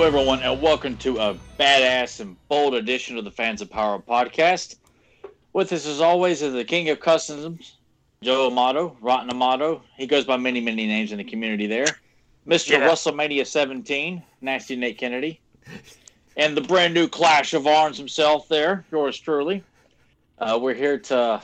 Hello, 0.00 0.08
everyone, 0.08 0.40
and 0.40 0.62
welcome 0.62 0.96
to 0.96 1.18
a 1.18 1.36
badass 1.58 2.20
and 2.20 2.34
bold 2.48 2.74
edition 2.74 3.18
of 3.18 3.24
the 3.24 3.30
Fans 3.30 3.60
of 3.60 3.68
Power 3.68 3.98
podcast. 3.98 4.76
With 5.52 5.70
us, 5.74 5.86
as 5.86 6.00
always, 6.00 6.40
is 6.40 6.54
the 6.54 6.64
King 6.64 6.88
of 6.88 7.00
Customs, 7.00 7.76
Joe 8.22 8.46
Amato, 8.46 8.96
Rotten 9.02 9.28
Amato. 9.28 9.82
He 9.98 10.06
goes 10.06 10.24
by 10.24 10.38
many, 10.38 10.62
many 10.62 10.86
names 10.86 11.12
in 11.12 11.18
the 11.18 11.24
community 11.24 11.66
there. 11.66 11.84
Mr. 12.48 12.70
Yeah. 12.70 12.88
WrestleMania 12.88 13.46
17, 13.46 14.22
Nasty 14.40 14.74
Nate 14.74 14.96
Kennedy. 14.96 15.38
And 16.34 16.56
the 16.56 16.62
brand 16.62 16.94
new 16.94 17.06
Clash 17.06 17.52
of 17.52 17.66
Arms 17.66 17.98
himself 17.98 18.48
there, 18.48 18.86
yours 18.90 19.20
truly. 19.20 19.62
Uh, 20.38 20.58
we're 20.62 20.72
here 20.72 20.98
to 20.98 21.42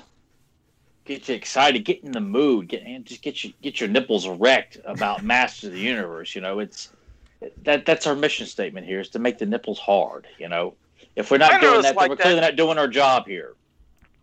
get 1.04 1.29
you 1.29 1.34
excited, 1.34 1.84
get 1.84 2.02
in 2.02 2.12
the 2.12 2.23
mood, 2.23 2.68
get 2.68 2.84
and 2.84 3.04
just 3.04 3.20
get 3.20 3.45
you 3.45 3.52
get 3.60 3.80
your 3.80 3.91
nipples 3.91 4.24
erect 4.24 4.79
about 4.87 5.23
Masters 5.23 5.65
of 5.65 5.73
the 5.74 5.80
Universe. 5.80 6.34
You 6.34 6.41
know, 6.41 6.60
it's 6.60 6.88
that 7.62 7.86
that's 7.86 8.06
our 8.06 8.14
mission 8.14 8.46
statement 8.46 8.86
here 8.86 9.00
is 9.00 9.08
to 9.10 9.18
make 9.18 9.38
the 9.38 9.46
nipples 9.46 9.78
hard. 9.78 10.26
You 10.38 10.48
know, 10.48 10.74
if 11.14 11.30
we're 11.30 11.38
not 11.38 11.60
doing 11.60 11.74
that, 11.74 11.82
then 11.82 11.95
like 11.96 12.09
we're 12.09 12.16
that. 12.16 12.22
clearly 12.22 12.40
not 12.40 12.56
doing 12.56 12.78
our 12.78 12.88
job 12.88 13.26
here. 13.26 13.54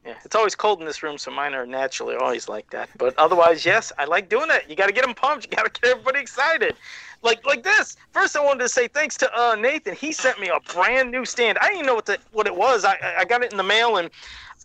Yeah, 0.06 0.16
it's 0.26 0.36
always 0.36 0.54
cold 0.54 0.82
in 0.82 0.86
this 0.86 1.02
room, 1.02 1.18
so 1.18 1.32
mine 1.32 1.54
are 1.54 1.66
naturally 1.66 2.16
always 2.16 2.50
like 2.50 2.70
that. 2.72 2.90
But 2.98 3.18
otherwise, 3.18 3.66
yes, 3.66 3.94
I 3.98 4.04
like 4.04 4.28
doing 4.28 4.50
it. 4.50 4.66
You 4.68 4.76
got 4.76 4.88
to 4.88 4.94
get 4.94 5.06
them 5.06 5.14
pumped. 5.16 5.46
You 5.50 5.56
got 5.56 5.74
to 5.74 5.82
get 5.82 5.92
everybody 5.92 6.20
excited. 6.20 6.76
Like 7.22 7.46
like 7.46 7.64
this. 7.64 7.96
First, 8.12 8.36
I 8.36 8.44
wanted 8.44 8.60
to 8.64 8.70
say 8.70 8.90
thanks 8.90 9.16
to 9.18 9.40
uh, 9.40 9.56
Nathan. 9.56 9.96
He 9.96 10.12
sent 10.12 10.42
me 10.42 10.50
a 10.50 10.60
brand 10.74 11.10
new 11.10 11.24
stand. 11.24 11.58
I 11.60 11.68
didn't 11.68 11.76
even 11.76 11.86
know 11.86 11.96
what 11.96 12.06
the, 12.06 12.18
what 12.34 12.48
it 12.48 12.56
was. 12.56 12.84
I 12.84 12.94
I- 13.02 13.16
I 13.20 13.26
got 13.26 13.44
it 13.44 13.52
in 13.52 13.58
the 13.58 13.64
mail 13.64 13.98
and. 13.98 14.10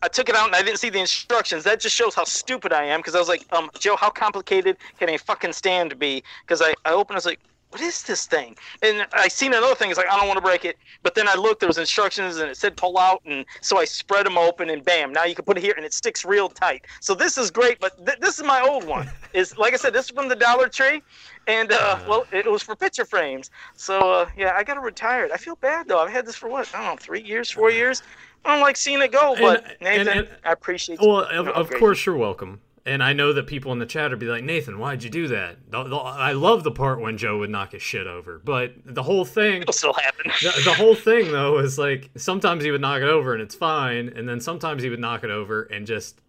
I 0.00 0.06
took 0.06 0.28
it 0.28 0.36
out 0.36 0.46
and 0.46 0.54
I 0.54 0.62
didn't 0.62 0.78
see 0.78 0.90
the 0.90 1.00
instructions. 1.00 1.64
That 1.64 1.80
just 1.80 1.96
shows 1.96 2.14
how 2.14 2.22
stupid 2.22 2.72
I 2.72 2.84
am 2.84 3.00
because 3.00 3.16
I 3.16 3.18
was 3.18 3.26
like, 3.26 3.44
um, 3.52 3.68
Joe, 3.80 3.96
how 3.96 4.10
complicated 4.10 4.76
can 4.96 5.08
a 5.08 5.16
fucking 5.16 5.52
stand 5.52 5.98
be? 5.98 6.22
Because 6.44 6.62
I, 6.62 6.72
I 6.84 6.92
opened, 6.92 7.16
I 7.16 7.18
was 7.18 7.26
like, 7.26 7.40
what 7.70 7.80
is 7.82 8.02
this 8.02 8.26
thing? 8.26 8.56
And 8.82 9.06
I 9.12 9.28
seen 9.28 9.52
another 9.52 9.74
thing. 9.74 9.90
It's 9.90 9.98
like 9.98 10.08
I 10.10 10.16
don't 10.16 10.26
want 10.26 10.38
to 10.38 10.42
break 10.42 10.64
it, 10.64 10.76
but 11.02 11.14
then 11.14 11.28
I 11.28 11.34
looked. 11.34 11.60
There 11.60 11.66
was 11.68 11.78
instructions, 11.78 12.38
and 12.38 12.50
it 12.50 12.56
said 12.56 12.76
pull 12.76 12.98
out, 12.98 13.20
and 13.26 13.44
so 13.60 13.78
I 13.78 13.84
spread 13.84 14.26
them 14.26 14.38
open, 14.38 14.70
and 14.70 14.84
bam! 14.84 15.12
Now 15.12 15.24
you 15.24 15.34
can 15.34 15.44
put 15.44 15.58
it 15.58 15.62
here, 15.62 15.74
and 15.76 15.84
it 15.84 15.92
sticks 15.92 16.24
real 16.24 16.48
tight. 16.48 16.86
So 17.00 17.14
this 17.14 17.36
is 17.36 17.50
great. 17.50 17.78
But 17.80 18.04
th- 18.06 18.18
this 18.20 18.38
is 18.38 18.44
my 18.44 18.60
old 18.60 18.84
one. 18.84 19.10
Is 19.34 19.58
like 19.58 19.74
I 19.74 19.76
said, 19.76 19.92
this 19.92 20.06
is 20.06 20.10
from 20.10 20.28
the 20.30 20.34
Dollar 20.36 20.68
Tree, 20.70 21.02
and 21.46 21.70
uh, 21.70 21.98
well, 22.08 22.26
it 22.32 22.50
was 22.50 22.62
for 22.62 22.74
picture 22.74 23.04
frames. 23.04 23.50
So 23.76 23.98
uh, 24.12 24.30
yeah, 24.38 24.54
I 24.56 24.64
got 24.64 24.74
to 24.74 24.80
retire 24.80 25.26
it. 25.26 25.32
I 25.32 25.36
feel 25.36 25.56
bad 25.56 25.86
though. 25.86 25.98
I've 25.98 26.10
had 26.10 26.24
this 26.24 26.34
for 26.34 26.48
what 26.48 26.66
I 26.74 26.78
don't 26.78 26.94
know, 26.94 26.96
three 26.98 27.20
years, 27.22 27.50
four 27.50 27.70
years. 27.70 28.02
I 28.46 28.54
don't 28.54 28.62
like 28.62 28.78
seeing 28.78 29.02
it 29.02 29.12
go, 29.12 29.36
but 29.38 29.64
And- 29.64 29.76
Nathan, 29.82 30.08
and- 30.08 30.18
and- 30.20 30.28
I 30.44 30.52
appreciate. 30.52 30.98
Well, 31.00 31.30
you. 31.30 31.40
of, 31.40 31.46
No, 31.46 31.52
of 31.52 31.70
course 31.74 32.06
you're 32.06 32.16
welcome. 32.16 32.60
And 32.88 33.02
I 33.02 33.12
know 33.12 33.32
that 33.32 33.46
people 33.46 33.70
in 33.72 33.78
the 33.78 33.86
chat 33.86 34.10
would 34.10 34.18
be 34.18 34.26
like, 34.26 34.42
Nathan, 34.44 34.78
why'd 34.78 35.02
you 35.02 35.10
do 35.10 35.28
that? 35.28 35.58
The- 35.70 35.84
the- 35.84 35.96
I 35.96 36.32
love 36.32 36.64
the 36.64 36.70
part 36.72 37.00
when 37.00 37.18
Joe 37.18 37.38
would 37.38 37.50
knock 37.50 37.72
his 37.72 37.82
shit 37.82 38.06
over, 38.06 38.38
but 38.38 38.72
the 38.84 39.02
whole 39.02 39.24
thing, 39.24 39.62
it'll 39.62 39.72
still 39.72 39.92
happen. 39.92 40.30
the, 40.42 40.62
the 40.64 40.74
whole 40.74 40.94
thing 40.94 41.30
though, 41.32 41.58
is 41.58 41.78
like 41.78 42.10
sometimes 42.16 42.64
he 42.64 42.70
would 42.70 42.80
knock 42.80 43.02
it 43.02 43.08
over 43.08 43.32
and 43.34 43.42
it's 43.42 43.54
fine, 43.54 44.08
and 44.16 44.28
then 44.28 44.40
sometimes 44.40 44.82
he 44.82 44.88
would 44.88 45.00
knock 45.00 45.22
it 45.24 45.30
over 45.30 45.62
and 45.64 45.86
just 45.86 46.20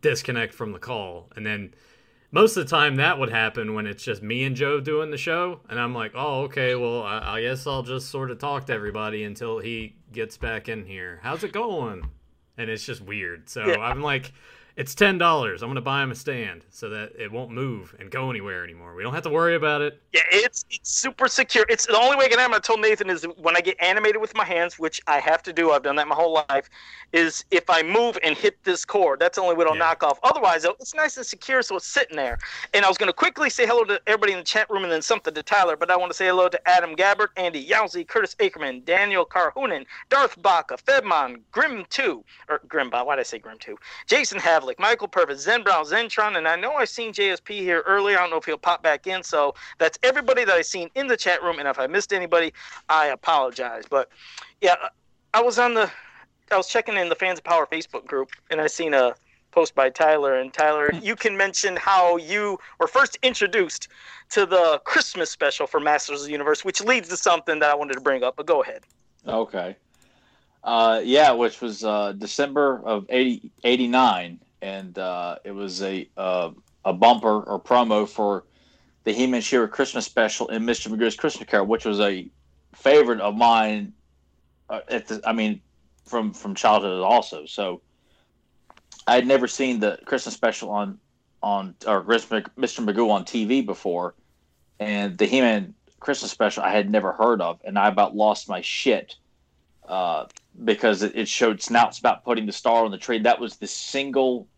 disconnect 0.00 0.54
from 0.54 0.72
the 0.72 0.78
call, 0.78 1.30
and 1.36 1.44
then 1.46 1.74
most 2.30 2.56
of 2.56 2.64
the 2.64 2.70
time 2.70 2.96
that 2.96 3.18
would 3.18 3.30
happen 3.30 3.74
when 3.74 3.86
it's 3.86 4.02
just 4.02 4.20
me 4.22 4.42
and 4.44 4.56
Joe 4.56 4.80
doing 4.80 5.10
the 5.10 5.16
show, 5.16 5.60
and 5.68 5.78
I'm 5.78 5.94
like, 5.94 6.12
oh, 6.16 6.42
okay, 6.42 6.74
well, 6.74 7.02
I, 7.02 7.36
I 7.36 7.42
guess 7.42 7.66
I'll 7.66 7.82
just 7.84 8.08
sort 8.10 8.30
of 8.32 8.38
talk 8.38 8.66
to 8.66 8.72
everybody 8.72 9.22
until 9.24 9.58
he 9.60 9.94
gets 10.12 10.36
back 10.36 10.68
in 10.68 10.84
here. 10.84 11.20
How's 11.22 11.44
it 11.44 11.52
going? 11.52 12.08
And 12.58 12.70
it's 12.70 12.84
just 12.84 13.00
weird. 13.02 13.48
So 13.48 13.66
Yeah. 13.66 13.78
I'm 13.78 14.00
like, 14.02 14.32
it's 14.76 14.94
ten 14.94 15.18
dollars. 15.18 15.62
I'm 15.62 15.68
gonna 15.68 15.80
buy 15.80 16.02
him 16.02 16.10
a 16.10 16.14
stand 16.14 16.64
so 16.70 16.88
that 16.90 17.12
it 17.18 17.30
won't 17.30 17.50
move 17.50 17.94
and 17.98 18.10
go 18.10 18.30
anywhere 18.30 18.64
anymore. 18.64 18.94
We 18.94 19.02
don't 19.02 19.14
have 19.14 19.22
to 19.22 19.30
worry 19.30 19.54
about 19.54 19.82
it. 19.82 20.00
Yeah, 20.12 20.22
it's 20.30 20.64
it's 20.70 20.90
super 20.90 21.28
secure. 21.28 21.64
It's 21.68 21.86
the 21.86 21.96
only 21.98 22.16
way 22.16 22.24
I 22.26 22.28
can 22.28 22.38
have. 22.38 22.52
I 22.52 22.58
told 22.58 22.80
Nathan 22.80 23.08
is 23.10 23.24
when 23.40 23.56
I 23.56 23.60
get 23.60 23.80
animated 23.80 24.20
with 24.20 24.34
my 24.34 24.44
hands, 24.44 24.78
which 24.78 25.00
I 25.06 25.20
have 25.20 25.42
to 25.44 25.52
do. 25.52 25.70
I've 25.70 25.82
done 25.82 25.96
that 25.96 26.08
my 26.08 26.14
whole 26.14 26.44
life. 26.48 26.68
Is 27.12 27.44
if 27.52 27.70
I 27.70 27.82
move 27.84 28.18
and 28.24 28.36
hit 28.36 28.62
this 28.64 28.84
cord, 28.84 29.20
that's 29.20 29.36
the 29.36 29.42
only 29.42 29.54
way 29.54 29.62
it'll 29.62 29.74
Yeah. 29.74 29.80
knock 29.80 30.02
off. 30.02 30.18
Otherwise, 30.24 30.64
it's 30.64 30.94
nice 30.94 31.16
and 31.16 31.24
secure, 31.24 31.62
so 31.62 31.76
it's 31.76 31.86
sitting 31.86 32.16
there. 32.16 32.38
And 32.72 32.84
I 32.84 32.88
was 32.88 32.98
going 32.98 33.06
to 33.06 33.12
quickly 33.12 33.48
say 33.50 33.66
hello 33.66 33.84
to 33.84 34.00
everybody 34.08 34.32
in 34.32 34.38
the 34.38 34.44
chat 34.44 34.68
room 34.68 34.82
and 34.82 34.90
then 34.92 35.00
something 35.00 35.32
to 35.32 35.42
Tyler, 35.44 35.76
but 35.76 35.92
I 35.92 35.96
want 35.96 36.10
to 36.10 36.16
say 36.16 36.26
hello 36.26 36.48
to 36.48 36.68
Adam 36.68 36.96
Gabbert, 36.96 37.28
Andy 37.36 37.64
Yowzy, 37.64 38.04
Curtis 38.08 38.34
Ackerman, 38.40 38.82
Daniel 38.84 39.24
Carhoonen, 39.24 39.86
Darth 40.08 40.40
Baca, 40.42 40.76
Fedmon, 40.76 41.40
Grim 41.52 41.84
Two, 41.88 42.24
or 42.48 42.58
Grimbot. 42.66 43.06
Why 43.06 43.14
did 43.14 43.20
I 43.20 43.24
say 43.24 43.38
Grim 43.38 43.58
Two? 43.60 43.78
Jason 44.08 44.40
Havlick, 44.64 44.78
Michael 44.78 45.08
Purvis, 45.08 45.42
Zen 45.42 45.62
Brown, 45.62 45.84
Zentron, 45.84 46.36
and 46.36 46.48
I 46.48 46.56
know 46.56 46.74
I've 46.74 46.88
seen 46.88 47.12
JSP 47.12 47.50
here 47.60 47.82
earlier. 47.86 48.18
I 48.18 48.22
don't 48.22 48.30
know 48.30 48.36
if 48.36 48.44
he'll 48.44 48.58
pop 48.58 48.82
back 48.82 49.06
in. 49.06 49.22
So 49.22 49.54
that's 49.78 49.98
everybody 50.02 50.44
that 50.44 50.54
I've 50.54 50.66
seen 50.66 50.90
in 50.94 51.06
the 51.06 51.16
chat 51.16 51.42
room. 51.42 51.58
And 51.58 51.68
if 51.68 51.78
I 51.78 51.86
missed 51.86 52.12
anybody, 52.12 52.52
I 52.88 53.06
apologize. 53.06 53.84
But 53.88 54.08
yeah, 54.60 54.74
I 55.32 55.42
was 55.42 55.58
on 55.58 55.74
the, 55.74 55.90
I 56.50 56.56
was 56.56 56.68
checking 56.68 56.96
in 56.96 57.08
the 57.08 57.14
Fans 57.14 57.38
of 57.38 57.44
Power 57.44 57.66
Facebook 57.66 58.06
group, 58.06 58.30
and 58.50 58.60
I 58.60 58.66
seen 58.66 58.94
a 58.94 59.14
post 59.52 59.74
by 59.74 59.88
Tyler. 59.90 60.34
And 60.34 60.52
Tyler, 60.52 60.90
you 61.02 61.14
can 61.16 61.36
mention 61.36 61.76
how 61.76 62.16
you 62.16 62.58
were 62.80 62.88
first 62.88 63.18
introduced 63.22 63.88
to 64.30 64.46
the 64.46 64.80
Christmas 64.84 65.30
special 65.30 65.66
for 65.66 65.80
Masters 65.80 66.20
of 66.20 66.26
the 66.26 66.32
Universe, 66.32 66.64
which 66.64 66.82
leads 66.82 67.08
to 67.08 67.16
something 67.16 67.60
that 67.60 67.70
I 67.70 67.74
wanted 67.74 67.94
to 67.94 68.00
bring 68.00 68.22
up. 68.22 68.36
But 68.36 68.46
go 68.46 68.62
ahead. 68.62 68.82
Okay. 69.26 69.76
Uh, 70.64 71.00
yeah, 71.04 71.30
which 71.30 71.60
was 71.60 71.84
uh, 71.84 72.12
December 72.12 72.80
of 72.84 73.06
80, 73.10 73.50
89, 73.64 74.40
and 74.64 74.98
uh, 74.98 75.36
it 75.44 75.52
was 75.52 75.82
a 75.82 76.08
uh, 76.16 76.50
a 76.86 76.92
bumper 76.92 77.42
or 77.42 77.60
promo 77.60 78.08
for 78.08 78.44
the 79.04 79.12
He-Man 79.12 79.42
She-Ra 79.42 79.66
Christmas 79.66 80.06
special 80.06 80.48
in 80.48 80.62
Mr. 80.64 80.88
Magoo's 80.88 81.14
Christmas 81.14 81.46
Carol, 81.46 81.66
which 81.66 81.84
was 81.84 82.00
a 82.00 82.30
favorite 82.74 83.20
of 83.20 83.36
mine. 83.36 83.92
Uh, 84.70 84.80
at 84.88 85.06
the, 85.06 85.20
I 85.26 85.34
mean, 85.34 85.60
from 86.06 86.32
from 86.32 86.54
childhood 86.54 87.02
also. 87.02 87.44
So 87.44 87.82
I 89.06 89.16
had 89.16 89.26
never 89.26 89.46
seen 89.46 89.80
the 89.80 89.98
Christmas 90.06 90.34
special 90.34 90.70
on 90.70 90.98
on 91.42 91.74
or 91.86 92.02
Mr. 92.02 92.50
Magoo 92.56 93.10
on 93.10 93.26
TV 93.26 93.64
before, 93.64 94.14
and 94.80 95.18
the 95.18 95.26
He-Man 95.26 95.74
Christmas 96.00 96.30
special 96.30 96.62
I 96.62 96.70
had 96.70 96.90
never 96.90 97.12
heard 97.12 97.42
of, 97.42 97.60
and 97.64 97.78
I 97.78 97.88
about 97.88 98.16
lost 98.16 98.48
my 98.48 98.62
shit 98.62 99.16
uh, 99.86 100.24
because 100.64 101.02
it 101.02 101.28
showed 101.28 101.60
Snout 101.60 101.94
Spout 101.94 102.24
putting 102.24 102.46
the 102.46 102.52
star 102.52 102.86
on 102.86 102.90
the 102.90 102.96
tree. 102.96 103.18
That 103.18 103.38
was 103.38 103.56
the 103.56 103.66
single 103.66 104.48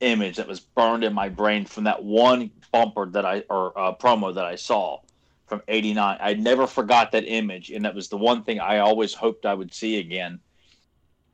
image 0.00 0.36
that 0.36 0.48
was 0.48 0.60
burned 0.60 1.04
in 1.04 1.12
my 1.12 1.28
brain 1.28 1.66
from 1.66 1.84
that 1.84 2.02
one 2.02 2.50
bumper 2.72 3.06
that 3.10 3.24
I 3.26 3.44
or 3.50 3.78
uh, 3.78 3.94
promo 3.94 4.34
that 4.34 4.44
I 4.44 4.56
saw 4.56 5.00
from 5.48 5.62
'89. 5.68 6.18
I 6.20 6.34
never 6.34 6.66
forgot 6.66 7.12
that 7.12 7.24
image, 7.24 7.70
and 7.70 7.84
that 7.84 7.94
was 7.94 8.08
the 8.08 8.16
one 8.16 8.44
thing 8.44 8.60
I 8.60 8.78
always 8.78 9.14
hoped 9.14 9.46
I 9.46 9.54
would 9.54 9.74
see 9.74 9.98
again. 9.98 10.40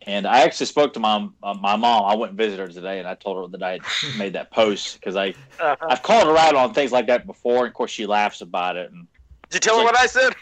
And 0.07 0.27
I 0.27 0.41
actually 0.41 0.67
spoke 0.67 0.93
to 0.95 1.01
my 1.01 1.29
uh, 1.43 1.55
my 1.55 1.77
mom. 1.77 2.05
I 2.05 2.15
went 2.17 2.31
and 2.31 2.39
visited 2.39 2.61
her 2.61 2.69
today, 2.69 2.99
and 2.99 3.09
I 3.09 3.15
told 3.15 3.39
her 3.39 3.59
that 3.59 3.63
I 3.67 3.73
had 3.73 3.83
made 4.15 4.35
that 4.35 4.53
post 4.53 4.95
because 4.95 5.17
I 5.17 5.35
Uh, 5.59 5.77
I've 5.89 6.03
called 6.03 6.27
her 6.27 6.37
out 6.37 6.55
on 6.55 6.75
things 6.75 6.93
like 6.93 7.07
that 7.07 7.27
before. 7.27 7.65
And 7.65 7.69
of 7.69 7.75
course, 7.75 7.91
she 7.91 8.07
laughs 8.07 8.41
about 8.41 8.77
it. 8.77 8.91
And 8.91 9.07
did 9.51 9.65
you 9.65 9.71
tell 9.71 9.79
her 9.79 9.85
what 9.85 9.99
I 9.99 10.07
said? 10.07 10.35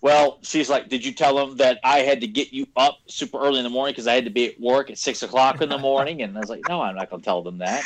Well, 0.00 0.38
she's 0.42 0.68
like, 0.68 0.88
"Did 0.88 1.04
you 1.04 1.12
tell 1.12 1.38
him 1.38 1.56
that 1.58 1.78
I 1.84 2.00
had 2.00 2.20
to 2.22 2.26
get 2.26 2.52
you 2.52 2.66
up 2.76 2.98
super 3.08 3.38
early 3.38 3.58
in 3.58 3.64
the 3.64 3.70
morning 3.70 3.92
because 3.92 4.06
I 4.06 4.14
had 4.14 4.24
to 4.24 4.30
be 4.30 4.48
at 4.48 4.60
work 4.60 4.90
at 4.90 4.98
six 4.98 5.22
o'clock 5.22 5.60
in 5.60 5.68
the 5.68 5.78
morning?" 5.90 6.22
And 6.22 6.36
I 6.36 6.40
was 6.40 6.50
like, 6.50 6.66
"No, 6.66 6.82
I'm 6.82 6.96
not 6.96 7.10
going 7.10 7.22
to 7.22 7.24
tell 7.24 7.42
them 7.42 7.58
that." 7.58 7.84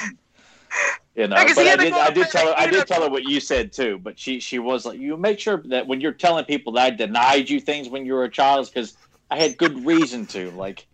You 1.14 1.28
know, 1.28 1.36
but 1.54 1.66
I 1.66 1.76
did. 1.76 1.92
I 1.94 2.10
did 2.10 2.26
tell 2.28 2.46
her. 2.46 2.54
I 2.56 2.66
did 2.66 2.86
tell 2.86 3.02
her 3.02 3.08
what 3.08 3.24
you 3.24 3.40
said 3.40 3.72
too. 3.72 3.98
But 3.98 4.18
she 4.18 4.38
she 4.40 4.58
was 4.58 4.84
like, 4.84 4.98
"You 4.98 5.16
make 5.16 5.40
sure 5.40 5.62
that 5.66 5.86
when 5.86 6.00
you're 6.02 6.12
telling 6.12 6.44
people 6.44 6.74
that 6.74 6.86
I 6.86 6.90
denied 6.90 7.48
you 7.48 7.58
things 7.58 7.88
when 7.88 8.04
you 8.04 8.12
were 8.14 8.24
a 8.24 8.30
child, 8.30 8.66
because 8.66 8.98
I 9.30 9.38
had 9.38 9.56
good 9.56 9.86
reason 9.86 10.26
to." 10.28 10.50
Like, 10.50 10.86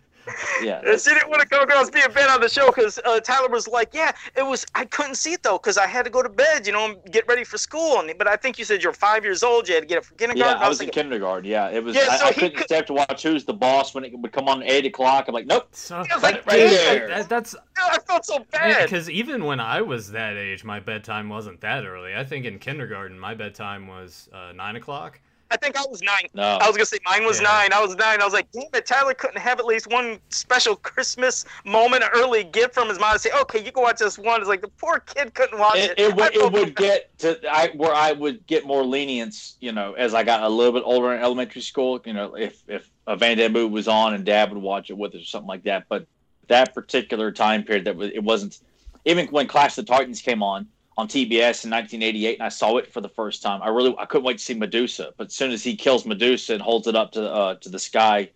yeah, 0.62 0.80
She 0.96 1.10
didn't 1.10 1.30
want 1.30 1.42
to 1.42 1.48
go 1.48 1.64
girls 1.66 1.90
being 1.90 2.06
bad 2.14 2.30
on 2.30 2.40
the 2.40 2.48
show 2.48 2.66
because 2.66 2.98
uh, 3.04 3.20
Tyler 3.20 3.48
was 3.48 3.66
like, 3.66 3.90
"Yeah, 3.92 4.12
it 4.36 4.42
was. 4.42 4.64
I 4.74 4.84
couldn't 4.84 5.16
see 5.16 5.32
it 5.32 5.42
though 5.42 5.58
because 5.58 5.76
I 5.78 5.86
had 5.86 6.04
to 6.04 6.10
go 6.10 6.22
to 6.22 6.28
bed, 6.28 6.66
you 6.66 6.72
know, 6.72 6.84
and 6.86 6.96
get 7.12 7.26
ready 7.26 7.44
for 7.44 7.58
school." 7.58 8.00
And 8.00 8.12
but 8.18 8.28
I 8.28 8.36
think 8.36 8.58
you 8.58 8.64
said 8.64 8.82
you're 8.82 8.92
five 8.92 9.24
years 9.24 9.42
old. 9.42 9.68
You 9.68 9.74
had 9.74 9.80
to 9.82 9.86
get 9.86 9.98
it 9.98 10.04
for 10.04 10.14
kindergarten. 10.14 10.60
Yeah, 10.60 10.64
I 10.64 10.68
was 10.68 10.80
in 10.80 10.90
kindergarten. 10.90 11.50
Yeah, 11.50 11.70
it 11.70 11.82
was. 11.82 11.96
Yeah, 11.96 12.06
I, 12.10 12.16
so 12.18 12.24
I 12.26 12.28
he 12.32 12.40
couldn't 12.40 12.56
could- 12.56 12.64
stay 12.66 12.78
up 12.78 12.86
to 12.86 12.92
watch 12.92 13.22
Who's 13.22 13.44
the 13.44 13.54
Boss 13.54 13.94
when 13.94 14.04
it 14.04 14.16
would 14.18 14.32
come 14.32 14.48
on 14.48 14.62
at 14.62 14.70
eight 14.70 14.86
o'clock. 14.86 15.24
I'm 15.28 15.34
like, 15.34 15.46
nope. 15.46 15.68
So, 15.72 15.96
I 15.96 16.18
like, 16.18 16.46
right 16.46 16.56
"Damn." 16.58 16.70
there. 16.70 17.08
that, 17.08 17.28
that's 17.28 17.56
I 17.76 17.98
felt 18.06 18.24
so 18.24 18.44
bad. 18.50 18.84
Because 18.84 19.10
even 19.10 19.44
when 19.44 19.58
I 19.60 19.82
was 19.82 20.12
that 20.12 20.36
age, 20.36 20.62
my 20.64 20.78
bedtime 20.80 21.28
wasn't 21.28 21.60
that 21.62 21.84
early. 21.84 22.14
I 22.14 22.24
think 22.24 22.44
in 22.46 22.58
kindergarten, 22.58 23.18
my 23.18 23.34
bedtime 23.34 23.86
was 23.88 24.28
uh, 24.32 24.52
nine 24.52 24.76
o'clock. 24.76 25.20
I 25.52 25.56
think 25.58 25.76
I 25.76 25.82
was 25.88 26.00
nine. 26.00 26.28
No. 26.32 26.42
I 26.42 26.66
was 26.66 26.76
gonna 26.76 26.86
say 26.86 26.98
mine 27.04 27.24
was 27.24 27.38
Yeah. 27.40 27.48
nine. 27.48 27.72
I 27.74 27.80
was 27.80 27.94
nine. 27.94 28.22
I 28.22 28.24
was 28.24 28.32
like, 28.32 28.50
damn 28.52 28.64
it, 28.72 28.86
Tyler 28.86 29.12
couldn't 29.12 29.38
have 29.38 29.58
at 29.60 29.66
least 29.66 29.86
one 29.86 30.18
special 30.30 30.76
Christmas 30.76 31.44
moment, 31.66 32.04
early 32.14 32.42
gift 32.42 32.72
from 32.72 32.88
his 32.88 32.98
mom 32.98 33.12
to 33.12 33.18
say, 33.18 33.30
okay, 33.42 33.62
you 33.62 33.70
can 33.70 33.82
watch 33.82 33.98
this 33.98 34.18
one. 34.18 34.40
It's 34.40 34.48
like 34.48 34.62
the 34.62 34.68
poor 34.68 35.00
kid 35.00 35.34
couldn't 35.34 35.58
watch 35.58 35.76
it. 35.76 35.98
it, 35.98 36.08
it 36.08 36.16
would 36.16 36.34
it 36.34 36.52
would 36.52 36.74
get 36.74 37.16
to 37.18 37.38
I 37.50 37.68
where 37.74 37.94
I 37.94 38.12
would 38.12 38.46
get 38.46 38.66
more 38.66 38.82
lenience, 38.82 39.56
you 39.60 39.72
know, 39.72 39.92
as 39.92 40.14
I 40.14 40.24
got 40.24 40.42
a 40.42 40.48
little 40.48 40.72
bit 40.72 40.84
older 40.86 41.12
in 41.12 41.22
elementary 41.22 41.62
school. 41.62 42.00
You 42.06 42.14
know, 42.14 42.34
if 42.34 42.62
if 42.66 42.90
a 43.06 43.16
Van 43.16 43.36
Damme 43.36 43.70
was 43.70 43.88
on 43.88 44.14
and 44.14 44.24
Dad 44.24 44.50
would 44.52 44.62
watch 44.62 44.88
it 44.88 44.96
with 44.96 45.14
us 45.14 45.20
or 45.20 45.26
something 45.26 45.48
like 45.48 45.64
that. 45.64 45.84
But 45.88 46.06
that 46.48 46.72
particular 46.74 47.30
time 47.30 47.62
period, 47.62 47.84
that 47.84 47.96
was 47.96 48.10
it 48.14 48.24
wasn't 48.24 48.58
even 49.04 49.26
when 49.26 49.48
Clash 49.48 49.76
of 49.76 49.84
the 49.84 49.92
Titans 49.92 50.22
came 50.22 50.42
on 50.42 50.66
on 50.96 51.08
TBS 51.08 51.64
in 51.64 51.70
1988, 51.70 52.34
and 52.34 52.42
I 52.42 52.48
saw 52.48 52.76
it 52.76 52.92
for 52.92 53.00
the 53.00 53.08
first 53.08 53.42
time. 53.42 53.62
I 53.62 53.68
really 53.68 53.94
I 53.98 54.04
couldn't 54.04 54.24
wait 54.24 54.38
to 54.38 54.44
see 54.44 54.54
Medusa, 54.54 55.12
but 55.16 55.28
as 55.28 55.34
soon 55.34 55.50
as 55.50 55.64
he 55.64 55.76
kills 55.76 56.04
Medusa 56.04 56.54
and 56.54 56.62
holds 56.62 56.86
it 56.86 56.94
up 56.94 57.12
to 57.12 57.30
uh, 57.30 57.54
to 57.56 57.68
the 57.68 57.78
sky 57.78 58.30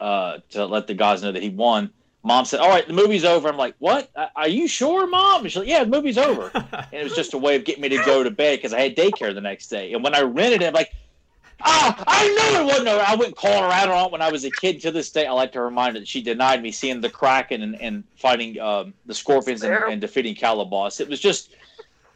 uh, 0.00 0.38
to 0.50 0.66
let 0.66 0.86
the 0.86 0.94
gods 0.94 1.22
know 1.22 1.32
that 1.32 1.42
he 1.42 1.50
won, 1.50 1.92
Mom 2.24 2.44
said, 2.44 2.60
"All 2.60 2.68
right, 2.68 2.86
the 2.86 2.94
movie's 2.94 3.24
over." 3.24 3.48
I'm 3.48 3.56
like, 3.56 3.74
"What? 3.78 4.10
Are 4.36 4.48
you 4.48 4.68
sure, 4.68 5.06
Mom?" 5.06 5.44
she's 5.44 5.56
like, 5.56 5.68
"Yeah, 5.68 5.84
the 5.84 5.90
movie's 5.90 6.18
over." 6.18 6.50
and 6.54 6.86
it 6.92 7.04
was 7.04 7.14
just 7.14 7.34
a 7.34 7.38
way 7.38 7.56
of 7.56 7.64
getting 7.64 7.82
me 7.82 7.88
to 7.90 8.02
go 8.04 8.22
to 8.22 8.30
bed 8.30 8.58
because 8.58 8.72
I 8.72 8.80
had 8.80 8.96
daycare 8.96 9.34
the 9.34 9.40
next 9.40 9.68
day. 9.68 9.92
And 9.92 10.02
when 10.02 10.14
I 10.14 10.22
rented 10.22 10.62
it, 10.62 10.68
I'm 10.68 10.72
like, 10.72 10.90
"Ah, 11.60 12.02
I 12.06 12.28
knew 12.28 12.60
it 12.60 12.64
wasn't 12.64 12.88
over." 12.88 13.04
I 13.06 13.16
went 13.16 13.36
calling 13.36 13.64
around 13.64 13.90
on 13.90 14.06
it 14.06 14.12
when 14.12 14.22
I 14.22 14.30
was 14.30 14.44
a 14.44 14.50
kid. 14.50 14.80
To 14.80 14.90
this 14.90 15.10
day, 15.10 15.26
I 15.26 15.32
like 15.32 15.52
to 15.52 15.60
remind 15.60 15.96
her 15.96 16.00
that 16.00 16.08
she 16.08 16.22
denied 16.22 16.62
me 16.62 16.70
seeing 16.70 17.02
the 17.02 17.10
Kraken 17.10 17.60
and, 17.62 17.78
and 17.80 18.04
fighting 18.16 18.58
um, 18.60 18.94
the 19.04 19.14
Scorpions 19.14 19.62
and, 19.62 19.74
and 19.74 20.00
defeating 20.00 20.34
Calibos. 20.34 21.00
It 21.00 21.08
was 21.08 21.20
just 21.20 21.54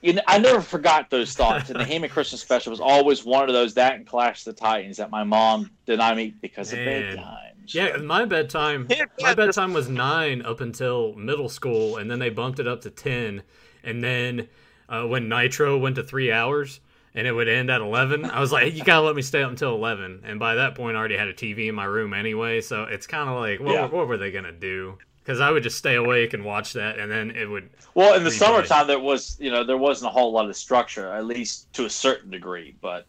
you 0.06 0.12
know, 0.14 0.22
I 0.26 0.38
never 0.38 0.60
forgot 0.60 1.10
those 1.10 1.32
thoughts. 1.36 1.70
And 1.70 1.80
the 1.80 1.84
He-Man 1.84 2.08
Christmas 2.08 2.40
special 2.40 2.70
was 2.70 2.80
always 2.80 3.24
one 3.24 3.48
of 3.48 3.54
those 3.54 3.74
that 3.74 3.94
and 3.96 4.06
Clash 4.06 4.46
of 4.46 4.54
the 4.54 4.60
Titans 4.60 4.96
that 4.98 5.10
my 5.10 5.24
mom 5.24 5.70
denied 5.84 6.16
me 6.16 6.34
because 6.40 6.72
Man. 6.72 6.80
of 6.80 6.86
bedtime. 6.86 7.52
Yeah, 7.68 7.96
my 7.96 8.24
bedtime 8.24 8.86
my 9.20 9.34
bedtime 9.34 9.72
was 9.72 9.88
nine 9.88 10.42
up 10.42 10.60
until 10.60 11.14
middle 11.14 11.48
school, 11.48 11.96
and 11.96 12.08
then 12.08 12.20
they 12.20 12.30
bumped 12.30 12.60
it 12.60 12.68
up 12.68 12.82
to 12.82 12.90
ten. 12.90 13.42
And 13.82 14.02
then 14.02 14.48
uh, 14.88 15.02
when 15.02 15.28
Nitro 15.28 15.76
went 15.76 15.96
to 15.96 16.04
three 16.04 16.30
hours 16.30 16.78
and 17.12 17.26
it 17.26 17.32
would 17.32 17.48
end 17.48 17.68
at 17.70 17.80
eleven, 17.80 18.24
I 18.24 18.38
was 18.38 18.52
like, 18.52 18.72
"You 18.74 18.84
gotta 18.84 19.04
let 19.04 19.16
me 19.16 19.22
stay 19.22 19.42
up 19.42 19.50
until 19.50 19.74
11. 19.74 20.22
And 20.24 20.38
by 20.38 20.54
that 20.54 20.76
point, 20.76 20.96
I 20.96 21.00
already 21.00 21.16
had 21.16 21.26
a 21.26 21.34
TV 21.34 21.66
in 21.66 21.74
my 21.74 21.86
room 21.86 22.14
anyway, 22.14 22.60
so 22.60 22.84
it's 22.84 23.08
kind 23.08 23.28
of 23.28 23.36
like, 23.36 23.58
what, 23.58 23.74
yeah. 23.74 23.86
what 23.86 24.06
were 24.06 24.16
they 24.16 24.30
gonna 24.30 24.52
do? 24.52 24.98
Because 25.26 25.40
I 25.40 25.50
would 25.50 25.64
just 25.64 25.76
stay 25.76 25.96
awake 25.96 26.34
and 26.34 26.44
watch 26.44 26.75
that, 26.75 27.00
and 27.00 27.11
then 27.11 27.32
it 27.32 27.50
would. 27.50 27.69
Well, 27.94 28.14
in 28.14 28.23
the 28.23 28.31
summertime, 28.31 28.87
there 28.87 29.00
was 29.00 29.37
you 29.40 29.50
know 29.50 29.64
there 29.64 29.76
wasn't 29.76 30.11
a 30.11 30.12
whole 30.12 30.31
lot 30.31 30.49
of 30.49 30.56
structure, 30.56 31.12
at 31.12 31.26
least 31.26 31.73
to 31.75 31.84
a 31.84 31.90
certain 31.90 32.31
degree. 32.31 32.76
But 32.81 33.06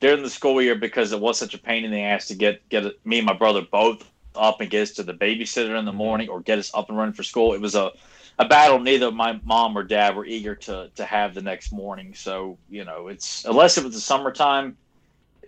during 0.00 0.22
the 0.22 0.30
school 0.30 0.62
year, 0.62 0.74
because 0.74 1.12
it 1.12 1.20
was 1.20 1.38
such 1.38 1.52
a 1.52 1.58
pain 1.58 1.84
in 1.84 1.90
the 1.90 2.00
ass 2.00 2.28
to 2.28 2.34
get 2.34 2.66
get 2.70 2.84
me 3.04 3.18
and 3.18 3.26
my 3.26 3.34
brother 3.34 3.60
both 3.60 4.08
up 4.34 4.62
and 4.62 4.70
get 4.70 4.82
us 4.82 4.92
to 4.92 5.02
the 5.02 5.12
babysitter 5.12 5.78
in 5.78 5.84
the 5.84 5.90
mm-hmm. 5.90 5.98
morning, 5.98 6.28
or 6.30 6.40
get 6.40 6.58
us 6.58 6.70
up 6.72 6.88
and 6.88 6.96
running 6.96 7.12
for 7.12 7.22
school, 7.22 7.52
it 7.52 7.60
was 7.60 7.74
a 7.74 7.92
a 8.38 8.46
battle 8.46 8.78
neither 8.78 9.10
my 9.10 9.38
mom 9.44 9.76
or 9.76 9.82
dad 9.82 10.16
were 10.16 10.24
eager 10.24 10.54
to 10.54 10.90
to 10.94 11.04
have 11.04 11.34
the 11.34 11.42
next 11.42 11.70
morning. 11.70 12.14
So 12.14 12.56
you 12.70 12.86
know, 12.86 13.08
it's 13.08 13.44
unless 13.44 13.76
it 13.76 13.84
was 13.84 13.92
the 13.92 14.00
summertime, 14.00 14.78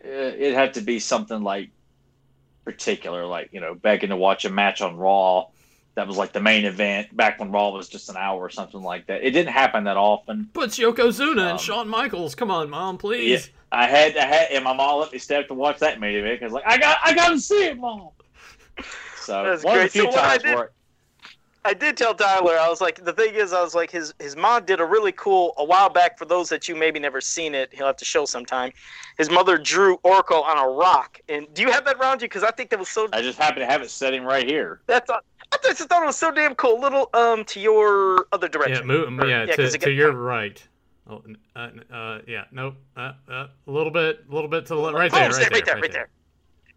eh, 0.04 0.32
it 0.38 0.54
had 0.54 0.74
to 0.74 0.82
be 0.82 0.98
something 1.00 1.42
like 1.42 1.70
particular, 2.66 3.24
like 3.24 3.48
you 3.52 3.60
know, 3.60 3.74
begging 3.74 4.10
to 4.10 4.16
watch 4.16 4.44
a 4.44 4.50
match 4.50 4.82
on 4.82 4.98
Raw 4.98 5.46
that 5.94 6.06
was 6.06 6.16
like 6.16 6.32
the 6.32 6.40
main 6.40 6.64
event 6.64 7.14
back 7.16 7.38
when 7.40 7.50
Raw 7.50 7.70
was 7.70 7.88
just 7.88 8.08
an 8.08 8.16
hour 8.16 8.40
or 8.40 8.50
something 8.50 8.82
like 8.82 9.06
that. 9.06 9.22
It 9.22 9.32
didn't 9.32 9.52
happen 9.52 9.84
that 9.84 9.96
often. 9.96 10.48
But 10.52 10.70
Yokozuna 10.70 11.30
um, 11.32 11.38
and 11.38 11.60
Shawn 11.60 11.88
Michaels, 11.88 12.34
come 12.34 12.50
on, 12.50 12.70
mom, 12.70 12.98
please. 12.98 13.46
Yeah, 13.46 13.52
I 13.72 13.86
had, 13.86 14.16
I 14.16 14.24
had, 14.24 14.50
and 14.50 14.64
my 14.64 14.72
mom 14.72 15.00
let 15.00 15.12
me 15.12 15.18
stay 15.18 15.36
up 15.36 15.48
to 15.48 15.54
watch 15.54 15.78
that 15.80 16.00
main 16.00 16.16
event 16.16 16.40
because 16.40 16.52
like 16.52 16.64
I 16.66 16.78
got, 16.78 16.98
I 17.04 17.14
got 17.14 17.30
to 17.30 17.40
see 17.40 17.66
it, 17.66 17.78
mom. 17.78 18.10
So 19.20 19.44
That's 19.44 19.64
one 19.64 19.74
great. 19.74 19.86
of 19.86 19.92
the 19.92 19.98
few 19.98 20.12
so 20.12 20.18
times 20.18 20.44
where 20.44 20.70
I 21.64 21.74
did 21.74 21.96
tell 21.96 22.14
Tyler. 22.14 22.58
I 22.58 22.68
was 22.68 22.80
like, 22.80 23.04
the 23.04 23.12
thing 23.12 23.34
is, 23.34 23.52
I 23.52 23.62
was 23.62 23.74
like, 23.74 23.90
his 23.90 24.14
his 24.18 24.34
mom 24.34 24.64
did 24.64 24.80
a 24.80 24.84
really 24.84 25.12
cool 25.12 25.52
a 25.58 25.64
while 25.64 25.90
back. 25.90 26.16
For 26.16 26.24
those 26.24 26.48
that 26.48 26.68
you 26.68 26.74
maybe 26.74 26.98
never 26.98 27.20
seen 27.20 27.54
it, 27.54 27.68
he'll 27.72 27.86
have 27.86 27.96
to 27.96 28.04
show 28.04 28.24
sometime. 28.24 28.72
His 29.18 29.28
mother 29.28 29.58
drew 29.58 29.98
Orko 29.98 30.42
on 30.42 30.58
a 30.58 30.68
rock. 30.68 31.20
And 31.28 31.52
do 31.52 31.60
you 31.60 31.70
have 31.70 31.84
that 31.84 31.96
around 31.96 32.22
you? 32.22 32.28
Because 32.28 32.44
I 32.44 32.50
think 32.50 32.70
that 32.70 32.78
was 32.78 32.88
so. 32.88 33.08
I 33.12 33.20
just 33.20 33.38
happen 33.38 33.60
to 33.60 33.66
have 33.66 33.82
it 33.82 33.90
sitting 33.90 34.24
right 34.24 34.48
here. 34.48 34.80
That's. 34.86 35.10
A, 35.52 35.56
I 35.56 35.72
just 35.72 35.88
thought 35.88 36.02
it 36.02 36.06
was 36.06 36.16
so 36.16 36.30
damn 36.30 36.54
cool. 36.54 36.78
A 36.78 36.80
Little 36.80 37.10
um 37.14 37.44
to 37.46 37.60
your 37.60 38.26
other 38.32 38.48
direction. 38.48 38.78
Yeah, 38.78 38.82
move, 38.82 39.18
or, 39.18 39.26
yeah, 39.26 39.44
yeah, 39.44 39.56
to, 39.56 39.70
to 39.70 39.90
your 39.90 40.12
right. 40.12 40.62
Oh, 41.08 41.22
uh, 41.56 41.68
uh, 41.92 42.18
yeah, 42.28 42.44
nope. 42.52 42.76
Uh, 42.96 43.12
uh, 43.28 43.48
a 43.66 43.70
little 43.70 43.90
bit, 43.90 44.24
a 44.30 44.34
little 44.34 44.48
bit 44.48 44.66
to 44.66 44.74
the 44.74 44.80
left. 44.80 44.94
Right 44.94 45.10
there, 45.10 45.28
right, 45.28 45.38
there, 45.38 45.50
right 45.50 45.64
there, 45.64 45.76
right 45.76 45.92
there. 45.92 46.08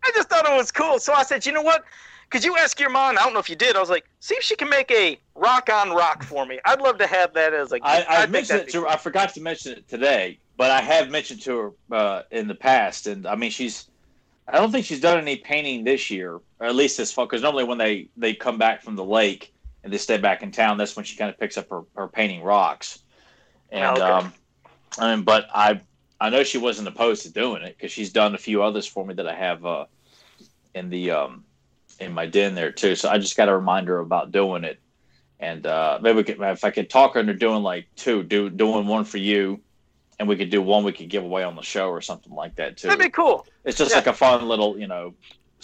I 0.03 0.11
just 0.15 0.27
thought 0.27 0.45
it 0.45 0.55
was 0.55 0.71
cool, 0.71 0.97
so 0.97 1.13
I 1.13 1.23
said, 1.23 1.45
you 1.45 1.51
know 1.51 1.61
what? 1.61 1.83
Could 2.31 2.43
you 2.43 2.57
ask 2.57 2.79
your 2.79 2.89
mom? 2.89 3.17
I 3.17 3.21
don't 3.21 3.33
know 3.33 3.39
if 3.39 3.49
you 3.49 3.55
did. 3.55 3.75
I 3.75 3.79
was 3.79 3.91
like, 3.91 4.09
see 4.19 4.33
if 4.33 4.43
she 4.43 4.55
can 4.55 4.69
make 4.69 4.89
a 4.89 5.19
rock 5.35 5.69
on 5.71 5.91
rock 5.91 6.23
for 6.23 6.47
me. 6.47 6.59
I'd 6.65 6.81
love 6.81 6.97
to 6.97 7.05
have 7.05 7.33
that 7.35 7.53
as 7.53 7.69
like. 7.69 7.83
I, 7.85 8.03
I 8.07 8.25
mentioned 8.25 8.61
it 8.61 8.69
to 8.69 8.81
her. 8.81 8.87
I 8.87 8.97
forgot 8.97 9.35
to 9.35 9.41
mention 9.41 9.73
it 9.73 9.87
today, 9.87 10.39
but 10.57 10.71
I 10.71 10.81
have 10.81 11.11
mentioned 11.11 11.41
to 11.43 11.57
her 11.57 11.71
uh, 11.95 12.21
in 12.31 12.47
the 12.47 12.55
past, 12.55 13.05
and 13.05 13.27
I 13.27 13.35
mean, 13.35 13.51
she's. 13.51 13.87
I 14.47 14.57
don't 14.57 14.71
think 14.71 14.85
she's 14.85 14.99
done 14.99 15.17
any 15.17 15.37
painting 15.37 15.83
this 15.83 16.09
year, 16.09 16.39
or 16.59 16.67
at 16.67 16.75
least 16.75 16.97
this 16.97 17.11
fall. 17.11 17.25
Because 17.25 17.41
normally 17.41 17.63
when 17.63 17.77
they 17.77 18.09
they 18.17 18.33
come 18.33 18.57
back 18.57 18.81
from 18.81 18.95
the 18.95 19.03
lake 19.03 19.53
and 19.83 19.91
they 19.91 19.97
stay 19.97 20.17
back 20.17 20.43
in 20.43 20.51
town, 20.51 20.77
that's 20.77 20.95
when 20.95 21.05
she 21.05 21.15
kind 21.15 21.29
of 21.29 21.39
picks 21.39 21.57
up 21.57 21.69
her, 21.69 21.81
her 21.95 22.07
painting 22.07 22.43
rocks. 22.43 22.99
And 23.71 23.97
oh, 23.97 24.01
okay. 24.01 24.01
um, 24.03 24.33
I 24.99 25.15
mean, 25.15 25.23
but 25.23 25.47
I 25.53 25.81
I 26.19 26.29
know 26.29 26.43
she 26.43 26.57
wasn't 26.57 26.87
opposed 26.87 27.23
to 27.23 27.31
doing 27.31 27.63
it 27.63 27.75
because 27.77 27.91
she's 27.91 28.11
done 28.11 28.35
a 28.35 28.37
few 28.37 28.63
others 28.63 28.85
for 28.85 29.05
me 29.05 29.13
that 29.15 29.27
I 29.27 29.35
have 29.35 29.65
uh, 29.65 29.85
in 30.73 30.89
the 30.89 31.11
um, 31.11 31.45
in 31.99 32.13
my 32.13 32.25
den 32.25 32.55
there 32.55 32.71
too. 32.71 32.95
So 32.95 33.09
I 33.09 33.17
just 33.17 33.37
got 33.37 33.49
a 33.49 33.55
reminder 33.55 33.99
about 33.99 34.31
doing 34.31 34.63
it. 34.63 34.79
And 35.39 35.65
uh, 35.65 35.99
maybe 36.01 36.17
we 36.17 36.23
could, 36.23 36.39
if 36.39 36.63
I 36.63 36.71
could 36.71 36.89
talk 36.89 37.15
her 37.15 37.19
into 37.19 37.33
doing 37.33 37.63
like 37.63 37.87
two, 37.95 38.23
do 38.23 38.49
doing 38.49 38.87
one 38.87 39.03
for 39.03 39.17
you, 39.17 39.59
and 40.17 40.27
we 40.27 40.37
could 40.37 40.49
do 40.49 40.61
one 40.61 40.85
we 40.85 40.93
could 40.93 41.09
give 41.09 41.23
away 41.23 41.43
on 41.43 41.55
the 41.55 41.61
show 41.61 41.89
or 41.89 41.99
something 41.99 42.33
like 42.33 42.55
that 42.55 42.77
too. 42.77 42.87
That'd 42.87 43.03
be 43.03 43.09
cool. 43.09 43.45
It's 43.65 43.77
just 43.77 43.91
yeah. 43.91 43.97
like 43.97 44.07
a 44.07 44.13
fun 44.13 44.47
little, 44.47 44.77
you 44.77 44.87
know. 44.87 45.13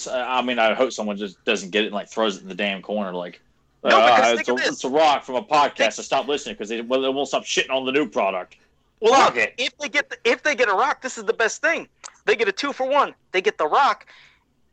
I 0.09 0.41
mean, 0.41 0.59
I 0.59 0.73
hope 0.73 0.93
someone 0.93 1.17
just 1.17 1.43
doesn't 1.43 1.71
get 1.71 1.83
it 1.83 1.87
and 1.87 1.95
like 1.95 2.09
throws 2.09 2.37
it 2.37 2.43
in 2.43 2.49
the 2.49 2.55
damn 2.55 2.81
corner, 2.81 3.13
like. 3.13 3.41
No, 3.81 3.97
uh, 3.97 4.35
it's, 4.37 4.49
a, 4.49 4.55
it's, 4.55 4.83
a, 4.83 4.89
rock 4.89 5.23
from 5.23 5.35
a 5.35 5.41
podcast. 5.41 5.93
So 5.93 6.01
stop 6.01 6.27
listening 6.27 6.55
because 6.55 6.67
they, 6.67 6.81
well, 6.81 7.01
they 7.01 7.07
won't 7.07 7.29
stop 7.29 7.45
shitting 7.45 7.69
on 7.69 7.85
the 7.85 7.93
new 7.93 8.09
product. 8.09 8.57
Well, 8.99 9.25
look, 9.25 9.53
if 9.57 9.77
they 9.77 9.87
get 9.87 10.09
the, 10.09 10.17
if 10.25 10.43
they 10.43 10.53
get 10.55 10.67
a 10.67 10.73
rock, 10.73 11.01
this 11.01 11.17
is 11.17 11.23
the 11.23 11.33
best 11.33 11.61
thing. 11.61 11.87
They 12.25 12.35
get 12.35 12.49
a 12.49 12.51
two 12.51 12.73
for 12.73 12.87
one. 12.87 13.15
They 13.31 13.41
get 13.41 13.57
the 13.57 13.67
rock, 13.67 14.05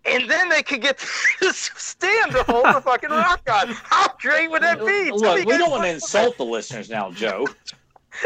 and 0.05 0.29
then 0.29 0.49
they 0.49 0.63
could 0.63 0.83
get 0.83 0.99
the 1.41 1.53
stand 1.53 2.33
to 2.33 2.43
hold 2.43 2.67
the 2.67 2.81
fucking 2.81 3.11
rock 3.11 3.49
on. 3.49 3.69
How 3.69 4.09
great 4.21 4.51
would 4.51 4.63
that 4.63 4.81
be? 4.81 5.13
Look, 5.13 5.45
we 5.45 5.57
don't 5.57 5.71
want 5.71 5.85
to 5.85 5.91
insult 5.91 6.37
the 6.37 6.45
listeners 6.45 6.91
now, 6.91 7.13
Joe. 7.13 7.47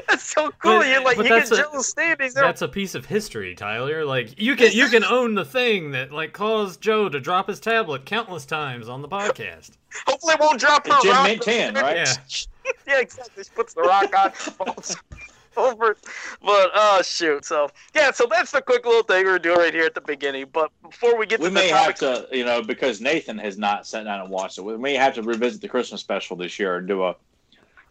That's 0.09 0.23
so 0.23 0.51
cool. 0.59 0.79
But, 0.79 0.89
You're 0.89 1.05
like 1.05 1.17
you 1.17 1.25
get 1.25 1.49
Joe 1.49 1.81
standing 1.81 2.33
there. 2.35 2.45
That's 2.45 2.63
a 2.63 2.69
piece 2.69 2.95
of 2.95 3.07
history, 3.07 3.55
Tyler. 3.55 4.05
Like 4.05 4.41
you 4.41 4.57
can 4.57 4.73
you 4.73 4.89
can 4.89 5.05
own 5.05 5.35
the 5.35 5.45
thing 5.45 5.93
that 5.93 6.13
like 6.13 6.33
caused 6.33 6.81
Joe 6.81 7.09
to 7.09 7.21
drop 7.21 7.49
his 7.49 7.61
tablet 7.61 8.05
countless 8.05 8.47
times 8.47 8.89
on 8.89 9.03
the 9.03 9.09
podcast. 9.09 9.73
Hopefully, 10.07 10.35
it 10.35 10.41
won't 10.41 10.61
drop 10.61 10.87
her 10.87 10.99
Jim 11.03 11.13
rock. 11.13 11.41
10, 11.41 11.75
right? 11.75 11.97
Yeah. 11.97 12.15
yeah, 12.87 13.01
exactly. 13.01 13.45
She 13.45 13.51
puts 13.55 13.75
the 13.75 13.83
rock 13.83 14.15
on. 14.59 14.75
over. 15.57 15.97
But 16.43 16.71
oh 16.75 17.03
shoot! 17.03 17.45
So 17.45 17.71
yeah, 17.95 18.11
so 18.11 18.27
that's 18.31 18.53
the 18.53 18.63
quick 18.63 18.85
little 18.85 19.03
thing 19.03 19.25
we're 19.25 19.39
doing 19.39 19.59
right 19.59 19.75
here 19.75 19.85
at 19.85 19.95
the 19.95 20.01
beginning. 20.01 20.47
But 20.53 20.71
before 20.83 21.17
we 21.17 21.27
get 21.27 21.41
we 21.41 21.47
to 21.47 21.53
may 21.53 21.69
have 21.69 21.95
to, 21.97 22.29
you 22.33 22.45
know, 22.45 22.63
because 22.63 23.01
Nathan 23.01 23.39
has 23.39 23.59
not 23.59 23.87
sat 23.87 24.05
down 24.05 24.21
and 24.21 24.31
watched 24.31 24.59
it. 24.59 24.63
We 24.63 24.77
may 24.77 24.95
have 24.95 25.15
to 25.15 25.23
revisit 25.23 25.61
the 25.61 25.69
Christmas 25.69 26.01
special 26.01 26.37
this 26.37 26.59
year 26.59 26.77
and 26.77 26.89
do 26.89 27.05
a 27.05 27.17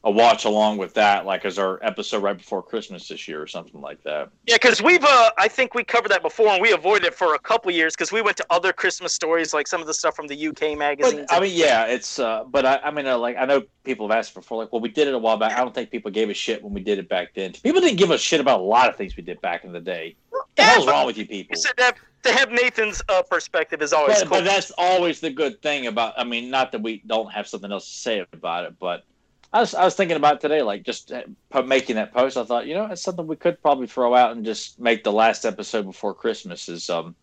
a 0.03 0.11
watch 0.11 0.45
along 0.45 0.77
with 0.77 0.93
that, 0.93 1.25
like 1.25 1.43
as 1.43 1.59
our 1.59 1.77
episode 1.83 2.23
right 2.23 2.37
before 2.37 2.63
Christmas 2.63 3.07
this 3.09 3.27
year 3.27 3.41
or 3.41 3.47
something 3.47 3.81
like 3.81 4.01
that. 4.03 4.29
Yeah, 4.47 4.55
because 4.55 4.81
we've, 4.81 5.03
uh, 5.03 5.31
I 5.37 5.49
think 5.49 5.75
we 5.75 5.83
covered 5.83 6.09
that 6.09 6.21
before, 6.21 6.47
and 6.47 6.61
we 6.61 6.71
avoided 6.71 7.07
it 7.07 7.15
for 7.15 7.35
a 7.35 7.39
couple 7.39 7.69
years 7.71 7.95
because 7.95 8.11
we 8.11 8.21
went 8.21 8.37
to 8.37 8.45
other 8.49 8.71
Christmas 8.71 9.13
stories, 9.13 9.53
like 9.53 9.67
some 9.67 9.81
of 9.81 9.87
the 9.87 9.93
stuff 9.93 10.15
from 10.15 10.27
the 10.27 10.47
UK 10.47 10.77
magazines. 10.77 11.25
But, 11.27 11.35
I 11.35 11.41
mean, 11.41 11.51
yeah, 11.53 11.85
it's, 11.85 12.17
uh, 12.17 12.45
but 12.45 12.65
I, 12.65 12.77
I 12.77 12.91
mean, 12.91 13.07
uh, 13.07 13.17
like 13.17 13.35
I 13.37 13.45
know 13.45 13.63
people 13.83 14.07
have 14.07 14.17
asked 14.17 14.33
before, 14.33 14.57
like, 14.63 14.71
well, 14.71 14.81
we 14.81 14.89
did 14.89 15.09
it 15.09 15.13
a 15.13 15.19
while 15.19 15.37
back. 15.37 15.57
I 15.57 15.57
don't 15.57 15.75
think 15.75 15.91
people 15.91 16.11
gave 16.11 16.29
a 16.29 16.33
shit 16.33 16.63
when 16.63 16.73
we 16.73 16.81
did 16.81 16.97
it 16.97 17.09
back 17.09 17.33
then. 17.35 17.51
People 17.51 17.81
didn't 17.81 17.97
give 17.97 18.11
a 18.11 18.17
shit 18.17 18.39
about 18.39 18.61
a 18.61 18.63
lot 18.63 18.87
of 18.87 18.95
things 18.95 19.17
we 19.17 19.23
did 19.23 19.41
back 19.41 19.65
in 19.65 19.73
the 19.73 19.81
day. 19.81 20.15
What 20.29 20.45
the 20.55 20.63
hell's 20.63 20.87
wrong 20.87 21.07
with 21.07 21.17
you 21.17 21.27
people? 21.27 21.57
You 21.57 21.71
that 21.75 21.97
to 22.23 22.31
have 22.31 22.51
Nathan's 22.51 23.01
uh, 23.09 23.21
perspective 23.21 23.81
is 23.81 23.93
always 23.93 24.19
but, 24.19 24.29
cool. 24.29 24.37
but 24.39 24.45
that's 24.45 24.71
always 24.77 25.19
the 25.19 25.29
good 25.29 25.61
thing 25.61 25.87
about. 25.87 26.13
I 26.17 26.23
mean, 26.23 26.49
not 26.49 26.71
that 26.71 26.81
we 26.81 27.01
don't 27.05 27.31
have 27.31 27.47
something 27.47 27.71
else 27.71 27.85
to 27.85 27.97
say 27.97 28.25
about 28.31 28.65
it, 28.65 28.75
but 28.79 29.03
I 29.51 29.61
was, 29.61 29.73
I 29.73 29.83
was 29.83 29.95
thinking 29.95 30.17
about 30.17 30.41
today, 30.41 30.61
like 30.61 30.83
just 30.83 31.11
uh, 31.11 31.61
making 31.63 31.95
that 31.95 32.13
post. 32.13 32.37
I 32.37 32.43
thought, 32.43 32.67
you 32.67 32.75
know, 32.75 32.85
it's 32.85 33.01
something 33.01 33.25
we 33.25 33.35
could 33.35 33.61
probably 33.61 33.87
throw 33.87 34.13
out 34.13 34.35
and 34.35 34.45
just 34.45 34.79
make 34.79 35.03
the 35.03 35.11
last 35.11 35.43
episode 35.43 35.85
before 35.85 36.13
Christmas 36.13 36.69
is 36.69 36.89
um, 36.89 37.15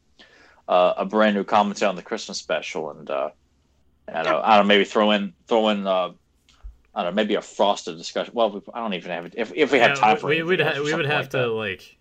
uh, 0.68 0.94
a 0.96 1.04
brand 1.04 1.36
new 1.36 1.44
commentary 1.44 1.88
on 1.88 1.94
the 1.94 2.02
Christmas 2.02 2.38
special, 2.38 2.90
and 2.90 3.08
uh, 3.08 3.30
I 4.08 4.22
don't, 4.24 4.44
I 4.44 4.56
don't 4.56 4.66
know, 4.66 4.74
maybe 4.74 4.84
throw 4.84 5.12
in 5.12 5.34
throw 5.46 5.68
in 5.68 5.86
uh, 5.86 6.10
I 6.94 7.02
don't 7.02 7.12
know, 7.12 7.16
maybe 7.16 7.34
a 7.34 7.42
frosted 7.42 7.96
discussion. 7.98 8.34
Well, 8.34 8.62
I 8.74 8.80
don't 8.80 8.94
even 8.94 9.10
have 9.10 9.26
it. 9.26 9.34
If, 9.36 9.52
if 9.54 9.70
we 9.70 9.78
have 9.78 9.98
time 9.98 10.16
for 10.16 10.32
it, 10.32 10.36
we 10.36 10.42
would 10.42 10.60
ha- 10.60 10.80
we 10.82 10.94
would 10.94 11.06
have 11.06 11.24
like 11.24 11.30
to 11.30 11.36
that. 11.38 11.48
like 11.48 11.95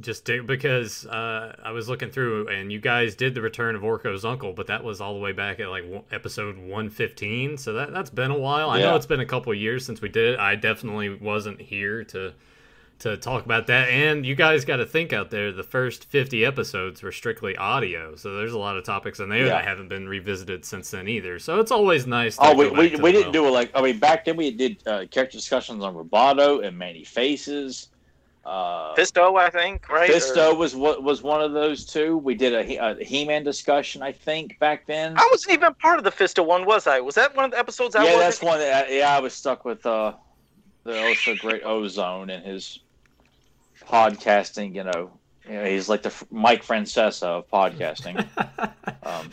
just 0.00 0.24
do, 0.24 0.42
because 0.42 1.06
uh, 1.06 1.54
I 1.62 1.70
was 1.70 1.88
looking 1.88 2.10
through 2.10 2.48
and 2.48 2.72
you 2.72 2.80
guys 2.80 3.14
did 3.14 3.34
the 3.34 3.40
Return 3.42 3.76
of 3.76 3.82
Orko's 3.84 4.24
Uncle, 4.24 4.52
but 4.52 4.66
that 4.66 4.82
was 4.82 5.00
all 5.00 5.14
the 5.14 5.20
way 5.20 5.32
back 5.32 5.60
at 5.60 5.68
like 5.68 5.84
episode 6.10 6.56
115. 6.56 7.58
So 7.58 7.74
that 7.74 7.92
that's 7.92 8.10
been 8.10 8.30
a 8.30 8.38
while. 8.38 8.68
Yeah. 8.68 8.86
I 8.86 8.90
know 8.90 8.96
it's 8.96 9.06
been 9.06 9.20
a 9.20 9.26
couple 9.26 9.54
years 9.54 9.86
since 9.86 10.00
we 10.00 10.08
did 10.08 10.34
it. 10.34 10.40
I 10.40 10.56
definitely 10.56 11.14
wasn't 11.14 11.60
here 11.60 12.02
to 12.04 12.32
to 13.00 13.16
talk 13.16 13.44
about 13.44 13.66
that. 13.66 13.88
And 13.88 14.24
you 14.24 14.34
guys 14.36 14.64
got 14.64 14.76
to 14.76 14.86
think 14.86 15.12
out 15.12 15.30
there, 15.30 15.50
the 15.50 15.64
first 15.64 16.04
50 16.04 16.44
episodes 16.44 17.02
were 17.02 17.10
strictly 17.10 17.56
audio. 17.56 18.14
So 18.14 18.36
there's 18.36 18.52
a 18.52 18.58
lot 18.58 18.76
of 18.76 18.84
topics 18.84 19.18
in 19.18 19.28
there 19.28 19.40
Yeah. 19.46 19.54
that 19.54 19.64
haven't 19.64 19.88
been 19.88 20.08
revisited 20.08 20.64
since 20.64 20.92
then 20.92 21.08
either. 21.08 21.40
So 21.40 21.58
it's 21.58 21.72
always 21.72 22.06
nice 22.06 22.36
to 22.36 22.46
Oh, 22.46 22.54
we, 22.54 22.70
we, 22.70 22.90
to 22.90 23.02
we 23.02 23.10
didn't 23.12 23.32
do 23.32 23.46
it 23.46 23.50
like 23.50 23.70
I 23.74 23.82
mean 23.82 23.98
back 23.98 24.24
then 24.24 24.36
we 24.36 24.50
did 24.52 24.82
uh, 24.86 25.06
character 25.10 25.36
discussions 25.38 25.82
on 25.84 25.94
Roboto 25.94 26.64
and 26.66 26.76
Man-E-Faces. 26.78 27.88
Uh, 28.44 28.94
Fisto, 28.94 29.38
I 29.38 29.48
think, 29.48 29.88
right? 29.88 30.10
Or- 30.10 30.12
Fisto 30.12 30.56
was 30.56 30.76
what 30.76 31.02
was 31.02 31.22
one 31.22 31.40
of 31.40 31.52
those 31.52 31.86
two. 31.86 32.18
We 32.18 32.34
did 32.34 32.54
a, 32.54 32.62
He- 32.62 32.76
a 32.76 32.94
He-Man 32.96 33.42
discussion, 33.42 34.02
I 34.02 34.12
think, 34.12 34.58
back 34.58 34.86
then. 34.86 35.14
I 35.16 35.26
wasn't 35.30 35.54
even 35.54 35.72
part 35.74 35.98
of 35.98 36.04
the 36.04 36.10
Fisto 36.10 36.44
one, 36.44 36.66
was 36.66 36.86
I? 36.86 37.00
Was 37.00 37.14
that 37.14 37.34
one 37.34 37.46
of 37.46 37.50
the 37.52 37.58
episodes 37.58 37.96
I 37.96 38.00
yeah, 38.00 38.16
wasn't? 38.16 38.20
that's 38.20 38.42
one. 38.42 38.58
That, 38.58 38.92
yeah, 38.92 39.16
I 39.16 39.20
was 39.20 39.32
stuck 39.32 39.64
with 39.64 39.84
uh, 39.86 40.12
the 40.84 41.00
also 41.06 41.34
great 41.36 41.64
Ozone 41.64 42.28
and 42.28 42.44
his 42.44 42.80
podcasting. 43.88 44.74
You 44.74 44.84
know, 44.84 45.10
you 45.48 45.54
know 45.54 45.64
he's 45.64 45.88
like 45.88 46.02
the 46.02 46.12
Mike 46.30 46.64
Francesa 46.64 47.24
of 47.24 47.50
podcasting. 47.50 48.26
um, 49.02 49.30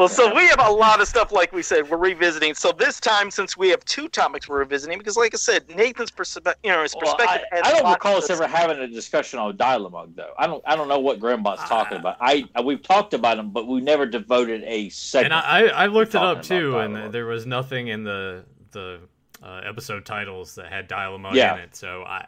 Well, 0.00 0.08
so 0.08 0.34
we 0.34 0.46
have 0.46 0.60
a 0.60 0.70
lot 0.70 1.02
of 1.02 1.08
stuff, 1.08 1.30
like 1.30 1.52
we 1.52 1.62
said, 1.62 1.90
we're 1.90 1.98
revisiting. 1.98 2.54
So 2.54 2.72
this 2.72 2.98
time, 3.00 3.30
since 3.30 3.54
we 3.54 3.68
have 3.68 3.84
two 3.84 4.08
topics 4.08 4.48
we're 4.48 4.60
revisiting, 4.60 4.96
because 4.96 5.18
like 5.18 5.34
I 5.34 5.36
said, 5.36 5.68
Nathan's 5.76 6.10
perspective, 6.10 6.54
you 6.64 6.70
know, 6.70 6.82
his 6.82 6.94
well, 6.94 7.14
perspective. 7.14 7.46
I, 7.52 7.56
has 7.56 7.74
don't 7.74 7.92
recall 7.92 8.16
us 8.16 8.30
ever 8.30 8.46
having 8.46 8.78
a 8.78 8.88
discussion 8.88 9.38
on 9.38 9.58
Dial-A-Mug 9.58 10.16
though. 10.16 10.32
I 10.38 10.46
don't. 10.46 10.64
I 10.66 10.74
don't 10.74 10.88
know 10.88 11.00
what 11.00 11.20
Grimbot's 11.20 11.68
talking 11.68 11.98
Uh, 11.98 12.00
about. 12.00 12.16
I 12.18 12.46
we've 12.64 12.82
talked 12.82 13.12
about 13.12 13.38
him, 13.38 13.50
but 13.50 13.66
we 13.66 13.82
never 13.82 14.06
devoted 14.06 14.62
a 14.64 14.90
and. 15.16 15.34
I, 15.34 15.66
I 15.66 15.86
looked 15.86 16.14
it 16.14 16.22
up 16.22 16.42
too, 16.42 16.78
and 16.78 17.12
there 17.12 17.26
was 17.26 17.44
nothing 17.44 17.88
in 17.88 18.02
the 18.02 18.44
the 18.70 19.00
uh, 19.42 19.60
episode 19.66 20.06
titles 20.06 20.54
that 20.54 20.72
had 20.72 20.88
Dial-A-Mug 20.88 21.34
Yeah. 21.34 21.56
in 21.56 21.60
it. 21.60 21.76
So 21.76 22.04
I 22.04 22.24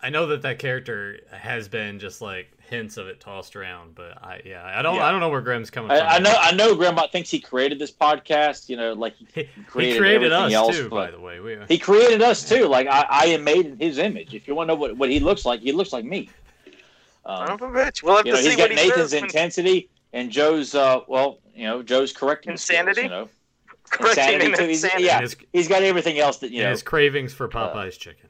I 0.00 0.08
know 0.08 0.26
that 0.28 0.40
that 0.40 0.58
character 0.58 1.20
has 1.32 1.68
been 1.68 1.98
just 1.98 2.22
like 2.22 2.50
hints 2.74 2.96
of 2.96 3.06
it 3.06 3.20
tossed 3.20 3.56
around, 3.56 3.94
but 3.94 4.22
I 4.22 4.40
yeah 4.44 4.62
I 4.64 4.82
don't 4.82 4.96
Yeah. 4.96 5.06
I 5.06 5.10
don't 5.10 5.20
know 5.20 5.28
where 5.28 5.40
Graham's 5.40 5.70
coming 5.70 5.90
I, 5.90 5.98
from. 5.98 6.08
I 6.08 6.18
know. 6.18 6.36
I 6.38 6.52
know. 6.52 6.74
Grimbot 6.76 7.10
thinks 7.12 7.30
he 7.30 7.40
created 7.40 7.78
this 7.78 7.90
podcast. 7.90 8.68
You 8.68 8.76
know, 8.76 8.92
like 8.92 9.14
he, 9.16 9.26
he, 9.34 9.42
he 9.42 9.62
created 9.64 9.98
created 9.98 10.32
us 10.32 10.52
else, 10.52 10.76
too, 10.76 10.88
by 10.88 11.10
the 11.10 11.20
way. 11.20 11.40
We, 11.40 11.56
he 11.68 11.78
created 11.78 12.20
us 12.22 12.48
too. 12.48 12.66
Like 12.66 12.86
I, 12.86 13.06
I 13.08 13.24
am 13.26 13.44
made 13.44 13.66
in 13.66 13.78
his 13.78 13.98
image. 13.98 14.34
If 14.34 14.46
you 14.46 14.54
want 14.54 14.68
to 14.68 14.74
know 14.74 14.80
what, 14.80 14.96
what 14.96 15.08
he 15.10 15.20
looks 15.20 15.44
like, 15.44 15.60
he 15.60 15.72
looks 15.72 15.92
like 15.92 16.04
me. 16.04 16.28
Son 17.26 17.48
Um, 17.48 17.54
of 17.54 17.62
a 17.62 17.66
bitch. 17.68 18.02
We'll 18.02 18.16
have 18.16 18.26
you 18.26 18.32
to 18.32 18.36
know, 18.38 18.42
see 18.42 18.48
he's 18.48 18.56
got 18.56 18.62
what 18.70 18.78
he 18.78 18.88
Nathan's 18.88 19.10
says 19.10 19.12
intensity 19.14 19.88
and 20.12 20.30
Joe's. 20.30 20.74
Uh, 20.74 21.00
well, 21.08 21.38
you 21.54 21.64
know, 21.64 21.82
Joe's 21.82 22.12
correcting 22.12 22.52
Insanity? 22.52 23.02
Skills, 23.02 23.04
you 23.04 23.08
know, 23.10 23.28
correcting 23.90 24.24
insanity 24.24 24.52
too. 24.56 24.68
He's, 24.68 24.84
insanity. 24.84 25.04
yeah, 25.04 25.20
his- 25.20 25.36
he's 25.52 25.68
got 25.68 25.82
everything 25.82 26.18
else 26.18 26.38
that 26.38 26.50
you 26.50 26.58
and 26.58 26.64
know. 26.66 26.70
his 26.70 26.82
cravings 26.82 27.32
for 27.32 27.48
Popeye's 27.48 27.96
chicken. 27.96 28.28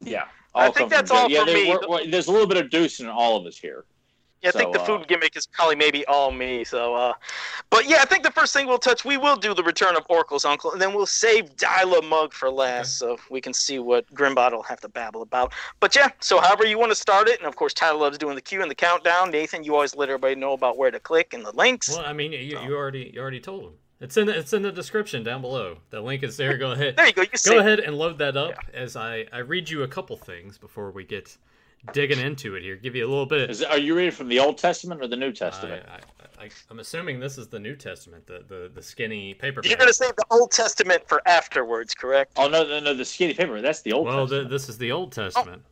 Yeah, 0.00 0.24
I 0.54 0.70
think 0.70 0.90
that's 0.90 1.10
all 1.10 1.30
yeah, 1.30 1.40
for 1.40 1.46
there- 1.46 1.54
me. 1.54 1.68
we're- 1.70 1.86
we're- 1.88 2.10
there's 2.10 2.26
a 2.26 2.32
little 2.32 2.46
bit 2.46 2.58
of 2.58 2.70
Deuce 2.70 3.00
in 3.00 3.08
all 3.08 3.36
of 3.36 3.46
us 3.46 3.56
here. 3.56 3.84
Yeah, 4.42 4.48
I 4.48 4.52
think 4.58 4.74
So, 4.74 4.80
the 4.80 4.84
food 4.84 5.00
uh, 5.02 5.04
gimmick 5.04 5.36
is 5.36 5.46
probably 5.46 5.76
maybe 5.76 6.04
all 6.06 6.32
me. 6.32 6.64
So, 6.64 6.96
uh, 6.96 7.12
but 7.70 7.88
yeah, 7.88 7.98
I 8.00 8.04
think 8.06 8.24
the 8.24 8.32
first 8.32 8.52
thing 8.52 8.66
we'll 8.66 8.78
touch, 8.78 9.04
we 9.04 9.16
will 9.16 9.36
do 9.36 9.54
the 9.54 9.62
return 9.62 9.94
of 9.94 10.04
Orko's 10.08 10.44
uncle, 10.44 10.72
and 10.72 10.82
then 10.82 10.94
we'll 10.94 11.06
save 11.06 11.54
Dial-A-Mug 11.56 12.32
for 12.32 12.50
last, 12.50 12.98
so 12.98 13.18
we 13.30 13.40
can 13.40 13.54
see 13.54 13.78
what 13.78 14.04
Grimbot 14.12 14.50
will 14.50 14.64
have 14.64 14.80
to 14.80 14.88
babble 14.88 15.22
about. 15.22 15.52
But 15.78 15.94
yeah, 15.94 16.10
so 16.18 16.40
however 16.40 16.66
you 16.66 16.76
want 16.76 16.90
to 16.90 16.96
start 16.96 17.28
it, 17.28 17.38
and 17.38 17.46
of 17.46 17.54
course 17.54 17.72
Tyler 17.72 17.98
loves 17.98 18.18
doing 18.18 18.34
the 18.34 18.40
cue 18.42 18.62
and 18.62 18.70
the 18.70 18.74
countdown. 18.74 19.30
Nathan, 19.30 19.62
you 19.62 19.76
always 19.76 19.94
let 19.94 20.08
everybody 20.08 20.34
know 20.34 20.54
about 20.54 20.76
where 20.76 20.90
to 20.90 20.98
click 20.98 21.34
and 21.34 21.46
the 21.46 21.52
links. 21.52 21.90
Well, 21.90 22.04
I 22.04 22.12
mean, 22.12 22.32
you, 22.32 22.58
you 22.58 22.74
already 22.76 23.12
you 23.14 23.20
already 23.20 23.40
told 23.40 23.62
him. 23.62 23.72
It's 24.02 24.16
in 24.16 24.26
the, 24.26 24.36
it's 24.36 24.52
in 24.52 24.62
the 24.62 24.72
description 24.72 25.22
down 25.22 25.42
below. 25.42 25.78
The 25.90 26.00
link 26.00 26.24
is 26.24 26.36
there. 26.36 26.58
Go 26.58 26.72
ahead. 26.72 26.96
there 26.96 27.06
you 27.06 27.12
go. 27.12 27.22
You 27.22 27.28
see. 27.36 27.50
Go 27.50 27.60
ahead 27.60 27.78
and 27.78 27.96
load 27.96 28.18
that 28.18 28.36
up 28.36 28.54
as 28.74 28.96
I, 28.96 29.26
I 29.32 29.38
read 29.38 29.70
you 29.70 29.84
a 29.84 29.88
couple 29.88 30.16
things 30.16 30.58
before 30.58 30.90
we 30.90 31.04
get 31.04 31.36
digging 31.92 32.18
into 32.18 32.56
it 32.56 32.62
here. 32.62 32.74
Give 32.74 32.96
you 32.96 33.06
a 33.06 33.08
little 33.08 33.26
bit. 33.26 33.48
Is, 33.48 33.62
are 33.62 33.78
you 33.78 33.94
reading 33.94 34.10
from 34.10 34.28
the 34.28 34.40
Old 34.40 34.58
Testament 34.58 35.00
or 35.00 35.06
the 35.06 35.16
New 35.16 35.32
Testament? 35.32 35.86
I, 35.88 36.44
I, 36.44 36.50
I'm 36.68 36.80
assuming 36.80 37.20
this 37.20 37.38
is 37.38 37.46
the 37.46 37.60
New 37.60 37.76
Testament, 37.76 38.26
the, 38.26 38.44
the, 38.48 38.72
the 38.74 38.82
skinny 38.82 39.34
paper. 39.34 39.60
You're 39.64 39.78
gonna 39.78 39.92
save 39.92 40.16
the 40.16 40.26
Old 40.32 40.50
Testament 40.50 41.02
for 41.06 41.22
afterwards, 41.26 41.94
correct? 41.94 42.32
oh 42.36 42.48
no, 42.48 42.64
no, 42.64 42.80
no, 42.80 42.94
the 42.94 43.04
skinny 43.04 43.34
paper. 43.34 43.60
That's 43.60 43.82
the 43.82 43.92
Old 43.92 44.06
well, 44.06 44.26
the, 44.26 44.36
Testament. 44.36 44.50
this 44.50 44.68
is 44.68 44.78
the 44.78 44.90
Old 44.90 45.12
Testament. 45.12 45.58
Um, 45.58 45.71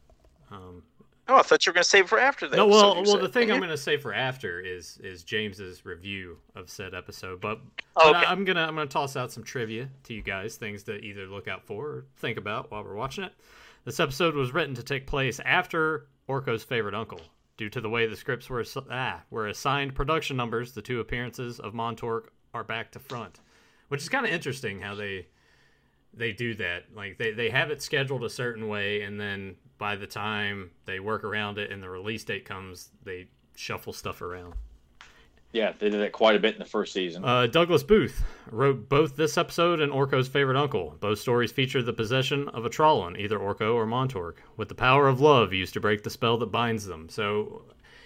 Oh, 1.30 1.36
I 1.36 1.42
thought 1.42 1.64
you 1.64 1.70
were 1.70 1.74
gonna 1.74 1.84
save 1.84 2.08
for 2.08 2.18
after 2.18 2.48
that. 2.48 2.56
no, 2.56 2.66
well, 2.66 2.96
well, 2.96 3.04
said. 3.04 3.20
the 3.20 3.28
thing 3.28 3.52
I'm 3.52 3.58
going 3.58 3.70
to 3.70 3.76
say 3.76 3.96
for 3.96 4.12
after 4.12 4.58
is 4.60 4.98
is 5.02 5.22
James's 5.22 5.86
review 5.86 6.38
of 6.56 6.68
said 6.68 6.92
episode, 6.94 7.40
but 7.40 7.60
Oh, 7.96 8.12
But 8.12 8.16
okay. 8.16 8.26
I, 8.26 8.32
am 8.32 8.44
gonna 8.44 8.62
I'm 8.62 8.74
gonna 8.74 8.86
toss 8.86 9.16
out 9.16 9.30
some 9.30 9.44
trivia 9.44 9.88
to 10.04 10.14
you 10.14 10.22
guys, 10.22 10.56
things 10.56 10.82
to 10.84 10.96
either 10.96 11.26
look 11.26 11.46
out 11.48 11.64
for 11.66 11.86
or 11.86 12.04
think 12.16 12.36
about 12.36 12.70
while 12.70 12.82
we're 12.82 12.94
watching 12.94 13.24
it. 13.24 13.32
This 13.84 14.00
episode 14.00 14.34
was 14.34 14.52
written 14.52 14.74
to 14.74 14.82
take 14.82 15.06
place 15.06 15.40
after 15.44 16.06
Orko's 16.28 16.64
favorite 16.64 16.94
uncle. 16.94 17.20
Due 17.56 17.68
to 17.68 17.80
the 17.80 17.90
way 17.90 18.06
the 18.06 18.16
scripts 18.16 18.48
were 18.48 18.64
ah, 18.90 19.20
were 19.30 19.46
assigned 19.48 19.94
production 19.94 20.36
numbers, 20.36 20.72
the 20.72 20.82
two 20.82 21.00
appearances 21.00 21.60
of 21.60 21.74
Montork 21.74 22.26
are 22.54 22.64
back 22.64 22.90
to 22.92 22.98
front, 22.98 23.40
which 23.88 24.02
is 24.02 24.08
kind 24.08 24.26
of 24.26 24.32
interesting 24.32 24.80
how 24.80 24.94
they 24.94 25.26
they 26.14 26.32
do 26.32 26.54
that. 26.54 26.84
Like 26.94 27.18
they, 27.18 27.32
they 27.32 27.50
have 27.50 27.70
it 27.70 27.82
scheduled 27.82 28.24
a 28.24 28.30
certain 28.30 28.68
way, 28.68 29.02
and 29.02 29.18
then 29.20 29.56
by 29.78 29.96
the 29.96 30.06
time 30.06 30.70
they 30.84 31.00
work 31.00 31.24
around 31.24 31.58
it 31.58 31.70
and 31.70 31.82
the 31.82 31.88
release 31.88 32.24
date 32.24 32.44
comes, 32.44 32.90
they 33.04 33.28
shuffle 33.54 33.92
stuff 33.92 34.22
around. 34.22 34.54
yeah, 35.52 35.72
they 35.78 35.90
did 35.90 36.00
that 36.00 36.12
quite 36.12 36.36
a 36.36 36.38
bit 36.38 36.54
in 36.54 36.58
the 36.60 36.64
first 36.64 36.92
season. 36.92 37.24
Uh, 37.24 37.46
Douglas 37.46 37.82
Booth 37.82 38.22
wrote 38.50 38.88
both 38.88 39.16
this 39.16 39.36
episode 39.36 39.80
and 39.80 39.92
Orko's 39.92 40.28
favorite 40.28 40.56
uncle. 40.56 40.96
Both 41.00 41.18
stories 41.18 41.50
feature 41.50 41.82
the 41.82 41.92
possession 41.92 42.48
of 42.50 42.64
a 42.64 42.70
Trollan, 42.70 43.18
either 43.18 43.38
Orko 43.38 43.74
or 43.74 43.86
Montork, 43.86 44.36
with 44.56 44.68
the 44.68 44.74
power 44.74 45.08
of 45.08 45.20
love 45.20 45.52
used 45.52 45.74
to 45.74 45.80
break 45.80 46.02
the 46.02 46.10
spell 46.10 46.36
that 46.38 46.52
binds 46.52 46.86
them. 46.86 47.08
So 47.08 47.62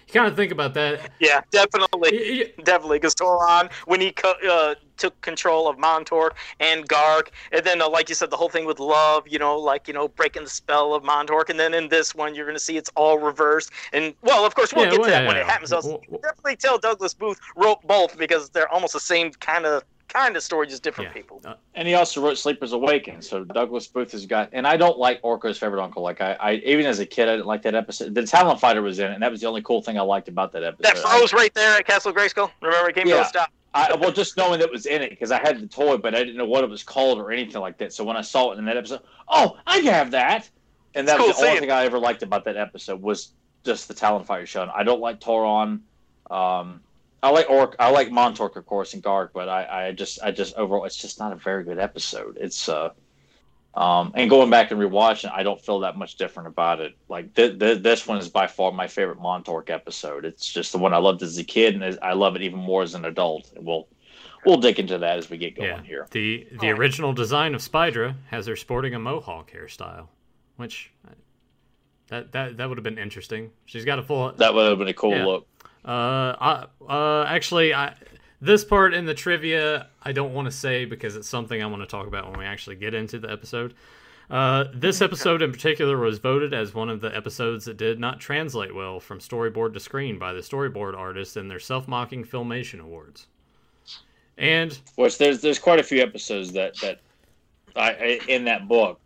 you 0.07 0.13
kind 0.13 0.27
of 0.27 0.37
think 0.37 0.53
about 0.53 0.75
that. 0.75 1.11
Yeah, 1.21 1.41
definitely. 1.51 2.53
Definitely, 2.63 2.99
because 2.99 3.15
Toron, 3.15 3.71
when 3.87 4.01
he 4.01 4.13
co- 4.13 4.35
uh, 4.49 4.75
took 4.97 5.21
control 5.21 5.69
of 5.69 5.77
Montork 5.77 6.31
and 6.61 6.89
Garg, 6.89 7.29
and 7.53 7.65
then, 7.65 7.81
uh, 7.81 7.89
like 7.89 8.09
you 8.09 8.15
said, 8.15 8.31
the 8.31 8.37
whole 8.37 8.49
thing 8.49 8.65
with 8.65 8.79
love, 8.79 9.27
you 9.27 9.39
know, 9.39 9.59
like, 9.59 9.89
you 9.89 9.95
know, 9.95 10.09
breaking 10.09 10.45
the 10.45 10.51
spell 10.51 10.95
of 10.95 11.03
Montork, 11.03 11.49
and 11.49 11.59
then 11.59 11.75
in 11.75 11.89
this 11.89 12.15
one, 12.15 12.35
you're 12.35 12.47
going 12.47 12.57
to 12.57 12.63
see 12.63 12.77
it's 12.77 12.91
all 12.95 13.19
reversed. 13.19 13.71
And, 13.93 14.15
well, 14.23 14.45
of 14.45 14.55
course, 14.55 14.73
we'll 14.73 14.85
Yeah, 14.85 14.91
get 14.91 15.01
well, 15.01 15.09
to 15.09 15.11
that 15.13 15.23
yeah, 15.23 15.29
when 15.29 15.37
yeah. 15.37 15.43
it 15.43 15.47
happens. 15.47 15.71
Well- 15.73 16.03
definitely 16.23 16.57
tell 16.57 16.79
Douglas 16.79 17.15
Booth 17.15 17.41
wrote 17.57 17.83
both 17.83 18.17
because 18.17 18.51
they're 18.51 18.69
almost 18.69 18.93
the 18.93 19.01
same 19.01 19.33
kind 19.33 19.67
of 19.67 19.83
kind 20.09 20.37
of 20.37 20.43
story, 20.43 20.67
just 20.67 20.83
different 20.83 21.11
yeah. 21.11 21.15
people. 21.15 21.41
Uh, 21.45 21.55
And 21.75 21.89
he 21.89 21.95
also 21.95 22.23
wrote 22.25 22.39
Sleepers 22.39 22.73
Awaken. 22.73 23.21
So 23.23 23.45
Douglas 23.45 23.87
Booth 23.89 24.13
has 24.13 24.27
got, 24.27 24.51
and 24.53 24.67
I 24.67 24.77
don't 24.77 24.99
like 24.99 25.21
Orko's 25.23 25.59
favorite 25.59 25.83
uncle. 25.83 26.03
Like 26.03 26.21
I, 26.21 26.35
I 26.41 26.53
even 26.65 26.87
as 26.87 26.99
a 27.01 27.07
kid, 27.07 27.29
I 27.29 27.33
didn't 27.33 27.47
like 27.47 27.63
that 27.63 27.75
episode. 27.75 28.15
The 28.15 28.27
Talon 28.27 28.57
Fighter 28.59 28.83
was 28.83 28.99
in 28.99 29.11
it, 29.11 29.15
and 29.15 29.23
that 29.23 29.31
was 29.31 29.41
the 29.41 29.47
only 29.49 29.63
cool 29.63 29.83
thing 29.83 29.99
I 29.99 30.03
liked 30.03 30.29
about 30.29 30.53
that 30.53 30.63
episode. 30.65 30.83
That 30.95 30.99
froze 30.99 31.33
right 31.33 31.53
there 31.55 31.77
at 31.79 31.87
Castle 31.87 32.13
Grayskull. 32.13 32.51
Remember, 32.63 32.91
it 32.91 32.95
came 32.95 33.07
to 33.09 33.21
a 33.21 33.25
stop. 33.25 33.51
I, 33.75 33.89
I- 33.93 33.97
well, 33.97 34.13
just 34.13 34.37
knowing 34.37 34.61
that 34.61 34.71
was 34.71 34.87
in 34.87 35.03
it 35.03 35.11
because 35.11 35.33
I 35.33 35.39
had 35.41 35.61
the 35.61 35.67
toy, 35.67 35.97
but 35.97 36.15
I 36.15 36.19
didn't 36.19 36.37
know 36.37 36.45
what 36.47 36.63
it 36.65 36.71
was 36.71 36.83
called 36.85 37.19
or 37.19 37.33
anything 37.33 37.61
like 37.61 37.79
that. 37.79 37.93
So 37.93 38.05
when 38.05 38.17
I 38.17 38.21
saw 38.21 38.53
it 38.53 38.59
in 38.59 38.65
that 38.67 38.77
episode, 38.77 39.01
oh, 39.29 39.57
I 39.67 39.79
have 39.79 40.13
that. 40.13 40.49
And 40.95 41.09
that 41.09 41.19
It's 41.19 41.27
was 41.27 41.35
cool 41.35 41.43
the 41.43 41.49
only 41.49 41.59
seeing. 41.59 41.71
thing 41.71 41.77
I 41.77 41.85
ever 41.87 41.99
liked 41.99 42.23
about 42.23 42.45
that 42.45 42.57
episode 42.57 43.03
was 43.03 43.33
just 43.65 43.89
the 43.89 43.95
Talon 43.95 44.23
Fighter 44.25 44.47
show. 44.47 44.71
I 44.73 44.85
don't 44.85 45.01
like 45.01 45.19
Toron. 45.19 45.81
Um, 46.31 46.81
I 47.25 47.31
like 47.31 47.49
Orc. 47.49 47.75
I 47.79 47.91
like 47.91 48.11
Montork, 48.11 48.55
of 48.57 48.67
course, 48.67 48.93
and 48.93 49.03
Garg, 49.03 49.31
but 49.33 49.49
I, 49.49 49.87
I 49.87 49.93
just, 49.93 50.23
I 50.23 50.31
just 50.31 50.55
overall, 50.57 50.85
it's 50.85 50.97
just 50.97 51.19
not 51.19 51.33
a 51.33 51.37
very 51.37 51.65
good 51.65 51.79
episode. 51.79 52.37
It's, 52.39 52.69
uh, 52.69 52.91
um, 53.75 54.13
and 54.15 54.29
going 54.29 54.51
back 54.51 54.71
and 54.71 54.79
rewatching, 54.79 55.33
I 55.33 55.43
don't 55.43 55.59
feel 55.59 55.81
that 55.81 55.97
much 55.97 56.17
different 56.17 56.49
about 56.49 56.83
it. 56.83 56.95
Like 57.09 57.35
th- 57.35 57.59
th- 57.59 57.83
this 57.83 58.07
one 58.07 58.19
is 58.19 58.29
by 58.29 58.47
far 58.47 58.73
my 58.73 58.87
favorite 58.89 59.21
Montork 59.21 59.71
episode. 59.71 60.27
It's 60.27 60.53
just 60.53 60.73
the 60.73 60.79
one 60.79 60.93
I 60.93 60.99
loved 60.99 61.23
as 61.23 61.39
a 61.39 61.45
kid, 61.45 61.81
and 61.81 61.99
I 62.03 62.13
love 62.13 62.37
it 62.37 62.43
even 62.43 62.59
more 62.59 62.83
as 62.83 62.95
an 62.95 63.07
adult. 63.07 63.51
And 63.57 63.65
we'll, 63.65 63.89
we'll 64.45 64.59
dig 64.59 64.79
into 64.79 64.99
that 64.99 65.17
as 65.17 65.31
we 65.31 65.39
get 65.39 65.57
going 65.57 65.69
yeah. 65.71 65.83
here. 65.83 66.07
The 66.11 66.47
the 66.53 66.67
Alright. 66.67 66.79
original 66.79 67.15
design 67.15 67.55
of 67.55 67.63
Spydra 67.63 68.17
has 68.29 68.47
her 68.47 68.55
sporting 68.55 68.95
a 68.95 68.99
mohawk 68.99 69.51
hairstyle, 69.51 70.09
which 70.57 70.93
that 72.09 72.33
that 72.33 72.59
that 72.59 72.69
would 72.69 72.77
have 72.77 72.85
been 72.85 72.99
interesting. 72.99 73.51
She's 73.65 73.87
got 73.87 73.99
a 73.99 74.03
full 74.03 74.31
That 74.33 74.53
would 74.53 74.69
have 74.69 74.79
been 74.79 74.89
a 74.89 74.95
cool 74.95 75.13
Yeah. 75.17 75.25
look. 75.25 75.49
Uh, 75.85 76.35
I, 76.41 76.67
uh, 76.89 77.25
actually, 77.29 77.75
I 77.75 77.95
this 78.41 78.65
part 78.65 78.95
in 78.95 79.05
the 79.05 79.15
trivia 79.15 79.89
I 80.03 80.13
don't 80.13 80.33
want 80.35 80.47
to 80.47 80.53
say 80.53 80.85
because 80.85 81.17
it's 81.17 81.29
something 81.29 81.63
I 81.63 81.67
want 81.67 81.83
to 81.83 81.87
talk 81.87 82.07
about 82.07 82.31
when 82.31 82.39
we 82.39 82.45
actually 82.45 82.77
get 82.77 82.95
into 82.95 83.19
the 83.19 83.31
episode. 83.31 83.75
Uh, 84.31 84.65
this 84.73 85.03
episode 85.03 85.43
in 85.43 85.53
particular 85.53 85.99
was 85.99 86.19
voted 86.19 86.55
as 86.55 86.73
one 86.73 86.89
of 86.89 87.01
the 87.01 87.15
episodes 87.15 87.67
that 87.67 87.77
did 87.77 88.01
not 88.01 88.21
translate 88.21 88.75
well 88.75 88.99
from 88.99 89.19
storyboard 89.19 89.75
to 89.75 89.81
screen 89.81 90.19
by 90.19 90.33
the 90.33 90.41
storyboard 90.41 90.97
artists 90.97 91.37
in 91.37 91.49
their 91.49 91.61
self-mocking 91.61 92.25
filmation 92.25 92.81
awards. 92.81 93.27
And 94.39 94.79
Which 94.97 95.19
there's 95.19 95.41
there's 95.41 95.59
quite 95.59 95.79
a 95.79 95.83
few 95.83 96.03
episodes 96.03 96.53
that 96.55 96.75
that 96.81 97.01
I, 97.77 97.91
I 97.91 98.21
in 98.29 98.45
that 98.47 98.67
book, 98.67 98.99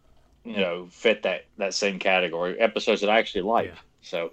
you 0.45 0.57
know, 0.57 0.87
fit 0.91 1.23
that 1.25 1.45
that 1.59 1.75
same 1.75 1.99
category. 1.99 2.59
Episodes 2.59 3.01
that 3.01 3.11
I 3.11 3.19
actually 3.19 3.43
like. 3.43 3.67
Yeah. 3.67 3.79
So 4.03 4.31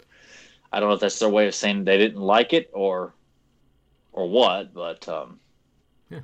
I 0.76 0.82
don't 0.82 0.90
know 0.90 0.96
if 0.96 1.00
that's 1.00 1.20
their 1.20 1.30
way 1.30 1.48
of 1.48 1.56
saying 1.56 1.86
they 1.86 1.98
didn't 1.98 2.22
like 2.22 2.52
it 2.52 2.70
or 2.74 3.14
or 4.12 4.30
what, 4.30 4.74
but 4.74 5.08
um, 5.08 5.40
Yeah. 6.10 6.20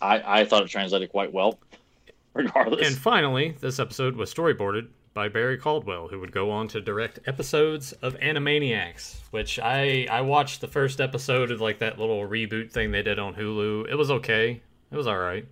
I 0.00 0.40
I 0.40 0.44
thought 0.44 0.64
it 0.64 0.68
translated 0.68 1.10
quite 1.10 1.32
well. 1.32 1.60
Regardless, 2.34 2.88
and 2.88 2.96
finally, 2.96 3.54
this 3.60 3.78
episode 3.78 4.16
was 4.16 4.34
storyboarded 4.34 4.88
by 5.14 5.28
Barry 5.28 5.58
Caldwell, 5.58 6.08
who 6.08 6.18
would 6.18 6.32
go 6.32 6.50
on 6.50 6.66
to 6.68 6.80
direct 6.80 7.20
episodes 7.26 7.92
of 8.02 8.14
Animaniacs, 8.14 9.20
which 9.30 9.60
I 9.60 10.08
I 10.10 10.22
watched 10.22 10.60
the 10.60 10.66
first 10.66 11.00
episode 11.00 11.52
of 11.52 11.60
like 11.60 11.78
that 11.78 12.00
little 12.00 12.26
reboot 12.26 12.72
thing 12.72 12.90
they 12.90 13.02
did 13.02 13.20
on 13.20 13.32
Hulu. 13.32 13.88
It 13.88 13.94
was 13.94 14.10
okay. 14.10 14.60
It 14.90 14.96
was 14.96 15.06
all 15.06 15.18
right. 15.18 15.46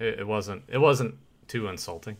It, 0.00 0.20
it 0.20 0.26
wasn't 0.26 0.64
it 0.66 0.78
wasn't 0.78 1.14
too 1.46 1.68
insulting. 1.68 2.16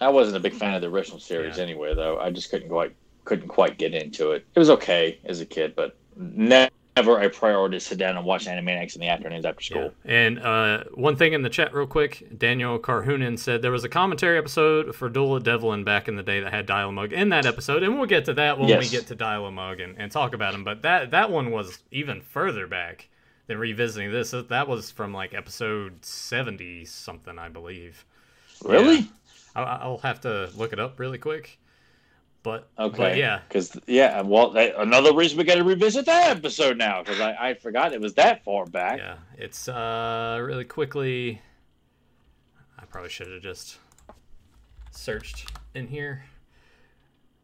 I 0.00 0.08
wasn't 0.08 0.36
a 0.36 0.40
big 0.40 0.54
fan 0.54 0.74
of 0.74 0.80
the 0.80 0.88
original 0.88 1.18
series 1.18 1.56
Yeah. 1.56 1.64
anyway, 1.64 1.94
though. 1.94 2.18
I 2.18 2.30
just 2.30 2.50
couldn't 2.50 2.68
quite 2.68 2.94
couldn't 3.24 3.48
quite 3.48 3.76
get 3.78 3.92
into 3.94 4.30
it. 4.32 4.46
It 4.54 4.58
was 4.58 4.70
okay 4.70 5.18
as 5.26 5.40
a 5.40 5.46
kid, 5.46 5.74
but 5.76 5.96
ne- 6.16 6.70
never 6.96 7.20
a 7.20 7.28
priority 7.28 7.76
to 7.76 7.80
sit 7.80 7.98
down 7.98 8.16
and 8.16 8.24
watch 8.24 8.46
Animaniacs 8.46 8.94
in 8.94 9.02
the 9.02 9.08
afternoons 9.08 9.44
after 9.44 9.62
school. 9.62 9.92
Yeah. 10.04 10.12
And 10.12 10.38
uh, 10.38 10.84
one 10.94 11.14
thing 11.14 11.34
in 11.34 11.42
the 11.42 11.50
chat, 11.50 11.74
real 11.74 11.86
quick, 11.86 12.26
Daniel 12.38 12.78
Carhoonan 12.78 13.38
said 13.38 13.60
there 13.60 13.70
was 13.70 13.84
a 13.84 13.88
commentary 13.88 14.38
episode 14.38 14.94
for 14.96 15.08
Duel 15.10 15.36
of 15.36 15.44
Devlin 15.44 15.84
back 15.84 16.08
in 16.08 16.16
the 16.16 16.22
day 16.22 16.40
that 16.40 16.52
had 16.52 16.64
Dial 16.66 16.90
Mug 16.90 17.12
in 17.12 17.28
that 17.28 17.44
episode, 17.44 17.82
and 17.82 17.96
we'll 17.98 18.06
get 18.06 18.24
to 18.24 18.34
that 18.34 18.58
when 18.58 18.78
we 18.78 18.88
get 18.88 19.06
to 19.08 19.14
Dial 19.14 19.50
Mug 19.50 19.78
and, 19.80 19.96
and 19.98 20.10
talk 20.10 20.32
about 20.34 20.54
him. 20.54 20.64
But 20.64 20.82
that 20.82 21.10
that 21.10 21.30
one 21.30 21.50
was 21.50 21.78
even 21.90 22.22
further 22.22 22.66
back 22.66 23.08
than 23.46 23.58
revisiting 23.58 24.10
this. 24.10 24.30
That 24.30 24.68
was 24.68 24.90
from 24.90 25.12
like 25.12 25.34
episode 25.34 26.04
seventy 26.04 26.84
something, 26.86 27.38
I 27.38 27.48
believe. 27.50 28.04
Really? 28.64 28.98
I, 28.98 29.08
I'll 29.56 29.98
have 29.98 30.20
to 30.22 30.50
look 30.56 30.72
it 30.72 30.78
up 30.78 30.98
really 30.98 31.18
quick. 31.18 31.58
But 32.44 32.68
Okay. 32.78 32.96
but 32.96 33.16
yeah, 33.16 33.40
Because 33.48 33.76
yeah, 33.86 34.20
well, 34.22 34.50
that, 34.50 34.74
another 34.80 35.12
reason 35.12 35.38
we 35.38 35.44
got 35.44 35.56
to 35.56 35.64
revisit 35.64 36.06
that 36.06 36.36
episode 36.36 36.78
now 36.78 37.02
because 37.02 37.20
I, 37.20 37.48
I 37.50 37.54
forgot 37.54 37.92
it 37.92 38.00
was 38.00 38.14
that 38.14 38.44
far 38.44 38.64
back. 38.64 38.98
Yeah, 38.98 39.16
it's 39.36 39.68
uh 39.68 40.38
really 40.40 40.64
quickly. 40.64 41.42
I 42.78 42.84
probably 42.86 43.10
should 43.10 43.26
have 43.30 43.42
just 43.42 43.78
searched 44.92 45.50
in 45.74 45.88
here. 45.88 46.22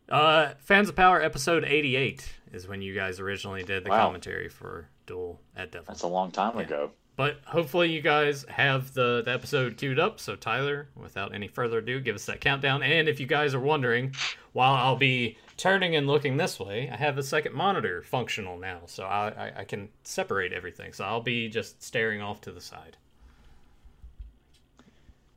Uh, 0.09 0.53
Fans 0.61 0.89
of 0.89 0.95
Power 0.97 1.21
episode 1.21 1.65
eighty-eight 1.65 2.31
is 2.53 2.69
when 2.69 2.81
you 2.83 2.95
guys 2.95 3.19
originally 3.19 3.65
did 3.65 3.85
the 3.85 3.91
Wow. 3.91 4.05
commentary 4.07 4.49
for 4.49 4.89
Duel 5.07 5.41
at 5.57 5.73
Devil. 5.73 5.87
That's 5.89 6.03
a 6.03 6.07
long 6.07 6.31
time 6.31 6.57
Yeah. 6.57 6.63
ago. 6.65 6.91
But 7.17 7.39
hopefully 7.47 7.91
you 7.91 8.01
guys 8.01 8.45
have 8.49 8.93
the, 8.93 9.23
the 9.25 9.33
episode 9.33 9.77
queued 9.77 10.01
up. 10.01 10.19
So 10.19 10.35
Tyler, 10.35 10.89
without 10.97 11.33
any 11.33 11.47
further 11.47 11.79
ado, 11.79 12.01
give 12.01 12.17
us 12.17 12.27
that 12.27 12.41
countdown. 12.41 12.83
And 12.83 13.09
if 13.09 13.21
you 13.21 13.27
guys 13.27 13.55
are 13.55 13.61
wondering, 13.61 14.15
while 14.53 14.75
I'll 14.75 14.97
be 14.97 15.39
turning 15.57 15.95
and 15.95 16.09
looking 16.09 16.37
this 16.37 16.59
way, 16.59 16.91
I 16.91 16.97
have 16.97 17.17
a 17.17 17.23
second 17.23 17.55
monitor 17.55 18.03
functional 18.03 18.59
now, 18.59 18.81
so 18.87 19.05
I, 19.05 19.29
I, 19.29 19.53
I 19.61 19.65
can 19.65 19.89
separate 20.03 20.53
everything. 20.53 20.93
So 20.93 21.05
I'll 21.05 21.21
be 21.21 21.49
just 21.49 21.81
staring 21.81 22.21
off 22.21 22.41
to 22.43 22.51
the 22.51 22.61
side. 22.61 22.97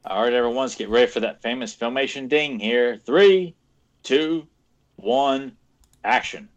All 0.04 0.24
right, 0.24 0.34
everyone, 0.34 0.58
let's 0.58 0.76
get 0.76 0.90
ready 0.90 1.08
for 1.12 1.20
that 1.20 1.42
famous 1.42 1.76
filmation 1.76 2.28
ding 2.28 2.60
here. 2.60 2.98
Three, 2.98 3.56
two, 4.04 4.48
one, 4.96 5.56
action. 6.04 6.50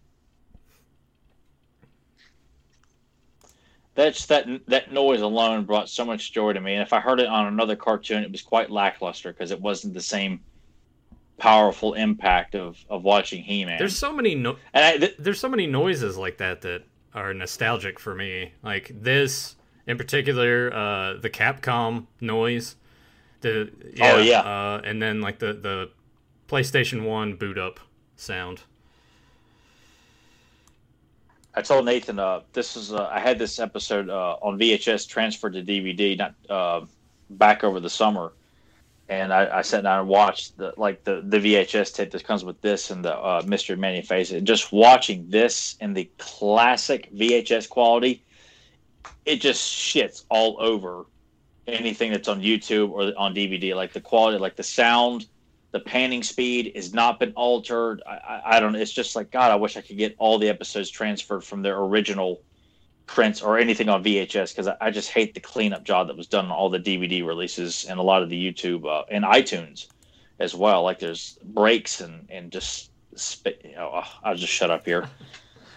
That's 4.05 4.25
that 4.27 4.47
that 4.67 4.93
noise 4.93 5.21
alone 5.21 5.65
brought 5.65 5.89
so 5.91 6.05
much 6.05 6.33
joy 6.33 6.53
to 6.55 6.61
me. 6.61 6.73
And 6.75 6.83
if 6.83 6.93
I 6.93 7.01
heard 7.01 7.21
it 7.21 7.27
on 7.27 7.47
another 7.47 7.77
cartoon, 7.77 8.23
it 8.23 8.33
was 8.33 8.41
quite 8.43 8.71
lackluster 8.71 9.33
because 9.33 9.51
it 9.51 9.61
wasn't 9.61 9.93
the 9.95 10.01
same 10.01 10.41
powerful 11.39 11.95
impact 11.95 12.55
of, 12.55 12.79
of 12.89 13.03
watching 13.03 13.43
He-Man. 13.43 13.79
There's 13.79 13.97
so 13.99 14.13
many 14.13 14.35
no- 14.35 14.57
and 14.75 14.85
I, 14.85 14.97
th- 14.99 15.17
there's 15.19 15.41
so 15.41 15.49
many 15.49 15.67
noises 15.67 16.17
like 16.17 16.39
that 16.39 16.61
that 16.63 16.85
are 17.15 17.33
nostalgic 17.35 17.99
for 17.99 18.15
me. 18.15 18.53
Like 18.63 18.91
this 18.95 19.57
in 19.87 19.97
particular, 19.99 20.73
uh, 20.73 21.15
the 21.21 21.31
Capcom 21.31 22.07
noise. 22.21 22.77
The 23.41 23.71
yeah, 23.95 24.13
Oh, 24.13 24.19
yeah. 24.19 24.41
uh, 24.41 24.81
and 24.85 25.01
then 25.03 25.21
like 25.21 25.39
the 25.39 25.53
the 25.55 25.91
PlayStation 26.49 27.05
One 27.05 27.35
boot 27.35 27.59
up 27.59 27.81
sound. 28.17 28.63
I 31.61 31.63
told 31.63 31.85
Nathan, 31.85 32.19
uh, 32.19 32.41
this 32.55 32.75
is 32.75 32.91
uh, 32.91 33.07
I 33.13 33.21
had 33.21 33.39
this 33.39 33.59
episode 33.59 34.09
uh, 34.09 34.37
on 34.41 34.59
VHS 34.59 35.07
transferred 35.07 35.53
to 35.53 35.63
DVD 35.63 36.17
not 36.17 36.35
uh, 36.49 36.87
back 37.29 37.65
over 37.65 37.81
the 37.81 37.91
summer, 37.91 38.33
and 39.11 39.31
I, 39.31 39.59
I 39.59 39.61
sat 39.61 39.83
down 39.83 40.01
and 40.01 40.09
watched 40.09 40.57
the 40.57 40.73
like 40.79 41.05
the 41.05 41.21
the 41.23 41.37
VHS 41.37 41.95
tape 41.95 42.13
that 42.13 42.25
comes 42.25 42.47
with 42.47 42.63
this 42.63 42.91
and 42.91 43.05
the 43.05 43.15
uh, 43.15 43.43
Mystery 43.47 43.77
Manny 43.77 44.01
Face. 44.01 44.31
And 44.31 44.47
just 44.47 44.73
watching 44.73 45.29
this 45.29 45.77
in 45.83 45.93
the 45.93 46.09
classic 46.17 47.13
VHS 47.15 47.69
quality, 47.69 48.25
it 49.27 49.43
just 49.43 49.63
shits 49.63 50.25
all 50.31 50.57
over 50.61 51.05
anything 51.67 52.11
that's 52.11 52.29
on 52.29 52.41
YouTube 52.41 52.89
or 52.89 53.13
on 53.19 53.35
DVD. 53.35 53.77
Like 53.77 53.93
the 53.93 54.01
quality, 54.01 54.39
like 54.39 54.57
the 54.57 54.63
sound, 54.63 55.27
the 55.73 55.81
panning 55.81 56.23
speed 56.23 56.73
has 56.75 56.93
not 56.93 57.21
been 57.21 57.33
altered. 57.37 58.03
I, 58.07 58.11
I, 58.11 58.43
I 58.57 58.61
don't. 58.61 58.75
It's 58.75 58.93
just 58.93 59.15
like 59.15 59.31
God. 59.31 59.51
I 59.51 59.57
wish 59.57 59.77
I 59.77 59.81
could 59.81 59.97
get 59.97 60.17
all 60.19 60.39
the 60.39 60.49
episodes 60.49 60.91
transferred 60.91 61.45
from 61.45 61.63
their 61.63 61.79
original 61.79 62.41
prints 63.07 63.43
or 63.43 63.59
anything 63.59 63.89
on 63.89 64.05
VHS 64.05 64.53
because 64.53 64.69
I, 64.69 64.77
I 64.81 64.91
just 64.91 65.11
hate 65.11 65.35
the 65.35 65.41
cleanup 65.41 65.85
job 65.85 66.09
that 66.09 66.17
was 66.17 66.27
done 66.27 66.47
on 66.47 66.51
all 66.53 66.71
the 66.71 66.79
DVD 66.79 67.27
releases 67.27 67.85
and 67.85 67.99
a 67.99 68.03
lot 68.03 68.23
of 68.23 68.29
the 68.29 68.53
YouTube 68.53 68.85
uh, 68.87 69.05
and 69.11 69.25
iTunes 69.25 69.87
as 70.39 70.55
well. 70.55 70.83
Like 70.83 70.99
there's 70.99 71.39
breaks 71.43 72.01
and 72.01 72.27
and 72.31 72.51
just 72.51 72.91
spit. 73.15 73.61
You 73.65 73.77
know, 73.77 74.03
I'll 74.25 74.37
just 74.37 74.53
shut 74.53 74.71
up 74.71 74.85
here. 74.85 75.09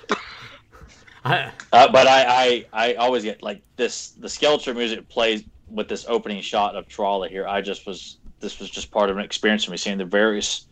I, 1.25 1.51
Uh, 1.71 1.91
but 1.91 2.07
I, 2.07 2.65
I 2.73 2.89
I 2.89 2.93
always 2.95 3.23
get 3.23 3.43
like 3.43 3.61
this. 3.75 4.09
The 4.11 4.27
Skeletor 4.27 4.75
music 4.75 5.07
plays 5.07 5.43
with 5.67 5.87
this 5.87 6.05
opening 6.07 6.41
shot 6.41 6.75
of 6.75 6.87
Trolley 6.87 7.29
here. 7.29 7.47
I 7.47 7.61
just 7.61 7.85
was 7.85 8.17
this 8.43 8.59
was 8.59 8.69
just 8.69 8.91
part 8.91 9.09
of 9.09 9.17
an 9.17 9.23
experience 9.23 9.63
for 9.63 9.71
me 9.71 9.77
seeing 9.77 9.97
the 9.97 10.05
various, 10.05 10.65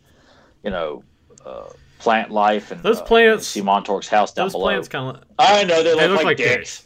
you 0.62 0.70
know, 0.70 1.02
uh, 1.44 1.64
plant 1.98 2.30
life 2.30 2.70
and 2.70 2.82
Those 2.82 3.00
uh, 3.00 3.04
plants- 3.04 3.48
See 3.48 3.62
Montork's 3.62 4.08
house 4.08 4.32
down 4.32 4.44
those 4.46 4.52
below. 4.52 4.64
plants 4.66 4.88
kind 4.88 5.16
of 5.16 5.24
I 5.38 5.64
know 5.64 5.82
they, 5.82 5.94
They 5.96 6.06
look, 6.08 6.18
look 6.18 6.24
like, 6.24 6.24
like 6.24 6.36
dicks. 6.36 6.84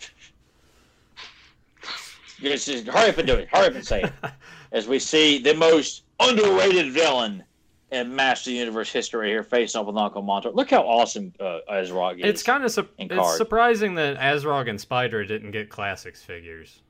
Just, 2.41 2.67
just 2.67 2.87
hurry 2.87 3.11
up 3.11 3.19
and 3.19 3.27
do 3.27 3.35
it. 3.35 3.49
Hurry 3.53 3.67
up 3.67 3.75
and 3.75 3.87
say 3.87 4.03
it. 4.03 4.13
As 4.73 4.87
we 4.89 4.99
see 4.99 5.39
the 5.39 5.55
most 5.55 6.05
underrated 6.21 6.93
villain 6.93 7.45
in 7.93 8.15
Master 8.15 8.51
Universe 8.51 8.91
history 8.91 9.29
here 9.29 9.43
facing 9.43 9.81
off 9.81 9.87
with 9.87 9.97
Uncle 9.97 10.23
Montauk. 10.23 10.55
Look 10.55 10.71
how 10.71 10.83
awesome 10.83 11.33
uh, 11.39 11.61
Azrog 11.71 12.19
is. 12.19 12.25
It's 12.27 12.43
kind 12.43 12.65
of 12.65 12.71
su- 12.73 12.89
it's 12.99 13.37
surprising 13.37 13.95
that 13.95 14.19
Azrog 14.19 14.69
and 14.69 14.79
Spydra 14.79 15.27
didn't 15.27 15.53
get 15.53 15.71
classics 15.71 16.23
figures. 16.23 16.83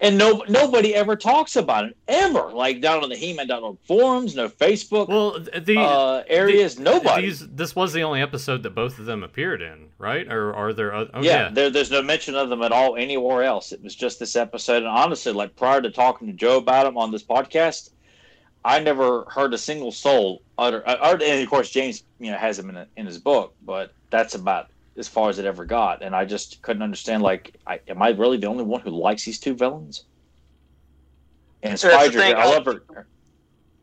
And 0.00 0.16
no 0.16 0.44
nobody 0.48 0.94
ever 0.94 1.16
talks 1.16 1.56
about 1.56 1.84
it 1.86 1.96
ever. 2.06 2.52
Like 2.52 2.80
down 2.80 3.02
on 3.02 3.08
the 3.08 3.16
He-Man.org 3.16 3.78
forums, 3.84 4.34
no 4.34 4.48
Facebook 4.48 5.08
Well, 5.08 5.40
the 5.40 5.78
uh, 5.78 6.22
areas, 6.28 6.78
nobody. 6.78 7.22
These, 7.26 7.48
this 7.48 7.74
was 7.74 7.92
the 7.92 8.02
only 8.02 8.20
episode 8.22 8.62
that 8.62 8.74
both 8.74 8.98
of 8.98 9.06
them 9.06 9.22
appeared 9.22 9.60
in, 9.60 9.88
right? 9.98 10.30
Or 10.30 10.54
are 10.54 10.72
there? 10.72 10.94
Other, 10.94 11.10
Oh, 11.14 11.22
yeah, 11.22 11.46
yeah. 11.46 11.50
There, 11.50 11.70
there's 11.70 11.90
no 11.90 12.02
mention 12.02 12.34
of 12.34 12.48
them 12.48 12.62
at 12.62 12.72
all 12.72 12.96
anywhere 12.96 13.42
else. 13.42 13.72
It 13.72 13.82
was 13.82 13.94
just 13.94 14.18
this 14.18 14.36
episode. 14.36 14.78
And 14.78 14.86
honestly, 14.86 15.32
like 15.32 15.56
prior 15.56 15.80
to 15.82 15.90
talking 15.90 16.28
to 16.28 16.32
Joe 16.32 16.58
about 16.58 16.84
them 16.84 16.96
on 16.96 17.10
this 17.10 17.24
podcast, 17.24 17.90
I 18.64 18.78
never 18.80 19.24
heard 19.24 19.54
a 19.54 19.58
single 19.58 19.92
soul 19.92 20.42
utter. 20.58 20.86
uh, 20.86 20.96
utter 21.00 21.24
and 21.24 21.42
of 21.42 21.48
course, 21.48 21.70
James, 21.70 22.04
you 22.20 22.30
know, 22.30 22.38
has 22.38 22.58
him 22.58 22.68
in, 22.70 22.76
a, 22.76 22.86
in 22.96 23.06
his 23.06 23.18
book, 23.18 23.54
but 23.64 23.92
that's 24.10 24.34
about 24.34 24.68
as 24.98 25.08
far 25.08 25.30
as 25.30 25.38
it 25.38 25.46
ever 25.46 25.64
got. 25.64 26.02
And 26.02 26.14
I 26.14 26.24
just 26.24 26.60
couldn't 26.62 26.82
understand. 26.82 27.22
Like, 27.22 27.54
I, 27.66 27.80
am 27.88 28.02
I 28.02 28.10
really 28.10 28.36
the 28.36 28.48
only 28.48 28.64
one 28.64 28.80
who 28.80 28.90
likes 28.90 29.24
these 29.24 29.38
two 29.38 29.54
villains? 29.54 30.04
And 31.62 31.74
the 31.74 31.88
Spydra, 31.88 32.34
I 32.34 32.44
love 32.46 32.66
her. 32.66 33.06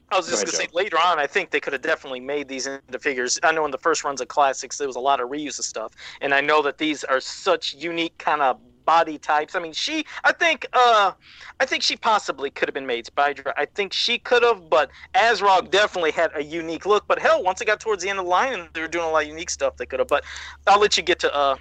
I 0.09 0.17
was 0.17 0.27
just 0.27 0.45
Go 0.45 0.51
gonna 0.51 0.63
say 0.63 0.69
later 0.71 0.97
on, 0.97 1.19
I 1.19 1.25
think 1.25 1.49
they 1.49 1.59
could 1.59 1.73
have 1.73 1.81
definitely 1.81 2.19
made 2.19 2.47
these 2.47 2.67
into 2.67 2.99
figures. 2.99 3.39
I 3.43 3.51
know 3.51 3.65
in 3.65 3.71
the 3.71 3.77
first 3.77 4.03
runs 4.03 4.21
of 4.21 4.27
classics 4.27 4.77
there 4.77 4.87
was 4.87 4.95
a 4.95 4.99
lot 4.99 5.19
of 5.19 5.29
reuse 5.29 5.57
of 5.57 5.65
stuff, 5.65 5.93
and 6.21 6.33
I 6.33 6.41
know 6.41 6.61
that 6.61 6.77
these 6.77 7.03
are 7.03 7.19
such 7.19 7.73
unique 7.73 8.17
kind 8.17 8.41
of 8.41 8.59
body 8.85 9.17
types. 9.17 9.55
I 9.55 9.59
mean, 9.59 9.73
she, 9.73 10.05
I 10.23 10.31
think, 10.31 10.65
uh, 10.73 11.11
I 11.59 11.65
think 11.65 11.83
she 11.83 11.95
possibly 11.95 12.49
could 12.49 12.67
have 12.67 12.73
been 12.73 12.85
made 12.85 13.05
Spydra. 13.05 13.53
I 13.57 13.65
think 13.65 13.93
she 13.93 14.19
could 14.19 14.43
have, 14.43 14.69
but 14.69 14.91
Azrog 15.15 15.71
definitely 15.71 16.11
had 16.11 16.31
a 16.35 16.43
unique 16.43 16.85
look. 16.85 17.05
But 17.07 17.19
hell, 17.19 17.43
once 17.43 17.61
it 17.61 17.65
got 17.65 17.79
towards 17.79 18.03
the 18.03 18.09
end 18.09 18.19
of 18.19 18.25
the 18.25 18.31
line, 18.31 18.53
and 18.53 18.69
they 18.73 18.81
were 18.81 18.87
doing 18.87 19.05
a 19.05 19.09
lot 19.09 19.23
of 19.23 19.29
unique 19.29 19.49
stuff, 19.49 19.75
they 19.77 19.85
could 19.85 19.99
have. 19.99 20.07
But 20.07 20.23
I'll 20.67 20.79
let 20.79 20.97
you 20.97 21.03
get 21.03 21.19
to 21.19 21.35
uh, 21.35 21.55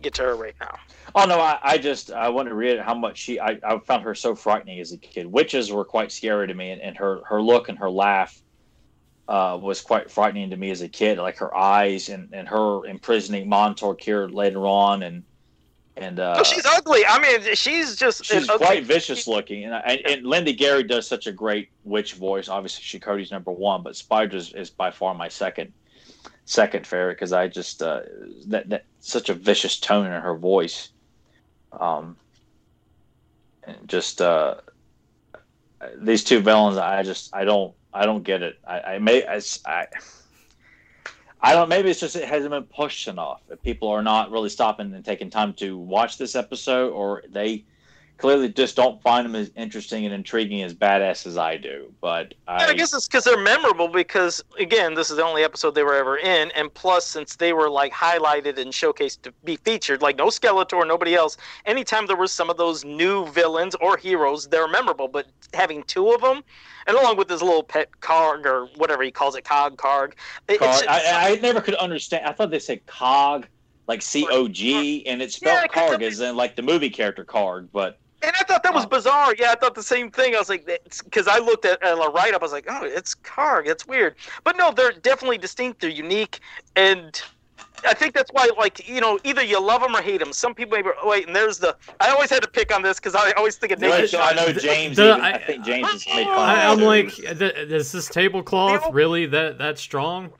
get 0.00 0.14
to 0.14 0.22
her 0.22 0.36
right 0.36 0.54
now. 0.60 0.76
Oh 1.14 1.24
no, 1.24 1.40
I, 1.40 1.58
I 1.62 1.78
just 1.78 2.10
I 2.10 2.28
want 2.28 2.48
to 2.48 2.54
read 2.54 2.78
how 2.78 2.94
much 2.94 3.18
she 3.18 3.40
I, 3.40 3.58
I 3.64 3.78
found 3.86 4.04
her 4.04 4.14
so 4.14 4.34
frightening 4.34 4.80
as 4.80 4.92
a 4.92 4.98
kid. 4.98 5.26
Witches 5.26 5.72
were 5.72 5.84
quite 5.84 6.12
scary 6.12 6.46
to 6.48 6.54
me, 6.54 6.70
and, 6.70 6.80
and 6.80 6.96
her 6.96 7.20
her 7.28 7.42
look 7.42 7.68
and 7.68 7.78
her 7.78 7.90
laugh 7.90 8.40
uh, 9.28 9.58
was 9.60 9.80
quite 9.80 10.10
frightening 10.10 10.50
to 10.50 10.56
me 10.56 10.70
as 10.70 10.82
a 10.82 10.88
kid. 10.88 11.18
Like 11.18 11.38
her 11.38 11.56
eyes 11.56 12.08
and, 12.08 12.30
and 12.32 12.48
her 12.48 12.86
imprisoning 12.86 13.48
Montork 13.48 14.00
here 14.00 14.26
later 14.28 14.66
on, 14.66 15.02
and 15.02 15.24
and 16.00 16.18
uh, 16.18 16.36
oh, 16.38 16.42
she's 16.42 16.64
ugly. 16.64 17.04
I 17.06 17.20
mean, 17.20 17.54
she's 17.54 17.94
just 17.94 18.24
she's 18.24 18.46
quite 18.48 18.84
vicious 18.94 19.26
looking. 19.26 19.64
And, 19.64 19.74
and 19.74 20.00
and 20.06 20.26
Linda 20.26 20.52
Gary 20.52 20.82
does 20.82 21.06
such 21.06 21.26
a 21.26 21.32
great 21.32 21.68
witch 21.84 22.14
voice. 22.14 22.48
Obviously, 22.48 22.82
she 22.82 22.98
Cody's 22.98 23.30
number 23.30 23.52
one, 23.52 23.82
but 23.82 23.92
Spydra 23.92 24.34
is, 24.34 24.52
is 24.54 24.70
by 24.70 24.90
far 24.90 25.14
my 25.14 25.28
second 25.28 25.72
second 26.46 26.86
favorite 26.86 27.16
because 27.16 27.34
I 27.34 27.48
just 27.48 27.82
uh, 27.82 28.00
that 28.46 28.70
that 28.70 28.84
such 29.00 29.28
a 29.28 29.34
vicious 29.34 29.78
tone 29.78 30.06
in 30.06 30.20
her 30.20 30.34
voice. 30.34 30.88
Um, 31.78 32.16
and 33.64 33.76
just 33.86 34.22
uh, 34.22 34.56
these 35.96 36.24
two 36.24 36.40
villains, 36.40 36.78
I 36.78 37.02
just 37.02 37.34
I 37.34 37.44
don't 37.44 37.74
I 37.92 38.06
don't 38.06 38.24
get 38.24 38.42
it. 38.42 38.58
I, 38.66 38.80
I 38.80 38.98
may 38.98 39.26
I, 39.26 39.42
I 39.66 39.86
I 41.42 41.54
don't. 41.54 41.68
Maybe 41.68 41.90
it's 41.90 42.00
just 42.00 42.16
it 42.16 42.28
hasn't 42.28 42.50
been 42.50 42.64
pushed 42.64 43.08
enough. 43.08 43.40
If 43.50 43.62
people 43.62 43.88
are 43.88 44.02
not 44.02 44.30
really 44.30 44.50
stopping 44.50 44.92
and 44.92 45.04
taking 45.04 45.30
time 45.30 45.54
to 45.54 45.76
watch 45.76 46.18
this 46.18 46.34
episode, 46.34 46.92
or 46.92 47.22
they 47.30 47.64
clearly 48.20 48.48
just 48.48 48.76
don't 48.76 49.00
find 49.02 49.24
them 49.24 49.34
as 49.34 49.50
interesting 49.56 50.04
and 50.04 50.14
intriguing 50.14 50.62
as 50.62 50.74
badass 50.74 51.26
as 51.26 51.38
I 51.38 51.56
do. 51.56 51.92
But 52.00 52.34
I, 52.46 52.66
I 52.66 52.74
guess 52.74 52.94
it's 52.94 53.08
because 53.08 53.24
they're 53.24 53.40
memorable. 53.40 53.88
Because 53.88 54.44
again, 54.58 54.94
this 54.94 55.10
is 55.10 55.16
the 55.16 55.24
only 55.24 55.42
episode 55.42 55.74
they 55.74 55.82
were 55.82 55.94
ever 55.94 56.18
in, 56.18 56.50
and 56.52 56.72
plus, 56.72 57.06
since 57.06 57.36
they 57.36 57.52
were 57.52 57.70
like 57.70 57.92
highlighted 57.92 58.58
and 58.58 58.72
showcased 58.72 59.22
to 59.22 59.32
be 59.44 59.56
featured, 59.56 60.02
like 60.02 60.16
no 60.16 60.26
Skeletor, 60.26 60.86
nobody 60.86 61.14
else. 61.14 61.36
Anytime 61.64 62.06
there 62.06 62.16
was 62.16 62.30
some 62.30 62.50
of 62.50 62.56
those 62.56 62.84
new 62.84 63.26
villains 63.28 63.74
or 63.76 63.96
heroes, 63.96 64.46
they're 64.46 64.68
memorable. 64.68 65.08
But 65.08 65.26
having 65.54 65.82
two 65.84 66.10
of 66.12 66.20
them, 66.20 66.42
and 66.86 66.96
along 66.96 67.16
with 67.16 67.28
his 67.28 67.42
little 67.42 67.62
pet 67.62 67.88
Karg 68.00 68.44
or 68.44 68.66
whatever 68.76 69.02
he 69.02 69.10
calls 69.10 69.34
it, 69.34 69.44
Cog 69.44 69.78
Karg. 69.78 70.12
It, 70.46 70.60
Karg. 70.60 70.86
I, 70.86 71.32
I, 71.32 71.34
never 71.36 71.60
could 71.60 71.74
understand. 71.76 72.26
I 72.26 72.32
thought 72.32 72.50
they 72.50 72.58
said 72.58 72.84
Cog, 72.86 73.46
like 73.88 74.02
C 74.02 74.26
O 74.30 74.46
G, 74.46 75.06
and 75.06 75.22
it's 75.22 75.36
spelled 75.36 75.68
yeah, 75.74 75.88
Karg, 75.88 76.02
as 76.02 76.20
in 76.20 76.36
like 76.36 76.54
the 76.54 76.62
movie 76.62 76.90
character 76.90 77.24
Karg, 77.24 77.68
but. 77.72 77.98
And 78.22 78.32
I 78.38 78.44
thought 78.44 78.62
that 78.62 78.74
was 78.74 78.84
oh. 78.84 78.88
bizarre. 78.88 79.34
Yeah, 79.38 79.52
I 79.52 79.54
thought 79.54 79.74
the 79.74 79.82
same 79.82 80.10
thing. 80.10 80.34
I 80.34 80.38
was 80.38 80.48
like, 80.48 80.66
because 81.04 81.26
I 81.26 81.38
looked 81.38 81.64
at 81.64 81.78
a 81.82 81.96
write 82.14 82.34
up, 82.34 82.42
I 82.42 82.44
was 82.44 82.52
like, 82.52 82.66
oh, 82.68 82.84
it's 82.84 83.14
Karg. 83.14 83.66
It's 83.66 83.86
weird. 83.86 84.16
But 84.44 84.56
no, 84.56 84.72
they're 84.72 84.92
definitely 84.92 85.38
distinct. 85.38 85.80
They're 85.80 85.90
unique. 85.90 86.40
And 86.76 87.20
I 87.86 87.94
think 87.94 88.14
that's 88.14 88.30
why, 88.32 88.48
like, 88.58 88.86
you 88.88 89.00
know, 89.00 89.18
either 89.24 89.42
you 89.42 89.60
love 89.60 89.80
them 89.80 89.94
or 89.94 90.02
hate 90.02 90.20
them. 90.20 90.32
Some 90.32 90.54
people 90.54 90.76
maybe 90.76 90.90
wait, 91.04 91.26
and 91.26 91.34
there's 91.34 91.58
the. 91.58 91.76
I 92.00 92.10
always 92.10 92.30
had 92.30 92.42
to 92.42 92.48
pick 92.48 92.74
on 92.74 92.82
this 92.82 92.98
because 92.98 93.14
I 93.14 93.32
always 93.32 93.56
think 93.56 93.72
of 93.72 93.80
Naked 93.80 94.14
I 94.14 94.32
know 94.34 94.52
James. 94.52 94.96
The, 94.96 95.14
even, 95.14 95.20
I, 95.20 95.32
I, 95.32 95.38
think 95.38 95.64
James 95.64 95.88
is. 95.94 96.06
made 96.06 96.26
oh. 96.26 96.34
fun. 96.34 96.48
I, 96.48 96.62
am 96.64 96.80
like, 96.80 97.18
is 97.18 97.92
this 97.92 98.08
tablecloth 98.08 98.92
really 98.92 99.26
that 99.26 99.58
that 99.58 99.78
strong? 99.78 100.30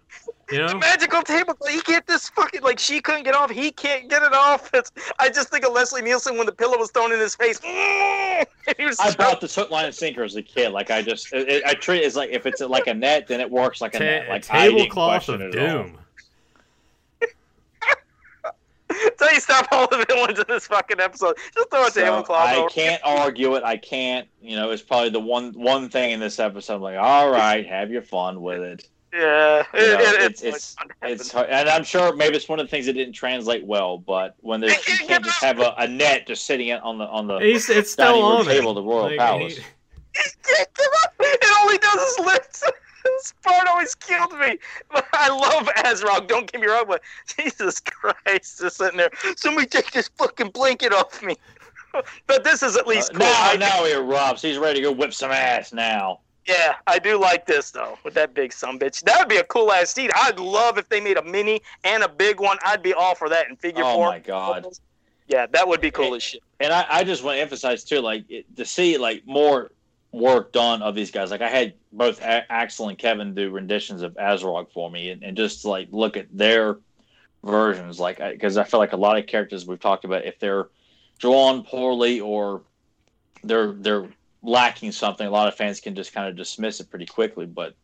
You 0.51 0.59
know? 0.59 0.69
The 0.69 0.79
magical 0.79 1.23
tablecloth. 1.23 1.71
He 1.71 1.81
can't 1.81 2.07
this 2.07 2.29
fucking 2.31 2.63
like 2.63 2.79
she 2.79 3.01
couldn't 3.01 3.25
get 3.25 3.35
off. 3.35 3.51
He 3.51 3.71
can't 3.71 4.09
get 4.09 4.23
it 4.23 4.33
off. 4.33 4.71
It's, 4.81 4.93
I 5.19 5.29
just 5.29 5.51
think 5.51 5.67
of 5.67 5.73
Leslie 5.73 6.01
Nielsen 6.01 6.39
when 6.39 6.47
the 6.47 6.53
pillow 6.53 6.79
was 6.79 6.91
thrown 6.91 7.13
in 7.13 7.19
his 7.19 7.35
face. 7.35 7.61
I 7.65 8.47
so... 8.95 9.15
brought 9.15 9.41
the 9.41 9.47
hook, 9.47 9.71
line, 9.71 9.87
and 9.87 9.95
sinker 9.95 10.23
as 10.23 10.37
a 10.37 10.43
kid. 10.43 10.71
Like 10.71 10.91
I 10.91 11.03
just, 11.03 11.33
it, 11.33 11.63
I 11.67 11.75
treat 11.75 12.03
it 12.03 12.07
as 12.07 12.17
like 12.17 12.31
if 12.31 12.47
it's 12.47 12.61
like 12.61 12.87
a 12.87 12.95
net, 12.95 13.27
then 13.27 13.41
it 13.41 13.51
works 13.51 13.81
like 13.81 13.95
a 13.95 13.99
Ta- 13.99 14.05
net. 14.05 14.29
Like 14.29 14.43
tablecloth 14.43 15.29
of 15.29 15.53
doom. 15.53 15.99
Until 18.89 19.31
you 19.33 19.41
stop 19.41 19.69
all 19.71 19.87
the 19.89 20.05
villains 20.09 20.39
in 20.39 20.45
this 20.49 20.67
fucking 20.67 21.01
episode. 21.01 21.37
Just 21.55 21.71
throw 21.71 21.87
a 21.87 21.91
so 21.91 22.01
tablecloth 22.01 22.49
I 22.49 22.69
can't 22.69 23.03
argue 23.05 23.57
it. 23.57 23.65
I 23.65 23.77
can't. 23.77 24.29
You 24.41 24.57
know, 24.57 24.71
it's 24.71 24.83
probably 24.83 25.11
the 25.11 25.21
one 25.21 25.53
one 25.53 25.91
thing 25.91 26.13
in 26.13 26.21
this 26.21 26.39
episode. 26.39 26.77
I'm 26.77 26.83
like, 26.83 26.99
all 26.99 27.31
right, 27.31 27.67
have 27.67 27.91
your 27.91 28.03
fun 28.03 28.41
with 28.41 28.63
it. 28.63 28.89
Yeah, 29.13 29.65
you 29.75 29.81
know, 29.81 29.99
it, 29.99 30.23
it's 30.23 30.43
it's 30.43 30.77
it's, 31.03 31.33
hard. 31.33 31.51
and 31.51 31.69
I'm 31.69 31.83
sure 31.83 32.15
maybe 32.15 32.37
it's 32.37 32.49
one 32.49 32.61
of 32.61 32.67
the 32.67 32.71
things 32.71 32.87
that 32.87 32.93
didn't 32.93 33.15
translate 33.15 33.65
well. 33.65 33.99
But 33.99 34.37
when 34.41 34.61
there's 34.61 34.77
you 34.87 35.07
can't 35.07 35.25
just 35.25 35.43
have 35.43 35.59
a, 35.59 35.75
a 35.79 35.89
net 35.89 36.29
just 36.29 36.45
sitting 36.45 36.71
on 36.73 36.99
the 36.99 37.07
on 37.07 37.27
the 37.27 37.39
He's, 37.39 37.69
it's 37.69 37.91
still 37.91 38.23
on 38.23 38.45
table, 38.45 38.73
the 38.73 38.83
royal 38.83 39.09
like, 39.09 39.19
palace. 39.19 39.57
He... 39.57 39.63
It 41.23 41.61
only 41.61 41.79
does 41.79 42.17
his 42.17 42.27
lips 42.27 42.65
this 43.05 43.35
part 43.43 43.69
always 43.69 43.95
killed 43.95 44.33
me. 44.39 44.59
I 45.13 45.29
love 45.29 45.69
Azrog. 45.85 46.27
Don't 46.27 46.51
get 46.51 46.61
me 46.61 46.67
wrong, 46.67 46.85
but 46.89 47.03
Jesus 47.27 47.81
Christ, 47.81 48.61
just 48.61 48.77
sitting 48.77 48.99
there. 48.99 49.11
Somebody 49.37 49.67
take 49.67 49.91
this 49.93 50.09
fucking 50.17 50.51
blanket 50.51 50.93
off 50.93 51.23
me. 51.23 51.37
but 52.27 52.45
this 52.45 52.63
is 52.63 52.77
at 52.77 52.87
least 52.87 53.11
uh, 53.15 53.19
cool. 53.19 53.27
Now, 53.27 53.55
now 53.59 53.85
he 53.85 53.93
erupts. 53.93 54.41
He's 54.41 54.59
ready 54.59 54.81
to 54.81 54.85
go 54.85 54.93
whip 54.93 55.13
some 55.13 55.31
ass 55.31 55.73
now. 55.73 56.21
Yeah, 56.51 56.75
I 56.89 56.99
do 56.99 57.17
like 57.17 57.47
this 57.47 57.71
though 57.71 57.97
with 58.03 58.15
that 58.15 58.35
big 58.35 58.53
some 58.53 58.77
bitch. 58.77 59.03
That 59.05 59.21
would 59.21 59.29
be 59.29 59.37
a 59.37 59.45
cool 59.45 59.71
ass 59.71 59.95
seat. 59.95 60.11
I'd 60.17 60.41
love 60.41 60.79
if 60.79 60.89
they 60.89 61.01
made 61.01 61.17
a 61.17 61.23
mini 61.23 61.63
and 61.85 62.03
a 62.03 62.09
big 62.09 62.41
one. 62.41 62.59
I'd 62.65 62.83
be 62.83 62.93
all 62.93 63.15
for 63.15 63.29
that 63.29 63.49
in 63.49 63.55
figure 63.55 63.85
oh 63.85 63.95
four. 63.95 64.07
Oh 64.09 64.11
my 64.11 64.19
god. 64.19 64.67
Yeah, 65.29 65.47
that 65.47 65.69
would 65.69 65.81
be 65.81 65.93
cool 65.93 66.07
and, 66.07 66.17
as 66.17 66.25
shit. 66.25 66.43
And 66.59 66.73
I, 66.73 66.87
I 66.89 67.05
just 67.05 67.23
want 67.23 67.37
to 67.37 67.41
emphasize 67.41 67.85
too, 67.85 68.01
like 68.01 68.25
it, 68.29 68.57
to 68.57 68.65
see 68.65 68.99
like 68.99 69.25
more 69.27 69.71
work 70.11 70.51
done 70.51 70.83
of 70.83 70.97
these 70.97 71.13
guys. 71.13 71.31
Like 71.31 71.41
I 71.41 71.49
had 71.49 71.75
both 71.93 72.21
Axel 72.21 72.89
and 72.89 72.99
Kevin 72.99 73.33
do 73.33 73.49
renditions 73.51 74.03
of 74.03 74.15
Azrog 74.15 74.73
for 74.73 74.91
me, 74.91 75.11
and, 75.11 75.23
and 75.23 75.37
just 75.37 75.65
like 75.65 75.87
look 75.93 76.17
at 76.17 76.27
their 76.37 76.79
versions. 77.45 78.01
Like 78.01 78.19
because 78.19 78.57
I, 78.57 78.63
I 78.63 78.65
feel 78.65 78.81
like 78.81 78.93
a 78.93 78.97
lot 78.97 79.19
of 79.19 79.29
characters 79.29 79.67
we've 79.67 79.79
talked 79.79 80.05
about, 80.05 80.25
if 80.25 80.41
they're 80.41 80.67
drawn 81.21 81.63
poorly 81.63 82.19
or 82.19 82.63
they're 83.45 83.71
they're 83.71 84.09
lacking 84.43 84.93
something, 84.93 85.27
a 85.27 85.31
lot 85.31 85.49
of 85.49 85.55
fans 85.55 85.81
can 85.81 85.95
just 85.95 86.13
kind 86.13 86.29
of 86.29 86.37
dismiss 86.37 86.81
it 86.81 86.91
pretty 86.91 87.07
quickly. 87.07 87.47
But 87.47 87.75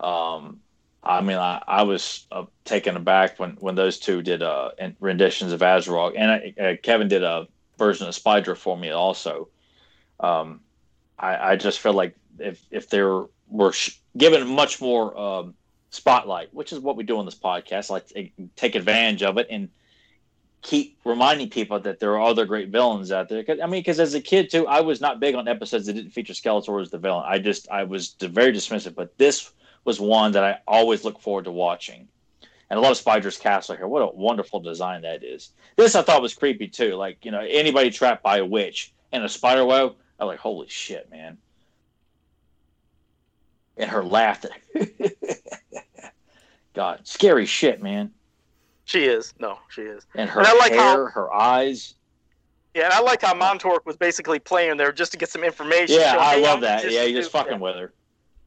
um, 0.00 0.60
I 1.02 1.20
mean, 1.20 1.36
I, 1.36 1.62
I 1.66 1.82
was 1.82 2.26
uh, 2.32 2.44
taken 2.64 2.96
aback 2.96 3.38
when, 3.38 3.52
when 3.60 3.74
those 3.74 3.98
two 3.98 4.22
did 4.22 4.42
uh, 4.42 4.70
renditions 5.00 5.52
of 5.52 5.60
Azrog, 5.60 6.14
and 6.16 6.58
uh, 6.58 6.80
Kevin 6.82 7.08
did 7.08 7.22
a 7.22 7.46
version 7.78 8.08
of 8.08 8.14
Spydra 8.14 8.56
for 8.56 8.76
me 8.76 8.90
also. 8.90 9.48
Um, 10.20 10.60
I, 11.18 11.52
I 11.52 11.56
just 11.56 11.80
feel 11.80 11.92
like 11.92 12.16
if 12.38 12.60
if 12.70 12.88
there 12.88 13.24
were 13.48 13.72
sh- 13.72 13.98
given 14.16 14.46
much 14.48 14.80
more 14.80 15.16
um, 15.18 15.54
spotlight, 15.90 16.52
which 16.52 16.72
is 16.72 16.78
what 16.80 16.96
we 16.96 17.04
do 17.04 17.18
on 17.18 17.24
this 17.24 17.34
podcast, 17.34 17.90
like 17.90 18.06
take 18.56 18.74
advantage 18.74 19.22
of 19.22 19.38
it 19.38 19.46
and 19.50 19.68
keep 20.64 20.98
reminding 21.04 21.50
people 21.50 21.78
that 21.78 22.00
there 22.00 22.12
are 22.14 22.22
other 22.22 22.44
great 22.44 22.70
villains 22.70 23.12
out 23.12 23.28
there. 23.28 23.44
I 23.48 23.66
mean, 23.66 23.80
because 23.80 24.00
as 24.00 24.14
a 24.14 24.20
kid 24.20 24.50
too, 24.50 24.66
I 24.66 24.80
was 24.80 25.00
not 25.00 25.20
big 25.20 25.36
on 25.36 25.46
episodes 25.46 25.86
that 25.86 25.92
didn't 25.92 26.10
feature 26.10 26.32
Skeletor 26.32 26.82
as 26.82 26.90
the 26.90 26.98
villain. 26.98 27.24
I 27.26 27.38
just 27.38 27.70
I 27.70 27.84
was 27.84 28.16
very 28.20 28.52
dismissive, 28.52 28.96
but 28.96 29.16
this 29.18 29.52
was 29.84 30.00
one 30.00 30.32
that 30.32 30.42
I 30.42 30.58
always 30.66 31.04
look 31.04 31.20
forward 31.20 31.44
to 31.44 31.52
watching. 31.52 32.08
And 32.70 32.78
a 32.78 32.80
lot 32.80 32.90
of 32.90 33.04
Spydra's 33.04 33.38
castle 33.38 33.76
here. 33.76 33.86
What 33.86 34.02
a 34.02 34.16
wonderful 34.16 34.58
design 34.58 35.02
that 35.02 35.22
is. 35.22 35.52
This 35.76 35.94
I 35.94 36.02
thought 36.02 36.22
was 36.22 36.34
creepy 36.34 36.66
too. 36.66 36.94
Like 36.94 37.24
you 37.24 37.30
know, 37.30 37.40
anybody 37.40 37.90
trapped 37.90 38.22
by 38.22 38.38
a 38.38 38.44
witch 38.44 38.92
and 39.12 39.22
a 39.22 39.28
spider 39.28 39.64
web 39.64 39.94
I'm 40.18 40.26
like, 40.26 40.38
holy 40.38 40.68
shit, 40.68 41.10
man. 41.10 41.38
And 43.76 43.90
her 43.90 44.04
laugh. 44.04 44.44
God, 46.74 47.00
scary 47.04 47.46
shit, 47.46 47.82
man. 47.82 48.12
She 48.84 49.04
is. 49.04 49.34
No, 49.38 49.58
she 49.68 49.82
is. 49.82 50.06
And 50.14 50.28
her 50.28 50.40
and 50.40 50.46
I 50.46 50.52
like 50.54 50.72
hair, 50.72 50.80
how, 50.80 51.06
her 51.06 51.32
eyes. 51.32 51.94
Yeah, 52.74 52.84
and 52.84 52.92
I 52.92 53.00
like 53.00 53.22
how 53.22 53.34
Montork 53.34 53.86
was 53.86 53.96
basically 53.96 54.38
playing 54.38 54.76
there 54.76 54.92
just 54.92 55.12
to 55.12 55.18
get 55.18 55.28
some 55.28 55.44
information. 55.44 56.00
Yeah, 56.00 56.16
I 56.18 56.38
love 56.40 56.60
that. 56.62 56.90
Yeah, 56.90 57.04
he's 57.04 57.16
just 57.16 57.30
fucking 57.30 57.60
with 57.60 57.76
her. 57.76 57.92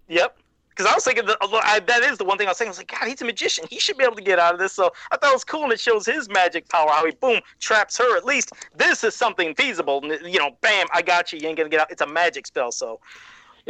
Yep 0.08 0.38
because 0.78 0.92
I 0.92 0.96
was 0.96 1.04
thinking 1.04 1.26
that, 1.26 1.38
uh, 1.42 1.60
I, 1.64 1.80
that 1.80 2.04
is 2.04 2.20
the 2.20 2.24
one 2.24 2.38
thing 2.38 2.48
I 2.48 2.52
was 2.52 2.60
thinking. 2.60 2.70
I 2.70 2.72
was 2.72 2.78
like, 2.78 2.92
God, 2.92 3.08
he's 3.08 3.22
a 3.22 3.26
magician. 3.26 3.66
He 3.70 3.80
should 3.80 3.98
be 3.98 4.04
able 4.04 4.16
to 4.16 4.22
get 4.22 4.38
out 4.38 4.54
of 4.54 4.60
this. 4.60 4.74
So 4.74 4.92
I 5.12 5.18
thought 5.18 5.32
it 5.32 5.36
was 5.36 5.44
cool, 5.44 5.64
and 5.64 5.74
it 5.74 5.80
shows 5.80 6.06
his 6.06 6.30
magic 6.30 6.70
power. 6.70 6.90
How 6.92 7.04
he 7.04 7.12
boom 7.12 7.40
traps 7.60 7.98
her. 7.98 8.16
At 8.16 8.26
least 8.26 8.52
this 8.76 9.04
is 9.04 9.16
something 9.16 9.56
feasible. 9.56 10.02
You 10.24 10.38
know, 10.38 10.52
bam, 10.62 10.86
I 10.94 11.02
got 11.02 11.34
you. 11.34 11.40
You 11.40 11.48
ain't 11.48 11.58
gonna 11.58 11.70
get 11.70 11.82
out. 11.82 11.92
It's 11.92 12.02
a 12.02 12.08
magic 12.08 12.46
spell. 12.46 12.72
So. 12.72 13.00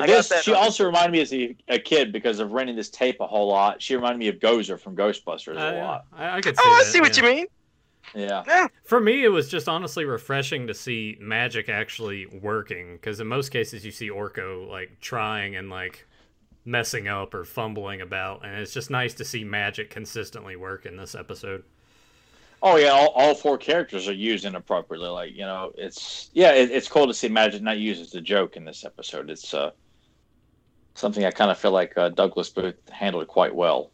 This, 0.06 0.32
she 0.44 0.54
also 0.54 0.86
reminded 0.86 1.12
me 1.12 1.22
as 1.22 1.34
a, 1.34 1.56
a, 1.68 1.80
kid 1.80 2.12
because 2.12 2.40
of 2.40 2.52
renting 2.52 2.76
this 2.76 2.90
tape 2.90 3.20
a 3.20 3.26
whole 3.26 3.48
lot. 3.48 3.82
She 3.82 3.96
reminded 3.96 4.20
me 4.20 4.28
of 4.28 4.36
Gozer 4.36 4.80
from 4.80 4.96
Ghostbusters 4.96 5.58
uh, 5.58 5.76
a 5.76 5.82
lot. 5.82 6.06
I, 6.14 6.38
I 6.38 6.42
could 6.42 6.56
see. 6.56 6.64
Oh, 6.64 6.70
that, 6.70 6.82
I 6.82 6.84
see 6.84 7.02
what 7.02 7.18
yeah. 7.18 7.24
you 7.24 7.36
mean. 7.36 7.46
Yeah. 8.16 8.44
yeah. 8.48 8.68
For 8.84 9.00
me, 9.00 9.24
it 9.24 9.30
was 9.30 9.50
just 9.50 9.68
honestly 9.68 10.06
refreshing 10.06 10.68
to 10.68 10.74
see 10.74 11.18
magic 11.20 11.68
actually 11.68 12.28
working. 12.28 12.96
Because 12.96 13.20
in 13.20 13.28
most 13.28 13.50
cases, 13.50 13.84
you 13.84 13.92
see 13.92 14.10
Orko 14.10 14.70
like 14.70 15.00
trying 15.02 15.56
and 15.56 15.70
like 15.70 16.06
messing 16.64 17.08
up 17.08 17.34
or 17.34 17.44
fumbling 17.44 18.02
about, 18.02 18.46
and 18.46 18.60
it's 18.60 18.74
just 18.74 18.92
nice 18.92 19.14
to 19.16 19.26
see 19.26 19.44
magic 19.44 19.90
consistently 19.90 20.56
work 20.56 20.86
in 20.86 20.98
this 20.98 21.16
episode. 21.16 21.64
Oh 22.62 22.76
yeah, 22.76 22.90
all, 22.90 23.10
all 23.10 23.36
four 23.36 23.58
characters 23.58 24.08
are 24.08 24.14
used 24.14 24.46
inappropriately. 24.46 25.10
Like 25.10 25.34
you 25.34 25.46
know, 25.46 25.72
it's 25.78 26.30
yeah, 26.34 26.52
it, 26.52 26.72
it's 26.72 26.88
cool 26.88 27.08
to 27.08 27.14
see 27.14 27.30
magic 27.30 27.62
not 27.62 27.78
used 27.78 28.02
as 28.02 28.14
a 28.16 28.22
joke 28.22 28.58
in 28.58 28.66
this 28.66 28.84
episode. 28.84 29.30
It's 29.30 29.54
uh, 29.54 29.72
something 30.98 31.24
I 31.24 31.32
kind 31.32 31.52
of 31.52 31.58
feel 31.58 31.72
like 31.72 31.98
uh, 31.98 32.10
Douglas 32.10 32.50
Booth 32.50 32.76
handled 32.90 33.28
quite 33.28 33.56
well. 33.56 33.92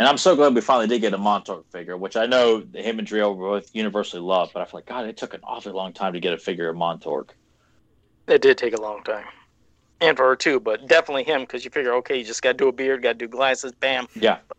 And 0.00 0.06
I'm 0.06 0.18
so 0.18 0.36
glad 0.36 0.54
we 0.54 0.60
finally 0.60 0.86
did 0.86 1.00
get 1.00 1.12
a 1.12 1.18
Montork 1.18 1.64
figure, 1.72 1.96
which 1.96 2.16
I 2.16 2.26
know 2.26 2.62
him 2.72 3.00
and 3.00 3.08
Drio 3.08 3.36
were 3.36 3.48
both 3.48 3.68
universally 3.72 4.22
loved, 4.22 4.52
but 4.52 4.62
I 4.62 4.64
feel 4.64 4.78
like 4.78 4.86
God, 4.86 5.06
it 5.06 5.16
took 5.16 5.34
an 5.34 5.40
awfully 5.42 5.74
long 5.74 5.92
time 5.92 6.12
to 6.12 6.20
get 6.20 6.32
a 6.32 6.38
figure 6.38 6.68
of 6.68 6.76
Montork. 6.76 7.30
It 8.28 8.40
did 8.40 8.58
take 8.58 8.74
a 8.74 8.80
long 8.80 9.02
time 9.02 9.24
and 10.00 10.16
for 10.16 10.28
her 10.28 10.36
too, 10.36 10.60
but 10.60 10.86
definitely 10.86 11.24
him 11.24 11.40
because 11.42 11.64
you 11.64 11.70
figure, 11.70 11.94
okay, 11.94 12.16
you 12.18 12.24
just 12.24 12.42
got 12.42 12.52
to 12.52 12.58
do 12.58 12.68
a 12.68 12.72
beard, 12.72 13.02
got 13.02 13.12
to 13.12 13.18
do 13.18 13.28
glasses, 13.28 13.72
bam. 13.72 14.06
Yeah. 14.14 14.38
But 14.46 14.56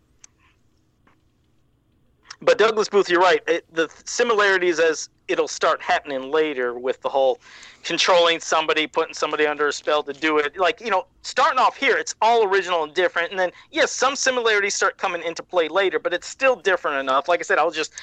Douglas 2.45 2.89
Booth, 2.89 3.09
you're 3.09 3.21
right. 3.21 3.41
It, 3.47 3.65
the 3.73 3.89
similarities 4.05 4.79
as 4.79 5.09
it'll 5.27 5.47
start 5.47 5.81
happening 5.81 6.31
later 6.31 6.77
with 6.77 7.01
the 7.01 7.09
whole 7.09 7.39
controlling 7.83 8.39
somebody, 8.39 8.87
putting 8.87 9.13
somebody 9.13 9.45
under 9.45 9.67
a 9.67 9.73
spell 9.73 10.03
to 10.03 10.13
do 10.13 10.37
it. 10.37 10.57
Like, 10.57 10.81
you 10.81 10.89
know, 10.89 11.05
starting 11.21 11.59
off 11.59 11.77
here, 11.77 11.97
it's 11.97 12.15
all 12.21 12.43
original 12.45 12.83
and 12.83 12.93
different. 12.93 13.31
And 13.31 13.39
then, 13.39 13.51
yes, 13.71 13.91
some 13.91 14.15
similarities 14.15 14.75
start 14.75 14.97
coming 14.97 15.23
into 15.23 15.43
play 15.43 15.69
later, 15.69 15.99
but 15.99 16.13
it's 16.13 16.27
still 16.27 16.55
different 16.55 16.97
enough. 16.99 17.27
Like 17.27 17.39
I 17.39 17.43
said, 17.43 17.59
I 17.59 17.63
was 17.63 17.75
just 17.75 17.93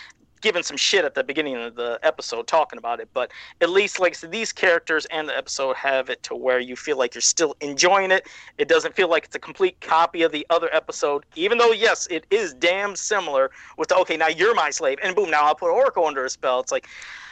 giving 0.40 0.62
some 0.62 0.76
shit 0.76 1.04
at 1.04 1.14
the 1.14 1.24
beginning 1.24 1.56
of 1.56 1.74
the 1.74 1.98
episode 2.02 2.46
talking 2.46 2.78
about 2.78 3.00
it, 3.00 3.08
but 3.14 3.30
at 3.60 3.70
least 3.70 4.00
like 4.00 4.14
so 4.14 4.26
these 4.26 4.52
characters 4.52 5.06
and 5.06 5.28
the 5.28 5.36
episode 5.36 5.76
have 5.76 6.10
it 6.10 6.22
to 6.24 6.34
where 6.34 6.60
you 6.60 6.76
feel 6.76 6.98
like 6.98 7.14
you're 7.14 7.22
still 7.22 7.56
enjoying 7.60 8.10
it. 8.10 8.26
It 8.58 8.68
doesn't 8.68 8.94
feel 8.94 9.08
like 9.08 9.24
it's 9.24 9.36
a 9.36 9.40
complete 9.40 9.80
copy 9.80 10.22
of 10.22 10.32
the 10.32 10.46
other 10.50 10.68
episode, 10.72 11.24
even 11.34 11.58
though 11.58 11.72
yes, 11.72 12.06
it 12.10 12.26
is 12.30 12.54
damn 12.54 12.96
similar 12.96 13.50
with 13.76 13.88
the 13.88 13.96
okay, 13.96 14.16
now 14.16 14.28
you're 14.28 14.54
my 14.54 14.70
slave, 14.70 14.98
and 15.02 15.14
boom, 15.16 15.30
now 15.30 15.44
I'll 15.44 15.54
put 15.54 15.70
Orko 15.70 16.06
under 16.06 16.24
a 16.24 16.30
spell. 16.30 16.60
It's 16.60 16.72
like 16.72 16.88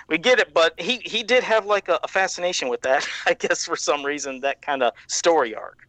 we 0.09 0.19
get 0.19 0.39
it, 0.39 0.53
but 0.53 0.79
he 0.81 0.99
he 1.05 1.23
did 1.23 1.43
have 1.43 1.67
like 1.67 1.89
a, 1.89 1.99
a 2.03 2.09
fascination 2.09 2.69
with 2.69 2.83
that, 2.83 3.09
I 3.27 3.35
guess 3.35 3.65
for 3.65 3.77
some 3.77 4.05
reason, 4.05 4.41
that 4.41 4.63
kind 4.63 4.83
of 4.83 4.93
story 5.09 5.55
arc. 5.55 5.84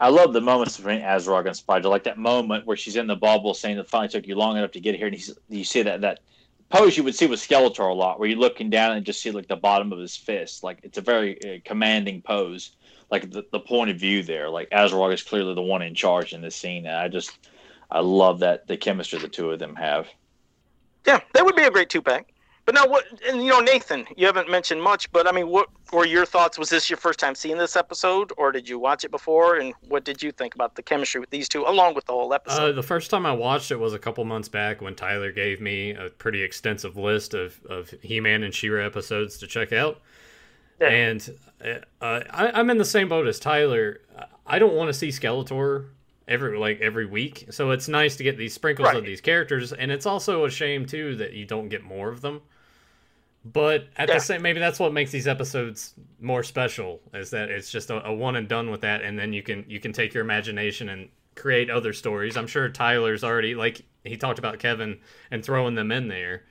I 0.00 0.08
love 0.08 0.32
the 0.32 0.40
moments 0.40 0.78
between 0.78 1.02
Azrog 1.02 1.46
and 1.46 1.54
Spydra, 1.54 1.90
like 1.90 2.04
that 2.04 2.16
moment 2.16 2.66
where 2.66 2.76
she's 2.76 2.96
in 2.96 3.06
the 3.06 3.16
bubble 3.16 3.52
saying 3.52 3.76
it 3.78 3.88
finally 3.88 4.08
took 4.08 4.26
you 4.26 4.34
long 4.34 4.56
enough 4.56 4.70
to 4.72 4.80
get 4.80 4.94
here, 4.94 5.06
and 5.06 5.14
he's, 5.14 5.30
you 5.50 5.62
see 5.62 5.82
that 5.82 6.00
that 6.00 6.20
pose 6.70 6.96
you 6.96 7.04
would 7.04 7.14
see 7.14 7.26
with 7.26 7.38
Skeletor 7.38 7.90
a 7.90 7.92
lot, 7.92 8.18
where 8.18 8.28
you're 8.28 8.38
looking 8.38 8.70
down 8.70 8.96
and 8.96 9.04
just 9.04 9.20
see 9.20 9.30
like 9.30 9.46
the 9.46 9.56
bottom 9.56 9.92
of 9.92 9.98
his 9.98 10.16
fist. 10.16 10.64
Like 10.64 10.80
it's 10.82 10.96
a 10.96 11.02
very 11.02 11.38
uh, 11.44 11.58
commanding 11.64 12.22
pose. 12.22 12.72
Like 13.10 13.30
the, 13.30 13.44
the 13.52 13.60
point 13.60 13.90
of 13.90 13.98
view 13.98 14.22
there, 14.22 14.48
like 14.48 14.70
Azrog 14.70 15.12
is 15.12 15.22
clearly 15.22 15.54
the 15.54 15.62
one 15.62 15.82
in 15.82 15.94
charge 15.94 16.32
in 16.32 16.40
this 16.40 16.56
scene, 16.56 16.86
and 16.86 16.96
I 16.96 17.08
just 17.08 17.32
I 17.90 18.00
love 18.00 18.38
that 18.38 18.68
the 18.68 18.76
chemistry 18.76 19.18
the 19.18 19.28
two 19.28 19.50
of 19.50 19.58
them 19.58 19.74
have. 19.74 20.06
Yeah, 21.06 21.20
that 21.34 21.44
would 21.44 21.56
be 21.56 21.64
a 21.64 21.70
great 21.70 21.90
two 21.90 22.02
pack. 22.02 22.32
But 22.70 22.84
now, 22.84 22.86
what? 22.88 23.04
And 23.26 23.42
you 23.42 23.50
know, 23.50 23.58
Nathan, 23.58 24.06
you 24.16 24.26
haven't 24.26 24.48
mentioned 24.48 24.80
much, 24.80 25.10
but 25.10 25.26
I 25.26 25.32
mean, 25.32 25.48
what 25.48 25.70
were 25.92 26.06
your 26.06 26.24
thoughts? 26.24 26.56
Was 26.56 26.68
this 26.68 26.88
your 26.88 26.98
first 26.98 27.18
time 27.18 27.34
seeing 27.34 27.58
this 27.58 27.74
episode, 27.74 28.32
or 28.36 28.52
did 28.52 28.68
you 28.68 28.78
watch 28.78 29.02
it 29.02 29.10
before? 29.10 29.56
And 29.56 29.74
what 29.88 30.04
did 30.04 30.22
you 30.22 30.30
think 30.30 30.54
about 30.54 30.76
the 30.76 30.82
chemistry 30.84 31.20
with 31.20 31.30
these 31.30 31.48
two, 31.48 31.64
along 31.66 31.96
with 31.96 32.04
the 32.04 32.12
whole 32.12 32.32
episode? 32.32 32.62
Uh, 32.62 32.70
the 32.70 32.84
first 32.84 33.10
time 33.10 33.26
I 33.26 33.32
watched 33.32 33.72
it 33.72 33.80
was 33.80 33.92
a 33.92 33.98
couple 33.98 34.24
months 34.24 34.48
back 34.48 34.80
when 34.80 34.94
Tyler 34.94 35.32
gave 35.32 35.60
me 35.60 35.94
a 35.94 36.10
pretty 36.10 36.44
extensive 36.44 36.96
list 36.96 37.34
of 37.34 37.58
of 37.68 37.90
He-Man 38.02 38.44
and 38.44 38.54
She-Ra 38.54 38.86
episodes 38.86 39.36
to 39.38 39.48
check 39.48 39.72
out. 39.72 40.00
Yeah. 40.80 40.90
And 40.90 41.38
uh, 42.00 42.20
I, 42.30 42.52
I'm 42.54 42.70
in 42.70 42.78
the 42.78 42.84
same 42.84 43.08
boat 43.08 43.26
as 43.26 43.40
Tyler. 43.40 44.00
I 44.46 44.60
don't 44.60 44.74
want 44.74 44.86
to 44.86 44.94
see 44.94 45.08
Skeletor 45.08 45.86
every 46.28 46.56
like 46.56 46.80
every 46.80 47.06
week. 47.06 47.46
So 47.50 47.72
it's 47.72 47.88
nice 47.88 48.14
to 48.14 48.22
get 48.22 48.38
these 48.38 48.54
sprinkles 48.54 48.86
right. 48.86 48.96
of 48.96 49.04
these 49.04 49.20
characters, 49.20 49.72
and 49.72 49.90
it's 49.90 50.06
also 50.06 50.44
a 50.44 50.50
shame 50.50 50.86
too 50.86 51.16
that 51.16 51.32
you 51.32 51.46
don't 51.46 51.68
get 51.68 51.82
more 51.82 52.10
of 52.10 52.20
them. 52.20 52.42
But 53.44 53.88
at 53.96 54.08
yeah. 54.08 54.14
the 54.14 54.20
same, 54.20 54.42
maybe 54.42 54.60
that's 54.60 54.78
what 54.78 54.92
makes 54.92 55.10
these 55.10 55.26
episodes 55.26 55.94
more 56.20 56.42
special 56.42 57.00
is 57.14 57.30
that 57.30 57.50
it's 57.50 57.70
just 57.70 57.90
a, 57.90 58.06
a, 58.06 58.12
one 58.12 58.36
and 58.36 58.46
done 58.46 58.70
with 58.70 58.82
that, 58.82 59.02
and 59.02 59.18
then 59.18 59.32
you 59.32 59.42
can 59.42 59.64
you 59.66 59.80
can 59.80 59.92
take 59.92 60.12
your 60.12 60.22
imagination 60.22 60.90
and 60.90 61.08
create 61.36 61.70
other 61.70 61.94
stories. 61.94 62.36
I'm 62.36 62.46
sure 62.46 62.68
Tyler's 62.68 63.24
already 63.24 63.54
like 63.54 63.82
he 64.04 64.16
talked 64.18 64.38
about 64.38 64.58
Kevin 64.58 64.98
and 65.30 65.42
throwing 65.42 65.74
them 65.74 65.90
in 65.90 66.08
there. 66.08 66.44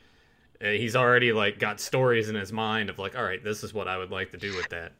Uh, 0.61 0.69
he's 0.69 0.95
already 0.95 1.31
like 1.31 1.59
got 1.59 1.79
stories 1.79 2.27
in 2.27 2.35
his 2.35 2.51
mind 2.51 2.89
of 2.89 2.97
like, 2.97 3.15
all 3.15 3.23
right, 3.23 3.43
this 3.43 3.63
is 3.63 3.71
what 3.73 3.87
I 3.87 3.97
would 3.97 4.11
like 4.11 4.31
to 4.31 4.37
do 4.37 4.55
with 4.55 4.69
that. 4.69 4.93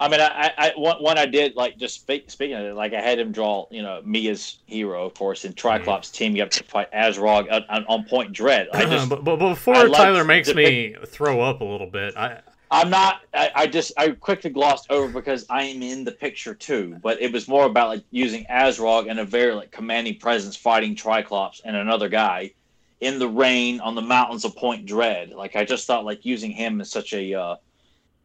I 0.00 0.08
mean, 0.08 0.20
I, 0.20 0.52
I 0.56 0.72
one, 0.76 1.02
one 1.02 1.18
I 1.18 1.26
did 1.26 1.56
like 1.56 1.78
just 1.78 1.94
speak, 1.94 2.30
speaking 2.30 2.56
of 2.56 2.64
it, 2.64 2.74
like 2.74 2.92
I 2.92 3.00
had 3.00 3.18
him 3.18 3.32
draw, 3.32 3.66
you 3.70 3.82
know, 3.82 4.00
Mia's 4.04 4.58
hero, 4.66 5.06
of 5.06 5.14
course, 5.14 5.44
and 5.44 5.56
Triclops 5.56 6.10
mm. 6.10 6.12
teaming 6.12 6.40
up 6.40 6.50
to 6.50 6.64
fight 6.64 6.90
Azrog 6.92 7.50
on, 7.68 7.84
on 7.86 8.04
Point 8.04 8.32
Dread. 8.32 8.68
I 8.72 8.84
just, 8.84 9.08
but, 9.10 9.24
but 9.24 9.36
before 9.36 9.74
Tyler 9.88 10.24
makes 10.24 10.54
me 10.54 10.94
throw 11.06 11.40
up 11.40 11.60
a 11.60 11.64
little 11.64 11.90
bit, 11.90 12.16
I 12.16 12.40
I'm 12.70 12.90
not. 12.90 13.22
I, 13.32 13.50
I, 13.54 13.66
just 13.66 13.92
I 13.96 14.10
quickly 14.10 14.50
glossed 14.50 14.90
over 14.90 15.10
because 15.10 15.46
I 15.48 15.64
am 15.64 15.82
in 15.82 16.04
the 16.04 16.12
picture 16.12 16.54
too. 16.54 16.98
But 17.02 17.20
it 17.20 17.32
was 17.32 17.48
more 17.48 17.64
about 17.64 17.88
like 17.88 18.04
using 18.10 18.44
Azrog 18.50 19.10
and 19.10 19.18
a 19.18 19.24
very 19.24 19.54
like 19.54 19.70
commanding 19.70 20.18
presence 20.18 20.56
fighting 20.56 20.94
Triclops 20.94 21.62
and 21.64 21.76
another 21.76 22.08
guy 22.08 22.52
in 23.00 23.18
the 23.18 23.28
rain 23.28 23.80
on 23.80 23.94
the 23.94 24.02
mountains 24.02 24.44
of 24.44 24.54
Point 24.56 24.84
Dread. 24.84 25.30
Like 25.30 25.56
I 25.56 25.64
just 25.64 25.86
thought 25.86 26.04
like 26.04 26.26
using 26.26 26.50
him 26.50 26.80
as 26.80 26.90
such 26.90 27.14
a 27.14 27.34
uh, 27.34 27.56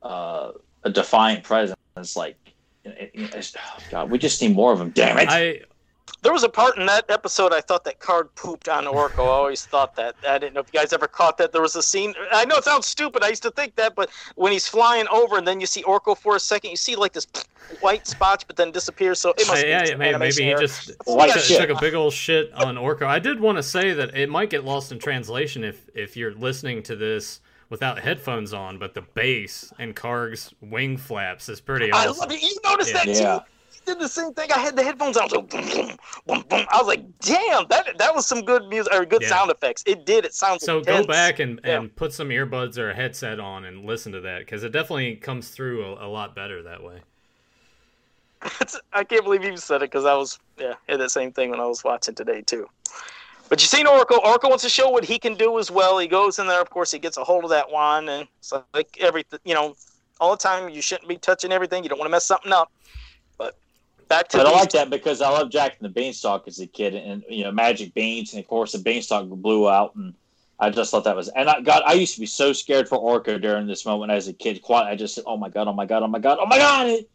uh, 0.02 0.52
a 0.84 0.90
defiant 0.90 1.44
presence. 1.44 1.78
Like, 2.16 2.36
it, 2.84 3.12
it, 3.14 3.56
oh 3.58 3.80
God, 3.90 4.10
we 4.10 4.18
just 4.18 4.42
need 4.42 4.56
more 4.56 4.74
of 4.74 4.80
them. 4.80 4.90
Damn 4.92 5.18
it! 5.20 5.30
I 5.30 5.62
there 6.24 6.32
was 6.32 6.44
a 6.44 6.50
part 6.50 6.78
in 6.78 6.86
that 6.86 7.06
episode 7.10 7.54
I 7.54 7.60
thought 7.60 7.84
that 7.84 8.00
Karg 8.00 8.30
pooped 8.36 8.70
on 8.70 8.86
Orko. 8.86 9.26
I 9.26 9.28
always 9.28 9.66
thought 9.66 9.96
that. 9.98 10.16
I 10.28 10.38
didn't 10.38 10.54
know 10.54 10.62
if 10.62 10.68
you 10.74 10.80
guys 10.80 10.94
ever 10.94 11.08
caught 11.08 11.38
that. 11.38 11.52
There 11.52 11.62
was 11.62 11.76
a 11.76 11.84
scene. 11.84 12.14
I 12.32 12.46
know 12.46 12.56
it 12.56 12.64
sounds 12.64 12.88
stupid. 12.88 13.24
I 13.24 13.30
used 13.30 13.44
to 13.44 13.52
think 13.52 13.76
that, 13.76 13.94
but 13.94 14.10
when 14.36 14.54
he's 14.54 14.66
flying 14.66 15.06
over 15.10 15.38
and 15.38 15.46
then 15.46 15.60
you 15.60 15.66
see 15.66 15.84
Orko 15.84 16.18
for 16.18 16.38
a 16.38 16.40
second, 16.40 16.72
you 16.72 16.78
see 16.78 16.96
like 16.96 17.12
this 17.12 17.28
white 17.82 18.08
spots, 18.08 18.44
but 18.46 18.56
then 18.56 18.72
disappears. 18.72 19.20
So 19.20 19.32
it 19.38 19.48
must 19.48 19.66
yeah, 19.66 19.84
be 19.84 19.90
yeah, 19.90 19.96
maybe, 19.96 20.18
maybe 20.18 20.44
he 20.44 20.56
just 20.56 20.88
took, 21.06 21.58
took 21.58 21.70
a 21.70 21.80
big 21.82 21.94
old 21.94 22.14
shit 22.14 22.54
on 22.54 22.76
Orko. 22.76 23.06
I 23.06 23.20
did 23.20 23.42
want 23.42 23.58
to 23.58 23.64
say 23.64 23.94
that 23.94 24.16
it 24.16 24.30
might 24.30 24.50
get 24.50 24.64
lost 24.64 24.94
in 24.94 25.00
translation 25.00 25.64
if 25.64 25.90
if 25.94 26.16
you're 26.16 26.34
listening 26.34 26.84
to 26.84 26.96
this 26.96 27.42
without 27.70 28.00
headphones 28.00 28.54
on, 28.54 28.78
but 28.78 28.94
the 28.94 29.02
bass 29.02 29.74
and 29.80 29.96
Karg's 29.96 30.54
wing 30.62 30.98
flaps 30.98 31.50
is 31.50 31.62
pretty 31.62 31.92
awesome. 31.92 32.14
I 32.14 32.18
love 32.18 32.32
it. 32.32 32.42
You 32.42 32.56
noticed 32.64 32.94
yeah. 32.94 33.04
that 33.06 33.16
too. 33.16 33.24
Yeah. 33.24 33.40
Did 33.86 34.00
the 34.00 34.08
same 34.08 34.34
thing. 34.34 34.50
I 34.50 34.60
had 34.60 34.78
the 34.78 34.84
headphones 34.84 35.18
on. 35.18 35.24
I 35.24 35.26
was 35.26 35.34
like, 35.34 35.50
boom, 35.50 35.66
boom, 35.66 35.98
boom, 36.26 36.46
boom. 36.50 36.66
I 36.72 36.78
was 36.78 36.88
like, 36.88 37.04
damn, 37.20 37.68
that 37.68 37.98
that 37.98 38.16
was 38.16 38.26
some 38.26 38.46
good 38.46 38.70
music 38.70 38.94
or 38.94 39.06
good 39.06 39.22
yeah. 39.22 39.28
sound 39.28 39.52
effects. 39.52 39.84
It 39.86 40.06
did. 40.06 40.24
It 40.24 40.34
sounds 40.34 40.64
so. 40.64 40.80
Intense. 40.80 41.06
Go 41.06 41.12
back 41.12 41.40
and, 41.40 41.60
yeah. 41.66 41.80
and 41.80 41.94
put 41.94 42.14
some 42.14 42.30
earbuds 42.30 42.78
or 42.78 42.92
a 42.92 42.96
headset 42.96 43.42
on 43.42 43.66
and 43.66 43.84
listen 43.84 44.14
to 44.14 44.22
that 44.22 44.40
because 44.40 44.64
it 44.64 44.72
definitely 44.72 45.16
comes 45.18 45.50
through 45.50 45.84
a, 45.84 46.08
a 46.08 46.10
lot 46.10 46.34
better 46.34 46.64
that 46.64 46.82
way. 46.82 47.02
I 48.94 49.04
can't 49.04 49.24
believe 49.24 49.44
you 49.44 49.58
said 49.58 49.78
it 49.78 49.92
because 49.92 50.06
I 50.06 50.16
was 50.16 50.40
yeah, 50.58 50.74
had 50.88 51.00
the 51.00 51.10
same 51.10 51.32
thing 51.32 51.50
when 51.50 51.60
I 51.60 51.66
was 51.66 51.84
watching 51.84 52.16
today 52.16 52.42
too. 52.42 52.70
But 53.50 53.62
you 53.62 53.68
seen 53.68 53.86
Orko. 53.86 54.24
Orko 54.24 54.50
wants 54.50 54.64
to 54.64 54.70
show 54.70 54.90
what 54.90 55.06
he 55.06 55.20
can 55.20 55.36
do 55.36 55.60
as 55.60 55.70
well. 55.70 56.00
He 56.00 56.08
goes 56.08 56.40
in 56.40 56.48
there, 56.48 56.62
of 56.62 56.70
course, 56.70 56.92
he 56.92 57.00
gets 57.00 57.18
a 57.18 57.24
hold 57.24 57.44
of 57.44 57.50
that 57.52 57.70
wand, 57.70 58.10
and 58.10 58.28
it's 58.40 58.54
like 58.74 58.98
everything, 59.00 59.40
you 59.46 59.54
know, 59.54 59.76
all 60.20 60.32
the 60.32 60.38
time. 60.38 60.70
You 60.70 60.82
shouldn't 60.82 61.08
be 61.08 61.18
touching 61.18 61.52
everything. 61.52 61.84
You 61.84 61.90
don't 61.90 62.00
want 62.00 62.08
to 62.08 62.12
mess 62.12 62.26
something 62.26 62.52
up. 62.52 62.72
But 63.38 63.56
back 64.08 64.30
to. 64.30 64.38
But 64.38 64.48
I 64.48 64.52
like 64.52 64.72
that 64.72 64.90
because 64.90 65.22
I 65.22 65.30
love 65.30 65.52
Jack 65.52 65.78
and 65.80 65.88
the 65.88 65.94
Beanstalk 65.94 66.48
as 66.48 66.60
a 66.60 66.68
kid, 66.68 66.96
and 66.96 67.24
you 67.30 67.44
know, 67.44 67.52
Magic 67.52 67.94
Beans, 67.94 68.34
and 68.34 68.42
of 68.42 68.48
course, 68.48 68.72
the 68.72 68.80
Beanstalk 68.80 69.28
blew 69.28 69.70
out, 69.70 69.96
and 69.96 70.14
I 70.60 70.70
just 70.70 70.92
thought 70.92 71.04
that 71.04 71.16
was. 71.16 71.28
And 71.30 71.50
I 71.50 71.62
God, 71.62 71.84
I 71.86 71.94
used 71.94 72.16
to 72.16 72.20
be 72.20 72.26
so 72.26 72.54
scared 72.54 72.88
for 72.88 72.98
Orko 72.98 73.42
during 73.42 73.68
this 73.68 73.86
moment 73.86 74.12
as 74.12 74.28
a 74.28 74.34
kid. 74.34 74.62
Quite, 74.62 74.90
I 74.90 74.96
just 74.96 75.16
said, 75.16 75.26
"Oh 75.28 75.38
my 75.38 75.50
God! 75.50 75.68
Oh 75.68 75.74
my 75.74 75.86
God! 75.86 76.04
Oh 76.04 76.08
my 76.08 76.20
God! 76.20 76.38
Oh 76.40 76.46
my 76.46 76.58
God!" 76.58 76.88
Oh 76.90 77.06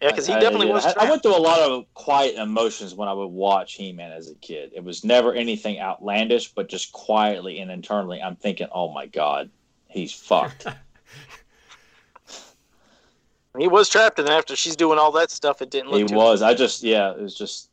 Yeah, 0.00 0.10
because 0.10 0.26
he 0.26 0.34
definitely 0.34 0.70
I, 0.70 0.72
was. 0.72 0.84
I, 0.84 1.06
I, 1.06 1.10
went 1.10 1.22
through 1.22 1.36
a 1.36 1.40
lot 1.40 1.58
of 1.58 1.86
quiet 1.94 2.36
emotions 2.36 2.94
when 2.94 3.08
I 3.08 3.14
would 3.14 3.28
watch 3.28 3.74
He 3.74 3.92
Man 3.92 4.12
as 4.12 4.30
a 4.30 4.34
kid. 4.34 4.72
It 4.74 4.84
was 4.84 5.04
never 5.04 5.32
anything 5.32 5.80
outlandish, 5.80 6.52
but 6.52 6.68
just 6.68 6.92
quietly 6.92 7.60
and 7.60 7.70
internally, 7.70 8.20
I'm 8.20 8.36
thinking, 8.36 8.68
"Oh 8.72 8.92
my 8.92 9.06
God, 9.06 9.50
he's 9.88 10.12
fucked." 10.12 10.66
he 13.58 13.68
was 13.68 13.88
trapped, 13.88 14.18
and 14.18 14.28
after 14.28 14.54
she's 14.54 14.76
doing 14.76 14.98
all 14.98 15.12
that 15.12 15.30
stuff, 15.30 15.62
it 15.62 15.70
didn't. 15.70 15.90
Look 15.90 16.10
he 16.10 16.14
was. 16.14 16.40
Good. 16.40 16.46
I 16.46 16.54
just, 16.54 16.82
yeah, 16.82 17.12
it 17.12 17.20
was 17.20 17.34
just. 17.34 17.70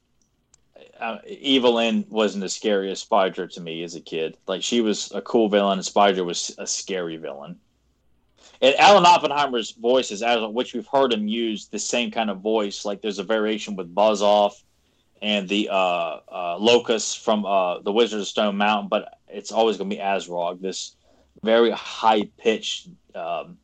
Uh, 1.00 1.18
Evil-Lyn 1.28 2.06
wasn't 2.10 2.42
the 2.42 2.50
scariest 2.50 3.02
Spider 3.02 3.48
to 3.48 3.60
me 3.60 3.84
as 3.84 3.96
a 3.96 4.00
kid. 4.00 4.38
Like 4.48 4.64
she 4.64 4.80
was 4.80 5.12
a 5.14 5.22
cool 5.22 5.50
villain, 5.50 5.80
and 5.80 5.86
Spydra 5.86 6.24
was 6.24 6.56
a 6.58 6.66
scary 6.66 7.18
villain. 7.18 7.60
And 8.64 8.76
Alan 8.76 9.06
Oppenheimer's 9.06 9.72
voice 9.72 10.10
is, 10.10 10.24
which 10.54 10.74
we've 10.74 10.88
heard 10.88 11.12
him 11.12 11.28
use 11.28 11.68
the 11.68 11.78
same 11.78 12.12
kind 12.12 12.30
of 12.30 12.40
voice. 12.40 12.86
Like 12.86 13.02
there's 13.02 13.20
a 13.20 13.24
variation 13.24 13.76
with 13.76 13.94
Buzz 13.94 14.22
Off 14.22 14.64
and 15.22 15.50
the 15.50 15.68
uh, 15.70 16.20
uh, 16.32 16.58
Locust 16.58 17.26
from 17.26 17.46
uh, 17.46 17.80
the 17.80 17.92
Wizard 17.92 18.22
of 18.22 18.28
Stone 18.28 18.56
Mountain, 18.56 18.88
but 18.88 19.20
it's 19.28 19.52
always 19.52 19.76
going 19.76 19.90
to 19.90 19.96
be 19.98 20.02
Azrog. 20.02 20.62
This 20.62 20.96
very 21.44 21.72
high 21.72 22.24
pitched, 22.38 22.88
um, 23.14 23.58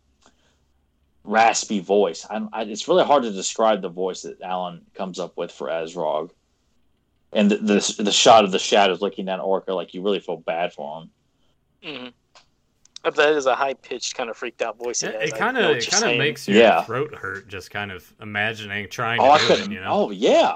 raspy 1.24 1.80
voice. 1.80 2.26
I, 2.30 2.46
I, 2.52 2.64
it's 2.64 2.90
really 2.90 3.06
hard 3.06 3.24
to 3.24 3.32
describe 3.32 3.82
the 3.82 3.88
voice 3.88 4.24
that 4.24 4.42
Alan 4.42 4.82
comes 4.96 5.18
up 5.18 5.38
with 5.38 5.50
for 5.50 5.70
Azrog. 5.70 6.32
And 7.32 7.50
the, 7.50 7.56
the, 7.56 8.04
the 8.04 8.12
shot 8.12 8.44
of 8.44 8.52
the 8.52 8.60
shadows 8.60 9.00
looking 9.00 9.26
down 9.26 9.40
Orko, 9.40 9.76
like 9.76 9.94
you 9.94 10.02
really 10.02 10.20
feel 10.20 10.38
bad 10.38 10.74
for 10.74 11.04
him. 11.04 11.10
Mm-hmm. 11.86 12.08
That 13.04 13.34
is 13.34 13.46
a 13.46 13.56
high 13.56 13.76
pitched 13.76 14.16
kind 14.16 14.30
of 14.30 14.36
freaked 14.36 14.62
out 14.62 14.78
voice. 14.78 15.04
It, 15.04 15.16
it 15.16 15.36
kind 15.36 15.58
of 15.58 15.78
it 15.78 15.90
kind 15.90 16.04
of 16.04 16.18
makes 16.18 16.48
your 16.48 16.58
yeah. 16.58 16.84
throat 16.84 17.16
hurt 17.16 17.48
just 17.48 17.72
kind 17.72 17.92
of 17.92 18.14
imagining 18.22 18.90
trying 18.90 19.20
oh, 19.22 19.38
to 19.38 19.48
do 19.48 19.54
it. 19.64 19.72
You 19.72 19.80
know? 19.80 19.88
Oh 19.90 20.12
yeah. 20.12 20.56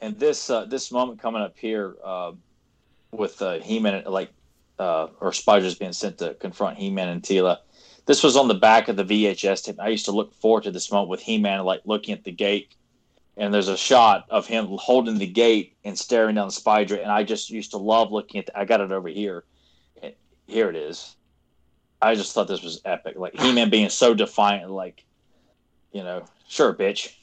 And 0.00 0.18
this 0.18 0.50
uh, 0.50 0.66
this 0.66 0.92
moment 0.92 1.20
coming 1.22 1.40
up 1.40 1.56
here 1.56 1.96
uh, 2.04 2.32
with 3.12 3.40
uh, 3.40 3.60
He-Man 3.60 4.04
like 4.06 4.30
uh, 4.78 5.08
or 5.20 5.32
Spiders 5.32 5.74
being 5.74 5.92
sent 5.92 6.18
to 6.18 6.34
confront 6.34 6.76
He-Man 6.76 7.08
and 7.08 7.22
Teela. 7.22 7.58
This 8.04 8.22
was 8.22 8.36
on 8.36 8.48
the 8.48 8.54
back 8.54 8.88
of 8.88 8.96
the 8.96 9.04
VHS 9.04 9.64
tape. 9.64 9.80
I 9.80 9.88
used 9.88 10.04
to 10.04 10.12
look 10.12 10.34
forward 10.34 10.64
to 10.64 10.70
this 10.70 10.90
moment 10.92 11.08
with 11.08 11.20
He-Man 11.20 11.64
like 11.64 11.80
looking 11.86 12.12
at 12.12 12.24
the 12.24 12.32
gate, 12.32 12.74
and 13.38 13.54
there's 13.54 13.68
a 13.68 13.76
shot 13.76 14.26
of 14.28 14.46
him 14.46 14.66
holding 14.72 15.16
the 15.16 15.26
gate 15.26 15.76
and 15.84 15.98
staring 15.98 16.34
down 16.34 16.48
the 16.48 16.52
spider. 16.52 16.96
And 16.96 17.10
I 17.10 17.22
just 17.22 17.48
used 17.48 17.70
to 17.70 17.78
love 17.78 18.12
looking 18.12 18.40
at. 18.40 18.46
The, 18.46 18.58
I 18.58 18.66
got 18.66 18.82
it 18.82 18.92
over 18.92 19.08
here 19.08 19.44
here 20.46 20.68
it 20.68 20.76
is. 20.76 21.16
I 22.00 22.14
just 22.14 22.34
thought 22.34 22.48
this 22.48 22.62
was 22.62 22.80
epic. 22.84 23.16
Like 23.16 23.38
He 23.38 23.52
Man 23.52 23.70
being 23.70 23.88
so 23.88 24.14
defiant, 24.14 24.70
like, 24.70 25.04
you 25.92 26.02
know, 26.02 26.24
sure, 26.48 26.74
bitch. 26.74 27.14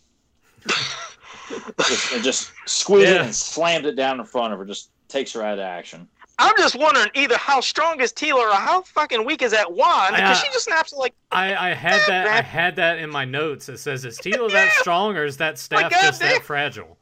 just, 0.68 2.14
and 2.14 2.24
just 2.24 2.52
squeezed 2.66 3.10
yeah. 3.10 3.16
it 3.16 3.22
and 3.22 3.36
slammed 3.36 3.86
it 3.86 3.96
down 3.96 4.20
in 4.20 4.26
front 4.26 4.54
of 4.54 4.60
her. 4.60 4.66
Just 4.66 4.92
takes 5.08 5.34
her 5.34 5.44
out 5.44 5.54
of 5.54 5.60
action. 5.60 6.08
I'm 6.42 6.56
just 6.58 6.76
wondering 6.76 7.10
either 7.16 7.38
how 7.38 7.60
strong 7.60 8.00
is 8.00 8.14
Teela 8.14 8.36
or 8.36 8.54
how 8.54 8.82
fucking 8.84 9.26
weak 9.26 9.42
is 9.42 9.52
that 9.52 9.74
wand 9.74 10.16
because 10.16 10.30
I, 10.30 10.32
uh, 10.32 10.36
she 10.36 10.48
just 10.54 10.66
snaps 10.66 10.94
like 10.94 11.14
I, 11.32 11.72
I 11.72 11.74
had 11.74 12.00
that 12.08 12.28
I 12.28 12.42
had 12.42 12.78
that 12.78 12.98
in 12.98 13.10
my 13.10 13.26
notes. 13.26 13.68
It 13.68 13.80
says 13.80 14.06
is 14.06 14.18
Teela 14.18 14.50
that 14.52 14.72
strong 14.80 15.18
or 15.18 15.26
is 15.26 15.36
that 15.38 15.60
staff 15.60 15.82
God 15.82 15.92
just 15.92 16.22
damn. 16.22 16.36
that 16.36 16.44
fragile? 16.44 16.98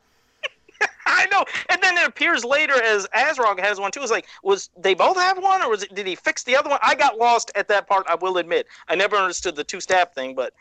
I 1.17 1.25
know. 1.27 1.43
And 1.69 1.81
then 1.81 1.97
it 1.97 2.07
appears 2.07 2.45
later 2.45 2.73
as 2.81 3.07
Azrog 3.15 3.59
has 3.59 3.79
one 3.79 3.91
too. 3.91 4.01
It's 4.01 4.11
like, 4.11 4.27
was 4.43 4.69
they 4.77 4.93
both 4.93 5.17
have 5.17 5.41
one, 5.41 5.61
or 5.61 5.69
was 5.69 5.83
it? 5.83 5.93
Did 5.95 6.05
he 6.07 6.15
fix 6.15 6.43
the 6.43 6.55
other 6.55 6.69
one? 6.69 6.79
I 6.81 6.95
got 6.95 7.17
lost 7.17 7.51
at 7.55 7.67
that 7.69 7.87
part. 7.87 8.05
I 8.07 8.15
will 8.15 8.37
admit, 8.37 8.67
I 8.87 8.95
never 8.95 9.15
understood 9.15 9.55
the 9.55 9.63
two 9.63 9.81
staff 9.81 10.13
thing. 10.13 10.35
But 10.35 10.53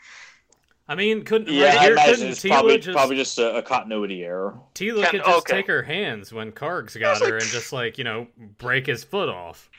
I 0.89 0.95
mean, 0.95 1.23
couldn't 1.23 1.49
Yeah, 1.53 1.65
right 1.67 1.77
I 1.77 1.81
here 1.83 1.91
imagine 1.93 2.13
couldn't 2.15 2.27
it's 2.31 2.43
Teela 2.43 2.49
probably 2.49 2.77
just 2.79 2.95
probably 2.95 3.15
just 3.17 3.37
a, 3.39 3.55
a 3.57 3.61
continuity 3.61 4.23
error. 4.23 4.57
Teela 4.73 5.01
Can- 5.03 5.11
could 5.11 5.23
just 5.25 5.37
okay. 5.39 5.53
take 5.57 5.67
her 5.67 5.83
hands 5.83 6.33
when 6.33 6.51
Karg's 6.51 6.95
got 6.95 7.11
was 7.11 7.21
like- 7.21 7.29
her 7.31 7.37
and 7.37 7.45
just 7.47 7.71
like 7.73 7.97
you 7.97 8.03
know 8.03 8.27
break 8.57 8.87
his 8.87 9.03
foot 9.03 9.29
off. 9.29 9.69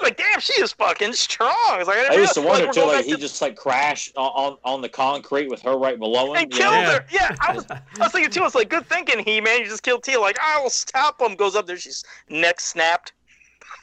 I'm 0.00 0.04
like, 0.04 0.16
damn, 0.16 0.40
she 0.40 0.52
is 0.62 0.72
fucking 0.72 1.12
strong. 1.12 1.54
It's 1.78 1.86
like 1.88 1.98
I, 1.98 2.02
didn't 2.02 2.18
I 2.18 2.20
used 2.20 2.34
to 2.34 2.40
wonder 2.42 2.66
we're 2.66 2.72
too, 2.72 2.84
like 2.86 3.04
he 3.04 3.12
to- 3.12 3.18
just 3.18 3.40
like 3.42 3.56
crashed 3.56 4.16
on, 4.16 4.30
on 4.30 4.58
on 4.64 4.80
the 4.80 4.88
concrete 4.88 5.48
with 5.48 5.60
her 5.62 5.76
right 5.76 5.98
below 5.98 6.32
him. 6.34 6.42
and 6.42 6.52
you 6.52 6.58
know? 6.60 6.70
killed 6.70 6.74
Yeah. 6.84 6.92
her. 6.92 7.06
Yeah, 7.10 7.36
I 7.40 7.54
was, 7.54 7.66
I 7.70 7.80
was 7.98 8.12
thinking 8.12 8.30
too. 8.30 8.40
I 8.40 8.44
was 8.44 8.54
like, 8.54 8.70
good 8.70 8.86
thinking, 8.86 9.18
He 9.24 9.40
Man. 9.40 9.60
You 9.60 9.66
just 9.66 9.82
killed 9.82 10.02
Teal. 10.02 10.20
Like, 10.20 10.38
I 10.40 10.60
will 10.60 10.70
stop 10.70 11.20
him. 11.20 11.34
Goes 11.34 11.54
up 11.54 11.66
there. 11.66 11.76
She's 11.76 12.04
neck 12.28 12.60
snapped. 12.60 13.12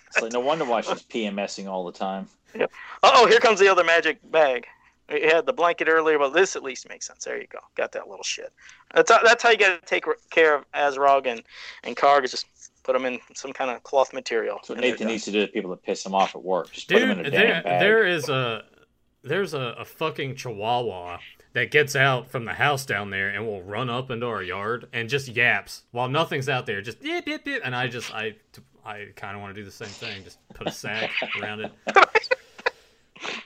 It's 0.07 0.21
like 0.21 0.31
no 0.33 0.39
wonder 0.39 0.65
why 0.65 0.81
she's 0.81 1.03
PMSing 1.03 1.67
all 1.67 1.85
the 1.85 1.91
time. 1.91 2.27
Uh 2.59 2.65
oh, 3.03 3.27
here 3.27 3.39
comes 3.39 3.59
the 3.59 3.67
other 3.67 3.83
magic 3.83 4.19
bag. 4.31 4.65
We 5.11 5.21
had 5.21 5.45
the 5.45 5.53
blanket 5.53 5.87
earlier, 5.87 6.17
but 6.19 6.33
this 6.33 6.55
at 6.57 6.63
least 6.63 6.89
makes 6.89 7.07
sense. 7.07 7.23
There 7.23 7.39
you 7.39 7.47
go. 7.47 7.59
Got 7.75 7.93
that 7.93 8.09
little 8.09 8.23
shit. 8.23 8.51
That's 8.93 9.09
how, 9.09 9.21
that's 9.23 9.41
how 9.41 9.51
you 9.51 9.57
got 9.57 9.79
to 9.79 9.85
take 9.85 10.05
care 10.31 10.55
of 10.55 10.69
Azrog 10.73 11.27
and 11.27 11.43
and 11.83 11.95
Karg. 11.95 12.23
Is 12.25 12.31
just 12.31 12.45
put 12.87 12.93
them 12.93 13.05
in 13.05 13.19
some 13.35 13.51
kind 13.51 13.69
of 13.69 13.83
cloth 13.83 14.13
material. 14.13 14.55
That's 14.55 14.69
what 14.69 14.77
and 14.77 14.83
they're 14.85 14.91
Nathan 14.91 15.07
needs 15.07 15.25
to 15.25 15.31
do 15.31 15.45
to 15.45 15.51
people 15.51 15.69
that 15.71 15.83
piss 15.83 16.05
him 16.05 16.15
off 16.15 16.33
at 16.35 16.41
work. 16.43 16.71
Just 16.71 16.87
put 16.87 16.99
them 16.99 17.11
in 17.11 17.17
Dude, 17.17 17.27
a 17.27 17.31
there, 17.31 17.61
bag. 17.61 17.79
there 17.81 18.05
is 18.07 18.29
a 18.29 18.63
there's 19.23 19.53
a, 19.53 19.75
a 19.79 19.83
fucking 19.85 20.35
chihuahua 20.35 21.17
that 21.51 21.69
gets 21.69 21.95
out 21.97 22.29
from 22.29 22.45
the 22.45 22.53
house 22.53 22.85
down 22.85 23.09
there 23.09 23.27
and 23.29 23.45
will 23.45 23.61
run 23.61 23.89
up 23.89 24.09
into 24.09 24.25
our 24.25 24.41
yard 24.41 24.87
and 24.93 25.09
just 25.09 25.27
yaps 25.27 25.83
while 25.91 26.07
nothing's 26.07 26.47
out 26.47 26.65
there. 26.65 26.81
Just 26.81 27.03
yip 27.03 27.27
yip 27.27 27.45
yip, 27.45 27.61
and 27.65 27.75
I 27.75 27.87
just 27.87 28.13
I 28.15 28.35
I 28.85 29.07
kind 29.17 29.35
of 29.35 29.41
want 29.41 29.53
to 29.53 29.61
do 29.61 29.65
the 29.65 29.71
same 29.71 29.89
thing. 29.89 30.23
Just 30.23 30.39
put 30.53 30.67
a 30.67 30.71
sack 30.71 31.11
around 31.41 31.59
it. 31.59 31.71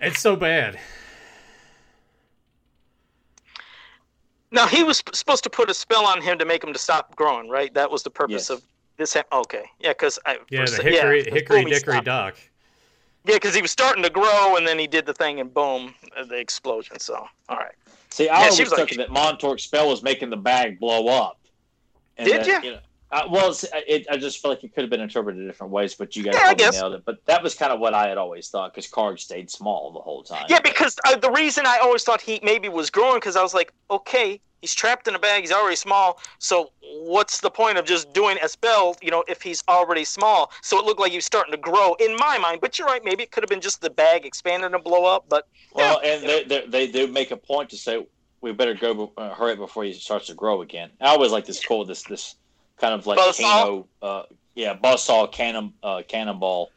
It's 0.01 0.19
so 0.19 0.35
bad. 0.35 0.77
Now 4.51 4.67
he 4.67 4.83
was 4.83 5.01
supposed 5.13 5.43
to 5.45 5.49
put 5.49 5.69
a 5.69 5.73
spell 5.73 6.05
on 6.05 6.21
him 6.21 6.37
to 6.37 6.45
make 6.45 6.63
him 6.63 6.73
to 6.73 6.79
stop 6.79 7.15
growing, 7.15 7.49
right? 7.49 7.73
That 7.73 7.89
was 7.89 8.03
the 8.03 8.09
purpose 8.11 8.33
Yes. 8.33 8.49
of 8.51 8.61
this. 9.01 9.13
Ha- 9.15 9.23
okay, 9.41 9.65
yeah, 9.79 9.89
because 9.89 10.17
I 10.25 10.39
Yeah, 10.49 10.65
for 10.65 10.71
the 10.71 10.79
a- 10.79 10.83
hickory 10.91 11.23
'cause 11.23 11.33
hickory 11.33 11.61
boom, 11.63 11.71
dickory 11.71 12.01
dock. 12.01 12.35
Yeah, 13.25 13.35
because 13.35 13.53
he 13.53 13.61
was 13.61 13.71
starting 13.71 14.01
to 14.03 14.09
grow, 14.09 14.55
and 14.55 14.67
then 14.67 14.79
he 14.79 14.87
did 14.87 15.05
the 15.05 15.13
thing, 15.13 15.39
and 15.39 15.53
boom, 15.53 15.93
uh, 16.17 16.23
the 16.23 16.37
explosion. 16.37 16.99
So, 16.99 17.27
all 17.49 17.57
right. 17.57 17.75
See, 18.09 18.27
I 18.29 18.37
she 18.37 18.43
always 18.43 18.59
was 18.59 18.69
took 18.69 18.89
like- 18.89 18.97
that 18.97 19.09
Montork's 19.09 19.63
spell 19.63 19.89
was 19.89 20.01
making 20.01 20.29
the 20.31 20.37
bag 20.37 20.79
blow 20.79 21.07
up. 21.07 21.37
And 22.17 22.27
Did 22.27 22.41
that, 22.45 22.63
ya? 22.63 22.71
know, 22.71 22.79
uh, 23.11 23.27
well, 23.29 23.53
it, 23.87 24.07
I 24.09 24.17
just 24.17 24.41
feel 24.41 24.51
like 24.51 24.63
it 24.63 24.73
could 24.73 24.81
have 24.81 24.89
been 24.89 25.01
interpreted 25.01 25.45
different 25.45 25.73
ways, 25.73 25.95
but 25.95 26.15
you 26.15 26.23
guys 26.23 26.35
Yeah, 26.35 26.53
guess. 26.53 26.73
nailed 26.73 26.93
it. 26.93 27.03
But 27.05 27.17
that 27.25 27.43
was 27.43 27.55
kind 27.55 27.73
of 27.73 27.79
what 27.79 27.93
I 27.93 28.07
had 28.07 28.17
always 28.17 28.47
thought 28.49 28.73
because 28.73 28.89
Karg 28.89 29.19
stayed 29.19 29.49
small 29.49 29.91
the 29.91 29.99
whole 29.99 30.23
time. 30.23 30.45
Yeah, 30.49 30.61
because 30.61 30.97
uh, 31.05 31.17
the 31.17 31.31
reason 31.31 31.65
I 31.65 31.79
always 31.81 32.03
thought 32.03 32.21
he 32.21 32.39
maybe 32.41 32.69
was 32.69 32.89
growing, 32.89 33.17
because 33.17 33.35
I 33.35 33.41
was 33.41 33.53
like, 33.53 33.73
okay, 33.89 34.39
he's 34.61 34.73
trapped 34.73 35.07
in 35.07 35.15
a 35.15 35.19
bag, 35.19 35.41
he's 35.41 35.51
already 35.51 35.75
small, 35.75 36.19
so 36.39 36.69
what's 37.03 37.41
the 37.41 37.49
point 37.49 37.77
of 37.77 37.85
just 37.85 38.13
doing 38.13 38.37
a 38.41 38.47
spell, 38.47 38.95
you 39.01 39.11
know, 39.11 39.23
if 39.27 39.41
he's 39.41 39.63
already 39.67 40.05
small? 40.05 40.51
So 40.61 40.79
it 40.79 40.85
looked 40.85 40.99
like 40.99 41.11
he 41.11 41.17
was 41.17 41.25
starting 41.25 41.51
to 41.51 41.57
grow 41.57 41.95
in 41.99 42.15
my 42.17 42.37
mind. 42.37 42.61
But 42.61 42.79
you're 42.79 42.87
right, 42.87 43.03
maybe 43.03 43.23
it 43.23 43.31
could 43.31 43.43
have 43.43 43.49
been 43.49 43.61
just 43.61 43.81
the 43.81 43.89
bag 43.89 44.25
expanding 44.25 44.73
and 44.73 44.83
blow 44.83 45.05
up. 45.05 45.25
But 45.27 45.45
Well, 45.73 45.99
and 46.03 46.23
they, 46.23 46.43
they 46.43 46.65
they 46.67 46.87
do 46.87 47.07
make 47.07 47.31
a 47.31 47.37
point 47.37 47.71
to 47.71 47.77
say 47.77 48.05
we 48.41 48.51
better 48.53 48.73
go 48.73 49.11
uh, 49.17 49.33
hurry 49.33 49.53
up 49.53 49.59
before 49.59 49.83
he 49.83 49.93
starts 49.93 50.27
to 50.27 50.33
grow 50.33 50.61
again. 50.61 50.91
I 51.01 51.07
always 51.07 51.31
like 51.31 51.45
this 51.45 51.63
cool 51.65 51.85
this 51.85 52.03
this 52.03 52.35
kind 52.81 52.93
of 52.93 53.05
like 53.07 53.17
Buzzsaw? 53.19 53.39
Kano, 53.41 53.87
uh, 54.01 54.23
yeah, 54.55 54.75
buzzsaw 54.75 55.31
cannon 55.31 55.73
uh, 55.83 56.01
cannonball. 56.07 56.71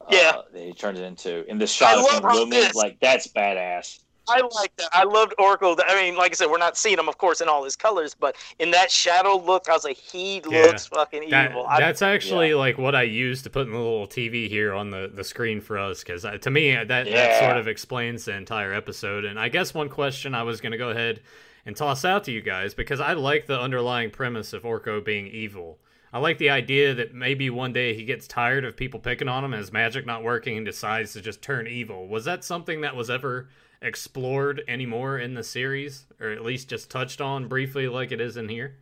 Uh, 0.00 0.06
Yeah. 0.10 0.32
that 0.52 0.60
he 0.60 0.72
turns 0.72 0.98
it 0.98 1.04
into 1.04 1.48
in 1.48 1.58
this 1.58 1.70
shot 1.70 1.94
I 1.94 1.98
of 1.98 2.04
love 2.04 2.14
him 2.16 2.22
how 2.30 2.34
looming 2.34 2.50
this- 2.58 2.74
like 2.74 2.98
that's 3.00 3.28
badass. 3.28 4.00
I 4.28 4.40
like 4.54 4.74
that. 4.76 4.88
I 4.92 5.02
loved 5.02 5.34
Orko. 5.40 5.76
I 5.84 6.00
mean, 6.00 6.16
like 6.16 6.30
I 6.30 6.34
said, 6.36 6.46
we're 6.46 6.56
not 6.56 6.76
seeing 6.76 6.96
him, 6.96 7.08
of 7.08 7.18
course, 7.18 7.40
in 7.40 7.48
all 7.48 7.64
his 7.64 7.74
colors, 7.74 8.14
but 8.14 8.36
in 8.60 8.70
that 8.70 8.88
shadow 8.88 9.36
look, 9.36 9.68
I 9.68 9.72
was 9.72 9.82
like, 9.82 9.96
he 9.96 10.36
Yeah. 10.48 10.62
looks 10.62 10.86
fucking 10.86 11.28
That, 11.30 11.50
evil. 11.50 11.66
I, 11.68 11.80
that's 11.80 12.02
actually 12.02 12.54
like 12.54 12.78
what 12.78 12.94
I 12.94 13.02
use 13.02 13.42
to 13.42 13.50
put 13.50 13.66
in 13.66 13.72
the 13.72 13.78
little 13.80 14.06
TV 14.06 14.48
here 14.48 14.74
on 14.74 14.90
the, 14.90 15.10
the 15.12 15.24
screen 15.24 15.60
for 15.60 15.76
us 15.76 16.04
because 16.04 16.24
to 16.40 16.50
me 16.52 16.70
that, 16.72 16.86
that 16.88 17.40
sort 17.40 17.56
of 17.56 17.66
explains 17.66 18.24
the 18.24 18.34
entire 18.36 18.72
episode. 18.72 19.24
And 19.24 19.40
I 19.40 19.48
guess 19.48 19.74
one 19.74 19.88
question 19.88 20.36
I 20.36 20.44
was 20.44 20.60
going 20.60 20.72
to 20.72 20.78
go 20.78 20.90
ahead 20.90 21.20
and 21.64 21.76
toss 21.76 22.04
out 22.04 22.24
to 22.24 22.32
you 22.32 22.40
guys 22.40 22.74
because 22.74 23.00
I 23.00 23.12
like 23.12 23.46
the 23.46 23.60
underlying 23.60 24.10
premise 24.10 24.52
of 24.52 24.62
Orko 24.62 25.04
being 25.04 25.26
evil. 25.26 25.78
I 26.12 26.18
like 26.18 26.38
the 26.38 26.50
idea 26.50 26.94
that 26.94 27.14
maybe 27.14 27.48
one 27.48 27.72
day 27.72 27.94
he 27.94 28.04
gets 28.04 28.26
tired 28.26 28.64
of 28.64 28.76
people 28.76 29.00
picking 29.00 29.28
on 29.28 29.44
him 29.44 29.54
and 29.54 29.60
his 29.60 29.72
magic 29.72 30.04
not 30.04 30.22
working 30.22 30.56
and 30.58 30.66
decides 30.66 31.14
to 31.14 31.22
just 31.22 31.40
turn 31.40 31.66
evil. 31.66 32.06
Was 32.06 32.24
that 32.26 32.44
something 32.44 32.82
that 32.82 32.96
was 32.96 33.08
ever 33.08 33.48
explored 33.80 34.62
anymore 34.68 35.18
in 35.18 35.34
the 35.34 35.42
series 35.42 36.04
or 36.20 36.30
at 36.30 36.44
least 36.44 36.68
just 36.68 36.90
touched 36.90 37.20
on 37.20 37.48
briefly 37.48 37.88
like 37.88 38.12
it 38.12 38.20
is 38.20 38.36
in 38.36 38.48
here? 38.48 38.74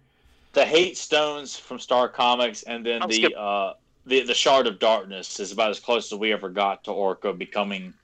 The 0.52 0.64
hate 0.64 0.98
stones 0.98 1.56
from 1.56 1.78
Star 1.78 2.08
Comics, 2.08 2.64
and 2.64 2.84
then 2.84 3.02
I'm 3.02 3.08
the 3.08 3.14
skip- 3.14 3.32
uh, 3.36 3.74
the 4.06 4.24
the 4.24 4.34
shard 4.34 4.66
of 4.66 4.80
darkness 4.80 5.38
is 5.38 5.52
about 5.52 5.70
as 5.70 5.78
close 5.78 6.12
as 6.12 6.18
we 6.18 6.32
ever 6.32 6.48
got 6.48 6.82
to 6.84 6.90
Orko 6.90 7.36
becoming 7.38 7.94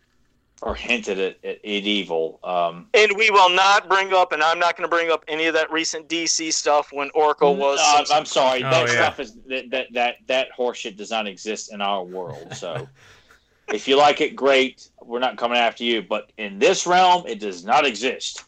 or 0.63 0.75
hinted 0.75 1.19
at, 1.19 1.45
at, 1.45 1.57
at 1.57 1.65
evil. 1.65 2.41
Um, 2.43 2.89
and 2.95 3.13
we 3.17 3.31
will 3.31 3.51
not 3.51 3.89
bring 3.89 4.13
up, 4.13 4.33
and 4.33 4.43
I'm 4.43 4.59
not 4.59 4.77
going 4.77 4.89
to 4.89 4.95
bring 4.95 5.11
up 5.11 5.25
any 5.29 5.47
of 5.47 5.55
that 5.55 5.71
recent 5.71 6.09
DC 6.09 6.53
stuff 6.53 6.89
when 6.93 7.11
Orko 7.11 7.57
was. 7.57 7.79
Uh, 7.81 8.05
I'm 8.15 8.25
sorry. 8.25 8.65
Oh, 8.65 8.71
that 8.71 8.87
yeah. 8.89 8.93
stuff 8.95 9.21
is 9.21 9.35
that, 9.49 9.71
that 9.71 9.87
that 9.93 10.15
that 10.27 10.49
horseshit 10.59 10.97
does 10.97 11.11
not 11.11 11.27
exist 11.27 11.73
in 11.73 11.81
our 11.81 12.03
world. 12.05 12.55
So, 12.55 12.89
if 13.69 13.87
you 13.87 13.97
like 13.97 14.21
it, 14.21 14.35
great. 14.35 14.89
We're 15.03 15.19
not 15.19 15.37
coming 15.37 15.59
after 15.59 15.85
you. 15.85 16.03
But 16.03 16.33
in 16.39 16.59
this 16.59 16.87
realm, 16.87 17.27
it 17.27 17.39
does 17.39 17.65
not 17.65 17.85
exist. 17.87 18.43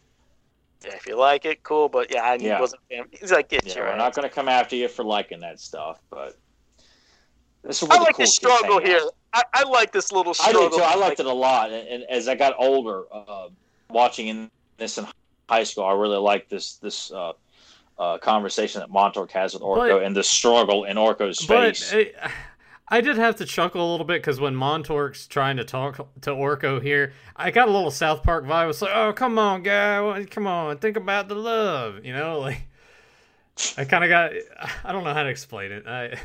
Yeah, 0.84 0.94
if 0.94 1.06
you 1.06 1.16
like 1.16 1.44
it, 1.44 1.62
cool. 1.62 1.88
But 1.88 2.10
yeah, 2.12 2.22
I 2.22 2.36
Yeah. 2.36 2.60
wasn't. 2.60 2.80
a 2.90 2.96
fan. 2.96 3.06
He's 3.10 3.32
like, 3.32 3.48
get 3.48 3.66
Yeah, 3.66 3.74
your 3.76 3.84
we're 3.86 3.92
ass. 3.92 3.98
not 3.98 4.14
going 4.14 4.28
to 4.28 4.34
come 4.34 4.48
after 4.48 4.76
you 4.76 4.88
for 4.88 5.04
liking 5.04 5.40
that 5.40 5.60
stuff. 5.60 5.98
But 6.08 6.38
this 7.64 7.82
is 7.82 7.88
I 7.88 7.92
where 7.92 7.98
the 7.98 8.04
like 8.04 8.14
cool 8.16 8.24
this 8.24 8.38
kids 8.38 8.54
struggle 8.54 8.80
here. 8.80 9.00
out. 9.00 9.12
I, 9.32 9.42
I 9.54 9.62
like 9.64 9.92
this 9.92 10.10
little 10.12 10.32
I 10.40 10.50
struggle. 10.50 10.70
too. 10.70 10.82
I 10.82 10.94
liked 10.94 11.18
Like, 11.18 11.20
it 11.20 11.26
a 11.26 11.32
lot. 11.32 11.70
And, 11.70 11.86
and 11.88 12.04
as 12.04 12.28
I 12.28 12.34
got 12.34 12.54
older, 12.58 13.04
uh, 13.12 13.48
watching 13.90 14.28
in 14.28 14.50
this 14.78 14.98
in 14.98 15.06
high 15.48 15.64
school, 15.64 15.84
I 15.84 15.92
really 15.92 16.16
liked 16.18 16.48
this 16.50 16.74
this 16.76 17.10
uh, 17.12 17.32
uh, 17.98 18.18
conversation 18.18 18.80
that 18.80 18.90
Montork 18.90 19.30
has 19.32 19.54
with 19.54 19.62
Orko 19.62 19.90
But- 19.98 20.02
and 20.04 20.16
the 20.16 20.22
struggle 20.24 20.84
in 20.84 20.96
Orko's 20.96 21.44
But 21.46 21.76
face. 21.76 21.92
I, 21.92 22.30
I 22.90 23.00
did 23.02 23.16
have 23.18 23.36
to 23.36 23.44
chuckle 23.44 23.86
a 23.86 23.88
little 23.90 24.06
bit 24.06 24.22
because 24.22 24.40
when 24.40 24.54
Montork's 24.54 25.26
trying 25.26 25.58
to 25.58 25.64
talk 25.64 25.96
to 26.22 26.30
Orko 26.30 26.82
here, 26.82 27.12
I 27.36 27.50
got 27.50 27.68
a 27.68 27.70
little 27.70 27.90
South 27.90 28.22
Park 28.22 28.46
vibe. 28.46 28.70
It's 28.70 28.80
like, 28.80 28.94
oh, 28.94 29.12
come 29.12 29.38
on, 29.38 29.62
guy, 29.62 30.24
come 30.30 30.46
on, 30.46 30.78
think 30.78 30.96
about 30.96 31.28
the 31.28 31.34
love, 31.34 32.04
you 32.04 32.14
know, 32.14 32.40
like. 32.40 32.62
I 33.76 33.84
kind 33.84 34.04
of 34.04 34.08
got. 34.08 34.30
I 34.84 34.92
don't 34.92 35.02
know 35.02 35.12
how 35.12 35.24
to 35.24 35.28
explain 35.28 35.72
it. 35.72 35.84
I, 35.84 36.16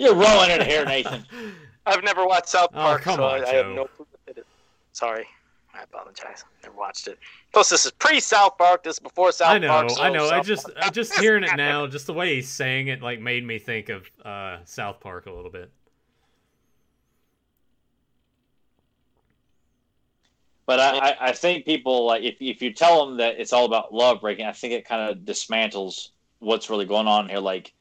You're 0.00 0.14
rolling 0.14 0.50
it 0.50 0.62
here, 0.66 0.86
Nathan. 0.86 1.26
I've 1.86 2.02
never 2.02 2.26
watched 2.26 2.48
South 2.48 2.70
Oh, 2.72 2.78
Park, 2.78 3.02
come 3.02 3.16
so 3.16 3.24
on, 3.24 3.44
I, 3.44 3.48
I 3.48 3.54
have 3.56 3.66
no 3.66 3.84
clue 3.84 4.06
what 4.10 4.36
it 4.36 4.38
is. 4.38 4.44
Sorry. 4.92 5.26
I 5.74 5.82
apologize. 5.82 6.42
I 6.46 6.66
never 6.66 6.76
watched 6.76 7.06
it. 7.06 7.18
Plus, 7.52 7.68
this 7.68 7.84
is 7.84 7.92
pre 7.92 8.18
South 8.18 8.56
Park. 8.56 8.82
This 8.82 8.94
is 8.94 8.98
before 8.98 9.30
South 9.30 9.48
Park. 9.48 9.56
I 9.56 9.58
know, 9.58 9.68
Park. 9.68 9.90
so 9.90 10.02
I 10.02 10.10
know. 10.10 10.26
I 10.26 10.30
South 10.30 10.46
just, 10.46 10.70
I 10.80 10.90
just 10.90 11.14
hearing 11.20 11.44
it 11.44 11.54
now, 11.54 11.86
just 11.86 12.06
the 12.06 12.14
way 12.14 12.34
he's 12.34 12.48
saying 12.48 12.88
it, 12.88 13.02
like 13.02 13.20
made 13.20 13.46
me 13.46 13.58
think 13.58 13.88
of 13.90 14.10
uh, 14.24 14.58
South 14.64 15.00
Park 15.00 15.26
a 15.26 15.32
little 15.32 15.50
bit. 15.50 15.70
But 20.66 20.80
I, 20.80 20.98
I, 20.98 21.16
I 21.28 21.32
think 21.32 21.66
people 21.66 22.06
like 22.06 22.22
if 22.22 22.36
if 22.40 22.62
you 22.62 22.72
tell 22.72 23.06
them 23.06 23.18
that 23.18 23.38
it's 23.38 23.52
all 23.52 23.64
about 23.64 23.92
love 23.92 24.20
breaking, 24.20 24.46
I 24.46 24.52
think 24.52 24.72
it 24.72 24.86
kind 24.86 25.10
of 25.10 25.18
dismantles 25.18 26.08
what's 26.38 26.70
really 26.70 26.86
going 26.86 27.06
on 27.06 27.28
here. 27.28 27.38
Like 27.38 27.64
the, 27.64 27.79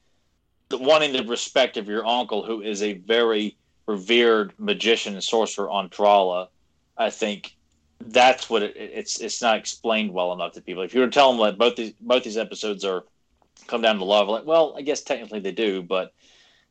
wanting 0.71 1.13
the 1.13 1.23
respect 1.23 1.77
of 1.77 1.87
your 1.87 2.05
uncle, 2.05 2.43
who 2.43 2.61
is 2.61 2.81
a 2.81 2.93
very 2.93 3.57
revered 3.87 4.53
magician 4.57 5.13
and 5.13 5.23
sorcerer 5.23 5.69
on 5.69 5.89
Trolla. 5.89 6.47
I 6.97 7.09
think 7.09 7.55
that's 7.99 8.49
what 8.49 8.63
it, 8.63 8.75
it's 8.77 9.19
it's 9.19 9.41
not 9.41 9.57
explained 9.57 10.13
well 10.13 10.31
enough 10.33 10.53
to 10.53 10.61
people. 10.61 10.83
If 10.83 10.93
you 10.93 11.01
were 11.01 11.07
to 11.07 11.11
tell 11.11 11.31
them 11.31 11.41
that 11.45 11.57
both 11.57 11.75
these 11.75 11.93
both 11.99 12.23
these 12.23 12.37
episodes 12.37 12.85
are 12.85 13.03
come 13.67 13.81
down 13.81 13.97
to 13.97 14.05
love, 14.05 14.27
like 14.27 14.45
well, 14.45 14.75
I 14.77 14.81
guess 14.81 15.01
technically 15.01 15.39
they 15.39 15.51
do, 15.51 15.81
but 15.81 16.13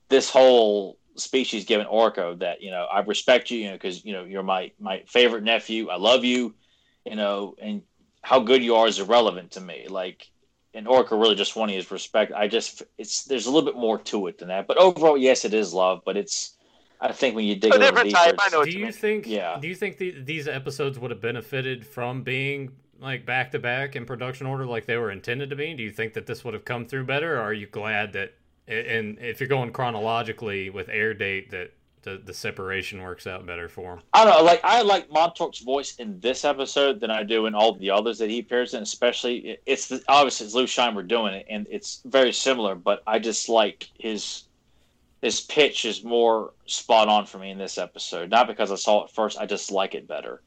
this 0.09 0.31
whole 0.31 0.99
species 1.17 1.65
given 1.65 1.87
Orko 1.87 2.39
that 2.39 2.63
you 2.63 2.71
know 2.71 2.87
I 2.91 3.01
respect 3.01 3.51
you, 3.51 3.59
you 3.59 3.67
know, 3.67 3.73
because 3.75 4.05
you 4.05 4.13
know 4.13 4.25
you're 4.25 4.43
my 4.43 4.73
my 4.79 5.03
favorite 5.07 5.43
nephew. 5.43 5.89
I 5.89 5.97
love 5.97 6.25
you, 6.25 6.55
you 7.05 7.17
know, 7.17 7.55
and 7.61 7.83
how 8.23 8.41
good 8.41 8.63
you 8.63 8.77
are 8.77 8.87
is 8.87 8.99
irrelevant 8.99 9.53
to 9.53 9.61
me. 9.61 9.87
Like, 9.89 10.31
and 10.79 10.87
Orko 10.87 11.21
really 11.21 11.35
just 11.35 11.57
wanting 11.57 11.75
his 11.75 11.91
respect. 11.91 12.33
I 12.33 12.47
just 12.47 12.85
it's 12.99 13.25
there's 13.25 13.47
a 13.47 13.51
little 13.51 13.69
bit 13.69 13.79
more 13.79 13.99
to 13.99 14.29
it 14.29 14.39
than 14.39 14.47
that. 14.49 14.69
But 14.69 14.77
overall, 14.77 15.19
yes, 15.19 15.45
it 15.45 15.53
is 15.53 15.75
love. 15.75 16.03
But 16.07 16.17
it's 16.17 16.57
I 17.01 17.11
think 17.11 17.35
when 17.35 17.47
you 17.47 17.57
dig 17.57 17.73
a, 17.73 17.77
A 17.77 17.79
little 17.79 17.91
different 17.91 18.11
deeper, 18.11 18.21
type, 18.21 18.37
I 18.39 18.49
know 18.51 18.65
do 18.65 18.71
you 18.71 18.87
you 18.87 18.93
think? 18.93 19.27
Yeah. 19.27 19.59
Do 19.61 19.67
you 19.67 19.75
think 19.75 19.99
the, 19.99 20.23
these 20.23 20.47
episodes 20.47 20.97
would 21.01 21.11
have 21.11 21.21
benefited 21.21 21.85
from 21.85 22.23
being 22.23 22.71
like 23.01 23.27
back 23.27 23.51
to 23.53 23.59
back 23.59 23.97
in 23.97 24.07
production 24.07 24.47
order, 24.47 24.67
like 24.67 24.87
they 24.87 24.97
were 24.97 25.11
intended 25.11 25.51
to 25.51 25.57
be? 25.57 25.75
Do 25.75 25.83
you 25.83 25.91
think 25.91 26.15
that 26.15 26.27
this 26.27 26.45
would 26.45 26.55
have 26.55 26.65
come 26.65 26.87
through 26.87 27.07
better, 27.07 27.37
or 27.37 27.41
are 27.41 27.53
you 27.53 27.67
glad 27.67 28.13
that? 28.13 28.35
And 28.69 29.19
if 29.19 29.41
you're 29.41 29.49
going 29.49 29.73
chronologically 29.73 30.71
with 30.71 30.89
air 30.91 31.13
date, 31.13 31.51
that 31.51 31.73
the, 32.03 32.21
the 32.25 32.35
separation 32.35 33.03
works 33.03 33.27
out 33.27 33.45
better 33.47 33.69
for 33.69 33.95
him. 33.95 34.01
I 34.13 34.25
don't 34.25 34.39
know. 34.39 34.45
Like 34.45 34.61
I 34.65 34.83
like 34.83 35.09
Montork's 35.11 35.61
voice 35.61 35.97
in 35.97 36.19
this 36.21 36.45
episode 36.45 37.01
than 37.01 37.11
I 37.11 37.23
do 37.23 37.47
in 37.47 37.55
all 37.55 37.75
the 37.75 37.91
others 37.91 38.19
that 38.19 38.31
he 38.31 38.39
appears 38.41 38.75
in. 38.75 38.83
Especially, 38.83 39.59
it's 39.67 39.89
the, 39.89 40.03
obviously 40.09 40.47
it's 40.47 40.55
Lou 40.55 40.65
Scheimer 40.65 41.07
doing 41.07 41.35
it, 41.35 41.47
and 41.51 41.67
it's 41.71 42.01
very 42.05 42.33
similar. 42.33 42.75
But 42.75 43.03
I 43.07 43.19
just 43.19 43.49
like 43.49 43.89
his 43.99 44.45
his 45.23 45.41
pitch 45.41 45.85
is 45.85 46.05
more 46.05 46.53
spot 46.67 47.09
on 47.09 47.27
for 47.27 47.39
me 47.39 47.51
in 47.51 47.59
this 47.59 47.79
episode. 47.79 48.31
Not 48.31 48.47
because 48.47 48.71
I 48.71 48.77
saw 48.77 49.05
it 49.05 49.11
first. 49.11 49.39
I 49.39 49.47
just 49.47 49.71
like 49.71 49.95
it 49.95 50.07
better. 50.07 50.41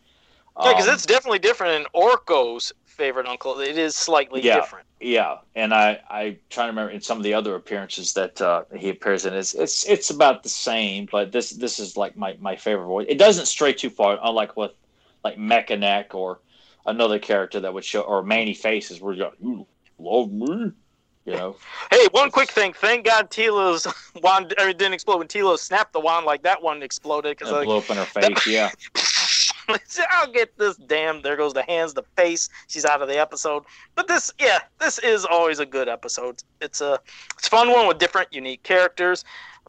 Yeah, 0.61 0.71
because 0.73 0.87
Um, 0.87 0.93
it's 0.93 1.05
definitely 1.05 1.39
different 1.39 1.73
in 1.81 1.87
Orko's 1.93 2.73
favorite 2.91 3.27
uncle. 3.27 3.59
It 3.59 3.77
is 3.77 3.95
slightly 3.95 4.41
Yeah. 4.41 4.55
different. 4.55 4.85
Yeah, 4.99 5.37
and 5.55 5.73
I 5.73 5.99
I 6.09 6.37
trying 6.51 6.67
to 6.67 6.71
remember 6.71 6.91
in 6.91 7.01
some 7.01 7.17
of 7.17 7.23
the 7.23 7.33
other 7.33 7.55
appearances 7.55 8.13
that 8.13 8.39
uh, 8.39 8.65
he 8.75 8.89
appears 8.89 9.25
in. 9.25 9.33
It's 9.33 9.55
it's 9.55 9.83
it's 9.87 10.11
about 10.11 10.43
the 10.43 10.49
same, 10.49 11.07
but 11.11 11.31
this 11.31 11.49
this 11.49 11.79
is 11.79 11.97
like 11.97 12.15
my 12.15 12.37
my 12.39 12.55
favorite 12.55 12.85
voice. 12.85 13.07
It 13.09 13.17
doesn't 13.17 13.47
stray 13.47 13.73
too 13.73 13.89
far, 13.89 14.19
unlike 14.21 14.55
with 14.55 14.71
like 15.23 15.37
Mekaneck 15.37 16.13
or 16.13 16.39
another 16.85 17.17
character 17.17 17.59
that 17.61 17.73
would 17.73 17.85
show 17.85 18.01
or 18.01 18.23
Man-E-Faces 18.23 19.01
where 19.01 19.13
you 19.13 19.19
go, 19.21 19.31
you 19.39 19.67
love 19.99 20.31
me, 20.31 20.71
you 21.25 21.33
know. 21.33 21.55
Hey, 21.91 22.07
one 22.11 22.31
quick 22.31 22.49
thing. 22.49 22.73
Thank 22.73 23.05
God 23.05 23.29
Teela's 23.29 23.85
wand 24.23 24.53
it 24.57 24.77
didn't 24.77 24.93
explode 24.93 25.17
when 25.17 25.27
Teela 25.27 25.57
snapped 25.57 25.93
the 25.93 25.99
wand 25.99 26.25
like 26.25 26.43
that 26.43 26.61
one 26.61 26.81
exploded 26.83 27.37
because 27.37 27.51
like, 27.51 27.65
blow 27.65 27.77
up 27.79 27.89
in 27.89 27.97
her 27.97 28.05
face. 28.05 28.47
Yeah, 28.47 28.69
I'll 30.11 30.31
get 30.31 30.57
this 30.57 30.75
damn. 30.77 31.21
There 31.21 31.35
goes 31.37 31.53
the 31.53 31.63
hands, 31.63 31.93
the 31.93 32.03
face. 32.15 32.49
She's 32.67 32.85
out 32.85 33.01
of 33.01 33.07
the 33.07 33.17
episode. 33.19 33.63
But 33.95 34.07
this, 34.07 34.31
yeah, 34.39 34.59
this 34.79 34.99
is 34.99 35.25
always 35.25 35.59
a 35.59 35.65
good 35.65 35.87
episode. 35.89 36.41
It's 36.61 36.81
a, 36.81 36.99
it's 37.37 37.47
a 37.47 37.49
fun 37.49 37.71
one 37.71 37.87
with 37.87 37.97
different, 37.97 38.31
unique 38.33 38.63
characters. 38.63 39.23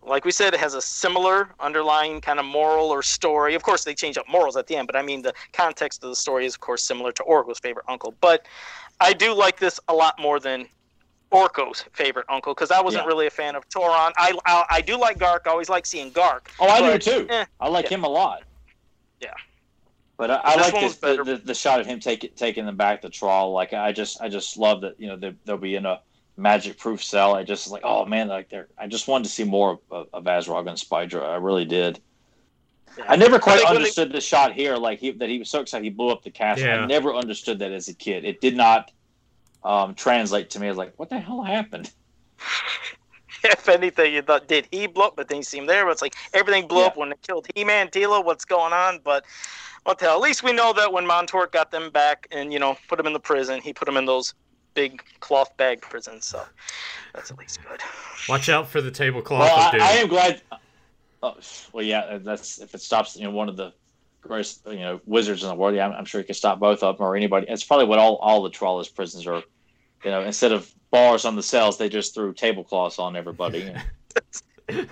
Like 0.05 0.25
we 0.25 0.33
said, 0.33 0.53
it 0.53 0.59
has 0.61 0.75
a 0.75 0.83
similar 0.83 1.55
underlying 1.61 2.21
kind 2.21 2.41
of 2.41 2.45
moral 2.45 2.87
or 2.91 3.03
story. 3.03 3.55
Of 3.55 3.63
course, 3.63 3.85
they 3.85 3.95
change 3.95 4.19
up 4.19 4.29
morals 4.29 4.57
at 4.57 4.67
the 4.67 4.75
end, 4.75 4.89
but 4.89 4.97
I 4.97 5.03
mean 5.03 5.23
the 5.23 5.33
context 5.53 6.03
of 6.03 6.11
the 6.11 6.17
story 6.17 6.45
is, 6.45 6.55
of 6.55 6.61
course, 6.61 6.83
similar 6.83 7.13
to 7.13 7.23
Orko's 7.23 7.61
favorite 7.61 7.87
uncle. 7.89 8.13
But 8.21 8.47
I 9.01 9.13
do 9.13 9.33
like 9.33 9.61
this 9.61 9.79
a 9.87 9.95
lot 9.95 10.19
more 10.19 10.41
than 10.41 10.67
Orko's 11.31 11.85
favorite 11.93 12.27
uncle 12.29 12.53
because 12.53 12.71
I 12.73 12.81
wasn't 12.81 13.05
Yeah. 13.05 13.09
really 13.09 13.27
a 13.29 13.31
fan 13.31 13.55
of 13.55 13.67
Toron. 13.69 14.13
I, 14.17 14.37
I 14.45 14.65
I 14.71 14.81
do 14.81 14.99
like 14.99 15.19
Gark. 15.19 15.45
I 15.47 15.51
always 15.51 15.69
like 15.69 15.87
seeing 15.87 16.11
Gark. 16.11 16.51
Oh, 16.59 16.67
I 16.69 16.81
But, 16.81 17.01
do 17.03 17.21
too. 17.23 17.27
eh, 17.31 17.45
I 17.61 17.69
like 17.69 17.85
yeah. 17.85 17.91
him 17.97 18.05
a 18.05 18.09
lot. 18.09 18.43
Yeah. 19.21 19.33
But 20.17 20.31
I, 20.31 20.41
I 20.45 20.55
like 20.57 20.75
this, 20.75 20.95
better. 20.97 21.25
the, 21.25 21.37
the, 21.37 21.47
the 21.47 21.55
shot 21.55 21.81
of 21.81 21.87
him 21.87 21.99
taking 21.99 22.31
taking 22.37 22.67
them 22.67 22.77
back 22.77 23.03
to 23.03 23.09
Trawl. 23.11 23.53
Like 23.53 23.73
I 23.73 23.93
just 23.93 24.21
I 24.21 24.29
just 24.29 24.57
love 24.57 24.83
that 24.83 25.01
you 25.01 25.09
know 25.09 25.17
they, 25.17 25.35
they'll 25.45 25.57
be 25.57 25.75
in 25.75 25.87
a 25.87 26.01
magic 26.37 26.79
proof 26.79 27.03
cell. 27.03 27.35
I 27.35 27.43
just 27.43 27.71
like 27.71 27.83
oh 27.85 28.05
man 28.05 28.29
like 28.29 28.49
they're 28.49 28.69
I 28.79 28.87
just 28.87 29.09
wanted 29.09 29.25
to 29.25 29.31
see 29.31 29.45
more 29.45 29.81
of, 29.91 30.09
of 30.13 30.25
Azrog 30.25 30.69
and 30.69 30.79
Spydra. 30.79 31.23
I 31.29 31.37
really 31.37 31.65
did. 31.65 32.01
Yeah. 32.99 33.05
I 33.09 33.17
never 33.17 33.39
quite 33.39 33.57
think 33.57 33.69
when 33.69 33.75
they- 33.75 33.81
understood 33.81 34.13
the 34.13 34.21
shot 34.21 34.53
here. 34.53 34.77
Like 34.77 34.99
he 35.01 35.13
that 35.13 35.29
he 35.29 35.39
was 35.39 35.51
so 35.51 35.61
excited 35.61 35.85
he 35.85 35.91
blew 35.91 36.11
up 36.11 36.23
the 36.23 36.31
castle. 36.31 36.67
Yeah. 36.67 36.83
I 36.83 36.87
never 36.87 37.15
understood 37.15 37.59
that 37.61 37.73
as 37.73 37.89
a 37.89 37.95
kid. 37.95 38.25
It 38.25 38.41
did 38.41 38.57
not 38.57 38.91
um, 39.65 39.95
translate 39.95 40.51
to 40.51 40.61
me. 40.61 40.67
I 40.67 40.71
was 40.71 40.79
like, 40.79 40.93
what 40.97 41.09
the 41.09 41.19
hell 41.19 41.43
happened? 41.43 41.91
if 43.45 43.69
anything, 43.69 44.15
you 44.15 44.23
thought, 44.23 44.49
did 44.49 44.67
he 44.71 44.87
blow 44.87 45.07
up? 45.07 45.17
But 45.17 45.29
then 45.29 45.39
you 45.39 45.43
see 45.43 45.59
him 45.59 45.67
there. 45.67 45.85
But 45.85 45.93
it's 45.93 46.03
like 46.03 46.15
everything 46.33 46.67
blew 46.69 46.81
Yeah. 46.81 46.87
up 46.87 46.97
when 46.97 47.11
they 47.11 47.17
killed 47.27 47.47
He-Man, 47.55 47.89
Teela. 47.89 48.25
What's 48.25 48.45
going 48.45 48.73
on? 48.73 49.01
But 49.03 49.25
what 49.85 49.99
the 49.99 50.07
hell? 50.07 50.17
At 50.17 50.23
least 50.23 50.43
we 50.43 50.53
know 50.53 50.73
that 50.73 50.93
when 50.93 51.05
Montork 51.07 51.53
got 51.53 51.71
them 51.71 51.91
back 51.91 52.29
and 52.31 52.53
you 52.53 52.59
know 52.59 52.77
put 52.89 52.97
them 52.97 53.07
in 53.07 53.13
the 53.13 53.21
prison, 53.21 53.61
he 53.61 53.73
put 53.73 53.87
them 53.87 53.97
in 53.97 54.05
those 54.07 54.35
big 54.75 55.03
cloth 55.21 55.55
bag 55.57 55.81
prisons. 55.83 56.25
So 56.25 56.43
that's 57.15 57.31
at 57.31 57.39
least 57.39 57.59
good. 57.69 57.81
Watch 58.29 58.49
out 58.49 58.69
for 58.69 58.81
the 58.81 58.91
tablecloth 58.91 59.41
Well, 59.41 59.59
of 59.59 59.67
I, 59.67 59.71
doom. 59.73 59.83
I 59.83 59.91
am 59.93 60.09
glad. 60.09 60.43
Oh, 61.25 61.37
well, 61.73 61.85
yeah, 61.85 62.19
that's 62.21 62.61
if 62.61 62.75
it 62.75 62.81
stops, 62.81 63.17
you 63.17 63.23
know, 63.25 63.31
one 63.31 63.49
of 63.49 63.57
the 63.57 63.73
greatest, 64.23 64.63
you 64.67 64.81
know, 64.81 65.01
wizards 65.07 65.43
in 65.43 65.49
the 65.49 65.55
world. 65.55 65.75
Yeah, 65.75 65.87
I'm, 65.87 65.93
I'm 65.93 66.05
sure 66.05 66.21
he 66.21 66.27
could 66.27 66.37
stop 66.37 66.59
both 66.59 66.83
of 66.83 66.99
them 66.99 67.07
or 67.07 67.15
anybody. 67.17 67.47
It's 67.49 67.63
probably 67.65 67.87
what 67.87 67.99
all 67.99 68.17
all 68.17 68.43
the 68.43 68.51
Trawlers 68.51 68.89
prisons 68.89 69.27
are. 69.27 69.43
You 70.05 70.11
know, 70.11 70.23
instead 70.23 70.53
of 70.53 70.73
bars 70.91 71.25
on 71.25 71.37
the 71.37 71.43
cells, 71.43 71.79
they 71.79 71.89
just 71.89 72.15
threw 72.15 72.33
tablecloths 72.33 72.99
on 72.99 73.17
everybody. 73.17 73.73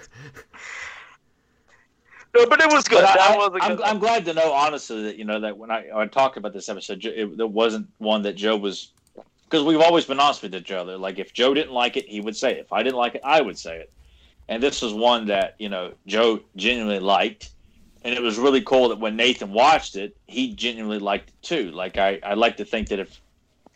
No, 2.35 2.47
but 2.47 2.61
it 2.61 2.71
was 2.71 2.85
good. 2.85 3.03
But 3.03 3.15
that 3.15 3.21
I, 3.21 3.37
was 3.37 3.51
a 3.61 3.65
I'm, 3.65 3.77
good. 3.77 3.85
I'm 3.87 3.99
glad 3.99 4.25
to 4.27 4.35
know, 4.35 4.53
honestly, 4.53 5.03
that 5.05 5.17
you 5.17 5.25
know 5.25 5.41
that 5.41 5.57
when 5.57 5.71
I, 5.71 5.87
I 5.93 6.07
talked 6.07 6.37
about 6.37 6.53
this 6.53 6.69
episode, 6.69 7.01
Jo- 7.01 7.13
it, 7.15 7.37
there 7.37 7.47
wasn't 7.47 7.89
one 7.99 8.23
that 8.23 8.35
Joe 8.35 8.57
was 8.57 8.93
because 9.45 9.65
we've 9.65 9.81
always 9.81 10.05
been 10.05 10.21
honest 10.21 10.43
with 10.43 10.55
each 10.55 10.71
other. 10.71 10.97
Like 10.97 11.19
if 11.19 11.33
Joe 11.33 11.55
didn't 11.55 11.73
like 11.73 11.97
it, 11.97 12.09
he 12.09 12.21
would 12.21 12.37
say 12.37 12.53
it. 12.53 12.59
If 12.59 12.73
I 12.73 12.85
didn't 12.85 12.99
like 12.99 13.17
it, 13.17 13.23
I 13.25 13.41
would 13.41 13.59
say 13.59 13.79
it. 13.79 13.93
And 14.49 14.63
this 14.63 14.81
was 14.81 14.93
one 14.93 15.27
that 15.27 15.57
you 15.59 15.69
know 15.69 15.93
Joe 16.07 16.41
genuinely 16.55 17.01
liked, 17.01 17.51
and 18.05 18.15
it 18.15 18.23
was 18.23 18.39
really 18.39 18.63
cool 18.63 18.91
that 18.91 19.01
when 19.01 19.17
Nathan 19.17 19.53
watched 19.53 19.97
it, 19.97 20.17
he 20.27 20.55
genuinely 20.55 21.01
liked 21.01 21.31
it 21.31 21.43
too. 21.43 21.73
Like 21.73 21.99
I, 21.99 22.21
I 22.23 22.35
like 22.35 22.57
to 22.59 22.65
think 22.65 22.89
that 22.89 23.01
if 23.01 23.21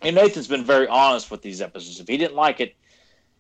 and 0.05 0.15
Nathan's 0.15 0.49
been 0.49 0.65
very 0.65 0.87
honest 0.87 1.31
with 1.31 1.43
these 1.43 1.61
episodes. 1.61 2.01
If 2.01 2.09
he 2.09 2.17
didn't 2.17 2.37
like 2.37 2.61
it, 2.61 2.77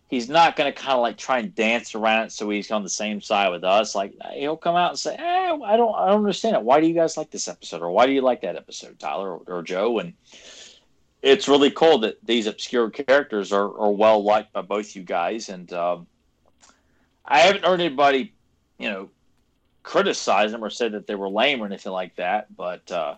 he's 0.08 0.28
not 0.28 0.56
going 0.56 0.72
to 0.72 0.78
kind 0.78 0.94
of 0.94 1.00
like 1.00 1.16
try 1.16 1.38
and 1.38 1.54
dance 1.54 1.94
around 1.94 2.26
it 2.26 2.32
so 2.32 2.48
he's 2.48 2.70
on 2.70 2.82
the 2.82 2.88
same 2.88 3.20
side 3.20 3.50
with 3.50 3.64
us. 3.64 3.94
Like 3.94 4.14
he'll 4.34 4.56
come 4.56 4.76
out 4.76 4.90
and 4.90 4.98
say, 4.98 5.14
eh, 5.14 5.20
"I 5.20 5.76
don't, 5.76 5.94
I 5.94 6.08
don't 6.08 6.18
understand 6.18 6.56
it. 6.56 6.62
Why 6.62 6.80
do 6.80 6.86
you 6.86 6.94
guys 6.94 7.16
like 7.16 7.30
this 7.30 7.48
episode, 7.48 7.82
or 7.82 7.90
why 7.90 8.06
do 8.06 8.12
you 8.12 8.20
like 8.20 8.42
that 8.42 8.56
episode, 8.56 8.98
Tyler 8.98 9.36
or, 9.36 9.58
or 9.58 9.62
Joe?" 9.62 9.98
And 9.98 10.14
it's 11.22 11.48
really 11.48 11.70
cool 11.70 11.98
that 11.98 12.18
these 12.24 12.46
obscure 12.46 12.90
characters 12.90 13.52
are, 13.52 13.78
are 13.78 13.92
well 13.92 14.22
liked 14.22 14.52
by 14.52 14.62
both 14.62 14.94
you 14.94 15.02
guys. 15.02 15.48
And 15.48 15.72
um, 15.72 16.06
I 17.24 17.40
haven't 17.40 17.64
heard 17.64 17.80
anybody, 17.80 18.34
you 18.78 18.90
know, 18.90 19.10
criticize 19.82 20.52
them 20.52 20.62
or 20.62 20.70
say 20.70 20.88
that 20.90 21.06
they 21.06 21.14
were 21.14 21.28
lame 21.28 21.62
or 21.62 21.66
anything 21.66 21.92
like 21.92 22.16
that. 22.16 22.54
But 22.54 22.90
uh, 22.92 23.16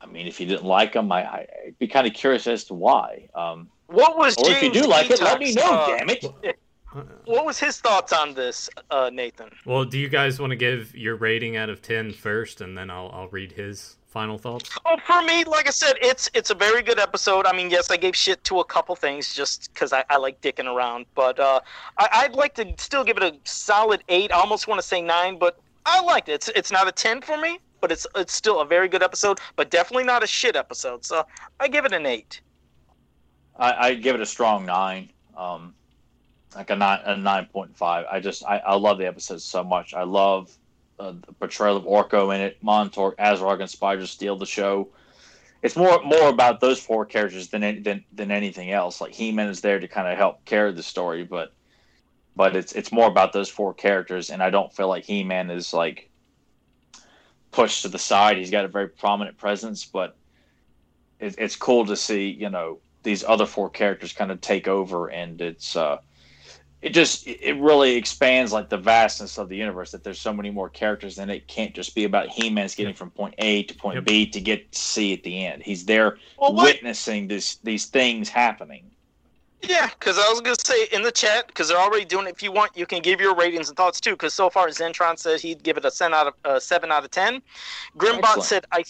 I 0.00 0.06
mean, 0.06 0.26
if 0.26 0.40
you 0.40 0.46
didn't 0.46 0.64
like 0.64 0.92
them, 0.92 1.10
I, 1.10 1.24
I, 1.24 1.46
I'd 1.66 1.78
be 1.78 1.88
kind 1.88 2.06
of 2.06 2.12
curious 2.12 2.46
as 2.46 2.64
to 2.64 2.74
why. 2.74 3.28
Um, 3.34 3.68
what 3.86 4.16
was 4.16 4.36
or 4.38 4.50
if 4.50 4.62
you 4.62 4.72
James 4.72 4.84
do 4.84 4.90
like 4.90 5.10
it, 5.10 5.20
let 5.20 5.38
me 5.38 5.54
know. 5.54 5.62
uh, 5.62 5.96
damn 5.96 6.10
it! 6.10 6.58
What 7.26 7.44
was 7.44 7.58
his 7.58 7.78
thoughts 7.78 8.12
on 8.12 8.32
this, 8.32 8.70
uh, 8.90 9.10
Nathan? 9.12 9.50
Well, 9.66 9.84
do 9.84 9.98
you 9.98 10.08
guys 10.08 10.40
want 10.40 10.52
to 10.52 10.56
give 10.56 10.96
your 10.96 11.16
rating 11.16 11.54
out 11.54 11.68
of 11.68 11.82
10 11.82 12.12
first, 12.12 12.62
and 12.62 12.78
then 12.78 12.88
I'll, 12.90 13.10
I'll 13.12 13.28
read 13.28 13.52
his 13.52 13.96
final 14.06 14.38
thoughts? 14.38 14.70
Oh, 14.86 14.96
for 15.04 15.20
me, 15.22 15.44
like 15.44 15.66
I 15.66 15.72
said, 15.72 15.96
it's 16.00 16.30
it's 16.32 16.48
a 16.48 16.54
very 16.54 16.82
good 16.82 16.98
episode. 16.98 17.44
I 17.44 17.54
mean, 17.54 17.68
yes, 17.68 17.90
I 17.90 17.98
gave 17.98 18.16
shit 18.16 18.42
to 18.44 18.60
a 18.60 18.64
couple 18.64 18.96
things 18.96 19.34
just 19.34 19.74
because 19.74 19.92
I, 19.92 20.04
I 20.08 20.16
like 20.16 20.40
dicking 20.40 20.72
around, 20.74 21.04
but 21.14 21.38
uh, 21.38 21.60
I, 21.98 22.08
I'd 22.12 22.34
like 22.34 22.54
to 22.54 22.72
still 22.78 23.04
give 23.04 23.18
it 23.18 23.22
a 23.22 23.36
solid 23.44 24.02
eight. 24.08 24.32
I 24.32 24.36
almost 24.36 24.66
want 24.66 24.80
to 24.80 24.86
say 24.86 25.02
nine, 25.02 25.38
but 25.38 25.58
I 25.84 26.00
liked 26.00 26.30
it. 26.30 26.32
It's 26.32 26.48
it's 26.48 26.72
not 26.72 26.88
a 26.88 26.92
ten 26.92 27.20
for 27.20 27.36
me, 27.36 27.58
but 27.80 27.92
it's 27.92 28.06
it's 28.16 28.32
still 28.32 28.60
a 28.60 28.64
very 28.64 28.88
good 28.88 29.02
episode, 29.02 29.38
but 29.56 29.70
definitely 29.70 30.04
not 30.04 30.22
a 30.22 30.26
shit 30.26 30.56
episode. 30.56 31.04
So 31.04 31.24
I 31.60 31.68
give 31.68 31.84
it 31.84 31.92
an 31.92 32.06
eight. 32.06 32.40
I, 33.58 33.88
I 33.88 33.94
give 33.94 34.14
it 34.14 34.20
a 34.20 34.26
strong 34.26 34.66
nine, 34.66 35.10
um, 35.36 35.74
like 36.54 36.70
a 36.70 36.76
nine, 36.76 37.00
a 37.04 37.16
nine 37.16 37.46
point 37.46 37.76
five. 37.76 38.04
I 38.10 38.20
just, 38.20 38.44
I, 38.44 38.58
I 38.58 38.74
love 38.74 38.98
the 38.98 39.06
episode 39.06 39.40
so 39.40 39.64
much. 39.64 39.94
I 39.94 40.02
love 40.02 40.56
uh, 40.98 41.12
the 41.26 41.32
portrayal 41.32 41.76
of 41.76 41.84
Orko 41.84 42.34
in 42.34 42.40
it. 42.40 42.62
Montork, 42.62 43.16
Azrog, 43.16 43.60
and 43.60 43.70
Spydra 43.70 44.06
steal 44.06 44.36
the 44.36 44.46
show. 44.46 44.88
It's 45.62 45.74
more 45.74 46.02
more 46.04 46.28
about 46.28 46.60
those 46.60 46.78
four 46.78 47.06
characters 47.06 47.48
than 47.48 47.82
than 47.82 48.04
than 48.12 48.30
anything 48.30 48.70
else. 48.70 49.00
Like 49.00 49.12
He-Man 49.12 49.48
is 49.48 49.62
there 49.62 49.80
to 49.80 49.88
kind 49.88 50.06
of 50.06 50.18
help 50.18 50.44
carry 50.44 50.72
the 50.72 50.82
story, 50.82 51.24
but 51.24 51.54
but 52.36 52.54
it's 52.54 52.72
it's 52.72 52.92
more 52.92 53.08
about 53.08 53.32
those 53.32 53.48
four 53.48 53.72
characters, 53.72 54.30
and 54.30 54.42
I 54.42 54.50
don't 54.50 54.72
feel 54.72 54.88
like 54.88 55.04
He-Man 55.04 55.50
is 55.50 55.72
like 55.72 56.10
pushed 57.56 57.82
to 57.82 57.88
the 57.88 57.98
side. 57.98 58.36
He's 58.36 58.50
got 58.50 58.66
a 58.66 58.68
very 58.68 58.88
prominent 58.88 59.38
presence, 59.38 59.86
but 59.86 60.14
it, 61.18 61.34
it's 61.38 61.56
cool 61.56 61.86
to 61.86 61.96
see 61.96 62.28
you 62.28 62.50
know 62.50 62.78
these 63.02 63.24
other 63.24 63.46
four 63.46 63.70
characters 63.70 64.12
kind 64.12 64.30
of 64.30 64.40
take 64.42 64.68
over, 64.68 65.08
and 65.08 65.40
it's 65.40 65.74
uh, 65.74 65.96
it 66.82 66.90
just 66.90 67.26
it 67.26 67.58
really 67.58 67.96
expands 67.96 68.52
like 68.52 68.68
the 68.68 68.76
vastness 68.76 69.38
of 69.38 69.48
the 69.48 69.56
universe. 69.56 69.90
That 69.92 70.04
there's 70.04 70.20
so 70.20 70.34
many 70.34 70.50
more 70.50 70.68
characters, 70.68 71.18
and 71.18 71.30
it 71.30 71.48
can't 71.48 71.74
just 71.74 71.94
be 71.94 72.04
about 72.04 72.28
He-Man's 72.28 72.74
getting 72.74 72.94
from 72.94 73.10
point 73.10 73.34
A 73.38 73.62
to 73.62 73.74
point 73.74 73.96
Yep. 73.96 74.04
B 74.04 74.26
to 74.26 74.40
get 74.40 74.74
C 74.74 75.14
at 75.14 75.22
the 75.22 75.46
end. 75.46 75.62
He's 75.62 75.86
there 75.86 76.18
Well, 76.38 76.54
witnessing 76.54 77.26
this 77.26 77.56
these 77.64 77.86
things 77.86 78.28
happening. 78.28 78.90
Yeah, 79.62 79.88
because 79.98 80.18
I 80.18 80.28
was 80.28 80.40
gonna 80.40 80.56
say 80.64 80.86
in 80.92 81.02
the 81.02 81.10
chat 81.10 81.46
because 81.48 81.68
they're 81.68 81.78
already 81.78 82.04
doing 82.04 82.26
it. 82.26 82.34
If 82.34 82.42
you 82.42 82.52
want, 82.52 82.76
you 82.76 82.86
can 82.86 83.00
give 83.02 83.20
your 83.20 83.34
ratings 83.34 83.68
and 83.68 83.76
thoughts 83.76 84.00
too. 84.00 84.12
Because 84.12 84.34
so 84.34 84.50
far, 84.50 84.68
Zentron 84.68 85.18
said 85.18 85.40
he'd 85.40 85.62
give 85.62 85.76
it 85.76 85.84
a 85.84 85.90
seven 85.90 86.14
out 86.14 86.26
of 86.28 86.34
uh, 86.44 86.60
seven 86.60 86.92
out 86.92 87.04
of 87.04 87.10
ten. 87.10 87.40
Grimbot 87.96 88.18
Excellent. 88.18 88.44
said 88.44 88.66
I, 88.72 88.84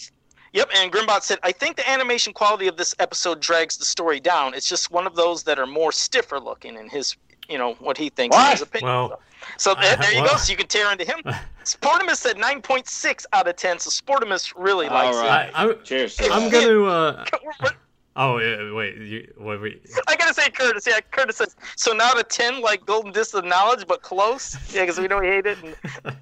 Yep, 0.53 0.69
and 0.75 0.91
Grimbot 0.91 1.21
said, 1.23 1.39
I 1.43 1.51
think 1.51 1.75
the 1.75 1.87
animation 1.89 2.33
quality 2.33 2.67
of 2.67 2.77
this 2.77 2.95
episode 2.99 3.41
drags 3.41 3.77
the 3.77 3.85
story 3.85 4.19
down. 4.19 4.53
It's 4.53 4.67
just 4.67 4.89
one 4.91 5.05
of 5.05 5.15
those 5.15 5.43
that 5.43 5.59
are 5.59 5.67
more 5.67 5.91
stiffer 5.91 6.39
looking 6.39 6.75
in 6.77 6.89
his, 6.89 7.15
you 7.49 7.57
know, 7.57 7.73
what 7.75 7.97
he 7.97 8.09
thinks 8.09 8.35
in 8.35 8.41
What? 8.41 8.51
his 8.53 8.61
opinion. 8.61 8.89
Well, 8.89 9.21
so 9.57 9.75
there, 9.75 9.93
uh, 9.93 10.01
there 10.01 10.13
you 10.13 10.21
well- 10.21 10.31
go. 10.31 10.37
So 10.37 10.51
you 10.51 10.57
can 10.57 10.67
tear 10.67 10.89
into 10.91 11.03
him. 11.05 11.21
Sportimus 11.63 12.15
said 12.15 12.37
9.6 12.37 13.25
out 13.33 13.47
of 13.47 13.55
10, 13.57 13.79
so 13.79 13.89
Sportimus 13.89 14.53
really 14.55 14.87
likes 14.87 15.17
All 15.17 15.23
it. 15.25 15.27
right. 15.27 15.51
I, 15.53 15.69
I, 15.69 15.73
Cheers. 15.73 16.17
I'm 16.31 16.49
gonna. 16.49 16.83
Uh, 16.83 17.25
What- 17.59 17.75
oh, 18.17 18.39
yeah, 18.39 18.73
wait. 18.73 18.97
You, 18.97 19.33
wait, 19.37 19.61
wait. 19.61 19.89
I 20.07 20.15
gotta 20.15 20.33
say, 20.33 20.49
Curtis. 20.49 20.85
Yeah, 20.85 20.99
Curtis 21.11 21.37
says 21.37 21.55
so. 21.75 21.93
Now 21.93 22.11
to 22.13 22.23
ten, 22.23 22.61
like 22.61 22.85
golden 22.85 23.11
disc 23.13 23.35
of 23.35 23.45
knowledge, 23.45 23.87
but 23.87 24.01
close. 24.01 24.57
Yeah, 24.73 24.81
because 24.81 24.99
we 24.99 25.07
know 25.07 25.21
he 25.21 25.29
hated 25.29 25.57
and 25.63 25.75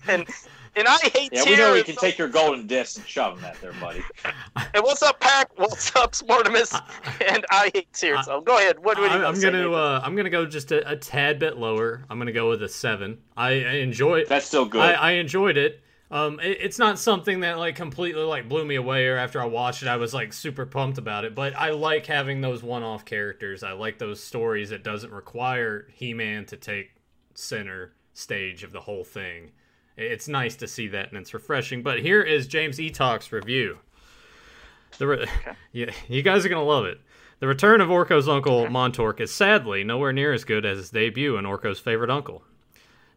and 0.07 0.27
and 0.75 0.87
I 0.87 0.97
hate. 0.97 1.29
Yeah, 1.31 1.43
we 1.45 1.51
know 1.51 1.55
tear, 1.55 1.77
you 1.77 1.83
can 1.83 1.95
so- 1.95 2.01
take 2.01 2.17
your 2.17 2.27
golden 2.27 2.67
disc 2.67 2.97
and 2.97 3.07
shove 3.07 3.41
them 3.41 3.45
at 3.45 3.59
there, 3.61 3.73
buddy. 3.73 4.03
And 4.73 4.83
what's 4.83 5.01
up, 5.01 5.19
Pack? 5.19 5.57
What's 5.57 5.95
up, 5.95 6.11
Sportimus? 6.11 6.79
And 7.27 7.45
I 7.49 7.71
hate 7.73 7.91
tears. 7.93 8.25
So 8.25 8.41
go 8.41 8.57
ahead. 8.57 8.77
What, 8.77 8.85
what 8.85 8.95
do 8.97 9.01
you 9.01 9.07
I, 9.07 9.17
got 9.19 9.33
I'm 9.33 9.41
gonna. 9.41 9.57
Nathan? 9.57 9.73
Uh, 9.73 10.01
I'm 10.03 10.15
gonna 10.15 10.29
go 10.29 10.45
just 10.45 10.71
a, 10.71 10.89
a 10.89 10.95
tad 10.95 11.39
bit 11.39 11.57
lower. 11.57 12.03
I'm 12.09 12.19
gonna 12.19 12.31
go 12.31 12.49
with 12.49 12.61
a 12.63 12.69
seven. 12.69 13.19
I, 13.37 13.49
I 13.49 13.71
enjoy. 13.75 14.25
That's 14.25 14.45
still 14.45 14.65
good. 14.65 14.81
I, 14.81 14.91
I 14.93 15.11
enjoyed 15.11 15.57
it. 15.57 15.81
Um, 16.11 16.39
it, 16.39 16.57
it's 16.61 16.79
not 16.79 16.99
something 16.99 17.39
that 17.41 17.57
like 17.57 17.75
completely 17.75 18.23
like 18.23 18.47
blew 18.47 18.65
me 18.65 18.75
away, 18.75 19.07
or 19.07 19.17
after 19.17 19.41
I 19.41 19.45
watched 19.45 19.81
it, 19.81 19.87
I 19.87 19.97
was 19.97 20.13
like 20.13 20.33
super 20.33 20.65
pumped 20.65 20.97
about 20.97 21.25
it. 21.25 21.35
But 21.35 21.55
I 21.55 21.71
like 21.71 22.05
having 22.05 22.41
those 22.41 22.63
one-off 22.63 23.05
characters. 23.05 23.63
I 23.63 23.71
like 23.73 23.97
those 23.97 24.21
stories 24.21 24.69
that 24.69 24.83
doesn't 24.83 25.11
require 25.11 25.87
He-Man 25.93 26.45
to 26.45 26.57
take 26.57 26.91
center 27.33 27.93
stage 28.13 28.63
of 28.63 28.71
the 28.71 28.81
whole 28.81 29.03
thing. 29.03 29.51
It's 29.97 30.27
nice 30.27 30.55
to 30.57 30.67
see 30.67 30.87
that, 30.89 31.09
and 31.09 31.17
it's 31.17 31.33
refreshing. 31.33 31.81
But 31.81 31.99
here 31.99 32.21
is 32.21 32.47
James 32.47 32.77
Eatock's 32.77 33.31
review. 33.31 33.79
The 34.97 35.07
re- 35.07 35.27
yeah, 35.71 35.91
you 36.07 36.21
guys 36.21 36.45
are 36.45 36.49
gonna 36.49 36.63
love 36.63 36.85
it. 36.85 36.99
The 37.39 37.47
return 37.47 37.81
of 37.81 37.89
Orko's 37.89 38.29
uncle 38.29 38.67
Montork 38.67 39.19
is 39.19 39.33
sadly 39.33 39.83
nowhere 39.83 40.13
near 40.13 40.31
as 40.31 40.45
good 40.45 40.65
as 40.65 40.77
his 40.77 40.89
debut 40.89 41.35
in 41.37 41.45
Orko's 41.45 41.79
favorite 41.79 42.09
uncle. 42.09 42.43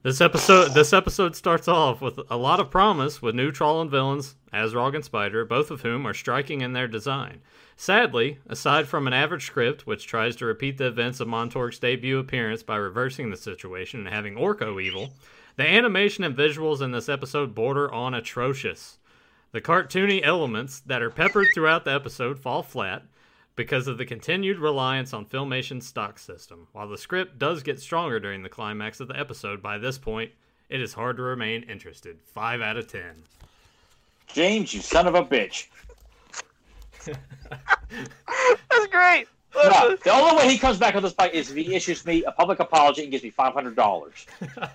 This 0.05 0.21
episode 0.21 0.75
this 0.75 0.93
episode 0.93 1.35
starts 1.35 1.67
off 1.67 2.01
with 2.01 2.21
a 2.31 2.37
lot 2.37 2.61
of 2.61 2.71
promise 2.71 3.21
with 3.21 3.35
new 3.35 3.51
Trollan 3.51 3.91
villains, 3.91 4.37
Azrog 4.53 4.95
and 4.95 5.03
Spydra, 5.03 5.49
both 5.49 5.73
of 5.73 5.81
whom 5.81 6.07
are 6.07 6.15
striking 6.15 6.61
in 6.61 6.73
their 6.73 6.87
design. 6.87 7.41
Sadly, 7.77 8.39
aside 8.47 8.87
from 8.87 9.09
an 9.09 9.13
average 9.13 9.47
script 9.47 9.89
which 9.89 10.07
tries 10.07 10.37
to 10.37 10.47
repeat 10.47 10.79
the 10.79 10.87
events 10.87 11.19
of 11.19 11.27
Montork's 11.27 11.81
debut 11.81 12.21
appearance 12.21 12.63
by 12.63 12.77
reversing 12.77 13.31
the 13.31 13.37
situation 13.37 14.07
and 14.07 14.15
having 14.15 14.37
Orko 14.37 14.81
evil, 14.81 15.15
the 15.57 15.67
animation 15.67 16.23
and 16.23 16.37
visuals 16.37 16.81
in 16.81 16.93
this 16.93 17.09
episode 17.09 17.53
border 17.53 17.93
on 17.93 18.15
atrocious. 18.15 18.99
The 19.51 19.61
cartoony 19.61 20.21
elements 20.23 20.79
that 20.79 21.03
are 21.03 21.11
peppered 21.11 21.49
throughout 21.53 21.85
the 21.85 21.93
episode 21.93 22.39
fall 22.39 22.63
flat 22.63 23.03
because 23.59 23.89
of 23.89 23.99
the 23.99 24.07
continued 24.07 24.57
reliance 24.57 25.13
on 25.13 25.25
Filmation's 25.25 25.85
stock 25.85 26.17
system. 26.17 26.69
While 26.73 26.89
the 26.89 26.97
script 26.97 27.41
does 27.41 27.65
get 27.65 27.81
stronger 27.81 28.21
during 28.21 28.45
the 28.45 28.49
climax 28.49 29.01
of 29.01 29.09
the 29.09 29.19
episode, 29.19 29.61
by 29.61 29.79
this 29.79 29.99
point, 29.99 30.31
it 30.69 30.81
is 30.81 30.95
hard 30.95 31.17
to 31.17 31.25
remain 31.25 31.65
interested. 31.65 32.19
5 32.35 32.61
out 32.61 32.77
of 32.77 32.87
10. 32.87 33.03
James, 34.29 34.73
you 34.73 34.81
son 34.81 35.09
of 35.09 35.17
a 35.17 35.25
bitch. 35.25 35.67
That's 37.05 38.87
great. 38.93 39.27
No, 39.57 39.97
the 40.05 40.13
only 40.13 40.37
way 40.37 40.53
he 40.53 40.57
comes 40.57 40.79
back 40.79 40.95
on 40.95 41.03
this 41.03 41.15
fight 41.15 41.35
is 41.35 41.51
if 41.51 41.57
he 41.57 41.75
issues 41.75 42.07
me 42.07 42.23
a 42.23 42.31
public 42.31 42.61
apology 42.61 43.03
and 43.03 43.11
gives 43.11 43.25
me 43.25 43.33
$500. 43.37 44.27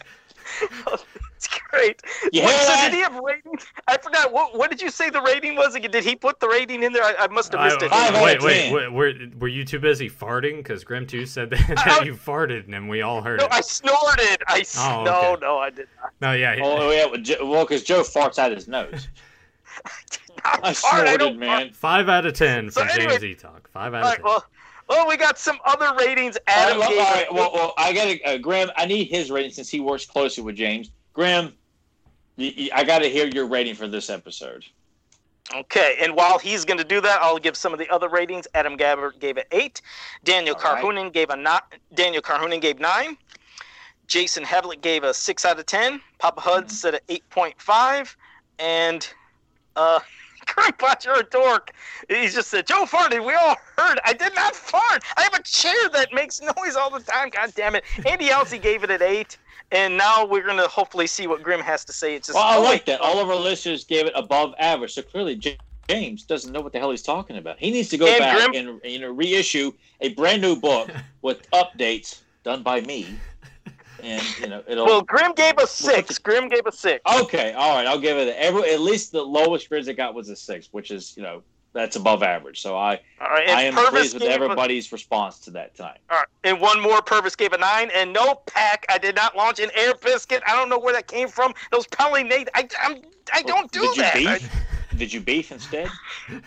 it's 0.62 1.50
great. 1.70 2.02
Yeah. 2.32 2.46
Wait, 2.46 2.56
so 2.56 2.76
did 2.76 2.94
he 2.94 3.00
have 3.02 3.16
rating? 3.16 3.58
I 3.88 3.98
forgot. 3.98 4.32
What, 4.32 4.58
what 4.58 4.70
did 4.70 4.82
you 4.82 4.90
say 4.90 5.10
the 5.10 5.22
rating 5.22 5.56
was 5.56 5.76
again? 5.76 5.92
Did 5.92 6.04
he 6.04 6.16
put 6.16 6.40
the 6.40 6.48
rating 6.48 6.84
in 6.84 6.94
there? 6.94 7.04
I, 7.04 7.16
I 7.20 7.28
must 7.28 7.52
have 7.54 7.64
missed 7.64 7.92
I, 7.92 8.10
it. 8.10 8.14
Wait, 8.24 8.42
wait, 8.42 8.72
wait, 8.74 8.92
were, 8.92 9.14
were 9.40 9.48
you 9.48 9.66
too 9.66 9.80
busy 9.80 10.10
farting? 10.10 10.58
Because 10.58 10.84
Grim 10.84 11.08
Two 11.08 11.26
said 11.26 11.50
that, 11.50 11.68
that 11.86 12.06
you 12.06 12.14
farted, 12.14 12.74
and 12.74 12.90
we 12.90 13.02
all 13.02 13.22
heard 13.22 13.40
no, 13.40 13.46
it. 13.46 13.52
I 13.52 13.62
snorted. 13.62 14.44
I 14.48 14.64
oh, 14.78 15.02
okay. 15.02 15.04
no, 15.04 15.36
no, 15.42 15.58
I 15.58 15.70
did 15.70 15.88
not. 16.02 16.12
No, 16.22 16.34
yeah. 16.34 16.56
Oh, 16.62 16.92
yeah. 16.92 17.42
Well, 17.44 17.66
because 17.66 17.84
Joe 17.84 18.02
farts 18.02 18.38
out 18.38 18.52
his 18.52 18.68
nose. 18.68 19.08
I, 20.46 20.60
I 20.64 20.74
snorted, 20.74 21.38
man. 21.38 21.60
Fart. 21.60 21.76
Five 21.76 22.10
out 22.10 22.26
of 22.26 22.34
ten 22.34 22.70
so 22.70 22.82
from 22.82 22.90
anyway, 22.90 23.20
James 23.20 23.24
E. 23.24 23.36
Talk. 23.36 23.70
Five 23.70 23.94
out 23.94 24.04
of 24.04 24.06
right, 24.06 24.16
ten. 24.16 24.26
Well, 24.26 24.46
well, 24.90 25.08
we 25.08 25.18
got 25.18 25.38
some 25.38 25.58
other 25.66 25.94
ratings. 25.98 26.38
All 26.48 26.56
right, 26.56 26.66
Adam 26.72 26.80
well, 26.80 26.92
all 27.00 27.14
right, 27.14 27.34
well, 27.34 27.52
well, 27.54 27.74
I 27.78 27.94
got 27.94 28.06
to 28.06 28.22
uh, 28.24 28.38
Graham. 28.38 28.70
I 28.78 28.86
need 28.86 29.06
his 29.06 29.32
rating 29.32 29.52
since 29.52 29.70
he 29.70 29.80
works 29.80 30.06
closely 30.06 30.44
with 30.44 30.56
James. 30.56 30.92
Graham, 31.14 31.54
y- 32.38 32.54
y- 32.58 32.70
I 32.74 32.84
got 32.84 33.00
to 33.00 33.10
hear 33.10 33.28
your 33.28 33.46
rating 33.48 33.76
for 33.76 33.88
this 33.88 34.10
episode. 34.10 34.66
Okay, 35.54 35.98
and 36.02 36.16
while 36.16 36.40
he's 36.40 36.64
going 36.66 36.78
to 36.78 36.86
do 36.86 37.02
that, 37.02 37.22
I'll 37.22 37.38
give 37.38 37.58
some 37.58 37.74
of 37.74 37.80
the 37.80 37.90
other 37.90 38.08
ratings. 38.08 38.48
Adam 38.54 38.78
Gabbard 38.78 39.20
gave 39.20 39.38
it 39.38 39.48
eight. 39.52 39.82
Daniel 40.24 40.56
All 40.56 40.74
right. 40.74 40.84
Carhoonan 40.84 41.12
gave 41.12 41.30
a 41.30 41.36
not. 41.36 41.74
Daniel 41.94 42.22
Carhoonan 42.22 42.62
gave 42.62 42.80
nine. 42.80 43.18
Jason 44.08 44.44
Havlick 44.44 44.82
gave 44.82 45.04
a 45.04 45.14
six 45.14 45.44
out 45.46 45.60
of 45.60 45.66
ten. 45.66 46.00
Papa 46.20 46.40
Hud 46.42 46.66
Mhm. 46.68 46.72
said 46.72 46.94
an 46.96 47.00
eight 47.10 47.30
point 47.30 47.56
five, 47.62 48.16
and 48.60 49.08
uh, 49.76 50.00
Craig 50.48 50.78
Bot, 50.78 51.04
you're 51.06 51.20
a 51.20 51.24
dork. 51.24 51.72
He 52.10 52.28
just 52.28 52.50
said 52.50 52.68
Joe 52.68 52.86
farted. 52.86 53.26
We 53.26 53.34
all 53.34 53.56
heard. 53.78 54.00
I 54.06 54.14
did 54.14 54.36
not 54.36 54.56
fart. 54.56 55.04
I 55.18 55.24
have 55.24 55.34
a 55.34 55.44
chair 55.44 55.90
that 55.94 56.14
makes 56.14 56.42
noise 56.42 56.76
all 56.76 56.90
the 56.90 57.00
time. 57.00 57.30
God 57.30 57.54
damn 57.56 57.76
it. 57.76 57.84
Andy 58.06 58.30
Elsey 58.30 58.58
gave 58.58 58.84
it 58.84 58.92
an 58.92 59.02
eight, 59.02 59.38
and 59.72 59.98
now 59.98 60.26
we're 60.26 60.44
going 60.44 60.58
to 60.58 60.68
hopefully 60.68 61.08
see 61.08 61.28
what 61.28 61.42
Grim 61.44 61.60
has 61.62 61.86
to 61.86 61.94
say. 61.94 62.16
It's 62.16 62.28
just 62.28 62.36
Well, 62.36 62.46
I 62.46 62.58
oh, 62.58 62.62
like 62.64 62.86
that. 62.86 63.02
All 63.02 63.20
of 63.20 63.30
our 63.30 63.36
listeners 63.36 63.84
gave 63.84 64.06
it 64.06 64.14
above 64.16 64.54
average, 64.60 64.94
so 64.94 65.02
clearly 65.02 65.36
James 65.90 66.24
doesn't 66.24 66.52
know 66.52 66.62
what 66.62 66.74
the 66.74 66.80
hell 66.80 66.92
he's 66.92 67.02
talking 67.02 67.38
about. 67.38 67.60
He 67.60 67.72
needs 67.72 67.90
to 67.90 67.98
go 67.98 68.08
And 68.08 68.20
back 68.20 68.52
Grim- 68.52 68.80
and 68.82 68.82
you 68.92 69.00
know 69.00 69.12
reissue 69.12 69.72
a 70.02 70.10
brand 70.14 70.42
new 70.42 70.56
book 70.56 70.90
with 71.22 71.50
updates 71.52 72.22
done 72.44 72.64
by 72.64 72.82
me, 72.82 73.08
and 74.04 74.40
you 74.40 74.48
know 74.48 74.64
it'll. 74.68 74.86
Well, 74.86 75.02
Grim 75.02 75.34
gave 75.34 75.58
a 75.58 75.68
six. 75.68 76.18
Grim 76.20 76.50
gave 76.50 76.66
a 76.66 76.72
six. 76.72 77.02
okay, 77.22 77.54
all 77.54 77.76
right, 77.76 77.88
I'll 77.88 78.00
give 78.00 78.18
it. 78.18 78.36
Every 78.38 78.70
at 78.72 78.82
least 78.82 79.12
the 79.12 79.24
lowest 79.24 79.70
grades 79.70 79.88
I 79.88 79.94
got 79.94 80.14
was 80.14 80.30
a 80.30 80.36
six, 80.36 80.68
which 80.72 80.92
is 80.92 81.14
you 81.16 81.24
know 81.24 81.42
that's 81.74 81.96
above 81.96 82.22
average. 82.22 82.62
So 82.62 82.78
I 82.78 83.00
right, 83.20 83.50
I 83.50 83.64
am 83.64 83.74
Purvis 83.74 83.90
pleased 83.92 84.14
with 84.16 84.24
gave 84.24 84.32
a- 84.32 84.34
everybody's 84.34 84.92
response 84.92 85.40
to 85.40 85.52
that 85.52 85.76
time. 85.76 85.98
all 86.10 86.18
right, 86.18 86.28
and 86.44 86.60
one 86.60 86.82
more. 86.82 87.02
Purvis 87.02 87.36
gave 87.36 87.54
a 87.54 87.58
nine, 87.58 87.90
and 87.96 88.14
no 88.14 88.36
pack. 88.48 88.86
I 88.90 88.98
did 88.98 89.16
not 89.16 89.36
launch 89.36 89.60
an 89.60 89.72
air 89.76 89.94
biscuit. 89.96 90.44
I 90.46 90.56
don't 90.56 90.70
know 90.70 90.80
where 90.80 90.94
that 90.94 91.08
came 91.08 91.28
from. 91.28 91.54
Those 91.72 91.88
made. 92.00 92.50
I 92.54 92.68
I'm, 92.82 93.02
I 93.34 93.42
don't 93.42 93.72
do 93.72 93.82
Did 93.82 93.96
you 93.96 94.04
that. 94.04 94.16
I, 94.16 94.38
beef? 94.38 94.52
Did 94.98 95.14
you 95.14 95.22
beef 95.22 95.52
instead? 95.52 95.90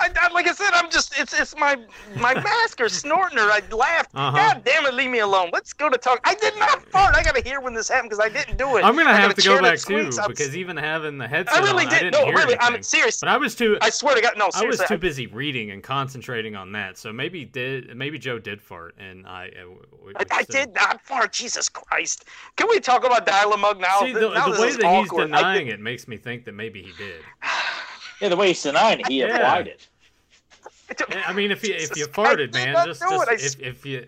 I, 0.00 0.10
I- 0.20 0.32
like 0.32 0.46
I 0.46 0.52
said, 0.52 0.70
I'm 0.72 0.90
just 0.90 1.18
it's 1.18 1.38
it's 1.38 1.56
my 1.56 1.76
my 2.16 2.34
mask 2.34 2.80
or 2.80 2.88
snorting 2.88 3.38
or 3.38 3.50
I 3.50 3.62
laughed. 3.70 4.10
Uh-huh. 4.14 4.36
God 4.36 4.64
damn 4.64 4.86
it, 4.86 4.94
leave 4.94 5.10
me 5.10 5.20
alone. 5.20 5.50
Let's 5.52 5.72
go 5.72 5.88
to 5.88 5.98
talk. 5.98 6.20
I 6.24 6.34
did 6.34 6.56
not 6.58 6.82
fart. 6.86 7.14
I 7.14 7.22
gotta 7.22 7.42
hear 7.42 7.60
when 7.60 7.74
this 7.74 7.88
happened 7.88 8.10
because 8.10 8.24
I 8.24 8.28
didn't 8.28 8.58
do 8.58 8.76
it. 8.76 8.84
I'm 8.84 8.96
gonna 8.96 9.10
I 9.10 9.14
have 9.14 9.34
to 9.34 9.42
go 9.42 9.60
back 9.60 9.78
too. 9.78 10.10
Because 10.26 10.56
even 10.56 10.76
having 10.76 11.18
the 11.18 11.28
headset 11.28 11.62
I 11.62 11.66
really 11.66 11.84
on, 11.84 11.90
did. 11.90 11.96
I 11.96 11.98
didn't 12.00 12.12
no, 12.12 12.24
hear 12.26 12.34
really. 12.34 12.54
anything. 12.54 12.74
I'm 12.74 12.82
serious. 12.82 13.20
But 13.20 13.28
I 13.28 13.36
was 13.36 13.54
too 13.54 13.78
I 13.80 13.90
swear 13.90 14.14
to 14.14 14.22
God, 14.22 14.34
no, 14.36 14.44
I 14.44 14.46
was 14.46 14.56
seriously. 14.56 14.86
too 14.88 14.98
busy 14.98 15.26
reading 15.26 15.70
and 15.70 15.82
concentrating 15.82 16.56
on 16.56 16.72
that. 16.72 16.98
So 16.98 17.12
maybe 17.12 17.44
did 17.44 17.96
maybe 17.96 18.18
Joe 18.18 18.38
did 18.38 18.60
fart 18.60 18.94
and 18.98 19.26
I. 19.26 19.48
Uh, 19.48 20.24
I, 20.30 20.42
did 20.44 20.74
not 20.74 21.00
fart. 21.00 21.32
Jesus 21.32 21.68
Christ. 21.68 22.24
Can 22.56 22.68
we 22.68 22.80
talk 22.80 23.04
about 23.04 23.24
Dial-A-Mug 23.24 23.80
now? 23.80 24.00
See, 24.00 24.12
the, 24.12 24.30
now 24.30 24.48
the 24.48 24.60
way 24.60 24.72
that 24.72 24.76
he's 24.76 24.84
awkward. 24.84 25.32
I 25.32 25.54
denying 25.54 25.68
it 25.68 25.80
makes 25.80 26.08
me 26.08 26.16
think 26.16 26.44
that 26.46 26.52
maybe 26.52 26.82
he 26.82 26.92
did. 26.98 27.20
Yeah, 28.22 28.28
the 28.28 28.36
way 28.36 28.48
he's 28.48 28.62
denying 28.62 29.00
it, 29.00 29.08
he 29.08 29.20
Yeah. 29.20 29.34
applied 29.36 29.66
it. 29.66 29.88
Yeah, 31.10 31.22
I 31.26 31.32
mean, 31.32 31.50
if 31.50 31.64
you 31.66 31.74
if 31.74 31.80
Jesus, 31.92 31.96
you 31.98 32.06
farted, 32.06 32.52
man, 32.54 32.74
just, 32.86 33.00
do 33.00 33.24
just 33.30 33.58
if 33.58 33.66
if 33.66 33.86
you. 33.86 34.06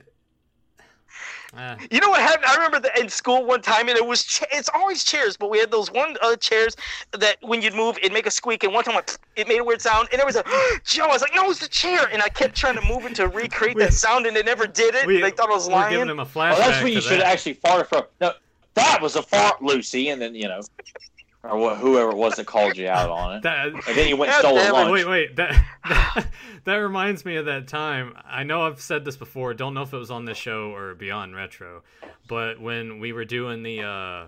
Uh, 1.57 1.77
You 1.91 2.01
know 2.01 2.11
what 2.11 2.21
happened? 2.21 2.45
I 2.47 2.55
remember 2.57 2.81
that 2.81 2.99
in 2.99 3.09
school 3.09 3.45
one 3.45 3.63
time, 3.63 3.89
and 3.89 3.97
it 3.97 4.05
was 4.05 4.25
cha- 4.25 4.45
it's 4.53 4.69
always 4.75 5.03
chairs, 5.05 5.37
but 5.37 5.51
we 5.51 5.59
had 5.59 5.71
those 5.71 5.91
one 5.91 6.17
uh, 6.21 6.35
chairs 6.37 6.77
that 7.13 7.37
when 7.43 7.63
you'd 7.63 7.75
move, 7.75 7.97
it'd 7.99 8.13
make 8.13 8.27
a 8.27 8.31
squeak, 8.31 8.65
and 8.65 8.73
one 8.75 8.83
time 8.85 8.97
like, 8.97 9.11
it 9.37 9.47
made 9.49 9.59
a 9.61 9.65
weird 9.65 9.81
sound, 9.81 10.09
and 10.11 10.19
there 10.19 10.27
was 10.27 10.35
a 10.37 10.45
Joe. 10.85 11.05
I 11.05 11.09
was 11.09 11.23
like, 11.23 11.35
no, 11.35 11.49
it's 11.51 11.61
the 11.61 11.69
chair, 11.69 12.09
and 12.13 12.21
I 12.23 12.29
kept 12.29 12.55
trying 12.57 12.75
to 12.75 12.83
move 12.83 13.05
it 13.07 13.15
to 13.17 13.29
recreate 13.29 13.77
We- 13.77 13.83
that 13.85 13.95
sound, 13.95 14.27
and 14.27 14.37
it 14.37 14.45
never 14.45 14.67
did 14.67 14.95
it. 14.97 15.07
we, 15.07 15.21
they 15.21 15.31
thought 15.31 15.49
I 15.49 15.53
was 15.55 15.69
we're 15.69 15.89
giving 15.91 16.09
lying. 16.09 16.11
him 16.11 16.21
a 16.21 16.27
flashback. 16.27 16.59
Well, 16.59 16.69
that's 16.71 16.83
when 16.83 16.93
you 16.93 17.01
should 17.01 17.21
that. 17.21 17.27
actually 17.33 17.55
fart 17.55 17.89
from. 17.89 18.03
No, 18.21 18.33
that 18.75 19.01
was 19.01 19.15
a 19.17 19.23
fart, 19.23 19.63
Lucy, 19.63 20.09
and 20.11 20.21
then 20.21 20.35
you 20.35 20.49
know, 20.49 20.61
or 21.45 21.75
wh- 21.75 21.79
whoever 21.79 22.11
it 22.11 22.17
was 22.17 22.37
that 22.37 22.47
called 22.47 22.77
you 22.77 22.89
out 22.89 23.11
on 23.11 23.37
it, 23.37 23.43
That, 23.43 23.67
and 23.69 23.83
then 23.97 24.09
you 24.09 24.17
went 24.17 24.33
and 24.33 24.39
stole 24.41 24.57
damn 24.57 24.73
lunch. 24.73 24.93
Wait, 24.93 25.07
wait, 25.09 25.37
that, 25.37 25.65
that 25.89 26.27
that 26.65 26.77
reminds 26.77 27.25
me 27.25 27.37
of 27.37 27.45
that 27.47 27.69
time. 27.69 28.17
I 28.25 28.43
know 28.45 28.63
I've 28.63 28.81
said 28.81 29.05
this 29.05 29.17
before. 29.17 29.53
Don't 29.55 29.75
know 29.75 29.83
if 29.83 29.93
it 29.93 29.99
was 29.99 30.11
on 30.11 30.25
this 30.25 30.39
show 30.39 30.75
or 30.75 30.95
Beyond 30.95 31.35
Retro, 31.37 31.83
but 32.29 32.61
when 32.61 32.99
we 32.99 33.13
were 33.13 33.25
doing 33.25 33.63
the 33.63 33.83
uh, 33.83 34.27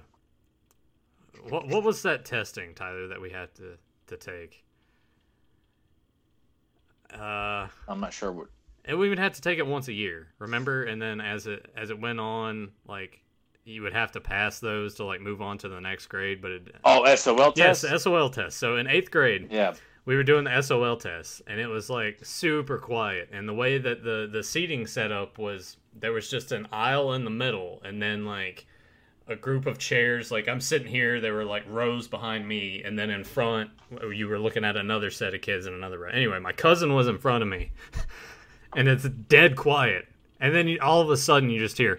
what 1.48 1.66
what 1.68 1.82
was 1.82 2.02
that 2.02 2.24
testing, 2.24 2.74
Tyler, 2.74 3.08
that 3.08 3.20
we 3.20 3.30
had 3.30 3.54
to 3.56 3.78
to 4.08 4.16
take? 4.16 4.62
Uh, 7.12 7.68
I'm 7.88 8.00
not 8.00 8.12
sure 8.12 8.32
what. 8.32 8.48
and 8.84 8.98
we 8.98 9.06
even 9.06 9.18
had 9.18 9.34
to 9.34 9.40
take 9.40 9.58
it 9.58 9.66
once 9.66 9.88
a 9.88 9.92
year. 9.92 10.28
Remember? 10.38 10.82
And 10.82 11.00
then 11.00 11.20
as 11.20 11.46
it 11.46 11.70
as 11.76 11.90
it 11.90 12.00
went 12.00 12.20
on, 12.20 12.72
like 12.86 13.22
you 13.66 13.82
would 13.82 13.92
have 13.92 14.12
to 14.12 14.20
pass 14.20 14.60
those 14.60 14.94
to 14.94 15.04
like 15.04 15.20
move 15.20 15.42
on 15.42 15.58
to 15.58 15.68
the 15.68 15.80
next 15.80 16.06
grade. 16.06 16.40
But 16.40 16.50
it, 16.52 16.76
Oh, 16.84 17.04
SOL 17.16 17.52
test. 17.52 17.84
yes. 17.84 18.02
SOL 18.02 18.30
test. 18.30 18.58
So 18.58 18.76
in 18.76 18.86
eighth 18.86 19.10
grade, 19.10 19.48
yeah. 19.50 19.74
we 20.06 20.14
were 20.16 20.22
doing 20.22 20.44
the 20.44 20.62
SOL 20.62 20.96
test, 20.96 21.42
and 21.46 21.60
it 21.60 21.66
was 21.66 21.90
like 21.90 22.20
super 22.24 22.78
quiet. 22.78 23.28
And 23.32 23.48
the 23.48 23.54
way 23.54 23.76
that 23.78 24.02
the 24.04 24.28
the 24.32 24.42
seating 24.44 24.86
setup 24.86 25.36
was, 25.38 25.76
there 25.98 26.12
was 26.12 26.30
just 26.30 26.52
an 26.52 26.68
aisle 26.72 27.12
in 27.12 27.24
the 27.24 27.30
middle, 27.30 27.82
and 27.84 28.00
then 28.00 28.24
like 28.24 28.66
a 29.28 29.34
group 29.34 29.66
of 29.66 29.76
chairs. 29.78 30.30
Like 30.30 30.46
I'm 30.48 30.60
sitting 30.60 30.86
here, 30.86 31.20
there 31.20 31.34
were 31.34 31.44
like 31.44 31.64
rows 31.68 32.06
behind 32.06 32.46
me, 32.46 32.82
and 32.84 32.96
then 32.96 33.10
in 33.10 33.24
front, 33.24 33.70
oh, 34.00 34.10
you 34.10 34.28
were 34.28 34.38
looking 34.38 34.64
at 34.64 34.76
another 34.76 35.10
set 35.10 35.34
of 35.34 35.40
kids 35.40 35.66
in 35.66 35.74
another 35.74 35.98
row. 35.98 36.10
Anyway, 36.10 36.38
my 36.38 36.52
cousin 36.52 36.94
was 36.94 37.08
in 37.08 37.18
front 37.18 37.42
of 37.42 37.48
me, 37.48 37.72
and 38.76 38.86
it's 38.86 39.08
dead 39.08 39.56
quiet. 39.56 40.06
And 40.38 40.54
then 40.54 40.68
you, 40.68 40.78
all 40.80 41.00
of 41.00 41.10
a 41.10 41.16
sudden, 41.16 41.48
you 41.50 41.58
just 41.58 41.78
hear. 41.78 41.98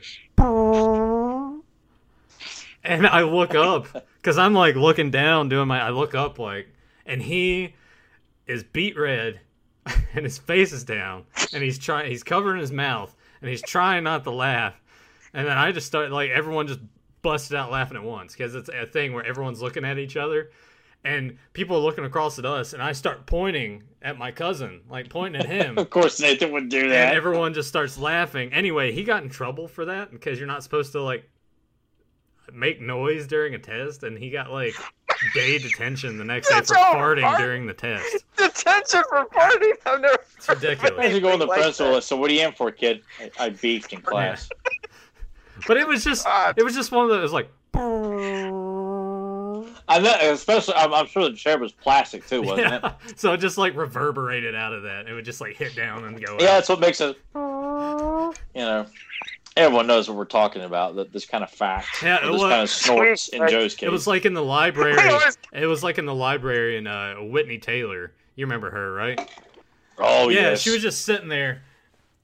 And 2.83 3.05
I 3.05 3.21
look 3.23 3.55
up 3.55 3.87
because 4.17 4.37
I'm 4.37 4.53
like 4.53 4.75
looking 4.75 5.11
down, 5.11 5.49
doing 5.49 5.67
my. 5.67 5.81
I 5.81 5.89
look 5.89 6.15
up 6.15 6.39
like, 6.39 6.67
and 7.05 7.21
he 7.21 7.75
is 8.45 8.63
beat 8.63 8.97
red, 8.97 9.39
and 10.13 10.23
his 10.23 10.37
face 10.37 10.71
is 10.71 10.83
down, 10.83 11.25
and 11.53 11.63
he's 11.63 11.79
trying. 11.79 12.09
He's 12.09 12.23
covering 12.23 12.59
his 12.59 12.71
mouth, 12.71 13.15
and 13.41 13.49
he's 13.49 13.61
trying 13.61 14.03
not 14.03 14.23
to 14.23 14.31
laugh. 14.31 14.81
And 15.33 15.47
then 15.47 15.57
I 15.57 15.71
just 15.71 15.87
start 15.87 16.11
like 16.11 16.29
everyone 16.29 16.67
just 16.67 16.79
busted 17.21 17.57
out 17.57 17.71
laughing 17.71 17.97
at 17.97 18.03
once 18.03 18.33
because 18.33 18.55
it's 18.55 18.69
a 18.69 18.85
thing 18.85 19.13
where 19.13 19.25
everyone's 19.25 19.61
looking 19.61 19.83
at 19.83 19.97
each 19.97 20.15
other, 20.15 20.51
and 21.03 21.37
people 21.53 21.77
are 21.77 21.81
looking 21.81 22.05
across 22.05 22.39
at 22.39 22.45
us, 22.45 22.73
and 22.73 22.81
I 22.81 22.91
start 22.91 23.25
pointing 23.25 23.83
at 24.01 24.17
my 24.17 24.31
cousin, 24.31 24.81
like 24.89 25.09
pointing 25.09 25.41
at 25.41 25.47
him. 25.47 25.77
Of 25.77 25.89
course, 25.89 26.19
Nathan 26.19 26.51
would 26.51 26.69
do 26.69 26.89
that. 26.89 27.09
And 27.09 27.17
everyone 27.17 27.53
just 27.53 27.67
starts 27.69 27.97
laughing. 27.97 28.53
Anyway, 28.53 28.91
he 28.91 29.03
got 29.03 29.23
in 29.23 29.29
trouble 29.29 29.67
for 29.67 29.85
that 29.85 30.11
because 30.11 30.37
you're 30.37 30.47
not 30.47 30.63
supposed 30.63 30.91
to 30.93 31.01
like 31.01 31.29
make 32.53 32.81
noise 32.81 33.27
during 33.27 33.53
a 33.53 33.59
test, 33.59 34.03
and 34.03 34.17
he 34.17 34.29
got 34.29 34.51
like 34.51 34.73
day 35.33 35.57
detention 35.57 36.17
the 36.17 36.25
next 36.25 36.49
day 36.49 36.61
for 36.61 36.77
all 36.77 36.95
farting 36.95 37.23
right. 37.23 37.37
during 37.37 37.65
the 37.65 37.73
test. 37.73 38.25
Detention 38.37 39.03
for 39.09 39.25
farting. 39.25 39.73
I've 39.85 40.01
never. 40.01 40.17
It's 40.37 40.49
ridiculous. 40.49 40.91
Imagine 40.93 41.21
going 41.21 41.39
to 41.39 41.45
the 41.45 41.49
Like 41.49 41.61
principal. 41.61 41.93
that. 41.93 42.03
So 42.03 42.15
what 42.15 42.29
are 42.29 42.33
you 42.33 42.45
in 42.45 42.53
for, 42.53 42.71
kid? 42.71 43.01
I, 43.19 43.45
I 43.45 43.49
beefed 43.49 43.93
in 43.93 44.01
class. 44.01 44.49
But 45.65 45.77
it 45.77 45.87
was 45.87 46.03
just 46.03 46.23
God. 46.23 46.53
it 46.55 46.63
was 46.63 46.75
just 46.75 46.91
one 46.91 47.05
of 47.05 47.09
those 47.09 47.33
like 47.33 47.49
I 49.89 49.99
know, 49.99 50.15
especially. 50.31 50.73
I'm, 50.75 50.93
I'm 50.93 51.07
sure 51.07 51.29
the 51.29 51.35
chair 51.35 51.57
was 51.57 51.71
plastic 51.71 52.27
too, 52.27 52.41
wasn't 52.41 52.73
it? 52.73 52.83
So 53.15 53.33
it 53.33 53.37
just 53.37 53.57
like 53.57 53.75
reverberated 53.75 54.53
out 54.53 54.73
of 54.73 54.83
that. 54.83 55.07
It 55.07 55.13
would 55.13 55.25
just 55.25 55.41
like 55.41 55.55
hit 55.55 55.75
down 55.75 56.03
and 56.03 56.23
go. 56.23 56.33
Yeah, 56.39 56.45
out. 56.45 56.47
that's 56.47 56.69
what 56.69 56.79
makes 56.79 57.01
it. 57.01 57.17
You 57.33 58.33
know, 58.55 58.85
everyone 59.57 59.87
knows 59.87 60.07
what 60.07 60.17
we're 60.17 60.25
talking 60.25 60.61
about. 60.61 60.95
That 60.95 61.11
this 61.11 61.25
kind 61.25 61.43
of 61.43 61.49
fact. 61.49 62.01
Yeah, 62.03 62.19
this 62.21 62.31
was- 62.31 62.41
kind 62.41 62.61
of 62.61 62.69
snorts 62.69 63.27
in 63.29 63.47
Joe's 63.47 63.75
case. 63.75 63.87
It 63.87 63.91
was 63.91 64.07
like 64.07 64.25
in 64.25 64.33
the 64.33 64.43
library. 64.43 64.97
It 65.53 65.65
was 65.65 65.83
like 65.83 65.97
in 65.97 66.05
the 66.05 66.13
library 66.15 66.77
in 66.77 66.85
uh, 66.87 67.15
Whitney 67.15 67.57
Taylor. 67.57 68.11
You 68.35 68.45
remember 68.45 68.69
her, 68.69 68.93
right? 68.93 69.19
oh 69.97 70.29
yeah, 70.29 70.41
yes. 70.41 70.61
she 70.61 70.69
was 70.69 70.81
just 70.81 71.03
sitting 71.05 71.27
there, 71.27 71.63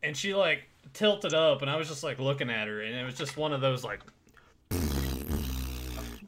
and 0.04 0.16
she 0.16 0.36
like 0.36 0.64
tilted 0.94 1.34
up, 1.34 1.62
and 1.64 1.72
I 1.72 1.76
was 1.76 1.88
just 1.88 2.04
like 2.04 2.20
looking 2.20 2.50
at 2.52 2.68
her, 2.68 2.82
and 2.82 2.94
it 2.96 3.04
was 3.04 3.16
just 3.16 3.36
one 3.36 3.52
of 3.54 3.62
those 3.62 3.84
like, 3.84 4.02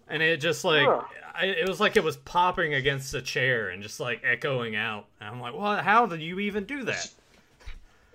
and 0.07 0.21
it 0.23 0.37
just 0.41 0.63
like, 0.63 0.87
Huh. 0.87 1.01
I, 1.35 1.45
it 1.47 1.67
was 1.67 1.79
like 1.79 1.97
it 1.97 2.03
was 2.03 2.17
popping 2.17 2.73
against 2.75 3.13
a 3.13 3.21
chair 3.21 3.69
and 3.69 3.83
just 3.83 3.99
like 3.99 4.21
echoing 4.23 4.75
out. 4.75 5.05
And 5.19 5.29
I'm 5.29 5.41
like, 5.41 5.53
what? 5.53 5.83
How 5.83 6.05
did 6.05 6.21
you 6.21 6.39
even 6.39 6.63
do 6.63 6.83
that? 6.83 7.09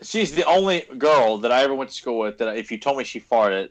She's 0.02 0.32
the 0.34 0.44
only 0.44 0.86
girl 0.98 1.38
that 1.38 1.52
I 1.52 1.62
ever 1.62 1.74
went 1.74 1.90
to 1.90 1.96
school 1.96 2.18
with 2.18 2.38
that 2.38 2.56
if 2.56 2.70
you 2.70 2.78
told 2.78 2.96
me 2.98 3.04
she 3.04 3.20
farted, 3.20 3.70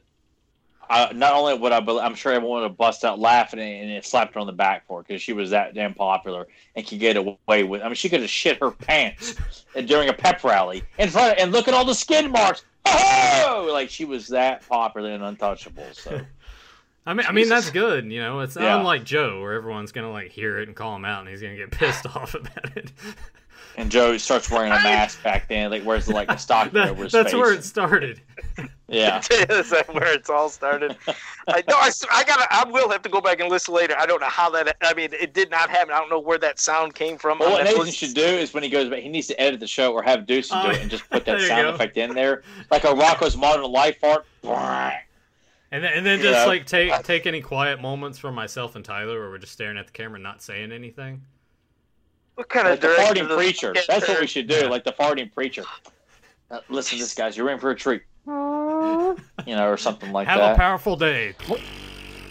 I, 0.89 1.11
not 1.13 1.33
only 1.33 1.55
would 1.57 1.71
I, 1.71 1.79
I'm 2.03 2.15
sure 2.15 2.31
everyone 2.31 2.61
would 2.61 2.69
have 2.69 2.77
bust 2.77 3.05
out 3.05 3.19
laughing 3.19 3.59
and 3.59 3.91
it 3.91 4.05
slapped 4.05 4.33
her 4.33 4.39
on 4.39 4.47
the 4.47 4.53
back 4.53 4.87
for 4.87 5.01
it 5.01 5.07
because 5.07 5.21
she 5.21 5.33
was 5.33 5.51
that 5.51 5.75
damn 5.75 5.93
popular 5.93 6.47
and 6.75 6.85
could 6.85 6.99
get 6.99 7.15
away 7.15 7.63
with. 7.63 7.81
I 7.81 7.85
mean, 7.85 7.93
she 7.95 8.09
could 8.09 8.21
have 8.21 8.29
shit 8.29 8.59
her 8.59 8.71
pants 8.71 9.35
during 9.85 10.09
a 10.09 10.13
pep 10.13 10.43
rally 10.43 10.83
in 10.97 11.09
front 11.09 11.33
of, 11.33 11.43
and 11.43 11.51
look 11.51 11.67
at 11.67 11.73
all 11.75 11.85
the 11.85 11.93
skin 11.93 12.31
marks. 12.31 12.63
Oh, 12.85 13.69
like 13.71 13.89
she 13.89 14.05
was 14.05 14.27
that 14.29 14.67
popular 14.67 15.11
and 15.11 15.23
untouchable. 15.23 15.85
So 15.93 16.19
I 17.05 17.13
mean, 17.13 17.25
I 17.27 17.31
mean 17.31 17.49
that's 17.49 17.69
good. 17.69 18.11
You 18.11 18.21
know, 18.21 18.39
it's 18.39 18.55
Yeah. 18.55 18.77
unlike 18.79 19.03
Joe, 19.03 19.41
where 19.41 19.53
everyone's 19.53 19.91
gonna 19.91 20.11
like 20.11 20.31
hear 20.31 20.59
it 20.59 20.67
and 20.67 20.75
call 20.75 20.95
him 20.95 21.05
out, 21.05 21.21
and 21.21 21.29
he's 21.29 21.41
gonna 21.41 21.55
get 21.55 21.69
pissed 21.71 22.05
off 22.15 22.33
about 22.33 22.75
it. 22.77 22.91
And 23.77 23.89
Joe 23.89 24.17
starts 24.17 24.51
wearing 24.51 24.71
a 24.73 24.75
mask 24.75 25.23
back 25.23 25.47
then, 25.47 25.69
like 25.71 25.85
wears 25.85 26.09
like 26.09 26.29
a 26.29 26.37
stocking 26.39 26.73
That- 26.73 26.89
over 26.89 27.03
his 27.03 27.13
that's 27.13 27.31
face. 27.31 27.39
where 27.39 27.53
it 27.53 27.63
started. 27.63 28.21
Yeah, 28.89 29.19
Is 29.31 29.69
that 29.69 29.85
where 29.93 30.11
it's 30.11 30.29
all 30.29 30.49
started? 30.49 30.97
I 31.47 31.63
know. 31.67 31.77
I, 31.77 31.87
s- 31.87 32.03
I 32.11 32.23
gotta. 32.23 32.47
I 32.49 32.67
will 32.67 32.89
have 32.89 33.03
to 33.03 33.09
go 33.09 33.21
back 33.21 33.39
and 33.39 33.47
listen 33.49 33.73
later. 33.73 33.93
I 33.97 34.05
don't 34.07 34.19
know 34.19 34.27
how 34.27 34.49
that. 34.49 34.75
I 34.81 34.93
mean, 34.95 35.09
it 35.13 35.33
did 35.35 35.51
not 35.51 35.69
happen. 35.69 35.93
I 35.93 35.99
don't 35.99 36.09
know 36.09 36.19
where 36.19 36.39
that 36.39 36.59
sound 36.59 36.95
came 36.95 37.17
from. 37.17 37.37
Well, 37.39 37.49
on 37.49 37.53
what 37.53 37.63
Nathan 37.65 37.91
should 37.91 38.15
do 38.15 38.21
is 38.23 38.53
when 38.53 38.63
he 38.63 38.69
goes 38.69 38.89
back, 38.89 38.99
he 38.99 39.07
needs 39.09 39.27
to 39.27 39.39
edit 39.39 39.59
the 39.59 39.67
show 39.67 39.93
or 39.93 40.01
have 40.01 40.25
Deuce 40.25 40.49
Oh, 40.51 40.63
do 40.63 40.71
it 40.71 40.81
and 40.81 40.89
just 40.89 41.07
put 41.09 41.23
that 41.25 41.39
sound 41.41 41.67
effect 41.67 41.95
in 41.97 42.15
there, 42.15 42.41
like 42.71 42.83
a 42.83 42.87
Rocko's 42.87 43.37
Modern 43.37 43.71
Life 43.71 44.03
art. 44.03 44.25
And 45.71 45.83
then, 45.83 45.93
and 45.93 46.03
then 46.05 46.19
just 46.19 46.39
know? 46.39 46.47
like 46.47 46.65
take 46.65 46.91
take 47.03 47.27
any 47.27 47.41
quiet 47.41 47.79
moments 47.79 48.17
from 48.17 48.33
myself 48.33 48.75
and 48.75 48.83
Tyler, 48.83 49.19
where 49.19 49.29
we're 49.29 49.37
just 49.37 49.53
staring 49.53 49.77
at 49.77 49.85
the 49.85 49.93
camera, 49.93 50.15
and 50.15 50.23
not 50.23 50.41
saying 50.41 50.71
anything. 50.71 51.21
What 52.39 52.47
kind 52.47 52.67
Like 52.69 52.75
of 52.75 52.79
the 52.81 52.87
director 52.87 53.03
farting 53.25 53.27
does- 53.27 53.35
preacher. 53.37 53.73
That's 53.85 54.07
what 54.07 54.21
we 54.21 54.27
should 54.27 54.47
do. 54.47 54.69
Like 54.69 54.85
the 54.85 54.93
farting 54.93 55.29
preacher. 55.29 55.63
Uh, 56.49 56.61
listen 56.69 56.97
to 56.97 57.03
this, 57.03 57.13
guys. 57.13 57.35
You're 57.35 57.49
in 57.49 57.59
for 57.59 57.71
a 57.71 57.75
treat. 57.75 58.03
You 58.25 58.33
know, 59.55 59.67
or 59.67 59.75
something 59.75 60.13
like 60.13 60.25
Have 60.29 60.37
that. 60.39 60.45
Have 60.47 60.55
a 60.55 60.57
powerful 60.57 60.95
day. 60.95 61.35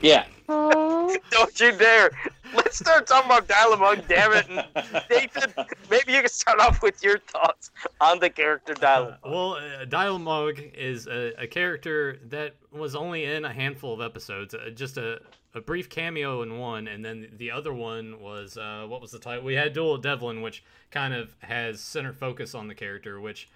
yeah. 0.00 0.24
Don't 0.48 1.61
you 1.61 1.72
dare! 1.72 2.11
Let's 2.54 2.78
start 2.78 3.06
talking 3.06 3.30
about 3.30 3.46
Dial-A-Mug, 3.48 4.09
damn 4.09 4.32
it! 4.32 4.46
And 4.48 4.64
Nathan, 5.11 5.52
maybe 5.90 6.12
you 6.14 6.20
can 6.20 6.28
start 6.30 6.59
off 6.59 6.80
with 6.82 7.02
your 7.04 7.18
thoughts 7.18 7.70
on 8.00 8.18
the 8.18 8.30
character 8.30 8.72
Uh, 8.72 8.80
Dial-A-Mug. 8.80 9.18
well, 9.26 9.52
uh, 9.56 9.84
Dial-Mug 9.84 10.59
is 10.74 11.06
a, 11.06 11.34
a 11.42 11.46
character 11.46 12.18
that 12.30 12.54
was 12.72 12.94
only 12.96 13.24
in 13.24 13.44
a 13.44 13.52
handful 13.52 13.92
of 13.92 14.00
episodes, 14.00 14.54
uh, 14.54 14.70
just 14.74 14.96
a, 14.96 15.20
a 15.59 15.61
brief 15.61 15.90
cameo 15.90 16.40
in 16.40 16.56
one, 16.56 16.88
and 16.88 17.04
then 17.04 17.28
the 17.36 17.50
other 17.50 17.74
one 17.74 18.20
was 18.20 18.56
uh, 18.56 18.86
what 18.88 19.02
was 19.02 19.11
the 19.11 19.18
title? 19.18 19.44
We 19.44 19.54
had 19.54 19.74
Duel 19.74 19.94
of 19.94 20.02
Devlin, 20.02 20.40
which 20.40 20.64
kind 20.90 21.12
of 21.12 21.36
has 21.40 21.80
center 21.80 22.14
focus 22.14 22.54
on 22.54 22.68
the 22.68 22.74
character. 22.74 23.20
Which, 23.20 23.48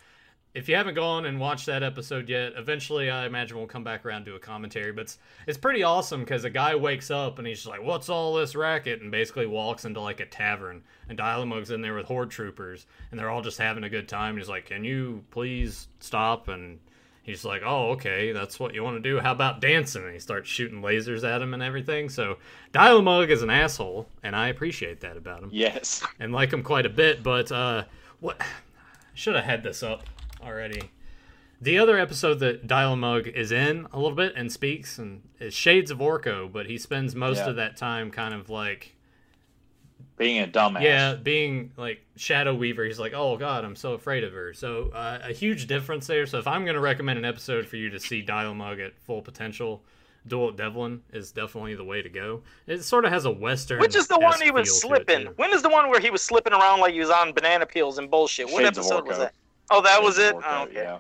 if 0.53 0.68
you 0.68 0.76
haven't 0.76 0.94
gone 0.94 1.24
and 1.24 1.40
watched 1.40 1.64
that 1.66 1.82
episode 1.82 2.28
yet, 2.28 2.53
eventually 2.57 3.11
I 3.11 3.24
imagine 3.24 3.57
we'll 3.57 3.66
come 3.66 3.84
back 3.84 4.05
around 4.05 4.26
to 4.26 4.34
a 4.34 4.38
commentary. 4.38 4.92
But 4.92 5.03
it's, 5.03 5.18
it's 5.46 5.57
pretty 5.57 5.82
awesome 5.82 6.20
because 6.20 6.44
a 6.44 6.50
guy 6.50 6.74
wakes 6.74 7.11
up 7.11 7.38
and 7.38 7.46
he's 7.46 7.59
just 7.59 7.68
like, 7.68 7.82
"What's 7.82 8.11
all 8.11 8.34
this 8.34 8.55
racket?" 8.55 9.00
and 9.00 9.11
basically 9.11 9.46
walks 9.46 9.86
into 9.86 10.00
like 10.00 10.20
a 10.20 10.26
tavern, 10.26 10.82
and 11.09 11.16
Dial-Mug's 11.16 11.70
in 11.70 11.80
there 11.80 11.94
with 11.94 12.07
horde 12.07 12.30
troopers, 12.30 12.86
and 13.11 13.18
they're 13.18 13.30
all 13.30 13.42
just 13.42 13.59
having 13.59 13.84
a 13.84 13.88
good 13.88 14.09
time. 14.09 14.30
And 14.30 14.38
he's 14.38 14.48
like, 14.48 14.66
"Can 14.66 14.84
you 14.84 15.24
please 15.30 15.88
stop?" 16.00 16.48
and 16.48 16.80
he's 17.23 17.45
like, 17.45 17.62
"Oh, 17.64 17.91
okay, 17.93 18.33
that's 18.33 18.59
what 18.61 18.75
you 18.75 18.83
want 18.85 19.03
to 19.03 19.09
do. 19.11 19.18
How 19.20 19.33
about 19.33 19.61
dancing?" 19.61 20.05
And 20.05 20.12
he 20.12 20.18
starts 20.18 20.49
shooting 20.49 20.83
lasers 20.83 21.25
at 21.25 21.41
him 21.43 21.55
and 21.55 21.62
everything. 21.62 22.09
So 22.09 22.39
Dial-Mug 22.73 23.31
is 23.31 23.43
an 23.43 23.51
asshole, 23.51 24.09
and 24.23 24.35
I 24.37 24.49
appreciate 24.49 25.01
that 25.01 25.16
about 25.16 25.43
him 25.43 25.51
Yes. 25.53 26.03
and 26.20 26.33
like 26.33 26.53
him 26.53 26.62
quite 26.62 26.87
a 26.87 26.91
bit. 26.91 27.23
But 27.23 27.51
uh, 27.53 27.85
what 28.20 28.41
should 29.14 29.35
have 29.37 29.45
had 29.45 29.62
this 29.62 29.83
up 29.83 30.05
already. 30.43 30.91
The 31.61 31.79
other 31.79 31.97
episode 31.97 32.41
that 32.41 32.66
Dial-Mug 32.66 33.29
is 33.29 33.53
in 33.53 33.87
a 33.93 33.97
little 33.99 34.16
bit 34.16 34.33
and 34.35 34.51
speaks 34.51 34.99
and 34.99 35.23
is 35.39 35.55
Shades 35.55 35.93
of 35.93 35.99
Orko, 35.99 36.51
but 36.51 36.66
he 36.66 36.77
spends 36.77 37.14
most 37.14 37.39
Yeah. 37.39 37.51
of 37.51 37.57
that 37.57 37.77
time 37.77 38.11
kind 38.11 38.35
of 38.35 38.51
like 38.51 38.95
Being 40.19 40.41
a 40.41 40.47
dumbass. 40.47 40.83
yeah, 40.83 41.15
being 41.15 41.73
like 41.77 42.05
Shadow 42.17 42.55
Weaver, 42.55 42.85
he's 42.85 42.99
like, 43.01 43.13
oh 43.15 43.37
god, 43.37 43.65
I'm 43.65 43.77
so 43.77 43.95
afraid 43.95 44.25
of 44.25 44.33
her. 44.33 44.53
So 44.53 44.91
uh, 44.95 45.19
a 45.25 45.33
huge 45.33 45.67
difference 45.67 46.07
there. 46.07 46.27
So 46.27 46.39
if 46.39 46.47
I'm 46.47 46.65
gonna 46.65 46.81
recommend 46.81 47.19
an 47.19 47.25
episode 47.25 47.67
for 47.67 47.77
you 47.77 47.91
to 47.91 47.99
see 47.99 48.21
Dial 48.23 48.55
Mug 48.55 48.79
at 48.79 48.97
full 49.01 49.23
potential, 49.23 49.83
Duel 50.27 50.51
at 50.51 50.57
Devlin 50.57 51.03
is 51.13 51.33
definitely 51.33 51.75
the 51.75 51.85
way 51.85 52.03
to 52.03 52.09
go. 52.09 52.43
It 52.67 52.83
sort 52.85 53.05
of 53.05 53.11
has 53.13 53.25
a 53.25 53.31
western. 53.31 53.81
Which 53.81 53.97
is 53.97 54.07
the 54.07 54.19
one 54.19 54.41
he 54.41 54.51
was 54.51 54.81
slipping? 54.81 55.27
When 55.37 55.53
is 55.53 55.63
the 55.63 55.69
one 55.71 55.89
where 55.91 55.99
he 56.01 56.11
was 56.11 56.23
slipping 56.23 56.53
around 56.53 56.81
like 56.81 56.93
he 56.93 57.01
was 57.01 57.11
on 57.11 57.33
banana 57.33 57.67
peels 57.67 57.99
and 57.99 58.11
bullshit? 58.11 58.47
What 58.47 58.63
Shades 58.63 58.79
episode 58.79 59.07
was 59.07 59.19
that? 59.19 59.35
Oh, 59.71 59.81
that 59.83 60.03
was 60.03 60.19
it. 60.19 60.35
Orko, 60.37 60.43
Oh, 60.47 60.63
okay. 60.65 60.75
Yeah. 60.75 60.99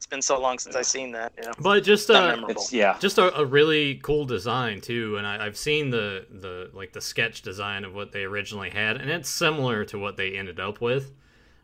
Yeah, 0.00 0.04
it's 0.04 0.06
been 0.06 0.22
so 0.22 0.40
long 0.40 0.58
since 0.58 0.74
I've 0.76 0.86
seen 0.86 1.12
that. 1.12 1.32
Yeah. 1.36 1.52
But 1.58 1.84
just 1.84 2.08
Not 2.08 2.42
uh. 2.42 2.46
It's 2.48 2.72
yeah. 2.72 2.96
just 3.00 3.18
a, 3.18 3.36
a 3.38 3.44
really 3.44 3.96
cool 3.96 4.24
design 4.24 4.80
too 4.80 5.16
and 5.18 5.26
I, 5.26 5.44
i've 5.44 5.56
seen 5.56 5.90
the 5.90 6.26
the 6.30 6.70
like 6.72 6.92
the 6.92 7.00
sketch 7.00 7.42
design 7.42 7.84
of 7.84 7.94
what 7.94 8.12
they 8.12 8.24
originally 8.24 8.70
had 8.70 8.96
and 8.96 9.10
it's 9.10 9.28
similar 9.28 9.84
to 9.86 9.98
what 9.98 10.16
they 10.16 10.36
ended 10.38 10.58
up 10.58 10.80
with 10.80 11.12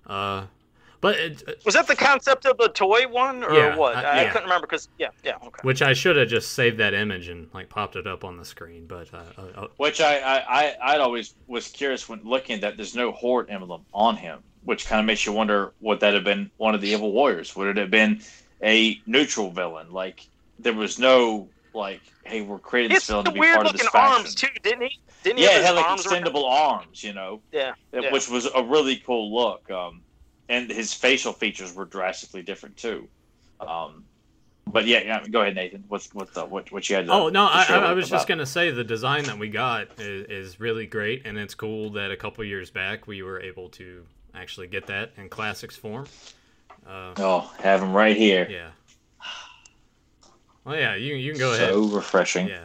uh 0.06 0.46
but 1.00 1.16
it, 1.16 1.60
Was 1.64 1.74
that 1.74 1.86
the 1.86 1.94
concept 1.96 2.46
of 2.46 2.56
the 2.58 2.68
toy 2.68 3.06
one 3.08 3.44
or 3.44 3.52
Yeah, 3.52 3.76
what? 3.76 3.96
uh, 3.96 4.00
I, 4.00 4.02
I 4.02 4.22
yeah. 4.22 4.28
couldn't 4.32 4.44
remember 4.44 4.66
because 4.66 4.88
yeah, 4.98 5.08
yeah, 5.24 5.36
okay. 5.36 5.60
which 5.62 5.80
i 5.82 5.92
should 5.92 6.16
have 6.16 6.28
just 6.28 6.52
saved 6.52 6.78
that 6.78 6.94
image 6.94 7.28
and 7.28 7.48
like 7.54 7.68
popped 7.68 7.96
it 7.96 8.06
up 8.06 8.24
on 8.24 8.36
the 8.36 8.44
screen 8.44 8.86
but 8.86 9.12
uh, 9.14 9.22
uh, 9.38 9.60
uh, 9.62 9.66
Which 9.76 10.00
I, 10.00 10.18
I, 10.18 10.36
I 10.62 10.76
I'd 10.94 11.00
always 11.00 11.34
was 11.46 11.68
curious 11.68 12.08
when 12.08 12.20
looking 12.24 12.56
at 12.56 12.60
that. 12.62 12.76
There's 12.76 12.94
no 12.96 13.12
horde 13.12 13.50
emblem 13.50 13.82
on 13.94 14.16
him, 14.16 14.40
which 14.66 14.86
kind 14.86 15.00
of 15.00 15.06
makes 15.06 15.24
you 15.24 15.32
wonder 15.32 15.72
would 15.80 16.00
that 16.00 16.12
have 16.14 16.24
been 16.24 16.50
one 16.58 16.74
of 16.74 16.80
the 16.82 16.88
evil 16.88 17.12
warriors? 17.12 17.56
Would 17.56 17.68
it 17.68 17.76
have 17.78 17.90
been 17.90 18.20
a 18.62 19.00
neutral 19.06 19.50
villain? 19.50 19.90
Like 19.90 20.26
there 20.58 20.74
was 20.74 20.98
no 20.98 21.48
like, 21.72 22.00
hey, 22.24 22.40
we're 22.42 22.58
creating 22.58 22.90
this 22.90 22.98
It's 22.98 23.06
villain 23.08 23.24
the 23.24 23.30
to 23.30 23.34
be 23.34 23.40
part 23.40 23.66
of 23.66 23.72
this 23.72 23.82
looking 23.82 23.90
faction. 23.92 24.18
arms 24.18 24.34
too, 24.34 24.48
didn't 24.62 24.82
he? 24.82 24.98
Didn't 25.22 25.38
he 25.38 25.44
yeah, 25.44 25.50
have 25.52 25.60
it 25.62 25.66
had 25.66 25.74
like 25.76 25.86
arms 25.86 26.06
around- 26.06 26.24
extendable 26.24 26.44
arms, 26.50 27.02
you 27.04 27.12
know, 27.12 27.40
Yeah, 27.52 27.72
yeah. 27.92 28.12
which 28.12 28.28
was 28.28 28.46
a 28.54 28.62
really 28.62 28.96
cool 28.96 29.34
look. 29.34 29.70
Um, 29.70 30.02
and 30.48 30.70
his 30.70 30.94
facial 30.94 31.32
features 31.32 31.74
were 31.74 31.84
drastically 31.86 32.42
different 32.42 32.76
too. 32.76 33.08
Um, 33.60 34.04
but 34.66 34.86
yeah, 34.86 35.00
yeah, 35.02 35.26
go 35.28 35.42
ahead, 35.42 35.54
Nathan. 35.54 35.84
What's 35.88 36.12
what 36.14 36.32
the 36.34 36.44
what 36.44 36.72
what 36.72 36.88
you 36.90 36.96
had? 36.96 37.06
To, 37.06 37.12
Oh 37.12 37.28
no, 37.28 37.46
to 37.46 37.52
I, 37.54 37.64
I, 37.68 37.76
I 37.78 37.92
was 37.92 38.08
about- 38.08 38.16
just 38.18 38.28
gonna 38.28 38.46
say 38.46 38.70
the 38.70 38.84
design 38.84 39.24
that 39.24 39.38
we 39.38 39.48
got 39.48 39.88
is, 40.00 40.26
is 40.52 40.60
really 40.60 40.86
great, 40.86 41.22
and 41.24 41.38
it's 41.38 41.54
cool 41.54 41.90
that 41.90 42.10
a 42.10 42.16
couple 42.16 42.42
years 42.44 42.70
back 42.70 43.06
we 43.06 43.22
were 43.22 43.40
able 43.40 43.68
to 43.70 44.04
actually 44.36 44.66
get 44.68 44.86
that 44.86 45.12
in 45.16 45.28
classics 45.28 45.76
form. 45.76 46.06
Uh, 46.86 47.12
Oh, 47.18 47.50
have 47.60 47.82
him 47.82 47.92
right 47.92 48.16
here. 48.16 48.46
yeah. 48.48 48.70
Well, 50.64 50.76
yeah, 50.76 50.94
you 50.94 51.14
you 51.14 51.32
can 51.32 51.38
go 51.40 51.54
ahead. 51.54 51.70
so 51.70 51.84
refreshing. 51.86 52.48
Yeah. 52.48 52.64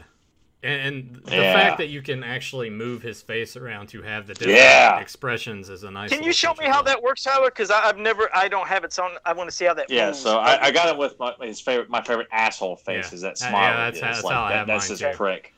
And, 0.63 0.81
and 0.81 1.15
the 1.25 1.35
Yeah. 1.37 1.53
fact 1.53 1.77
that 1.79 1.87
you 1.87 2.03
can 2.03 2.23
actually 2.23 2.69
move 2.69 3.01
his 3.01 3.21
face 3.21 3.55
around 3.57 3.87
to 3.89 4.01
have 4.03 4.27
the 4.27 4.33
different 4.35 4.59
Yeah. 4.59 4.99
expressions 4.99 5.69
is 5.69 5.83
a 5.83 5.89
nice. 5.91 6.11
Can 6.11 6.21
you 6.23 6.33
show 6.33 6.53
me 6.55 6.65
how 6.65 6.83
that 6.83 7.01
works, 7.01 7.23
Tyler? 7.23 7.45
Because 7.49 7.71
I've 7.71 7.97
never, 7.97 8.29
I 8.35 8.47
don't 8.47 8.67
have 8.67 8.83
it, 8.83 8.93
so 8.93 9.09
I 9.25 9.33
want 9.33 9.49
to 9.49 9.55
see 9.55 9.65
how 9.65 9.73
that. 9.73 9.83
Works. 9.83 9.91
Yeah, 9.91 10.07
moves. 10.07 10.19
so 10.19 10.37
I, 10.37 10.65
I 10.67 10.71
got 10.71 10.87
it 10.89 10.97
with 10.97 11.17
my, 11.19 11.33
his 11.41 11.59
favorite, 11.59 11.89
my 11.89 12.01
favorite 12.03 12.27
asshole 12.31 12.75
face 12.75 13.09
Yeah. 13.09 13.15
is 13.15 13.21
that 13.21 13.41
Uh, 13.41 13.49
yeah, 13.51 13.77
that's 13.77 13.97
he 13.97 14.03
how- 14.05 14.09
is. 14.11 14.15
that's 14.17 14.23
like, 14.23 14.33
how 14.35 14.43
I 14.43 14.49
that- 14.49 14.57
have 14.57 14.67
That's 14.67 14.83
mine, 14.85 14.89
his 14.91 14.99
too. 14.99 15.17
prick. 15.17 15.53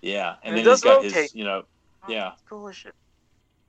Yeah, 0.00 0.28
and, 0.30 0.36
And 0.42 0.52
it 0.54 0.56
then 0.56 0.64
does 0.64 0.78
he's 0.78 0.84
got 0.84 0.96
rotate. 1.02 1.12
his, 1.12 1.34
you 1.34 1.44
know, 1.44 1.64
yeah. 2.08 2.32
Cool 2.48 2.66
as 2.68 2.76
shit. 2.76 2.94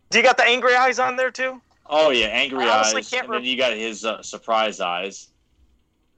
Do 0.10 0.18
you 0.18 0.24
got 0.24 0.38
the 0.38 0.46
angry 0.46 0.76
eyes 0.76 1.00
on 1.00 1.18
there 1.18 1.32
too? 1.32 1.62
Oh 1.88 2.10
yeah, 2.12 2.28
angry 2.28 2.66
eyes, 2.66 2.94
and 3.14 3.34
then 3.34 3.44
you 3.44 3.58
got 3.58 3.74
his 3.74 4.06
uh, 4.06 4.22
surprise 4.22 4.80
eyes. 4.80 5.30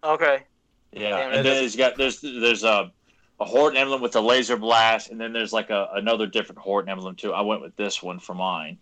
Okay. 0.03 0.43
Yeah, 0.91 1.09
Damn, 1.09 1.33
and 1.33 1.45
then 1.45 1.63
he's 1.63 1.75
got 1.75 1.97
there's 1.97 2.21
there's 2.21 2.63
a 2.63 2.91
a 3.39 3.45
Horton 3.45 3.77
emblem 3.77 4.01
with 4.01 4.15
a 4.15 4.21
laser 4.21 4.57
blast, 4.57 5.09
and 5.09 5.19
then 5.19 5.33
there's 5.33 5.53
like 5.53 5.69
a 5.71 5.89
another 5.93 6.27
different 6.27 6.59
Horton 6.59 6.91
emblem 6.91 7.15
too. 7.15 7.33
I 7.33 7.41
went 7.41 7.61
with 7.61 7.75
this 7.75 8.03
one 8.03 8.19
for 8.19 8.35
mine. 8.35 8.77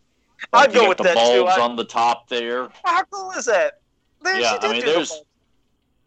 I'd 0.52 0.74
go 0.74 0.90
with 0.90 0.98
the 0.98 1.04
that, 1.06 1.14
too. 1.14 1.44
bulbs 1.44 1.58
I- 1.58 1.62
on 1.62 1.76
the 1.76 1.86
top 1.86 2.28
there. 2.28 2.70
How 2.84 3.04
cool 3.06 3.32
is 3.32 3.46
that? 3.46 3.80
Yeah, 4.26 4.58
I 4.62 4.72
mean, 4.72 4.82
do 4.82 4.88
the 4.88 4.92
there's- 4.94 5.22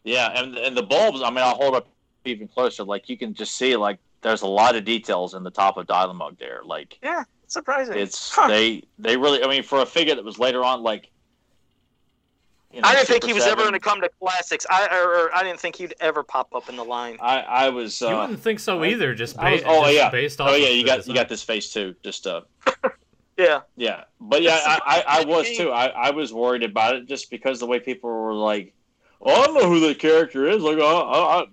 Yeah, 0.04 0.28
and 0.38 0.56
and 0.56 0.76
the 0.76 0.82
bulbs. 0.82 1.22
I 1.22 1.30
mean, 1.30 1.38
I'll 1.38 1.54
hold 1.54 1.74
up 1.74 1.88
even 2.24 2.48
closer. 2.48 2.84
Like 2.84 3.08
you 3.08 3.16
can 3.16 3.32
just 3.32 3.56
see 3.56 3.76
like 3.76 3.98
there's 4.20 4.42
a 4.42 4.46
lot 4.46 4.76
of 4.76 4.84
details 4.84 5.34
in 5.34 5.42
the 5.42 5.50
top 5.50 5.76
of 5.76 5.86
Dialog 5.86 6.38
there. 6.38 6.60
Like 6.64 6.98
Yeah, 7.02 7.24
surprising. 7.54 7.96
it's 7.96 8.30
Huh. 8.34 8.48
they 8.48 8.82
they 8.98 9.16
really. 9.16 9.42
I 9.42 9.48
mean, 9.48 9.62
for 9.62 9.80
a 9.80 9.86
figure 9.86 10.14
that 10.14 10.24
was 10.24 10.38
later 10.38 10.62
on 10.62 10.82
like. 10.82 11.10
You 12.72 12.80
know, 12.80 12.88
I 12.88 12.94
didn't 12.96 13.06
think 13.06 13.22
he 13.24 13.32
was 13.32 13.44
ever 13.46 13.62
going 13.62 13.72
to 13.74 13.78
come 13.78 14.00
to 14.00 14.10
classics. 14.20 14.66
I 14.68 14.88
or, 14.96 15.26
or 15.26 15.34
I 15.34 15.44
didn't 15.44 15.60
think 15.60 15.76
he'd 15.76 15.94
ever 16.00 16.24
pop 16.24 16.52
up 16.56 16.68
in 16.68 16.74
the 16.74 16.84
line. 16.84 17.16
I 17.20 17.38
I 17.40 17.68
was. 17.68 18.02
Uh, 18.02 18.08
You 18.10 18.16
wouldn't 18.16 18.40
think 18.40 18.58
so 18.58 18.82
I- 18.82 18.88
either, 18.88 19.14
just, 19.14 19.38
I 19.38 19.52
was- 19.52 19.62
oh, 19.64 19.82
just 19.82 19.94
yeah. 19.94 20.10
based 20.10 20.40
off. 20.40 20.50
oh 20.50 20.54
yeah, 20.56 20.70
you 20.70 20.84
got 20.84 20.96
design. 20.96 21.14
you 21.14 21.20
got 21.20 21.28
this 21.28 21.42
face 21.42 21.72
too. 21.72 21.94
Just 22.02 22.26
uh. 22.26 22.40
Yeah. 23.36 23.62
Yeah, 23.76 24.04
but 24.20 24.42
yeah, 24.42 24.60
I, 24.64 25.02
I, 25.08 25.20
I 25.20 25.24
was 25.24 25.50
too. 25.56 25.72
I, 25.72 25.86
I 25.86 26.10
was 26.12 26.32
worried 26.32 26.62
about 26.62 26.94
it 26.94 27.08
just 27.08 27.30
because 27.32 27.58
the 27.58 27.66
way 27.66 27.80
people 27.80 28.08
were 28.08 28.32
like, 28.32 28.72
"Oh, 29.20 29.42
I 29.42 29.46
don't 29.46 29.54
know 29.54 29.68
who 29.68 29.80
that 29.88 29.98
character 29.98 30.46
is." 30.48 30.62
Like, 30.62 30.78
oh, 30.78 30.84
I, 31.00 31.40
I, 31.40 31.46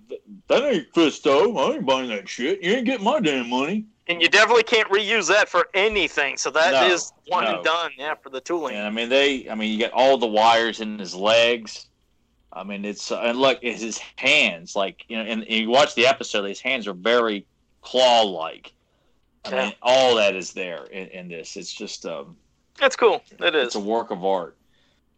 that 0.46 0.62
ain't 0.62 0.92
Fisto. 0.92 1.56
I 1.58 1.74
ain't 1.74 1.84
buying 1.86 2.08
that 2.10 2.28
shit. 2.28 2.62
You 2.62 2.74
ain't 2.74 2.86
getting 2.86 3.04
my 3.04 3.18
damn 3.18 3.50
money. 3.50 3.86
And 4.12 4.22
you 4.22 4.28
definitely 4.28 4.62
can't 4.62 4.88
reuse 4.90 5.28
that 5.28 5.48
for 5.48 5.68
anything. 5.74 6.36
So 6.36 6.50
that 6.50 6.90
is 6.90 7.12
No, 7.28 7.36
one 7.36 7.44
no. 7.44 7.54
and 7.56 7.64
done. 7.64 7.90
Yeah, 7.96 8.14
for 8.14 8.30
the 8.30 8.40
tooling. 8.40 8.76
And 8.76 8.86
I 8.86 8.90
mean, 8.90 9.08
they. 9.08 9.48
I 9.48 9.54
mean, 9.54 9.72
you 9.72 9.78
got 9.78 9.92
all 9.92 10.18
the 10.18 10.26
wires 10.26 10.80
in 10.80 10.98
his 10.98 11.14
legs. 11.14 11.86
I 12.52 12.64
mean, 12.64 12.84
it's 12.84 13.10
uh, 13.10 13.20
and 13.20 13.38
look, 13.38 13.58
it's 13.62 13.80
his 13.80 13.98
hands. 14.16 14.76
Like 14.76 15.04
you 15.08 15.16
know, 15.16 15.22
and, 15.22 15.42
and 15.42 15.50
you 15.50 15.70
watch 15.70 15.94
the 15.94 16.06
episode. 16.06 16.44
His 16.44 16.60
hands 16.60 16.86
are 16.86 16.92
very 16.92 17.46
claw-like. 17.80 18.72
I 19.44 19.50
mean, 19.50 19.72
all 19.82 20.16
that 20.16 20.36
is 20.36 20.52
there 20.52 20.84
in, 20.84 21.08
in 21.08 21.28
this. 21.28 21.56
It's 21.56 21.72
just 21.72 22.06
um, 22.06 22.36
That's 22.78 22.94
cool. 22.94 23.22
It 23.40 23.54
is. 23.54 23.68
it's 23.68 23.74
a 23.74 23.80
work 23.80 24.10
of 24.10 24.24
art. 24.24 24.56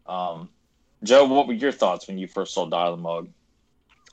Um, 0.07 0.49
Joe, 1.03 1.25
what 1.25 1.47
were 1.47 1.53
your 1.53 1.73
thoughts 1.73 2.09
when 2.09 2.17
you 2.17 2.27
first 2.27 2.55
saw 2.55 2.65
Dial-A-Mug? 2.65 3.29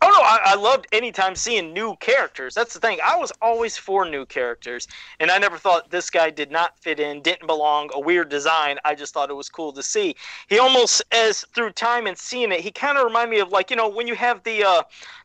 Oh 0.03 0.09
no, 0.09 0.21
I, 0.23 0.53
I 0.53 0.55
loved 0.55 0.87
anytime 0.91 1.35
seeing 1.35 1.73
new 1.73 1.95
characters. 1.97 2.55
That's 2.55 2.73
the 2.73 2.79
thing. 2.79 2.97
I 3.05 3.15
was 3.17 3.31
always 3.39 3.77
for 3.77 4.03
new 4.03 4.25
characters, 4.25 4.87
and 5.19 5.29
I 5.29 5.37
never 5.37 5.59
thought 5.59 5.91
this 5.91 6.09
guy 6.09 6.31
did 6.31 6.49
not 6.49 6.79
fit 6.79 6.99
in, 6.99 7.21
didn't 7.21 7.45
belong, 7.45 7.91
a 7.93 7.99
weird 7.99 8.29
design. 8.29 8.79
I 8.83 8.95
just 8.95 9.13
thought 9.13 9.29
it 9.29 9.35
was 9.35 9.47
cool 9.47 9.71
to 9.73 9.83
see. 9.83 10.15
He 10.49 10.57
almost, 10.57 11.03
as 11.11 11.45
through 11.53 11.73
time 11.73 12.07
and 12.07 12.17
seeing 12.17 12.51
it, 12.51 12.61
he 12.61 12.71
kind 12.71 12.97
of 12.97 13.03
reminded 13.03 13.29
me 13.29 13.39
of 13.41 13.49
like 13.51 13.69
you 13.69 13.75
know 13.75 13.89
when 13.89 14.07
you 14.07 14.15
have 14.15 14.41
the 14.43 14.63
uh, 14.63 14.81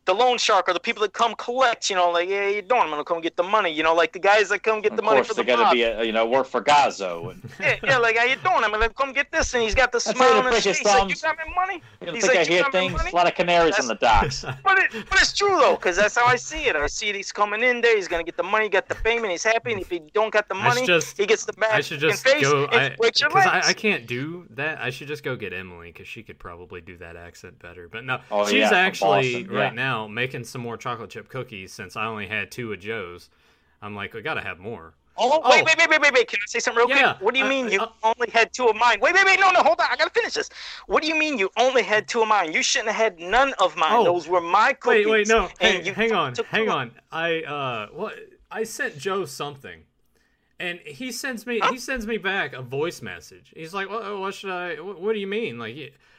the 0.07 0.15
loan 0.15 0.39
shark 0.39 0.69
or 0.69 0.73
the 0.73 0.81
people 0.81 1.03
that 1.03 1.13
come 1.13 1.35
collect. 1.37 1.91
You 1.91 1.97
know, 1.97 2.11
like 2.11 2.29
yeah, 2.29 2.49
you 2.49 2.63
doing? 2.63 2.81
I'm 2.83 2.91
gonna 2.91 3.05
come 3.05 3.21
get 3.21 3.37
the 3.37 3.43
money. 3.43 3.71
You 3.71 3.83
know, 3.83 3.95
like 3.95 4.13
the 4.13 4.19
guys 4.19 4.49
that 4.49 4.63
come 4.63 4.81
get 4.81 4.93
Of 4.93 4.97
the 4.97 5.03
money 5.03 5.17
course, 5.19 5.29
for 5.29 5.35
they 5.35 5.43
the 5.43 5.47
got 5.49 5.57
to 5.57 5.63
mob. 5.65 5.73
be 5.75 5.83
a, 5.83 5.99
uh, 5.99 6.03
you 6.03 6.13
know 6.13 6.25
work 6.27 6.47
for 6.47 6.63
Gazo 6.63 7.31
and 7.33 7.51
yeah, 7.61 7.77
yeah, 7.85 7.99
like 7.99 8.17
how 8.17 8.25
you 8.25 8.37
doing? 8.37 8.63
I'm 8.65 8.71
gonna 8.71 8.89
come 8.89 9.13
get 9.13 9.31
this, 9.31 9.53
and 9.55 9.63
he's 9.63 9.75
got 9.75 9.93
the 9.93 10.01
smile 10.01 10.39
it, 10.39 10.47
on 10.47 10.53
his 10.53 10.65
face. 10.65 10.79
He's 10.79 10.87
like, 10.87 11.09
you 11.09 11.17
got 11.17 11.37
me 11.39 11.53
money? 11.55 11.83
you 12.01 12.13
He's 12.13 12.25
think 12.27 12.35
like, 12.35 12.39
I 12.39 12.43
"You 12.43 12.49
hear 12.57 12.63
got 12.63 12.75
me 12.75 12.81
things. 12.81 12.93
money?" 12.99 13.11
A 13.11 13.15
lot 13.17 13.27
of 13.27 13.35
canaries 13.35 13.79
in 13.79 13.87
the 13.87 13.95
docks. 13.97 14.45
But 14.65 14.79
it, 14.79 14.93
but 15.11 15.21
it's 15.21 15.33
true 15.33 15.57
though, 15.59 15.77
because 15.77 15.97
that's 15.97 16.17
how 16.17 16.27
I 16.27 16.37
see 16.37 16.65
it. 16.69 16.77
I 16.77 16.87
see 16.87 17.09
it. 17.09 17.15
He's 17.15 17.33
coming 17.33 17.63
in 17.63 17.81
there. 17.81 17.95
He's 17.97 18.09
gonna 18.09 18.25
get 18.25 18.37
the 18.37 18.43
money, 18.43 18.69
get 18.69 18.89
the 18.89 18.95
payment. 18.97 19.31
he's 19.33 19.45
happy. 19.45 19.73
And 19.73 19.81
if 19.81 19.91
he 19.91 20.01
don't 20.15 20.33
get 20.33 20.49
the 20.49 20.55
money, 20.55 20.87
just- 20.87 21.17
he 21.19 21.27
gets 21.27 21.45
the 21.45 21.53
back 21.55 21.73
I 21.73 21.81
should 21.81 22.03
in 22.03 22.11
just 22.11 22.25
face 22.25 22.43
go. 22.43 22.65
I, 22.67 22.95
your 23.19 23.31
legs. 23.31 23.47
I, 23.47 23.63
I 23.69 23.73
can't 23.73 24.07
do 24.07 24.47
that. 24.51 24.81
I 24.81 24.91
should 24.91 25.09
just 25.09 25.23
go 25.25 25.37
get 25.37 25.53
Emily 25.53 25.93
because 25.93 26.07
she 26.09 26.23
could 26.23 26.39
probably 26.39 26.81
do 26.81 26.97
that 26.99 27.17
accent 27.17 27.59
better. 27.59 27.89
But 27.89 28.05
no, 28.05 28.21
Oh, 28.31 28.45
she's 28.47 28.55
yeah, 28.71 28.71
actually 28.73 29.33
Boston, 29.45 29.55
yeah. 29.55 29.61
right 29.61 29.75
now 29.97 30.07
making 30.07 30.45
some 30.45 30.61
more 30.61 30.77
chocolate 30.77 31.11
chip 31.11 31.29
cookies 31.29 31.73
since 31.73 31.97
I 31.97 32.07
only 32.07 32.27
had 32.27 32.51
two 32.51 32.73
of 32.73 32.81
Joe's. 32.81 33.31
I'm 33.83 33.95
like, 33.95 34.15
we 34.15 34.23
gotta 34.23 34.41
have 34.41 34.59
more. 34.59 34.95
Oh, 35.19 35.41
Oh. 35.43 35.51
wait, 35.51 35.65
wait, 35.65 35.79
wait, 35.79 35.89
wait, 35.89 36.01
wait, 36.03 36.13
wait. 36.13 36.29
Can 36.29 36.39
I 36.43 36.47
say 36.47 36.59
something 36.59 36.87
real 36.87 36.95
Yeah, 36.95 37.15
quick? 37.15 37.23
What 37.25 37.33
do 37.35 37.39
you 37.41 37.47
uh, 37.47 37.49
mean 37.49 37.71
you 37.71 37.81
uh, 37.81 37.89
only 38.03 38.31
had 38.31 38.53
two 38.53 38.67
of 38.67 38.77
mine? 38.77 38.99
Wait, 39.01 39.15
wait, 39.15 39.25
wait. 39.25 39.41
No, 39.41 39.51
no, 39.51 39.63
hold 39.63 39.81
on. 39.81 39.87
I 39.91 39.97
gotta 39.97 40.11
finish 40.11 40.35
this. 40.35 40.51
What 40.87 41.03
do 41.03 41.09
you 41.09 41.15
mean 41.15 41.39
you 41.39 41.51
only 41.57 41.83
had 41.83 42.07
two 42.07 42.21
of 42.21 42.29
mine? 42.29 42.53
You 42.53 42.63
shouldn't 42.63 42.91
have 42.91 42.97
had 42.97 43.19
none 43.19 43.55
of 43.59 43.77
mine. 43.77 43.93
Oh. 43.93 44.05
Those 44.05 44.29
were 44.29 44.43
my 44.43 44.75
cookies. 44.75 45.07
Wait, 45.07 45.27
wait, 45.27 45.29
no. 45.29 45.49
Hey, 45.59 45.83
hang 45.91 46.13
on, 46.13 46.35
hang 46.51 46.69
on. 46.69 46.93
I 47.11 47.43
uh, 47.43 47.87
what? 47.93 48.15
I 48.51 48.65
sent 48.65 48.99
Joe 48.99 49.25
something, 49.25 49.85
and 50.61 50.81
he 50.81 51.11
sends 51.13 51.47
me 51.47 51.61
he 51.71 51.79
sends 51.79 52.07
me 52.07 52.19
back 52.19 52.53
a 52.53 52.63
voice 52.63 53.01
message. 53.01 53.53
He's 53.57 53.73
like, 53.73 53.89
"What, 53.89 54.19
what 54.19 54.35
should 54.35 54.51
I? 54.51 54.75
What, 54.81 55.01
what 55.01 55.15
do 55.15 55.19
you 55.19 55.27
mean? 55.27 55.59
Like, 55.59 55.77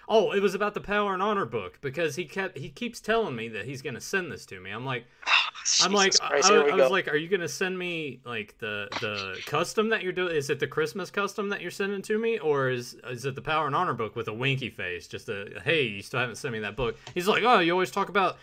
oh, 0.08 0.32
it 0.32 0.42
was 0.42 0.56
about 0.56 0.74
the 0.74 0.82
Power 0.82 1.14
and 1.14 1.22
Honor 1.22 1.46
book 1.46 1.80
because 1.82 2.16
he 2.16 2.26
kept 2.26 2.58
he 2.58 2.70
keeps 2.70 3.00
telling 3.02 3.36
me 3.36 3.48
that 3.50 3.66
he's 3.66 3.82
gonna 3.82 4.02
send 4.02 4.32
this 4.32 4.46
to 4.48 4.60
me. 4.60 4.72
I'm 4.72 4.86
like, 4.86 5.06
I'm 5.82 5.92
like, 5.92 6.14
I, 6.22 6.28
Christ, 6.30 6.52
I- 6.52 6.56
I 6.56 6.76
was 6.76 6.92
like, 6.92 7.08
are 7.10 7.18
you 7.18 7.28
gonna 7.28 7.48
send 7.48 7.78
me 7.78 8.22
like 8.26 8.58
the 8.60 8.88
the 9.02 9.40
custom 9.46 9.90
that 9.90 10.04
you're 10.04 10.14
doing? 10.14 10.36
Is 10.36 10.50
it 10.50 10.60
the 10.60 10.68
Christmas 10.68 11.12
custom 11.12 11.50
that 11.50 11.62
you're 11.62 11.72
sending 11.72 12.02
to 12.04 12.18
me, 12.18 12.40
or 12.40 12.70
is 12.70 12.96
is 13.10 13.26
it 13.26 13.36
the 13.36 13.42
Power 13.42 13.68
and 13.68 13.76
Honor 13.76 13.94
book 13.94 14.16
with 14.16 14.28
a 14.30 14.34
winky 14.34 14.70
face? 14.70 15.08
Just 15.08 15.30
a 15.30 15.62
hey, 15.64 15.84
you 15.84 16.02
still 16.02 16.20
haven't 16.20 16.36
sent 16.38 16.54
me 16.54 16.60
that 16.60 16.76
book. 16.76 16.98
He's 17.14 17.28
like, 17.28 17.44
oh, 17.44 17.60
you 17.60 17.72
always 17.74 17.92
talk 17.92 18.10
about. 18.10 18.38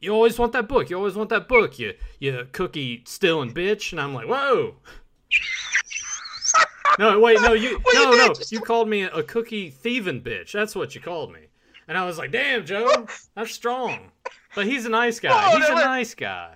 You 0.00 0.12
always 0.12 0.38
want 0.38 0.52
that 0.52 0.68
book. 0.68 0.90
You 0.90 0.96
always 0.98 1.14
want 1.14 1.30
that 1.30 1.48
book. 1.48 1.78
You 1.78 1.94
you 2.18 2.46
cookie 2.52 3.02
stealing 3.06 3.54
bitch. 3.54 3.92
And 3.92 4.00
I'm 4.00 4.12
like, 4.12 4.26
whoa. 4.28 4.74
No, 6.98 7.18
wait, 7.20 7.40
no, 7.40 7.52
you 7.52 7.78
What 7.82 7.92
do 7.92 7.98
you 7.98 8.04
no, 8.04 8.10
mean? 8.10 8.18
no. 8.28 8.34
You 8.50 8.60
called 8.60 8.88
me 8.88 9.02
a 9.02 9.22
cookie 9.22 9.70
thieving 9.70 10.22
bitch. 10.22 10.52
That's 10.52 10.74
what 10.74 10.94
you 10.94 11.00
called 11.00 11.32
me. 11.32 11.40
And 11.88 11.98
I 11.98 12.04
was 12.06 12.16
like, 12.18 12.30
damn, 12.30 12.64
Joe, 12.64 13.06
that's 13.34 13.52
strong. 13.52 14.10
But 14.54 14.66
he's 14.66 14.86
a 14.86 14.88
nice 14.88 15.20
guy. 15.20 15.30
Oh, 15.52 15.56
He's 15.56 15.64
a 15.66 15.68
that 15.68 15.74
was- 15.74 15.84
nice 15.84 16.14
guy. 16.14 16.50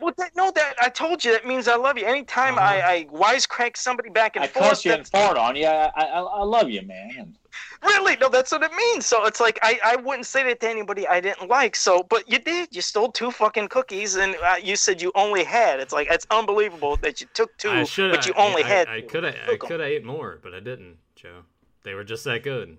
Well, 0.00 0.12
that, 0.18 0.32
no, 0.36 0.50
that 0.54 0.74
I 0.82 0.90
told 0.90 1.24
you 1.24 1.32
that 1.32 1.46
means 1.46 1.66
I 1.66 1.76
love 1.76 1.96
you. 1.96 2.04
Anytime 2.04 2.54
Uh-huh. 2.58 2.66
I, 2.66 2.92
I 2.92 3.04
wisecrack 3.06 3.76
somebody 3.76 4.10
back 4.10 4.36
and 4.36 4.44
I 4.44 4.48
forth, 4.48 4.68
cuss 4.68 4.84
you 4.84 4.92
and 4.92 5.06
fart 5.06 5.38
on 5.38 5.56
you. 5.56 5.66
I, 5.66 5.90
I, 5.96 6.04
I 6.20 6.42
love 6.42 6.68
you, 6.68 6.82
man. 6.82 7.36
really 7.82 8.16
no, 8.16 8.28
that's 8.28 8.52
what 8.52 8.62
it 8.62 8.72
means. 8.72 9.06
So 9.06 9.24
it's 9.26 9.40
like 9.40 9.58
I, 9.62 9.78
I 9.84 9.96
wouldn't 9.96 10.26
say 10.26 10.42
that 10.44 10.60
to 10.60 10.68
anybody 10.68 11.06
I 11.06 11.20
didn't 11.20 11.48
like. 11.48 11.76
So, 11.76 12.02
but 12.02 12.28
you 12.30 12.38
did. 12.38 12.74
You 12.74 12.82
stole 12.82 13.10
two 13.12 13.30
fucking 13.30 13.68
cookies, 13.68 14.16
and 14.16 14.36
uh, 14.44 14.56
you 14.62 14.76
said 14.76 15.02
you 15.02 15.12
only 15.14 15.44
had. 15.44 15.80
It's 15.80 15.92
like 15.92 16.08
it's 16.10 16.26
unbelievable 16.30 16.96
that 16.96 17.20
you 17.20 17.26
took 17.34 17.56
two, 17.58 17.84
but 17.96 18.26
you 18.26 18.34
only 18.36 18.64
I, 18.64 18.68
had. 18.68 18.88
I 18.88 19.00
could 19.02 19.24
have. 19.24 19.36
I 19.48 19.56
could 19.56 19.80
have 19.80 19.88
ate 19.88 20.04
more, 20.04 20.38
but 20.42 20.54
I 20.54 20.60
didn't, 20.60 20.96
Joe. 21.16 21.42
They 21.82 21.94
were 21.94 22.04
just 22.04 22.24
that 22.24 22.42
good. 22.42 22.78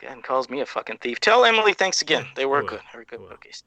Again, 0.00 0.22
calls 0.22 0.48
me 0.48 0.60
a 0.60 0.66
fucking 0.66 0.98
thief. 0.98 1.18
Tell 1.18 1.44
Emily 1.44 1.72
thanks 1.72 2.02
again. 2.02 2.26
They 2.36 2.46
were 2.46 2.62
good. 2.62 2.80
Very 2.92 3.04
good 3.04 3.20
will. 3.20 3.28
cookies. 3.28 3.64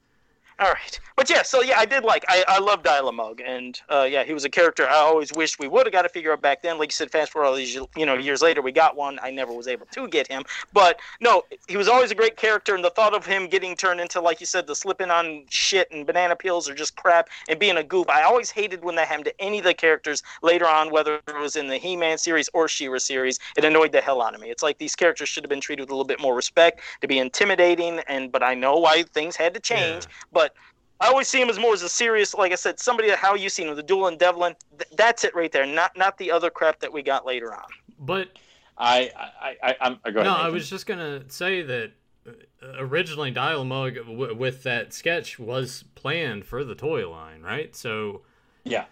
All 0.58 0.68
right, 0.68 1.00
but 1.16 1.30
yeah, 1.30 1.42
so 1.42 1.62
yeah, 1.62 1.78
I 1.78 1.86
did 1.86 2.04
like 2.04 2.24
I 2.28 2.44
I 2.46 2.58
love 2.58 2.82
Dial-A-Mug, 2.82 3.40
and 3.44 3.80
uh, 3.88 4.06
yeah, 4.08 4.22
he 4.24 4.32
was 4.32 4.44
a 4.44 4.50
character 4.50 4.86
I 4.88 4.96
always 4.96 5.32
wished 5.32 5.58
we 5.58 5.68
would 5.68 5.86
have 5.86 5.92
got 5.92 6.02
to 6.02 6.08
figure 6.08 6.32
out 6.32 6.42
back 6.42 6.62
then. 6.62 6.78
Like 6.78 6.90
you 6.90 6.94
said, 6.94 7.10
fast 7.10 7.32
forward 7.32 7.46
all 7.46 7.54
these 7.54 7.74
you 7.74 8.06
know 8.06 8.14
years 8.14 8.42
later, 8.42 8.62
we 8.62 8.72
got 8.72 8.96
one. 8.96 9.18
I 9.22 9.30
never 9.30 9.52
was 9.52 9.66
able 9.66 9.86
to 9.86 10.08
get 10.08 10.26
him, 10.26 10.44
but 10.72 11.00
no, 11.20 11.44
he 11.68 11.76
was 11.76 11.88
always 11.88 12.10
a 12.10 12.14
great 12.14 12.36
character, 12.36 12.74
and 12.74 12.84
the 12.84 12.90
thought 12.90 13.14
of 13.14 13.26
him 13.26 13.48
getting 13.48 13.76
turned 13.76 14.00
into 14.00 14.20
like 14.20 14.40
you 14.40 14.46
said, 14.46 14.66
the 14.66 14.76
slipping 14.76 15.10
on 15.10 15.44
shit 15.48 15.90
and 15.90 16.06
banana 16.06 16.36
peels 16.36 16.68
or 16.68 16.74
just 16.74 16.96
crap 16.96 17.28
and 17.48 17.58
being 17.58 17.76
a 17.76 17.82
goof. 17.84 18.08
I 18.08 18.22
always 18.22 18.50
hated 18.50 18.84
when 18.84 18.94
that 18.96 19.08
happened 19.08 19.26
to 19.26 19.40
any 19.40 19.58
of 19.58 19.64
the 19.64 19.74
characters 19.74 20.22
later 20.42 20.66
on, 20.66 20.90
whether 20.90 21.16
it 21.16 21.38
was 21.40 21.56
in 21.56 21.66
the 21.66 21.78
He-Man 21.78 22.18
series 22.18 22.48
or 22.52 22.68
She-Ra 22.68 22.98
series. 22.98 23.38
It 23.56 23.64
annoyed 23.64 23.92
the 23.92 24.00
hell 24.00 24.22
out 24.22 24.34
of 24.34 24.40
me. 24.40 24.50
It's 24.50 24.62
like 24.62 24.78
these 24.78 24.94
characters 24.94 25.28
should 25.28 25.44
have 25.44 25.50
been 25.50 25.60
treated 25.60 25.82
with 25.82 25.90
a 25.90 25.94
little 25.94 26.06
bit 26.06 26.20
more 26.20 26.34
respect, 26.34 26.80
to 27.00 27.08
be 27.08 27.18
intimidating, 27.18 28.00
and 28.08 28.30
but 28.30 28.42
I 28.42 28.54
know 28.54 28.76
why 28.76 29.02
things 29.02 29.36
had 29.36 29.54
to 29.54 29.60
change, 29.60 30.06
but 30.32 30.51
I 31.02 31.08
always 31.08 31.26
see 31.26 31.40
him 31.40 31.50
as 31.50 31.58
more 31.58 31.74
as 31.74 31.82
a 31.82 31.88
serious, 31.88 32.32
like 32.32 32.52
I 32.52 32.54
said, 32.54 32.78
somebody 32.78 33.10
how 33.10 33.34
you 33.34 33.48
seen 33.48 33.66
him, 33.68 33.74
the 33.74 33.82
duel 33.82 34.06
in 34.06 34.16
Devlin. 34.16 34.54
Th- 34.78 34.88
that's 34.96 35.24
it 35.24 35.34
right 35.34 35.50
there. 35.50 35.66
Not 35.66 35.96
not 35.96 36.16
the 36.16 36.30
other 36.30 36.48
crap 36.48 36.78
that 36.80 36.92
we 36.92 37.02
got 37.02 37.26
later 37.26 37.52
on. 37.52 37.64
But 37.98 38.28
I, 38.78 39.10
I, 39.40 39.56
I, 39.62 39.76
I'm. 39.80 39.94
Go 40.04 40.20
ahead, 40.20 40.24
no, 40.24 40.34
I 40.34 40.48
was 40.48 40.70
just 40.70 40.86
gonna 40.86 41.24
say 41.28 41.62
that 41.62 41.92
uh, 42.26 42.32
originally 42.78 43.32
Dial-A-Mug 43.32 43.96
w- 43.96 44.34
with 44.34 44.62
that 44.62 44.92
sketch 44.92 45.38
was 45.40 45.84
planned 45.96 46.44
for 46.44 46.62
the 46.62 46.74
toy 46.76 47.08
line, 47.10 47.42
right? 47.42 47.74
So 47.74 48.22
Yeah. 48.64 48.84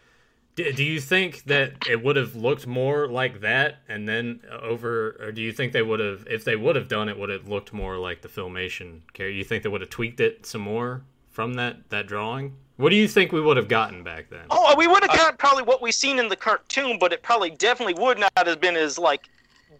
D- 0.57 0.73
do 0.73 0.83
you 0.83 1.01
think 1.01 1.45
that 1.45 1.75
it 1.89 2.03
would 2.03 2.17
have 2.17 2.35
looked 2.35 2.67
more 2.67 3.07
like 3.07 3.41
that 3.41 3.83
and 3.89 4.09
then 4.09 4.41
over 4.61 5.17
or 5.21 5.31
do 5.31 5.41
you 5.43 5.53
think 5.53 5.73
they 5.73 5.83
would 5.83 6.01
have 6.01 6.27
if 6.29 6.45
they 6.45 6.57
would 6.57 6.75
have 6.75 6.89
done 6.89 7.09
it 7.09 7.17
would 7.17 7.29
have 7.29 7.47
looked 7.49 7.73
more 7.73 7.99
like 7.99 8.23
the 8.23 8.29
filmation 8.29 9.03
character 9.13 9.31
you 9.31 9.45
think 9.45 9.63
they 9.63 9.69
would 9.69 9.81
have 9.81 9.91
tweaked 9.91 10.19
it 10.19 10.45
some 10.45 10.61
more 10.63 11.03
from 11.41 11.55
that 11.55 11.89
that 11.89 12.07
drawing 12.07 12.55
what 12.77 12.91
do 12.91 12.97
you 12.97 13.09
think 13.09 13.33
we 13.33 13.41
would 13.41 13.57
have 13.57 13.67
gotten 13.67 14.03
back 14.03 14.29
then 14.29 14.45
Oh, 14.51 14.75
we 14.77 14.87
would 14.87 15.03
have 15.03 15.17
got 15.17 15.39
probably 15.39 15.63
what 15.63 15.81
we've 15.81 15.95
seen 15.95 16.19
in 16.19 16.29
the 16.29 16.37
cartoon, 16.37 16.99
but 16.99 17.15
it 17.15 17.23
probably 17.23 17.49
definitely 17.51 17.95
would 17.95 18.19
not 18.19 18.31
have 18.37 18.61
been 18.61 18.77
as 18.77 18.99
like 18.99 19.29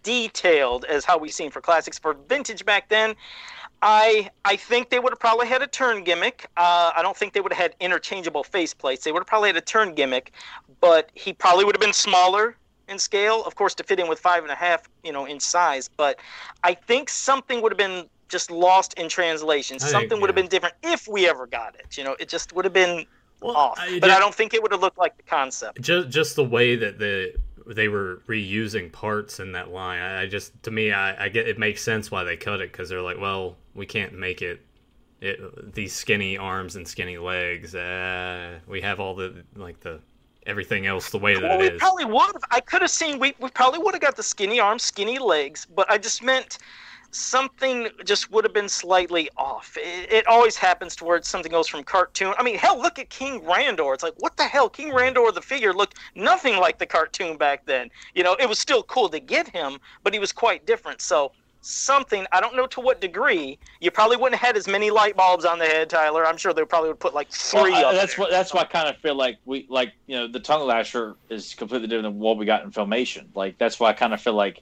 detailed 0.01 0.85
as 0.85 1.05
how 1.05 1.19
we've 1.19 1.33
seen 1.33 1.51
for 1.51 1.61
classics. 1.61 1.99
For 1.99 2.15
vintage 2.27 2.65
back 2.65 2.89
then, 2.89 3.13
I 3.83 4.29
I 4.43 4.55
think 4.55 4.89
they 4.89 4.99
would 4.99 5.11
have 5.11 5.19
probably 5.19 5.47
had 5.47 5.61
a 5.61 5.67
turn 5.67 6.03
gimmick. 6.03 6.47
Uh, 6.57 6.91
I 6.95 7.03
don't 7.03 7.15
think 7.15 7.33
they 7.33 7.41
would 7.41 7.53
have 7.53 7.61
had 7.61 7.75
interchangeable 7.79 8.43
faceplates. 8.43 9.03
They 9.03 9.11
would 9.11 9.19
have 9.19 9.27
probably 9.27 9.49
had 9.49 9.57
a 9.57 9.61
turn 9.61 9.93
gimmick, 9.93 10.31
but 10.79 11.11
he 11.13 11.31
probably 11.31 11.63
would 11.65 11.75
have 11.75 11.81
been 11.81 11.93
smaller 11.93 12.55
in 12.87 12.97
scale, 12.97 13.43
of 13.45 13.55
course, 13.55 13.75
to 13.75 13.83
fit 13.83 13.99
in 13.99 14.07
with 14.07 14.19
five 14.19 14.41
and 14.41 14.51
a 14.51 14.55
half, 14.55 14.89
you 15.03 15.11
know, 15.11 15.25
in 15.25 15.39
size. 15.39 15.89
But 15.95 16.19
I 16.63 16.73
think 16.73 17.09
something 17.09 17.61
would 17.61 17.71
have 17.71 17.77
been 17.77 18.09
just 18.31 18.49
lost 18.49 18.93
in 18.95 19.09
translation. 19.09 19.75
I 19.75 19.79
think, 19.79 19.91
Something 19.91 20.21
would 20.21 20.29
have 20.29 20.37
yeah. 20.37 20.41
been 20.43 20.49
different 20.49 20.75
if 20.83 21.07
we 21.07 21.27
ever 21.29 21.45
got 21.45 21.75
it. 21.75 21.97
You 21.97 22.03
know, 22.03 22.15
it 22.19 22.29
just 22.29 22.53
would 22.53 22.65
have 22.65 22.73
been 22.73 23.05
Well, 23.41 23.55
off. 23.55 23.77
I- 23.79 23.99
but 23.99 24.09
I 24.09 24.17
don't 24.19 24.33
think 24.33 24.53
it 24.53 24.61
would 24.63 24.71
have 24.71 24.81
looked 24.81 24.97
like 24.97 25.17
the 25.17 25.23
concept. 25.23 25.81
just 25.81 26.09
just 26.09 26.35
the 26.35 26.43
way 26.45 26.75
that 26.75 26.97
the 26.97 27.33
they 27.67 27.87
were 27.87 28.21
reusing 28.27 28.91
parts 28.91 29.39
in 29.39 29.51
that 29.51 29.69
line 29.71 30.01
i, 30.01 30.21
I 30.23 30.25
just 30.25 30.51
to 30.63 30.71
me 30.71 30.91
I, 30.91 31.25
I 31.25 31.29
get 31.29 31.47
it 31.47 31.59
makes 31.59 31.83
sense 31.83 32.09
why 32.09 32.23
they 32.23 32.35
cut 32.35 32.59
it 32.59 32.71
because 32.71 32.89
they're 32.89 33.03
like 33.03 33.19
well 33.19 33.55
we 33.75 33.85
can't 33.85 34.13
make 34.13 34.41
it 34.41 34.65
it, 35.21 35.73
these 35.75 35.93
skinny 35.93 36.35
arms 36.39 36.75
and 36.75 36.87
skinny 36.87 37.19
legs. 37.19 37.75
Uh, 37.75 38.57
we 38.67 38.81
have 38.81 38.99
all 38.99 39.13
the 39.13 39.43
like 39.55 39.79
the 39.81 39.99
everything 40.47 40.87
else 40.87 41.11
the 41.11 41.19
way 41.19 41.35
that 41.35 41.43
Well, 41.43 41.59
it 41.59 41.61
we 41.61 41.67
is. 41.75 41.79
probably 41.79 42.05
would 42.05 42.33
have. 42.33 42.41
I 42.49 42.59
could 42.59 42.81
have 42.81 42.89
seen. 42.89 43.19
We, 43.19 43.35
we 43.39 43.49
probably 43.51 43.77
would 43.77 43.93
have 43.93 44.01
got 44.01 44.15
the 44.15 44.23
skinny 44.23 44.59
arms, 44.59 44.81
skinny 44.81 45.19
legs, 45.19 45.67
but 45.75 45.87
I 45.91 45.99
just 45.99 46.23
meant 46.23 46.57
something 47.11 47.89
just 48.05 48.31
would 48.31 48.43
have 48.43 48.53
been 48.53 48.69
slightly 48.69 49.29
off. 49.37 49.77
It, 49.77 50.11
it 50.11 50.27
always 50.27 50.55
happens 50.55 50.95
towards 50.95 51.27
something 51.27 51.51
goes 51.51 51.67
from 51.67 51.83
cartoon. 51.83 52.33
I 52.37 52.43
mean, 52.43 52.57
hell, 52.57 52.81
look 52.81 52.99
at 52.99 53.09
King 53.09 53.41
Randor. 53.41 53.93
It's 53.93 54.03
like, 54.03 54.15
what 54.17 54.37
the 54.37 54.43
hell? 54.43 54.69
King 54.69 54.91
Randor, 54.91 55.33
the 55.33 55.41
figure, 55.41 55.73
looked 55.73 55.95
nothing 56.15 56.57
like 56.57 56.79
the 56.79 56.85
cartoon 56.85 57.37
back 57.37 57.65
then. 57.65 57.89
You 58.15 58.23
know, 58.23 58.35
it 58.39 58.47
was 58.47 58.59
still 58.59 58.83
cool 58.83 59.09
to 59.09 59.19
get 59.19 59.47
him, 59.47 59.79
but 60.03 60.13
he 60.13 60.19
was 60.19 60.31
quite 60.31 60.65
different. 60.65 61.01
So 61.01 61.31
something 61.61 62.25
I 62.31 62.41
don't 62.41 62.55
know 62.55 62.67
to 62.67 62.81
what 62.81 62.99
degree. 62.99 63.57
You 63.79 63.91
probably 63.91 64.17
wouldn't 64.17 64.39
have 64.39 64.47
had 64.47 64.57
as 64.57 64.67
many 64.67 64.91
light 64.91 65.15
bulbs 65.15 65.45
on 65.45 65.59
the 65.59 65.65
head, 65.65 65.89
Tyler. 65.89 66.25
I'm 66.25 66.37
sure 66.37 66.53
they 66.53 66.65
probably 66.65 66.89
would 66.89 66.99
put 66.99 67.13
like 67.13 67.29
three. 67.29 67.71
Well, 67.71 67.93
that's 67.93 68.15
there. 68.15 68.23
what 68.23 68.31
that's 68.31 68.53
why 68.53 68.61
I 68.61 68.65
kind 68.65 68.89
of 68.89 68.97
feel 68.97 69.15
like 69.15 69.37
we 69.45 69.65
like 69.69 69.93
you 70.07 70.17
know 70.17 70.27
the 70.27 70.39
tongue 70.39 70.67
lasher 70.67 71.15
is 71.29 71.53
completely 71.53 71.87
different 71.87 72.13
than 72.13 72.19
what 72.19 72.37
we 72.37 72.45
got 72.45 72.63
in 72.63 72.71
filmation. 72.71 73.27
Like 73.35 73.57
that's 73.57 73.79
why 73.79 73.89
I 73.89 73.93
kind 73.93 74.13
of 74.13 74.21
feel 74.21 74.33
like 74.33 74.61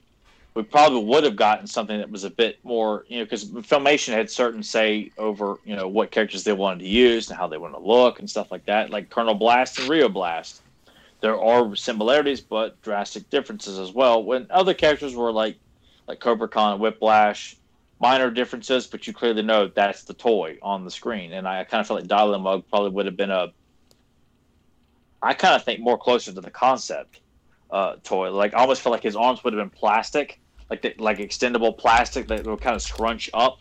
we 0.54 0.62
probably 0.62 1.04
would 1.04 1.24
have 1.24 1.36
gotten 1.36 1.66
something 1.66 1.98
that 1.98 2.10
was 2.10 2.24
a 2.24 2.30
bit 2.30 2.58
more 2.64 3.04
you 3.08 3.18
know 3.18 3.24
because 3.24 3.44
filmation 3.44 4.12
had 4.12 4.30
certain 4.30 4.62
say 4.62 5.10
over 5.16 5.58
you 5.64 5.76
know 5.76 5.88
what 5.88 6.10
characters 6.10 6.44
they 6.44 6.52
wanted 6.52 6.80
to 6.80 6.88
use 6.88 7.28
and 7.30 7.38
how 7.38 7.46
they 7.46 7.58
wanted 7.58 7.78
to 7.78 7.84
look 7.84 8.18
and 8.18 8.28
stuff 8.28 8.50
like 8.50 8.66
that. 8.66 8.90
Like 8.90 9.10
Colonel 9.10 9.34
Blast 9.34 9.78
and 9.78 9.88
Rio 9.88 10.08
Blast, 10.08 10.62
there 11.20 11.40
are 11.40 11.74
similarities 11.76 12.40
but 12.40 12.80
drastic 12.82 13.30
differences 13.30 13.78
as 13.78 13.92
well. 13.92 14.22
When 14.22 14.46
other 14.50 14.74
characters 14.74 15.14
were 15.14 15.32
like 15.32 15.56
like 16.08 16.20
Cobra 16.20 16.48
Khan 16.48 16.80
Whiplash 16.80 17.56
minor 18.00 18.30
differences, 18.30 18.86
but 18.86 19.06
you 19.06 19.12
clearly 19.12 19.42
know 19.42 19.68
that's 19.68 20.04
the 20.04 20.14
toy 20.14 20.58
on 20.62 20.84
the 20.84 20.90
screen. 20.90 21.32
And 21.32 21.46
I 21.46 21.62
kind 21.64 21.80
of 21.80 21.86
feel 21.86 21.96
like 21.98 22.06
Dial 22.06 22.36
Mug 22.38 22.64
probably 22.68 22.90
would 22.90 23.06
have 23.06 23.16
been 23.16 23.30
a, 23.30 23.52
I 25.22 25.34
kind 25.34 25.54
of 25.54 25.64
think 25.64 25.80
more 25.80 25.98
closer 25.98 26.32
to 26.32 26.40
the 26.40 26.50
concept 26.50 27.20
uh, 27.70 27.96
toy. 28.02 28.30
Like 28.30 28.54
I 28.54 28.58
almost 28.58 28.82
feel 28.82 28.92
like 28.92 29.02
his 29.02 29.16
arms 29.16 29.44
would 29.44 29.52
have 29.52 29.60
been 29.60 29.76
plastic, 29.76 30.40
like 30.68 30.82
the, 30.82 30.94
like 30.98 31.18
extendable 31.18 31.76
plastic 31.76 32.28
that 32.28 32.46
would 32.46 32.60
kind 32.60 32.76
of 32.76 32.82
scrunch 32.82 33.30
up. 33.34 33.58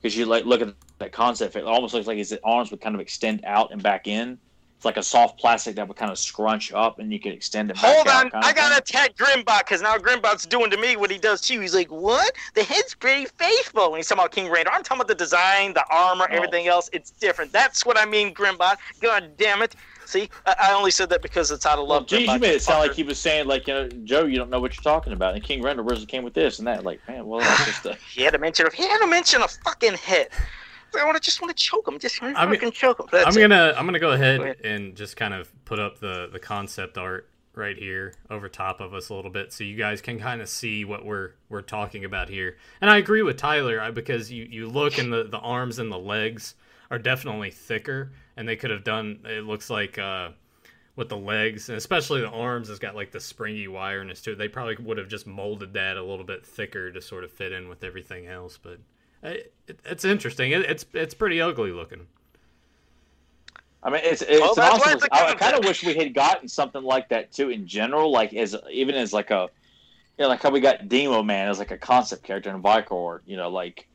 Because 0.00 0.16
you 0.16 0.26
like 0.26 0.44
look 0.44 0.60
at 0.60 0.74
that 0.98 1.12
concept, 1.12 1.54
it 1.54 1.64
almost 1.64 1.94
looks 1.94 2.06
like 2.06 2.18
his 2.18 2.36
arms 2.42 2.70
would 2.72 2.80
kind 2.80 2.94
of 2.94 3.00
extend 3.00 3.44
out 3.44 3.72
and 3.72 3.82
back 3.82 4.08
in. 4.08 4.38
It's 4.76 4.84
like 4.84 4.96
a 4.96 5.02
soft 5.04 5.38
plastic 5.38 5.76
that 5.76 5.86
would 5.86 5.96
kind 5.96 6.10
of 6.10 6.18
scrunch 6.18 6.72
up, 6.72 6.98
and 6.98 7.12
you 7.12 7.20
could 7.20 7.32
extend 7.32 7.70
it. 7.70 7.76
Hold 7.76 8.08
on, 8.08 8.32
I 8.34 8.52
gotta 8.52 8.78
attack 8.78 9.14
Grimbot 9.14 9.60
because 9.60 9.80
now 9.80 9.96
Grimbot's 9.96 10.44
doing 10.44 10.72
to 10.72 10.76
me 10.76 10.96
what 10.96 11.08
he 11.08 11.18
does 11.18 11.40
to 11.42 11.54
you. 11.54 11.60
He's 11.60 11.72
like, 11.72 11.92
"What? 11.92 12.32
The 12.54 12.64
head's 12.64 12.92
pretty 12.96 13.26
faithful." 13.38 13.92
When 13.92 14.00
he's 14.00 14.08
talking 14.08 14.22
about 14.24 14.32
King 14.32 14.46
Randor, 14.46 14.70
I'm 14.72 14.82
talking 14.82 14.96
about 14.96 15.06
the 15.06 15.14
design, 15.14 15.72
the 15.72 15.84
armor, 15.88 16.26
Oh. 16.28 16.34
everything 16.34 16.66
else. 16.66 16.90
It's 16.92 17.10
different. 17.12 17.52
That's 17.52 17.86
what 17.86 17.96
I 17.96 18.06
mean, 18.06 18.34
Grimbot. 18.34 18.78
God 19.00 19.36
damn 19.36 19.62
it! 19.62 19.76
See, 20.12 20.28
I, 20.44 20.54
I 20.58 20.72
only 20.74 20.90
said 20.90 21.08
that 21.08 21.22
because 21.22 21.50
it's 21.50 21.64
out 21.64 21.78
of 21.78 21.88
Well, 21.88 22.00
love. 22.00 22.06
geez, 22.06 22.28
you 22.28 22.38
made 22.38 22.54
it 22.54 22.60
sound 22.60 22.80
like 22.80 22.92
he 22.92 23.02
was 23.02 23.18
saying, 23.18 23.46
like, 23.46 23.66
you 23.66 23.72
know, 23.72 23.88
Joe, 24.04 24.24
you 24.26 24.36
don't 24.36 24.50
know 24.50 24.60
what 24.60 24.76
you're 24.76 24.82
talking 24.82 25.14
about. 25.14 25.34
And 25.34 25.42
King 25.42 25.62
Randor 25.62 25.78
originally 25.78 26.04
came 26.04 26.22
with 26.22 26.34
this 26.34 26.58
and 26.58 26.68
that. 26.68 26.84
Like, 26.84 27.00
man, 27.08 27.26
well, 27.26 27.40
that's 27.40 27.64
just 27.64 27.86
a. 27.86 27.94
He 28.12 28.22
had 28.22 28.34
to 28.34 28.38
mention. 28.38 28.66
He 28.74 28.86
had 28.86 28.98
to 28.98 29.06
mention 29.06 29.40
a 29.40 29.48
fucking 29.48 29.94
head. 29.94 30.28
I 31.00 31.06
want 31.06 31.16
to 31.16 31.22
just 31.22 31.40
want 31.40 31.56
to 31.56 31.62
choke 31.62 31.88
him. 31.88 31.98
Just 31.98 32.22
I 32.22 32.32
to 32.32 32.46
mean, 32.46 32.56
fucking 32.56 32.72
choke 32.72 33.00
him. 33.00 33.06
That's 33.10 33.26
I'm 33.26 33.38
it. 33.38 33.48
gonna 33.48 33.74
I'm 33.74 33.86
gonna 33.86 33.98
go 33.98 34.10
ahead, 34.10 34.40
Go 34.40 34.68
and 34.68 34.94
just 34.94 35.16
kind 35.16 35.32
of 35.32 35.50
put 35.64 35.78
up 35.78 35.98
the 35.98 36.28
the 36.30 36.38
concept 36.38 36.98
art 36.98 37.30
right 37.54 37.78
here 37.78 38.14
over 38.28 38.50
top 38.50 38.80
of 38.80 38.92
us 38.92 39.08
a 39.08 39.14
little 39.14 39.30
bit, 39.30 39.52
so 39.54 39.64
you 39.64 39.76
guys 39.76 40.02
can 40.02 40.18
kind 40.18 40.42
of 40.42 40.48
see 40.50 40.84
what 40.84 41.06
we're 41.06 41.30
we're 41.48 41.62
talking 41.62 42.04
about 42.04 42.28
here. 42.28 42.58
And 42.82 42.90
I 42.90 42.98
agree 42.98 43.22
with 43.22 43.38
Tyler 43.38 43.80
I, 43.80 43.90
because 43.90 44.30
you 44.30 44.44
you 44.44 44.68
look 44.68 44.98
in 44.98 45.08
the 45.08 45.24
the 45.24 45.38
arms 45.38 45.78
and 45.78 45.90
the 45.90 45.98
legs 45.98 46.54
are 46.92 46.98
definitely 47.00 47.50
thicker, 47.50 48.12
and 48.36 48.48
they 48.48 48.56
could 48.56 48.70
have 48.70 48.84
done. 48.84 49.20
It 49.24 49.44
looks 49.44 49.70
like. 49.70 49.98
uh 49.98 50.30
with 50.96 51.08
the 51.08 51.16
legs 51.16 51.70
and 51.70 51.78
especially 51.78 52.20
the 52.20 52.28
arms 52.28 52.68
it's 52.68 52.78
got 52.78 52.94
like 52.94 53.10
the 53.12 53.20
springy 53.20 53.66
wireness 53.66 54.22
to 54.22 54.32
it 54.32 54.38
they 54.38 54.48
probably 54.48 54.76
would 54.76 54.98
have 54.98 55.08
just 55.08 55.26
molded 55.26 55.72
that 55.72 55.96
a 55.96 56.02
little 56.02 56.24
bit 56.24 56.44
thicker 56.44 56.92
to 56.92 57.00
sort 57.00 57.24
of 57.24 57.32
fit 57.32 57.52
in 57.52 57.68
with 57.68 57.82
everything 57.82 58.26
else 58.26 58.58
but 58.62 58.78
uh, 59.24 59.30
it, 59.66 59.80
it's 59.86 60.04
interesting 60.04 60.52
it, 60.52 60.62
it's 60.62 60.84
it's 60.92 61.14
pretty 61.14 61.40
ugly 61.40 61.72
looking 61.72 62.06
I 63.82 63.90
mean, 63.90 64.00
it's 64.04 64.22
it's 64.22 64.40
Well, 64.40 64.54
an 64.54 64.60
that's 64.60 64.78
why 64.78 64.92
awesome. 64.92 64.92
it's 64.92 65.04
a 65.04 65.08
I, 65.12 65.30
I 65.30 65.34
kind 65.34 65.56
of 65.56 65.64
wish 65.64 65.84
we 65.84 65.94
had 65.94 66.14
gotten 66.14 66.48
something 66.48 66.82
like 66.82 67.08
that 67.10 67.32
too 67.32 67.50
in 67.50 67.66
general, 67.66 68.10
like 68.12 68.32
as 68.34 68.56
even 68.70 68.94
as 68.94 69.12
like 69.12 69.30
a, 69.30 69.48
you 70.18 70.24
know, 70.24 70.28
like 70.28 70.42
how 70.42 70.50
we 70.50 70.60
got 70.60 70.88
Demo 70.88 71.22
Man 71.22 71.48
as 71.48 71.58
like 71.58 71.70
a 71.72 71.78
concept 71.78 72.24
character 72.24 72.50
in 72.54 72.62
Vicor. 72.62 73.20
You 73.26 73.36
know, 73.36 73.50
like 73.50 73.88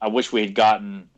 I 0.00 0.08
wish 0.08 0.32
we 0.32 0.42
had 0.42 0.54
gotten 0.54 1.10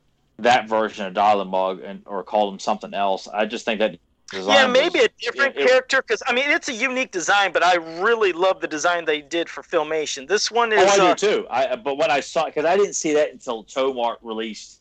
that 0.43 0.69
version 0.69 1.07
of 1.07 1.15
Dial-A-Mug 1.15 1.81
and 1.83 2.03
or 2.07 2.23
called 2.23 2.53
him 2.53 2.59
something 2.59 2.95
else. 2.95 3.29
I 3.29 3.47
just 3.47 3.65
think 3.65 3.81
that 3.81 3.99
Yeah, 4.33 4.67
maybe 4.67 4.99
was- 4.99 5.07
a 5.07 5.09
different 5.21 5.57
it- 5.57 5.67
character 5.67 6.03
because 6.03 6.23
I 6.27 6.33
mean 6.33 6.51
it's 6.51 6.69
a 6.69 6.73
unique 6.75 7.11
design, 7.11 7.53
but 7.53 7.65
I 7.65 7.75
really 8.01 8.33
love 8.33 8.61
the 8.61 8.69
design 8.69 9.05
they 9.05 9.21
did 9.21 9.49
for 9.49 9.63
Filmation. 9.63 10.27
This 10.29 10.51
one 10.51 10.73
is 10.73 10.81
Oh, 10.81 11.03
I 11.03 11.11
uh, 11.11 11.15
do 11.15 11.27
too. 11.27 11.47
I 11.51 11.77
but 11.77 11.97
when 11.97 12.11
I 12.11 12.21
saw 12.21 12.47
because 12.47 12.65
I 12.65 12.77
didn't 12.77 12.95
see 12.95 13.15
that 13.15 13.33
until 13.33 13.65
Tomart 13.65 14.17
released 14.23 14.81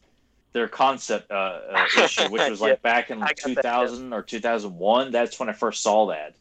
their 0.54 0.68
concept 0.68 1.32
uh, 1.32 1.60
uh, 1.72 1.86
issue, 2.04 2.30
which 2.30 2.50
was 2.50 2.62
like 2.62 2.82
back 2.82 3.10
in 3.10 3.22
I 3.22 3.28
got 3.28 3.38
that, 3.38 3.48
two 3.48 3.56
thousand 3.56 4.14
or 4.14 4.22
two 4.22 4.40
thousand 4.40 4.76
one. 4.76 5.12
That's 5.12 5.40
when 5.40 5.50
I 5.50 5.54
first 5.54 5.82
saw 5.84 6.08
that. 6.08 6.36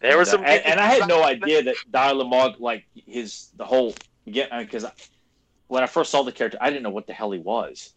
there 0.00 0.18
was 0.18 0.28
and, 0.28 0.40
some 0.40 0.44
uh, 0.44 0.48
and, 0.48 0.66
and 0.66 0.80
I 0.80 0.86
had 0.86 1.08
no 1.08 1.22
idea 1.22 1.62
that 1.64 1.76
Dial-A-Mug 1.90 2.60
like 2.60 2.84
his 2.94 3.48
the 3.56 3.64
whole 3.64 3.94
get 4.30 4.50
because 4.56 4.84
when 5.68 5.82
I 5.82 5.86
first 5.86 6.10
saw 6.10 6.22
the 6.22 6.32
character, 6.32 6.58
I 6.60 6.70
didn't 6.70 6.82
know 6.82 6.90
what 6.90 7.06
the 7.06 7.12
hell 7.12 7.30
he 7.30 7.38
was. 7.38 7.92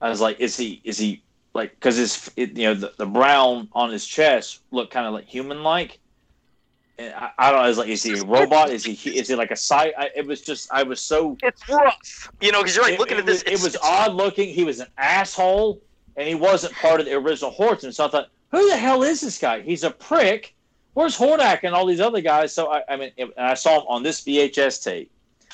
I 0.00 0.08
was 0.08 0.20
like, 0.20 0.40
is 0.40 0.56
he 0.56 0.80
is 0.84 0.98
he 0.98 1.22
like 1.54 1.70
because 1.74 1.96
his 1.96 2.30
it, 2.36 2.56
you 2.56 2.64
know 2.64 2.74
the, 2.74 2.92
the 2.96 3.06
brown 3.06 3.68
on 3.72 3.90
his 3.90 4.06
chest 4.06 4.60
looked 4.70 4.92
kind 4.92 5.06
of 5.06 5.12
like 5.12 5.26
human 5.26 5.62
like. 5.62 5.98
I, 6.98 7.30
I 7.38 7.50
don't 7.50 7.62
know. 7.62 7.68
Is 7.68 7.78
like 7.78 7.88
is 7.88 8.02
he 8.02 8.18
a 8.18 8.24
robot? 8.24 8.70
Is 8.70 8.84
he 8.84 8.92
is 9.16 9.28
he 9.28 9.34
like 9.34 9.50
a 9.50 9.56
side? 9.56 9.92
It 10.14 10.26
was 10.26 10.42
just 10.42 10.70
I 10.70 10.82
was 10.82 11.00
so 11.00 11.36
It's 11.42 11.66
rough, 11.68 12.30
you 12.40 12.52
know, 12.52 12.60
because 12.60 12.76
you're 12.76 12.84
like 12.84 12.94
it, 12.94 13.00
looking 13.00 13.16
it 13.16 13.20
at 13.20 13.26
this. 13.26 13.42
was, 13.44 13.60
it 13.60 13.64
was 13.64 13.76
odd 13.82 14.14
looking. 14.14 14.52
He 14.52 14.64
was 14.64 14.80
an 14.80 14.88
asshole, 14.98 15.80
and 16.16 16.28
he 16.28 16.34
wasn't 16.34 16.74
part 16.74 17.00
of 17.00 17.06
the 17.06 17.14
original 17.14 17.50
Horton. 17.50 17.92
So 17.92 18.04
I 18.06 18.08
thought, 18.08 18.28
who 18.50 18.68
the 18.68 18.76
hell 18.76 19.02
is 19.02 19.20
this 19.20 19.38
guy? 19.38 19.60
He's 19.60 19.82
a 19.82 19.90
prick. 19.90 20.54
Where's 20.92 21.16
Hordak 21.16 21.60
and 21.62 21.74
all 21.74 21.86
these 21.86 22.00
other 22.00 22.20
guys? 22.20 22.52
So 22.52 22.70
I, 22.70 22.82
I 22.88 22.96
mean, 22.96 23.12
I 23.38 23.54
saw 23.54 23.80
him 23.80 23.86
on 23.88 24.02
this 24.02 24.20
VHS 24.22 24.82
tape. 24.82 25.10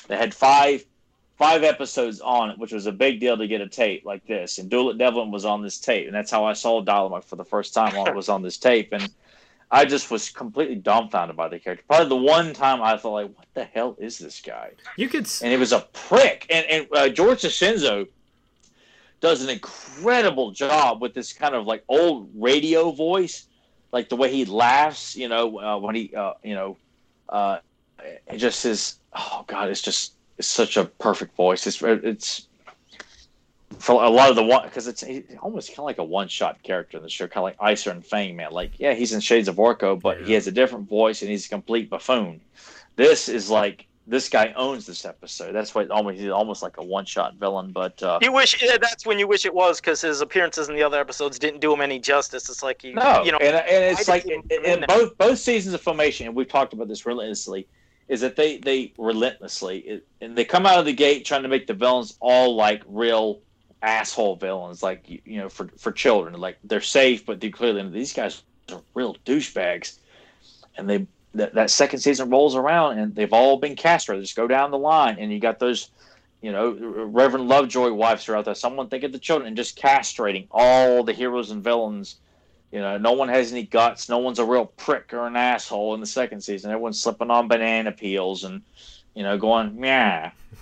They 0.07 0.17
had 0.17 0.33
five 0.33 0.83
five 1.37 1.63
episodes 1.63 2.19
on 2.19 2.49
it, 2.49 2.57
which 2.57 2.71
was 2.71 2.87
a 2.87 2.91
big 2.91 3.19
deal 3.19 3.37
to 3.37 3.47
get 3.47 3.61
a 3.61 3.67
tape 3.67 4.05
like 4.05 4.25
this. 4.25 4.57
And 4.57 4.69
Duel 4.69 4.89
at 4.89 4.97
Devlin 4.97 5.31
was 5.31 5.45
on 5.45 5.61
this 5.61 5.79
tape, 5.79 6.07
and 6.07 6.15
that's 6.15 6.31
how 6.31 6.45
I 6.45 6.53
saw 6.53 6.81
Dial-A-Mug 6.81 7.23
for 7.23 7.35
the 7.35 7.45
first 7.45 7.73
time. 7.73 7.95
while 7.95 8.07
it 8.07 8.15
was 8.15 8.29
on 8.29 8.41
this 8.41 8.57
tape, 8.57 8.89
and 8.91 9.07
I 9.69 9.85
just 9.85 10.09
was 10.09 10.29
completely 10.29 10.75
dumbfounded 10.75 11.37
by 11.37 11.49
the 11.49 11.59
character. 11.59 11.83
Probably 11.87 12.09
the 12.09 12.15
one 12.15 12.53
time 12.53 12.81
I 12.81 12.97
thought, 12.97 13.13
like, 13.13 13.37
what 13.37 13.47
the 13.53 13.65
hell 13.65 13.95
is 13.99 14.17
this 14.17 14.41
guy? 14.41 14.71
you 14.95 15.07
could 15.09 15.27
and 15.43 15.53
it 15.53 15.59
was 15.59 15.73
a 15.73 15.81
prick. 15.93 16.47
And 16.49 16.65
and 16.65 16.87
uh, 16.91 17.09
George 17.09 17.41
DiCenzo, 17.41 18.07
does 19.19 19.43
an 19.43 19.49
incredible 19.49 20.51
job 20.51 21.01
with 21.01 21.13
this 21.13 21.33
kind 21.33 21.55
of 21.55 21.65
like 21.65 21.83
old 21.87 22.29
radio 22.35 22.91
voice, 22.91 23.47
like 23.91 24.09
the 24.09 24.15
way 24.15 24.31
he 24.31 24.45
laughs. 24.45 25.15
You 25.15 25.27
know, 25.27 25.59
uh, 25.59 25.77
when 25.77 25.95
he, 25.95 26.15
uh, 26.15 26.33
you 26.43 26.55
know, 26.55 26.77
uh, 27.29 27.59
it 28.27 28.37
just 28.37 28.65
is. 28.65 28.99
Oh 29.13 29.43
God, 29.47 29.69
it's 29.69 29.81
just 29.81 30.13
it's 30.37 30.47
such 30.47 30.77
a 30.77 30.85
perfect 30.85 31.35
voice. 31.35 31.65
It's 31.67 31.81
it's 31.81 32.47
for 33.79 34.03
a 34.03 34.09
lot 34.09 34.29
of 34.29 34.35
the 34.35 34.43
one 34.43 34.63
because 34.63 34.87
it's 34.87 35.03
almost 35.39 35.69
kind 35.69 35.79
of 35.79 35.85
like 35.85 35.97
a 35.97 36.03
one 36.03 36.27
shot 36.27 36.61
character 36.63 36.97
in 36.97 37.03
the 37.03 37.09
show, 37.09 37.27
kind 37.27 37.37
of 37.37 37.43
like 37.43 37.57
Icer 37.57 37.91
and 37.91 38.05
Fang 38.05 38.35
Man. 38.35 38.51
Like, 38.51 38.71
yeah, 38.79 38.93
he's 38.93 39.13
in 39.13 39.19
Shades 39.19 39.47
of 39.47 39.57
Orko, 39.57 39.99
but 39.99 40.21
yeah. 40.21 40.25
he 40.27 40.33
has 40.33 40.47
a 40.47 40.51
different 40.51 40.87
voice 40.87 41.21
and 41.21 41.29
he's 41.29 41.45
a 41.45 41.49
complete 41.49 41.89
buffoon. 41.89 42.39
This 42.95 43.29
is 43.29 43.49
like 43.49 43.85
this 44.07 44.29
guy 44.29 44.53
owns 44.55 44.85
this 44.85 45.03
episode. 45.03 45.51
That's 45.51 45.75
why 45.75 45.85
almost 45.87 46.19
he's 46.19 46.29
almost 46.29 46.63
like 46.63 46.77
a 46.77 46.83
one 46.83 47.05
shot 47.05 47.35
villain. 47.35 47.71
But 47.71 48.01
uh, 48.01 48.19
you 48.21 48.31
wish 48.31 48.61
yeah, 48.61 48.77
that's 48.79 49.05
when 49.05 49.19
you 49.19 49.27
wish 49.27 49.45
it 49.45 49.53
was 49.53 49.81
because 49.81 50.01
his 50.01 50.21
appearances 50.21 50.69
in 50.69 50.75
the 50.75 50.83
other 50.83 50.99
episodes 50.99 51.37
didn't 51.37 51.59
do 51.59 51.73
him 51.73 51.81
any 51.81 51.99
justice. 51.99 52.49
It's 52.49 52.63
like 52.63 52.83
you, 52.83 52.93
no, 52.93 53.23
you 53.23 53.31
know, 53.31 53.37
and, 53.39 53.55
and 53.55 53.97
it's 53.97 54.07
like 54.07 54.25
in, 54.25 54.41
in 54.63 54.85
both 54.87 55.17
both 55.17 55.39
seasons 55.39 55.75
of 55.75 55.83
Filmation, 55.83 56.25
and 56.27 56.35
we've 56.35 56.47
talked 56.47 56.73
about 56.73 56.87
this 56.87 57.05
relentlessly 57.05 57.67
is 58.07 58.21
that 58.21 58.35
they 58.35 58.57
they 58.57 58.93
relentlessly 58.97 60.01
and 60.21 60.35
they 60.35 60.45
come 60.45 60.65
out 60.65 60.79
of 60.79 60.85
the 60.85 60.93
gate 60.93 61.25
trying 61.25 61.43
to 61.43 61.49
make 61.49 61.67
the 61.67 61.73
villains 61.73 62.17
all 62.21 62.55
like 62.55 62.81
real 62.87 63.41
asshole 63.81 64.35
villains, 64.35 64.81
like 64.81 65.05
you 65.07 65.39
know 65.39 65.49
for 65.49 65.69
for 65.77 65.91
children. 65.91 66.39
Like 66.39 66.57
they're 66.63 66.81
safe, 66.81 67.25
but 67.25 67.39
they 67.39 67.49
clearly 67.49 67.87
these 67.89 68.13
guys 68.13 68.43
are 68.71 68.81
real 68.93 69.15
douchebags, 69.25 69.97
and 70.77 70.89
they 70.89 71.07
that, 71.33 71.53
that 71.53 71.69
second 71.69 71.99
season 71.99 72.29
rolls 72.29 72.55
around 72.55 72.97
and 72.97 73.15
they've 73.15 73.33
all 73.33 73.57
been 73.57 73.75
cast. 73.75 74.07
castrated. 74.07 74.23
Just 74.23 74.35
go 74.35 74.47
down 74.47 74.71
the 74.71 74.77
line, 74.77 75.17
and 75.19 75.31
you 75.31 75.39
got 75.39 75.59
those. 75.59 75.89
You 76.39 76.51
know, 76.51 76.77
Reverend 77.07 77.49
Lovejoy 77.49 77.91
wives 77.93 78.29
are 78.29 78.35
out 78.35 78.45
there. 78.45 78.53
Someone 78.53 78.89
think 78.89 79.03
of 79.03 79.11
the 79.11 79.17
children 79.17 79.47
and 79.47 79.57
just 79.57 79.75
castrating 79.75 80.45
all 80.51 81.03
the 81.03 81.11
heroes 81.11 81.49
and 81.49 81.63
villains 81.63 82.17
you 82.71 82.79
know, 82.79 82.97
no 82.97 83.13
one 83.13 83.29
has 83.29 83.51
any 83.51 83.63
guts. 83.63 84.09
No 84.09 84.17
one's 84.17 84.39
a 84.39 84.45
real 84.45 84.65
prick 84.65 85.13
or 85.13 85.25
an 85.25 85.35
asshole 85.35 85.93
in 85.93 86.01
the 86.01 86.05
second 86.07 86.41
season. 86.41 86.71
Everyone's 86.71 86.99
slipping 86.99 87.31
on 87.31 87.47
banana 87.47 87.91
peels 87.91 88.43
and, 88.43 88.61
you 89.13 89.23
know, 89.23 89.37
going 89.37 89.81
yeah. 89.83 90.31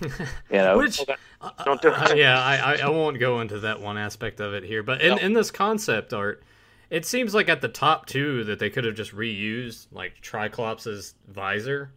You 0.50 0.58
know, 0.58 0.78
which 0.78 1.00
uh, 1.40 1.50
don't 1.64 1.80
do 1.82 1.90
uh, 1.90 2.14
yeah, 2.14 2.40
I, 2.40 2.76
I 2.76 2.88
won't 2.88 3.18
go 3.18 3.40
into 3.40 3.60
that 3.60 3.80
one 3.80 3.98
aspect 3.98 4.40
of 4.40 4.54
it 4.54 4.62
here, 4.62 4.82
but 4.82 5.00
in, 5.00 5.10
no. 5.10 5.16
in 5.16 5.32
this 5.32 5.50
concept 5.50 6.12
art, 6.12 6.42
it 6.90 7.04
seems 7.04 7.34
like 7.34 7.48
at 7.48 7.60
the 7.60 7.68
top 7.68 8.06
two 8.06 8.44
that 8.44 8.58
they 8.58 8.70
could 8.70 8.84
have 8.84 8.94
just 8.94 9.14
reused 9.14 9.86
like 9.90 10.20
Triclops's 10.20 11.14
visor 11.26 11.90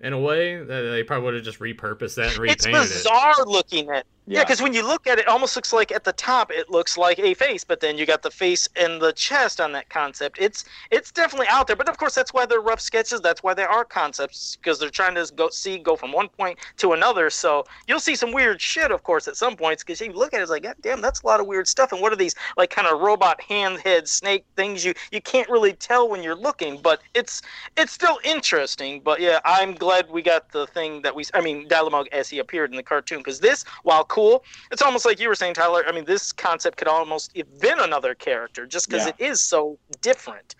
in 0.00 0.12
a 0.12 0.18
way 0.18 0.56
that 0.56 0.82
they 0.82 1.02
probably 1.02 1.24
would 1.24 1.34
have 1.34 1.44
just 1.44 1.58
repurposed 1.58 2.16
that 2.16 2.30
and 2.30 2.38
repainted 2.38 2.66
it. 2.66 2.74
It's 2.76 3.04
bizarre 3.04 3.34
it. 3.40 3.48
looking 3.48 3.90
at 3.90 4.06
yeah, 4.28 4.42
because 4.42 4.60
yeah, 4.60 4.64
when 4.64 4.74
you 4.74 4.86
look 4.86 5.06
at 5.06 5.18
it, 5.18 5.22
it 5.22 5.28
almost 5.28 5.56
looks 5.56 5.72
like 5.72 5.90
at 5.90 6.04
the 6.04 6.12
top 6.12 6.50
it 6.52 6.70
looks 6.70 6.98
like 6.98 7.18
a 7.18 7.34
face, 7.34 7.64
but 7.64 7.80
then 7.80 7.96
you 7.96 8.04
got 8.04 8.22
the 8.22 8.30
face 8.30 8.68
and 8.76 9.00
the 9.00 9.12
chest 9.12 9.60
on 9.60 9.72
that 9.72 9.88
concept. 9.88 10.38
It's 10.38 10.64
it's 10.90 11.10
definitely 11.10 11.46
out 11.48 11.66
there, 11.66 11.76
but 11.76 11.88
of 11.88 11.96
course 11.96 12.14
that's 12.14 12.34
why 12.34 12.44
they're 12.44 12.60
rough 12.60 12.80
sketches. 12.80 13.20
That's 13.20 13.42
why 13.42 13.54
they 13.54 13.64
are 13.64 13.84
concepts 13.84 14.56
because 14.56 14.78
they're 14.78 14.90
trying 14.90 15.14
to 15.14 15.30
go 15.34 15.48
see 15.48 15.78
go 15.78 15.96
from 15.96 16.12
one 16.12 16.28
point 16.28 16.58
to 16.78 16.92
another. 16.92 17.30
So 17.30 17.64
you'll 17.86 18.00
see 18.00 18.14
some 18.14 18.32
weird 18.32 18.60
shit, 18.60 18.90
of 18.90 19.02
course, 19.02 19.28
at 19.28 19.36
some 19.36 19.56
points 19.56 19.82
because 19.82 20.00
you 20.00 20.12
look 20.12 20.34
at 20.34 20.40
it, 20.40 20.42
it's 20.42 20.50
like, 20.50 20.64
God 20.64 20.76
damn, 20.82 21.00
that's 21.00 21.22
a 21.22 21.26
lot 21.26 21.40
of 21.40 21.46
weird 21.46 21.66
stuff. 21.66 21.92
And 21.92 22.02
what 22.02 22.12
are 22.12 22.16
these 22.16 22.34
like 22.56 22.70
kind 22.70 22.86
of 22.86 23.00
robot 23.00 23.40
hand 23.40 23.78
head 23.78 24.08
snake 24.08 24.44
things? 24.56 24.84
You 24.84 24.92
you 25.10 25.22
can't 25.22 25.48
really 25.48 25.72
tell 25.72 26.08
when 26.08 26.22
you're 26.22 26.34
looking, 26.36 26.80
but 26.82 27.00
it's 27.14 27.40
it's 27.76 27.92
still 27.92 28.18
interesting. 28.24 29.00
But 29.00 29.20
yeah, 29.20 29.40
I'm 29.44 29.74
glad 29.74 30.10
we 30.10 30.20
got 30.20 30.52
the 30.52 30.66
thing 30.66 31.02
that 31.02 31.14
we. 31.14 31.24
I 31.34 31.40
mean, 31.40 31.66
Dial-A-Mug 31.68 32.08
as 32.12 32.28
he 32.28 32.38
appeared 32.38 32.70
in 32.70 32.76
the 32.76 32.82
cartoon 32.82 33.18
because 33.18 33.40
this, 33.40 33.64
while 33.84 34.04
cool 34.04 34.17
cool. 34.18 34.44
It's 34.72 34.82
almost 34.82 35.06
like 35.06 35.20
you 35.20 35.28
were 35.28 35.34
saying, 35.34 35.54
Tyler. 35.54 35.84
I 35.86 35.92
mean, 35.92 36.04
this 36.04 36.32
concept 36.32 36.78
could 36.78 36.88
almost 36.88 37.36
have 37.36 37.60
been 37.60 37.78
another 37.78 38.14
character 38.14 38.66
just 38.66 38.88
because 38.88 39.06
yeah. 39.06 39.12
it 39.18 39.24
is 39.24 39.40
so 39.40 39.78
different. 40.00 40.54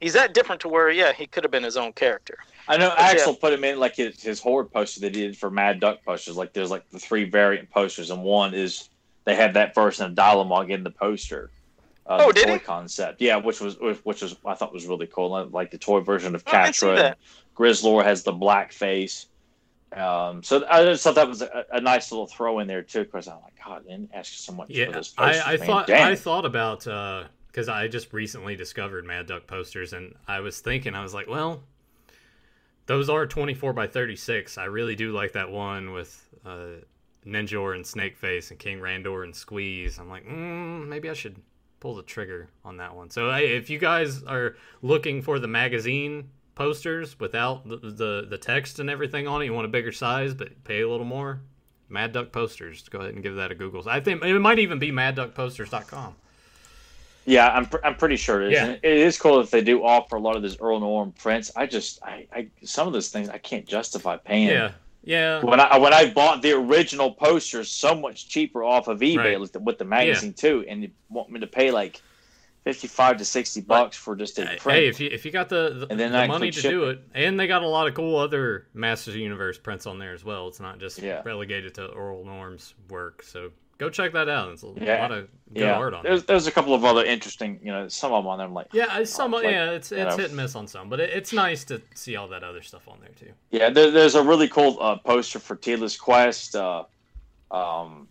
He's 0.00 0.14
that 0.14 0.34
different 0.34 0.60
to 0.62 0.68
where, 0.68 0.90
yeah, 0.90 1.12
he 1.12 1.26
could 1.26 1.44
have 1.44 1.50
been 1.50 1.62
his 1.62 1.76
own 1.76 1.92
character. 1.92 2.38
I 2.66 2.76
know 2.76 2.88
but 2.90 2.98
Axel 2.98 3.32
yeah. 3.32 3.38
put 3.40 3.52
him 3.52 3.64
in 3.64 3.78
like 3.78 3.96
his, 3.96 4.22
his 4.22 4.40
horde 4.40 4.72
poster 4.72 5.00
that 5.00 5.14
he 5.14 5.22
did 5.22 5.36
for 5.36 5.50
Mad 5.50 5.80
Duck 5.80 6.04
posters. 6.04 6.36
Like 6.36 6.52
there's 6.52 6.70
like 6.70 6.88
the 6.90 6.98
three 6.98 7.24
variant 7.24 7.70
posters, 7.70 8.10
and 8.10 8.22
one 8.22 8.54
is 8.54 8.88
they 9.24 9.34
had 9.34 9.54
that 9.54 9.74
version 9.74 10.06
of 10.06 10.14
Dial-A-Mug 10.14 10.70
in 10.70 10.82
the 10.82 10.90
poster. 10.90 11.50
Uh, 12.06 12.18
oh, 12.20 12.28
the 12.28 12.32
did 12.32 12.46
toy 12.46 12.52
he? 12.54 12.58
concept, 12.58 13.20
yeah, 13.20 13.36
which 13.36 13.60
was 13.60 13.78
which 13.78 14.22
was 14.22 14.34
I 14.44 14.54
thought 14.54 14.72
was 14.72 14.86
really 14.86 15.06
cool. 15.06 15.48
Like 15.50 15.70
the 15.70 15.78
toy 15.78 16.00
version 16.00 16.34
of 16.34 16.44
Catra. 16.44 17.14
Grizzlor 17.56 18.02
has 18.02 18.22
the 18.22 18.32
black 18.32 18.72
face. 18.72 19.26
Um, 19.96 20.42
so 20.42 20.64
I 20.70 20.84
just 20.84 21.04
thought 21.04 21.16
that 21.16 21.28
was 21.28 21.42
a, 21.42 21.66
a, 21.70 21.80
nice 21.80 22.10
little 22.10 22.26
throw 22.26 22.60
in 22.60 22.66
there 22.66 22.82
too, 22.82 23.04
because 23.04 23.28
I'm 23.28 23.40
like, 23.42 23.54
God, 23.62 23.84
didn't 23.86 24.10
ask 24.14 24.32
so 24.32 24.52
much 24.52 24.70
yeah, 24.70 24.86
for 24.86 24.92
this. 24.92 25.08
Poster, 25.08 25.42
I, 25.46 25.52
I 25.52 25.56
thought 25.58 25.86
Damn. 25.86 26.08
I 26.08 26.14
thought 26.14 26.46
about 26.46 26.80
because 26.80 27.68
uh, 27.68 27.72
I 27.72 27.88
just 27.88 28.12
recently 28.12 28.56
discovered 28.56 29.04
Mad 29.04 29.26
Duck 29.26 29.46
posters, 29.46 29.92
and 29.92 30.14
I 30.26 30.40
was 30.40 30.60
thinking, 30.60 30.94
I 30.94 31.02
was 31.02 31.12
like, 31.12 31.28
well, 31.28 31.64
those 32.86 33.10
are 33.10 33.26
24 33.26 33.74
by 33.74 33.86
36. 33.86 34.56
I 34.56 34.64
really 34.64 34.96
do 34.96 35.12
like 35.12 35.32
that 35.32 35.50
one 35.50 35.92
with 35.92 36.26
uh, 36.46 36.80
Ninjor 37.26 37.74
and 37.74 37.84
Snakeface 37.84 38.50
and 38.50 38.58
King 38.58 38.78
Randor 38.78 39.24
and 39.24 39.34
Sqweeze. 39.34 39.98
I'm 39.98 40.08
like, 40.08 40.26
mm, 40.26 40.88
maybe 40.88 41.10
I 41.10 41.14
should 41.14 41.36
pull 41.80 41.94
the 41.94 42.02
trigger 42.02 42.48
on 42.64 42.78
that 42.78 42.94
one. 42.94 43.10
So 43.10 43.30
hey, 43.30 43.56
if 43.56 43.68
you 43.68 43.78
guys 43.78 44.22
are 44.22 44.56
looking 44.80 45.20
for 45.20 45.38
the 45.38 45.48
magazine 45.48 46.30
posters 46.54 47.18
without 47.18 47.66
the, 47.68 47.76
the, 47.76 48.26
the 48.28 48.38
text 48.38 48.78
and 48.78 48.90
everything 48.90 49.26
on 49.26 49.42
it. 49.42 49.46
You 49.46 49.54
want 49.54 49.64
a 49.64 49.68
bigger 49.68 49.92
size, 49.92 50.34
but 50.34 50.64
pay 50.64 50.80
a 50.82 50.88
little 50.88 51.06
more. 51.06 51.40
Mad 51.88 52.12
Duck 52.12 52.32
Posters. 52.32 52.88
Go 52.88 53.00
ahead 53.00 53.14
and 53.14 53.22
give 53.22 53.36
that 53.36 53.50
a 53.50 53.54
Google. 53.54 53.82
I 53.88 54.00
think 54.00 54.22
it 54.24 54.38
might 54.38 54.58
even 54.58 54.78
be 54.78 54.90
madduckposters.com. 54.90 56.14
Yeah, 57.24 57.48
I'm, 57.48 57.66
pr- 57.66 57.84
I'm 57.84 57.94
pretty 57.94 58.16
sure 58.16 58.42
it 58.42 58.48
is. 58.48 58.52
Yeah. 58.54 58.72
it 58.72 58.84
is 58.84 59.16
cool 59.16 59.40
if 59.40 59.50
they 59.50 59.62
do 59.62 59.84
offer 59.84 60.16
a 60.16 60.20
lot 60.20 60.34
of 60.34 60.42
these 60.42 60.58
Earl 60.60 60.80
Norem 60.80 61.16
prints. 61.16 61.52
I 61.54 61.66
just, 61.66 62.02
I, 62.02 62.26
I, 62.32 62.48
some 62.64 62.86
of 62.86 62.92
those 62.92 63.10
things 63.10 63.28
I 63.28 63.38
can't 63.38 63.66
justify 63.66 64.16
paying. 64.16 64.48
Yeah, 64.48 64.72
yeah. 65.04 65.44
When 65.44 65.60
I 65.60 65.78
when 65.78 65.92
I 65.92 66.10
bought 66.10 66.42
the 66.42 66.52
original 66.52 67.12
posters 67.12 67.70
so 67.70 67.94
much 67.94 68.28
cheaper 68.28 68.64
off 68.64 68.88
of 68.88 69.00
eBay 69.00 69.38
right. 69.38 69.40
with 69.40 69.78
the 69.78 69.84
magazine 69.84 70.34
yeah. 70.36 70.40
too, 70.40 70.64
and 70.68 70.82
you 70.82 70.90
want 71.10 71.30
me 71.30 71.38
to 71.40 71.46
pay 71.46 71.70
like 71.70 72.00
55 72.64 73.16
to 73.16 73.24
60 73.24 73.60
bucks 73.62 73.96
for 73.96 74.14
just 74.14 74.38
a 74.38 74.44
print. 74.44 74.62
Hey, 74.62 74.86
if 74.86 75.00
you 75.00 75.08
if 75.10 75.24
you 75.24 75.32
got 75.32 75.48
the, 75.48 75.70
the, 75.80 75.86
and 75.90 75.98
then 75.98 76.12
the 76.12 76.26
money 76.28 76.50
to 76.50 76.62
do 76.62 76.84
it, 76.84 77.00
and 77.14 77.38
they 77.38 77.46
got 77.48 77.62
a 77.62 77.68
lot 77.68 77.88
of 77.88 77.94
cool 77.94 78.16
other 78.16 78.68
Masters 78.72 79.14
of 79.14 79.20
Universe 79.20 79.58
prints 79.58 79.86
on 79.86 79.98
there 79.98 80.14
as 80.14 80.24
well. 80.24 80.46
It's 80.46 80.60
not 80.60 80.78
just 80.78 80.98
yeah. 81.00 81.22
relegated 81.24 81.74
to 81.74 81.90
Earl 81.90 82.24
Norem's 82.24 82.74
work. 82.88 83.22
So 83.24 83.50
go 83.78 83.90
check 83.90 84.12
that 84.12 84.28
out. 84.28 84.50
It's 84.50 84.62
a 84.62 84.72
yeah. 84.76 85.02
lot 85.02 85.10
of 85.10 85.28
good 85.52 85.62
yeah. 85.62 85.74
art 85.74 85.92
on 85.92 86.04
there's, 86.04 86.24
There's 86.24 86.46
a 86.46 86.52
couple 86.52 86.72
of 86.72 86.84
other 86.84 87.04
interesting, 87.04 87.58
you 87.64 87.72
know, 87.72 87.88
some 87.88 88.12
of 88.12 88.22
them 88.22 88.30
on 88.30 88.38
there. 88.38 88.46
I'm 88.46 88.54
like, 88.54 88.68
yeah, 88.72 89.02
some, 89.02 89.34
oh, 89.34 89.38
like, 89.38 89.46
yeah, 89.46 89.72
it's 89.72 89.90
it's 89.90 90.14
hit 90.14 90.26
and 90.26 90.36
miss 90.36 90.54
on 90.54 90.68
some, 90.68 90.88
but 90.88 91.00
it, 91.00 91.10
it's 91.10 91.32
nice 91.32 91.64
to 91.64 91.82
see 91.94 92.14
all 92.14 92.28
that 92.28 92.44
other 92.44 92.62
stuff 92.62 92.86
on 92.86 92.98
there 93.00 93.10
too. 93.18 93.32
Yeah, 93.50 93.70
there, 93.70 93.90
there's 93.90 94.14
a 94.14 94.22
really 94.22 94.48
cool 94.48 94.78
uh, 94.80 94.96
poster 94.98 95.40
for 95.40 95.56
Teela's 95.56 95.96
Quest. 95.96 96.54
Uh, 96.54 96.84
um, 97.50 98.06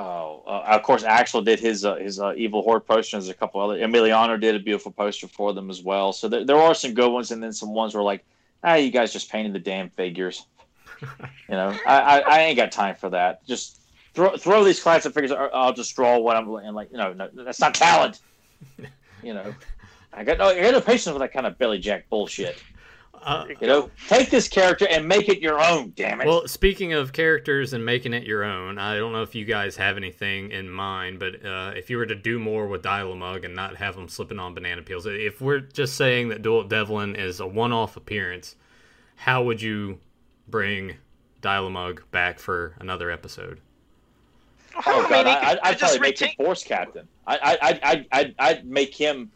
Oh, 0.00 0.42
uh, 0.46 0.76
of 0.76 0.82
course, 0.82 1.02
Axel 1.04 1.42
did 1.42 1.60
his 1.60 1.84
uh, 1.84 1.96
his 1.96 2.18
uh, 2.18 2.32
Evil 2.34 2.62
Horde 2.62 2.86
poster. 2.86 3.18
There's 3.18 3.28
a 3.28 3.34
couple 3.34 3.60
other. 3.60 3.78
Emiliano 3.78 4.40
did 4.40 4.54
a 4.54 4.58
beautiful 4.58 4.92
poster 4.92 5.28
for 5.28 5.52
them 5.52 5.68
as 5.68 5.82
well. 5.82 6.14
So 6.14 6.26
there, 6.26 6.42
there 6.42 6.56
are 6.56 6.74
some 6.74 6.94
good 6.94 7.10
ones, 7.10 7.32
and 7.32 7.42
then 7.42 7.52
some 7.52 7.74
ones 7.74 7.92
where 7.92 8.02
like, 8.02 8.24
ah, 8.64 8.76
you 8.76 8.90
guys 8.90 9.12
just 9.12 9.30
painted 9.30 9.52
the 9.52 9.58
damn 9.58 9.90
figures. 9.90 10.46
you 11.02 11.06
know, 11.50 11.76
I, 11.86 11.98
I, 12.00 12.18
I, 12.20 12.40
ain't 12.40 12.56
got 12.56 12.72
time 12.72 12.94
for 12.94 13.10
that. 13.10 13.46
Just 13.46 13.82
throw 14.14 14.38
throw 14.38 14.64
these 14.64 14.82
classic 14.82 15.12
figures. 15.12 15.32
I'll 15.32 15.74
just 15.74 15.94
draw 15.94 16.16
what 16.16 16.34
I'm 16.34 16.48
and 16.54 16.74
like, 16.74 16.90
you 16.90 16.96
know, 16.96 17.12
no, 17.12 17.28
that's 17.34 17.60
not 17.60 17.74
talent. 17.74 18.20
you 19.22 19.34
know, 19.34 19.54
I 20.14 20.24
got 20.24 20.38
no, 20.38 20.48
I 20.48 20.62
got 20.62 20.72
no 20.72 20.80
patience 20.80 21.12
with 21.12 21.20
that 21.20 21.34
kind 21.34 21.46
of 21.46 21.58
Billy 21.58 21.78
Jack 21.78 22.08
bullshit. 22.08 22.56
Uh, 23.22 23.44
you 23.60 23.66
know, 23.66 23.90
take 24.08 24.30
this 24.30 24.48
character 24.48 24.86
and 24.88 25.06
make 25.06 25.28
it 25.28 25.40
your 25.40 25.60
own. 25.60 25.92
Damn 25.94 26.22
it. 26.22 26.26
Well, 26.26 26.48
speaking 26.48 26.94
of 26.94 27.12
characters 27.12 27.74
and 27.74 27.84
making 27.84 28.14
it 28.14 28.24
your 28.24 28.44
own, 28.44 28.78
I 28.78 28.96
don't 28.96 29.12
know 29.12 29.22
if 29.22 29.34
you 29.34 29.44
guys 29.44 29.76
have 29.76 29.98
anything 29.98 30.50
in 30.52 30.70
mind, 30.70 31.18
but 31.18 31.44
uh, 31.44 31.72
if 31.76 31.90
you 31.90 31.98
were 31.98 32.06
to 32.06 32.14
do 32.14 32.38
more 32.38 32.66
with 32.66 32.82
Dial-a-Mug 32.82 33.44
and 33.44 33.54
not 33.54 33.76
have 33.76 33.94
them 33.94 34.08
slipping 34.08 34.38
on 34.38 34.54
banana 34.54 34.82
peels, 34.82 35.04
if 35.06 35.40
we're 35.40 35.60
just 35.60 35.96
saying 35.96 36.30
that 36.30 36.40
Dual 36.40 36.64
Devlin 36.64 37.14
is 37.14 37.40
a 37.40 37.46
one-off 37.46 37.96
appearance, 37.96 38.56
how 39.16 39.42
would 39.42 39.60
you 39.60 39.98
bring 40.48 40.96
Dial-a-Mug 41.42 42.02
back 42.10 42.38
for 42.38 42.74
another 42.78 43.10
episode? 43.10 43.60
Oh, 44.86 45.06
God, 45.08 45.26
I, 45.26 45.58
would 45.70 45.78
probably 45.78 45.98
make 45.98 46.18
him 46.18 46.30
Force 46.38 46.62
Captain. 46.62 47.06
I, 47.26 47.58
I, 47.60 47.80
I, 47.82 48.06
I, 48.12 48.34
I'd 48.38 48.66
make 48.66 48.94
him, 48.94 49.30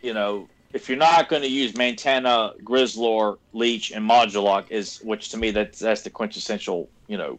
you 0.00 0.14
know, 0.14 0.48
if 0.72 0.88
you're 0.88 0.98
not 0.98 1.28
going 1.28 1.42
to 1.42 1.48
use 1.48 1.72
Mantenna, 1.72 2.60
Grizzlor, 2.62 3.38
Leech, 3.52 3.92
and 3.92 4.08
Modulok, 4.08 4.70
is 4.70 4.98
which 4.98 5.30
to 5.30 5.36
me 5.36 5.50
that's 5.50 5.78
that's 5.78 6.02
the 6.02 6.10
quintessential 6.10 6.88
you 7.06 7.18
know 7.18 7.38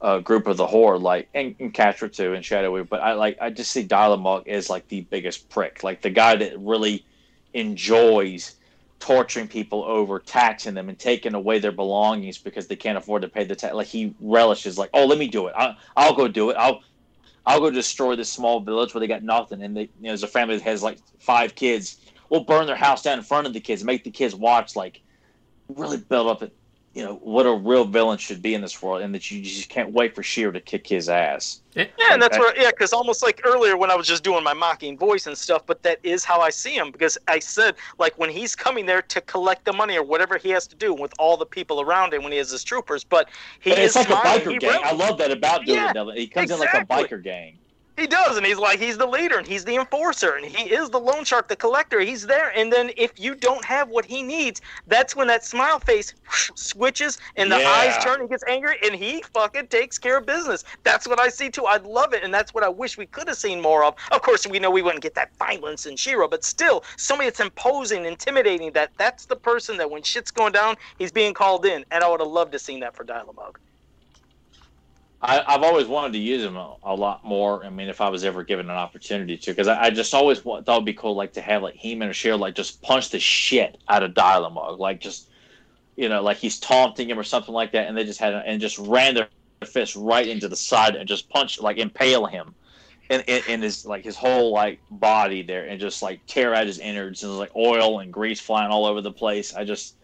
uh, 0.00 0.18
group 0.18 0.46
of 0.46 0.56
the 0.56 0.66
horde, 0.66 1.02
like 1.02 1.28
and, 1.34 1.54
and 1.58 1.74
Catra 1.74 2.12
too 2.12 2.34
and 2.34 2.44
Shadowy. 2.44 2.84
But 2.84 3.00
I 3.00 3.14
like 3.14 3.38
I 3.40 3.50
just 3.50 3.70
see 3.70 3.82
Dial-a-Mug 3.82 4.48
as 4.48 4.70
like 4.70 4.88
the 4.88 5.02
biggest 5.02 5.48
prick, 5.48 5.82
like 5.82 6.02
the 6.02 6.10
guy 6.10 6.36
that 6.36 6.58
really 6.58 7.04
enjoys 7.54 8.54
torturing 9.00 9.46
people 9.48 9.84
over 9.84 10.18
taxing 10.18 10.74
them 10.74 10.88
and 10.88 10.98
taking 10.98 11.34
away 11.34 11.58
their 11.58 11.72
belongings 11.72 12.36
because 12.36 12.66
they 12.66 12.76
can't 12.76 12.98
afford 12.98 13.22
to 13.22 13.28
pay 13.28 13.44
the 13.44 13.54
tax. 13.54 13.74
Like 13.74 13.86
he 13.86 14.14
relishes, 14.20 14.76
like, 14.76 14.90
oh, 14.92 15.06
let 15.06 15.18
me 15.18 15.28
do 15.28 15.46
it. 15.46 15.54
I, 15.56 15.76
I'll 15.96 16.14
go 16.14 16.28
do 16.28 16.50
it. 16.50 16.56
I'll 16.58 16.82
I'll 17.46 17.60
go 17.60 17.70
destroy 17.70 18.14
this 18.14 18.30
small 18.30 18.60
village 18.60 18.92
where 18.92 19.00
they 19.00 19.06
got 19.06 19.22
nothing, 19.22 19.62
and 19.62 19.74
they, 19.74 19.82
you 19.82 19.88
know, 20.00 20.08
there's 20.08 20.22
a 20.22 20.28
family 20.28 20.56
that 20.56 20.64
has 20.64 20.82
like 20.82 20.98
five 21.18 21.54
kids. 21.54 21.96
We'll 22.30 22.44
burn 22.44 22.66
their 22.66 22.76
house 22.76 23.02
down 23.02 23.18
in 23.18 23.24
front 23.24 23.46
of 23.46 23.52
the 23.52 23.60
kids, 23.60 23.82
make 23.84 24.04
the 24.04 24.10
kids 24.10 24.34
watch, 24.34 24.76
like 24.76 25.00
really 25.68 25.96
build 25.96 26.26
up 26.28 26.42
it, 26.42 26.52
you 26.94 27.04
know, 27.04 27.14
what 27.16 27.46
a 27.46 27.52
real 27.54 27.84
villain 27.84 28.18
should 28.18 28.42
be 28.42 28.54
in 28.54 28.60
this 28.62 28.82
world, 28.82 29.02
and 29.02 29.14
that 29.14 29.30
you 29.30 29.40
just 29.42 29.68
can't 29.68 29.92
wait 29.92 30.14
for 30.14 30.22
She-Ra 30.22 30.50
to 30.52 30.60
kick 30.60 30.86
his 30.86 31.08
ass. 31.08 31.60
Yeah, 31.74 31.86
and 32.10 32.20
that's 32.20 32.36
where 32.38 32.58
yeah, 32.60 32.70
because 32.70 32.92
almost 32.92 33.22
like 33.22 33.40
earlier 33.44 33.76
when 33.76 33.90
I 33.90 33.94
was 33.94 34.06
just 34.06 34.24
doing 34.24 34.42
my 34.42 34.52
mocking 34.54 34.98
voice 34.98 35.26
and 35.26 35.36
stuff, 35.38 35.62
but 35.66 35.82
that 35.84 36.00
is 36.02 36.24
how 36.24 36.40
I 36.40 36.50
see 36.50 36.74
him 36.74 36.90
because 36.90 37.16
I 37.28 37.38
said 37.38 37.76
like 37.98 38.18
when 38.18 38.30
he's 38.30 38.56
coming 38.56 38.84
there 38.84 39.02
to 39.02 39.20
collect 39.20 39.64
the 39.64 39.72
money 39.72 39.96
or 39.96 40.02
whatever 40.02 40.38
he 40.38 40.48
has 40.50 40.66
to 40.68 40.76
do 40.76 40.92
with 40.92 41.12
all 41.18 41.36
the 41.36 41.46
people 41.46 41.80
around 41.80 42.14
him 42.14 42.22
when 42.24 42.32
he 42.32 42.38
has 42.38 42.50
his 42.50 42.64
troopers, 42.64 43.04
but 43.04 43.28
he 43.60 43.70
And 43.70 43.80
is 43.80 43.94
like 43.94 44.06
smiling. 44.08 44.26
a 44.26 44.40
biker 44.44 44.52
He 44.52 44.58
gang. 44.58 44.70
really- 44.72 44.84
I 44.84 44.92
love 44.92 45.18
that 45.18 45.30
about 45.30 45.62
Dylan 45.62 45.66
Yeah, 45.76 45.92
Devlin. 45.92 46.16
He 46.16 46.26
comes 46.26 46.50
in 46.50 46.58
like 46.58 46.74
a 46.74 46.84
biker 46.84 47.22
gang. 47.22 47.58
He 47.98 48.06
does, 48.06 48.36
and 48.36 48.46
he's 48.46 48.58
like 48.58 48.78
he's 48.78 48.96
the 48.96 49.06
leader, 49.06 49.38
and 49.38 49.46
he's 49.46 49.64
the 49.64 49.74
enforcer, 49.74 50.36
and 50.36 50.46
he 50.46 50.72
is 50.72 50.88
the 50.90 51.00
loan 51.00 51.24
shark, 51.24 51.48
the 51.48 51.56
collector. 51.56 52.00
He's 52.00 52.26
there, 52.26 52.52
and 52.56 52.72
then 52.72 52.90
if 52.96 53.18
you 53.18 53.34
don't 53.34 53.64
have 53.64 53.88
what 53.88 54.04
he 54.04 54.22
needs, 54.22 54.60
that's 54.86 55.16
when 55.16 55.26
that 55.26 55.44
smile 55.44 55.80
face 55.80 56.14
switches 56.54 57.18
and 57.36 57.50
the 57.50 57.58
Yeah. 57.58 57.68
eyes 57.68 57.98
turn 57.98 58.20
and 58.20 58.30
gets 58.30 58.44
angry, 58.48 58.76
and 58.84 58.94
he 58.94 59.22
fucking 59.34 59.66
takes 59.68 59.98
care 59.98 60.18
of 60.18 60.26
business. 60.26 60.62
That's 60.84 61.08
what 61.08 61.18
I 61.18 61.28
see 61.28 61.50
too. 61.50 61.66
I 61.66 61.78
love 61.78 62.14
it, 62.14 62.22
and 62.22 62.32
that's 62.32 62.54
what 62.54 62.62
I 62.62 62.68
wish 62.68 62.96
we 62.96 63.06
could 63.06 63.26
have 63.28 63.36
seen 63.36 63.60
more 63.60 63.82
of. 63.84 63.94
Of 64.12 64.22
course, 64.22 64.46
we 64.46 64.60
know 64.60 64.70
we 64.70 64.82
wouldn't 64.82 65.02
get 65.02 65.14
that 65.14 65.36
violence 65.36 65.84
in 65.86 65.96
She-Ra, 65.96 66.28
but 66.28 66.44
still, 66.44 66.84
somebody 66.96 67.28
that's 67.30 67.40
imposing, 67.40 68.04
intimidating. 68.04 68.72
That 68.72 68.92
that's 68.96 69.26
the 69.26 69.36
person 69.36 69.76
that 69.78 69.90
when 69.90 70.02
shit's 70.02 70.30
going 70.30 70.52
down, 70.52 70.76
he's 70.98 71.10
being 71.12 71.34
called 71.34 71.66
in, 71.66 71.84
and 71.90 72.04
I 72.04 72.08
would 72.08 72.20
have 72.20 72.28
loved 72.28 72.52
to 72.52 72.58
seen 72.60 72.80
that 72.80 72.94
for 72.94 73.02
Dial-A-Mug. 73.04 73.58
I, 75.20 75.42
I've 75.46 75.62
always 75.62 75.86
wanted 75.86 76.12
to 76.12 76.18
use 76.18 76.44
him 76.44 76.56
a, 76.56 76.76
a 76.84 76.94
lot 76.94 77.24
more. 77.24 77.64
I 77.64 77.70
mean, 77.70 77.88
if 77.88 78.00
I 78.00 78.08
was 78.08 78.24
ever 78.24 78.44
given 78.44 78.70
an 78.70 78.76
opportunity 78.76 79.36
to, 79.36 79.50
because 79.50 79.66
I, 79.66 79.84
I 79.84 79.90
just 79.90 80.14
always 80.14 80.44
wa- 80.44 80.62
thought 80.62 80.76
it'd 80.76 80.84
be 80.84 80.94
cool, 80.94 81.16
like 81.16 81.32
to 81.32 81.40
have 81.40 81.62
like 81.62 81.74
He-Man 81.74 82.08
or 82.08 82.12
She-Ra, 82.12 82.36
like 82.36 82.54
just 82.54 82.80
punch 82.82 83.10
the 83.10 83.18
shit 83.18 83.78
out 83.88 84.04
of 84.04 84.14
Dial-A-Mug, 84.14 84.78
like 84.78 85.00
just 85.00 85.28
you 85.96 86.08
know, 86.08 86.22
like 86.22 86.36
he's 86.36 86.60
taunting 86.60 87.10
him 87.10 87.18
or 87.18 87.24
something 87.24 87.52
like 87.52 87.72
that, 87.72 87.88
and 87.88 87.98
they 87.98 88.04
just 88.04 88.20
had 88.20 88.32
and 88.32 88.60
just 88.60 88.78
ran 88.78 89.14
their 89.14 89.28
fist 89.66 89.96
right 89.96 90.28
into 90.28 90.46
the 90.46 90.54
side 90.54 90.94
and 90.94 91.08
just 91.08 91.28
punch 91.28 91.60
like 91.60 91.78
impale 91.78 92.26
him. 92.26 92.54
In, 93.10 93.22
in, 93.22 93.42
in 93.48 93.62
his 93.62 93.86
like 93.86 94.04
his 94.04 94.16
whole 94.16 94.52
like 94.52 94.80
body 94.90 95.40
there 95.40 95.66
and 95.66 95.80
just 95.80 96.02
like 96.02 96.20
tear 96.26 96.54
out 96.54 96.66
his 96.66 96.78
innards 96.78 97.22
and 97.22 97.32
there's 97.32 97.38
like 97.38 97.56
oil 97.56 98.00
and 98.00 98.12
grease 98.12 98.38
flying 98.38 98.70
all 98.70 98.84
over 98.84 99.00
the 99.00 99.10
place. 99.10 99.54
I 99.54 99.64
just 99.64 99.96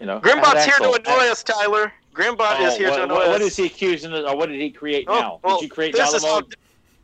you 0.00 0.06
know 0.06 0.18
Grimbot's 0.18 0.64
here 0.64 0.74
to 0.78 0.92
annoy 0.92 1.30
us, 1.30 1.44
Tyler. 1.44 1.92
Grimbot 2.14 2.60
is 2.60 2.74
Oh, 2.74 2.78
here 2.78 2.90
what, 2.90 2.96
to 3.08 3.12
what, 3.12 3.28
what 3.28 3.40
is 3.42 3.56
he 3.56 3.66
accusing 3.66 4.12
of, 4.12 4.24
or 4.24 4.36
what 4.36 4.48
did 4.48 4.60
he 4.60 4.70
create 4.70 5.06
Oh, 5.08 5.18
now? 5.18 5.40
well, 5.42 5.56
did 5.58 5.64
you 5.64 5.70
create 5.70 5.94
is 5.94 6.00
Dial-A-Mug? 6.00 6.54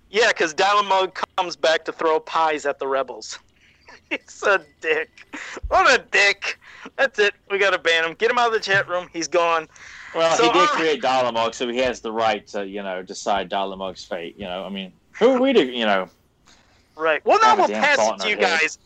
Yeah, 0.09 0.29
because 0.29 0.55
Dial-A-Mug 0.55 1.19
comes 1.37 1.57
back 1.57 1.85
to 1.87 1.93
throw 1.93 2.21
pies 2.21 2.65
at 2.65 2.79
the 2.79 2.87
rebels. 2.87 3.39
He's 4.11 4.43
a 4.47 4.61
dick. 4.81 5.11
What 5.69 6.01
a 6.01 6.03
dick. 6.11 6.59
That's 6.97 7.19
it. 7.19 7.35
We 7.51 7.59
gotta 7.59 7.79
ban 7.79 8.05
him. 8.05 8.15
Get 8.15 8.31
him 8.31 8.39
out 8.39 8.49
of 8.49 8.53
the 8.53 8.61
chat 8.61 8.89
room. 8.89 9.09
He's 9.13 9.29
gone. 9.29 9.69
Well, 10.15 10.37
So, 10.37 10.45
he 10.45 10.53
did 10.53 10.63
uh, 10.63 10.67
create 10.69 11.03
Dial-A-Mug, 11.03 11.55
so 11.55 11.69
he 11.69 11.79
has 11.79 12.01
the 12.01 12.13
right 12.13 12.47
to, 12.49 12.67
you 12.67 12.83
know, 12.83 13.03
decide 13.03 13.49
Dial-A-Mug's 13.49 14.05
fate. 14.05 14.37
You 14.39 14.47
know, 14.47 14.65
I 14.65 14.69
mean, 14.69 14.93
who 15.19 15.35
are 15.37 15.41
we 15.41 15.53
to, 15.53 15.65
you 15.65 15.87
know? 15.87 16.09
Right. 16.97 17.25
Well, 17.25 17.39
now 17.43 17.57
we'll 17.57 17.69
pass 17.69 17.99
it 17.99 18.21
to 18.21 18.29
you 18.29 18.37
head. 18.37 18.61
guys 18.61 18.79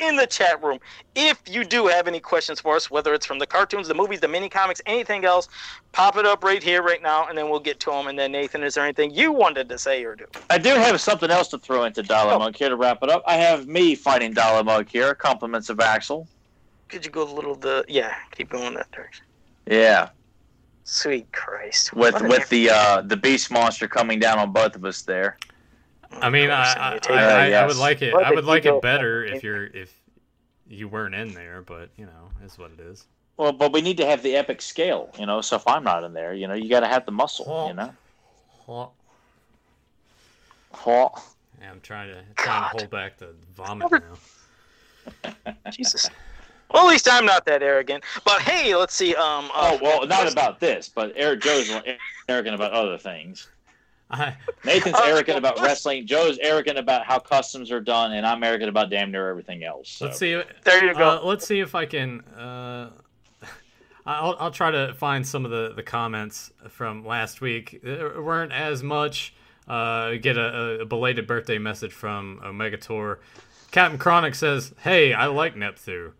in 0.00 0.16
the 0.16 0.26
chat 0.26 0.62
room. 0.62 0.78
If 1.14 1.40
you 1.48 1.64
do 1.64 1.86
have 1.86 2.08
any 2.08 2.20
questions 2.20 2.60
for 2.60 2.76
us, 2.76 2.90
whether 2.90 3.14
it's 3.14 3.26
from 3.26 3.38
the 3.38 3.46
cartoons, 3.46 3.88
the 3.88 3.94
movies, 3.94 4.20
the 4.20 4.28
mini 4.28 4.48
comics, 4.48 4.80
anything 4.86 5.24
else, 5.24 5.48
pop 5.92 6.16
it 6.16 6.26
up 6.26 6.42
right 6.42 6.62
here, 6.62 6.82
right 6.82 7.02
now, 7.02 7.28
and 7.28 7.36
then 7.36 7.50
we'll 7.50 7.60
get 7.60 7.78
to 7.80 7.90
them. 7.90 8.08
And 8.08 8.18
then 8.18 8.32
Nathan, 8.32 8.62
is 8.62 8.74
there 8.74 8.84
anything 8.84 9.12
you 9.12 9.32
wanted 9.32 9.68
to 9.68 9.78
say 9.78 10.04
or 10.04 10.16
do? 10.16 10.26
I 10.48 10.58
do 10.58 10.70
have 10.70 11.00
something 11.00 11.30
else 11.30 11.48
to 11.48 11.58
throw 11.58 11.84
into 11.84 12.02
Dial-A-Mug 12.02 12.56
here 12.56 12.68
to 12.68 12.76
wrap 12.76 13.02
it 13.02 13.10
up. 13.10 13.22
I 13.26 13.36
have 13.36 13.68
me 13.68 13.94
fighting 13.94 14.32
Dial-A-Mug 14.32 14.88
here. 14.88 15.14
Compliments 15.14 15.68
of 15.68 15.80
Axel. 15.80 16.26
Could 16.88 17.04
you 17.04 17.10
go 17.10 17.22
a 17.22 17.32
little 17.32 17.54
the 17.54 17.84
yeah? 17.86 18.14
Keep 18.32 18.50
going 18.50 18.74
that 18.74 18.90
direction. 18.90 19.24
Yeah, 19.66 20.08
Sweet 20.84 21.30
Christ. 21.30 21.92
with 21.94 22.20
with 22.22 22.48
the 22.48 22.70
uh, 22.70 23.02
the 23.02 23.16
beast 23.16 23.50
monster 23.52 23.86
coming 23.86 24.18
down 24.18 24.40
on 24.40 24.52
both 24.52 24.74
of 24.74 24.84
us 24.84 25.02
there. 25.02 25.36
Oh, 26.12 26.18
I 26.20 26.30
mean, 26.30 26.50
I, 26.50 26.72
I, 26.72 26.88
I, 26.90 26.94
it. 26.94 27.06
I, 27.10 27.52
I 27.62 27.66
would 27.66 27.76
like 27.76 28.02
it. 28.02 28.12
What 28.12 28.24
I 28.24 28.30
would 28.32 28.44
like 28.44 28.66
it 28.66 28.82
better 28.82 29.24
if 29.24 29.42
you're 29.44 29.66
if 29.66 29.94
you 30.68 30.88
weren't 30.88 31.14
in 31.14 31.34
there, 31.34 31.62
but 31.62 31.90
you 31.96 32.06
know, 32.06 32.30
is 32.44 32.58
what 32.58 32.70
it 32.72 32.80
is. 32.80 33.06
Well, 33.36 33.52
but 33.52 33.72
we 33.72 33.80
need 33.80 33.96
to 33.96 34.06
have 34.06 34.22
the 34.22 34.36
epic 34.36 34.60
scale, 34.60 35.10
you 35.18 35.26
know. 35.26 35.40
So 35.40 35.56
if 35.56 35.66
I'm 35.66 35.82
not 35.84 36.04
in 36.04 36.12
there, 36.12 36.34
you 36.34 36.46
know, 36.46 36.54
you 36.54 36.68
got 36.68 36.80
to 36.80 36.88
have 36.88 37.06
the 37.06 37.12
muscle, 37.12 37.66
you 37.68 37.74
know. 37.74 37.94
Oh, 38.68 38.90
Oh. 40.86 41.10
yeah, 41.60 41.70
I'm 41.70 41.80
trying 41.80 42.08
to 42.08 42.22
trying 42.36 42.62
God. 42.62 42.70
to 42.72 42.78
hold 42.78 42.90
back 42.90 43.16
the 43.16 43.34
vomit 43.54 43.90
now. 43.90 45.42
Jesus. 45.72 46.08
Well, 46.72 46.86
at 46.86 46.90
least 46.90 47.08
I'm 47.10 47.26
not 47.26 47.44
that 47.46 47.62
arrogant. 47.62 48.04
But 48.24 48.42
hey, 48.42 48.76
let's 48.76 48.94
see. 48.94 49.14
Um. 49.14 49.50
Oh 49.54 49.74
uh, 49.74 49.78
well, 49.82 50.06
not 50.06 50.30
about 50.30 50.60
this, 50.60 50.88
but 50.88 51.12
Eric 51.16 51.40
Joe's 51.40 51.70
arrogant 52.28 52.54
about 52.54 52.72
other 52.72 52.96
things. 52.98 53.48
I, 54.10 54.36
Nathan's 54.64 54.96
Uh, 54.96 55.04
arrogant 55.06 55.38
about 55.38 55.56
let's- 55.56 55.66
wrestling. 55.68 56.06
Joe's 56.06 56.38
arrogant 56.38 56.78
about 56.78 57.04
how 57.04 57.18
customs 57.18 57.70
are 57.70 57.80
done, 57.80 58.12
and 58.12 58.26
I'm 58.26 58.42
arrogant 58.42 58.68
about 58.68 58.90
damn 58.90 59.10
near 59.10 59.28
everything 59.28 59.64
else. 59.64 59.90
So. 59.90 60.06
let's 60.06 60.18
see. 60.18 60.40
There 60.64 60.84
you 60.84 60.94
go. 60.94 61.08
Uh, 61.08 61.20
let's 61.24 61.46
see 61.46 61.60
if 61.60 61.74
I 61.74 61.86
can. 61.86 62.20
Uh, 62.36 62.90
I'll, 64.06 64.36
I'll 64.38 64.50
try 64.50 64.70
to 64.70 64.94
find 64.94 65.26
some 65.26 65.44
of 65.44 65.50
the, 65.50 65.72
the 65.74 65.82
comments 65.82 66.50
from 66.68 67.06
last 67.06 67.40
week. 67.40 67.80
There 67.82 68.20
weren't 68.20 68.52
as 68.52 68.82
much. 68.82 69.34
Uh, 69.68 70.14
get 70.20 70.36
a, 70.36 70.80
a 70.80 70.84
belated 70.84 71.26
birthday 71.28 71.58
message 71.58 71.92
from 71.92 72.40
Omegator. 72.42 73.18
Captain 73.70 73.98
Chronic 73.98 74.34
says, 74.34 74.74
"Hey, 74.80 75.12
I 75.14 75.26
like 75.26 75.54
Neptune." 75.54 76.12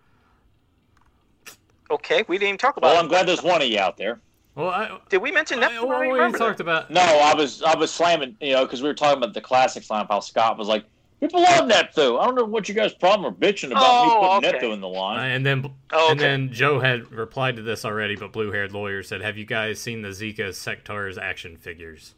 okay, 1.90 2.24
we 2.28 2.36
didn't 2.38 2.48
even 2.50 2.58
talk 2.58 2.76
about. 2.76 2.88
Well, 2.88 2.96
it. 2.96 3.02
I'm 3.02 3.08
glad 3.08 3.26
there's 3.26 3.42
one 3.42 3.60
of 3.60 3.66
you 3.66 3.78
out 3.80 3.96
there. 3.96 4.20
Well, 4.54 4.68
I, 4.68 4.98
Did 5.08 5.18
we 5.22 5.30
mention 5.30 5.58
I, 5.58 5.62
Neptune? 5.62 5.78
I 5.80 5.84
well, 5.84 6.02
even 6.16 6.32
we 6.32 6.38
talked 6.38 6.58
that. 6.58 6.60
about. 6.64 6.90
No, 6.90 7.00
I 7.00 7.34
was 7.34 7.62
I 7.62 7.76
was 7.76 7.90
slamming, 7.92 8.36
you 8.40 8.52
know, 8.54 8.64
because 8.64 8.82
we 8.82 8.88
were 8.88 8.94
talking 8.94 9.18
about 9.22 9.34
the 9.34 9.40
classics 9.40 9.88
line. 9.90 10.06
How 10.10 10.20
Scott 10.20 10.58
was 10.58 10.66
like, 10.68 10.84
"People 11.20 11.40
love 11.42 11.68
Neptune." 11.68 12.16
I 12.18 12.24
don't 12.24 12.34
know 12.34 12.44
what 12.44 12.68
you 12.68 12.74
guys' 12.74 12.92
problem 12.92 13.32
are 13.32 13.36
bitching 13.36 13.70
about 13.70 13.82
Oh, 13.84 14.04
me 14.04 14.10
putting 14.10 14.36
okay. 14.38 14.52
Neptune 14.52 14.72
in 14.72 14.80
the 14.80 14.88
Uh, 14.88 14.90
line. 14.90 15.30
and 15.30 15.46
then 15.46 15.70
Oh, 15.92 16.10
and 16.10 16.20
okay. 16.20 16.28
then 16.28 16.52
Joe 16.52 16.80
had 16.80 17.10
replied 17.12 17.56
to 17.56 17.62
this 17.62 17.84
already, 17.84 18.16
but 18.16 18.32
blue-haired 18.32 18.72
lawyer 18.72 19.02
said, 19.02 19.20
"Have 19.22 19.38
you 19.38 19.44
guys 19.44 19.80
seen 19.80 20.02
the 20.02 20.08
Zica 20.10 20.48
Sectaurs 20.52 21.16
action 21.16 21.56
figures?" 21.56 22.14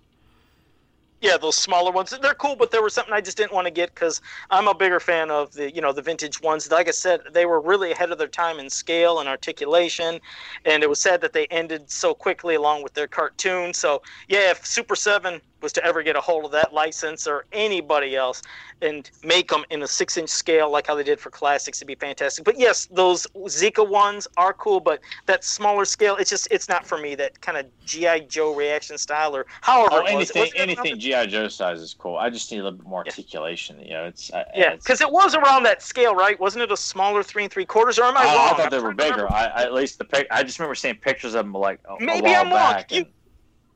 Yeah, 1.23 1.37
those 1.37 1.57
smaller 1.57 1.93
ones. 1.93 2.11
They're 2.21 2.35
cool, 2.35 2.57
but 2.57 2.73
there 2.73 2.83
was 2.83 2.95
something 2.95 3.15
I 3.15 3.21
just 3.21 3.37
didn't 3.37 3.53
want 3.53 3.69
to 3.69 3.71
get 3.71 3.95
because 3.95 4.21
I'm 4.51 4.67
a 4.67 4.75
bigger 4.75 4.99
fan 4.99 5.31
of 5.31 5.53
the, 5.53 5.73
you 5.73 5.81
know, 5.81 5.93
the 5.93 6.03
vintage 6.03 6.43
ones. 6.43 6.69
Like 6.69 6.89
I 6.89 6.91
said, 6.91 7.21
they 7.33 7.47
were 7.47 7.61
really 7.61 7.93
ahead 7.93 8.11
of 8.11 8.19
their 8.19 8.27
time 8.27 8.59
in 8.59 8.69
scale 8.69 9.21
and 9.21 9.29
articulation, 9.29 10.21
and 10.65 10.83
it 10.83 10.89
was 10.89 11.01
sad 11.01 11.21
that 11.21 11.33
they 11.33 11.47
ended 11.47 11.89
so 11.89 12.13
quickly 12.13 12.57
along 12.57 12.83
with 12.83 12.95
their 12.95 13.07
cartoon. 13.07 13.73
So 13.73 14.03
yeah, 14.27 14.51
if 14.51 14.67
Super 14.67 14.97
Seven 14.97 15.41
was 15.63 15.73
to 15.75 15.85
ever 15.85 16.03
get 16.03 16.17
a 16.17 16.21
hold 16.21 16.45
of 16.45 16.51
that 16.53 16.73
license 16.75 17.27
or 17.27 17.45
anybody 17.53 18.17
else 18.17 18.43
and 18.81 19.11
make 19.25 19.49
them 19.49 19.65
in 19.71 19.83
a 19.83 19.87
six-inch 19.87 20.29
scale 20.29 20.71
like 20.71 20.87
how 20.89 20.95
they 20.95 21.05
did 21.05 21.21
for 21.21 21.31
classics, 21.31 21.79
it'd 21.79 21.87
be 21.87 21.95
fantastic. 21.95 22.45
But 22.45 22.59
yes, 22.59 22.87
those 22.91 23.27
Zica 23.47 23.89
ones 23.89 24.27
are 24.37 24.53
cool, 24.53 24.81
but 24.81 25.01
that 25.27 25.45
smaller 25.45 25.85
scale, 25.85 26.17
it's 26.17 26.31
just 26.31 26.49
it's 26.51 26.69
not 26.69 26.85
for 26.85 26.99
me. 26.99 27.15
That 27.15 27.41
kind 27.41 27.57
of 27.59 27.67
GI 27.87 28.27
Joe 28.29 28.55
reaction 28.55 28.99
style 28.99 29.37
or 29.37 29.47
however 29.61 29.89
Oh, 29.93 30.07
it 30.07 30.15
was. 30.17 30.31
anything, 30.35 30.53
it 30.55 30.61
anything 30.61 30.99
GI 30.99 31.27
Joe 31.29 31.49
size 31.49 31.81
is 31.81 31.95
cool. 31.95 32.17
I 32.17 32.29
just 32.31 32.51
need 32.51 32.59
a 32.59 32.65
little 32.65 32.79
bit 32.79 32.87
more 32.87 33.01
articulation. 33.07 33.79
You 33.81 33.91
know, 33.95 34.05
it's 34.05 34.33
I, 34.33 34.45
Yeah, 34.55 34.75
because 34.75 35.01
it 35.01 35.11
was 35.11 35.35
around 35.35 35.63
that 35.65 35.83
scale, 35.83 36.15
right? 36.15 36.39
Wasn't 36.41 36.63
it 36.63 36.73
a 36.73 36.77
smaller 36.77 37.23
three 37.23 37.45
and 37.45 37.53
three 37.53 37.67
quarters? 37.67 37.99
Or 37.99 38.05
am 38.05 38.17
I 38.17 38.25
oh, 38.25 38.29
I, 38.29 38.51
I 38.51 38.57
thought 38.57 38.71
they 38.71 38.81
were 38.81 38.95
bigger. 38.95 39.31
I, 39.33 39.47
I 39.47 39.63
at 39.63 39.73
least 39.73 39.99
the 39.99 40.05
pic. 40.05 40.27
I 40.31 40.43
just 40.43 40.59
remember 40.59 40.75
seeing 40.75 40.97
pictures 40.97 41.35
of 41.35 41.45
them 41.45 41.53
like 41.53 41.79
a, 41.89 42.03
Maybe 42.03 42.23
while 42.29 42.41
I'm 42.41 42.47
wrong. 42.53 42.73
back. 42.73 42.91
You- 42.91 42.99
and- 42.99 43.07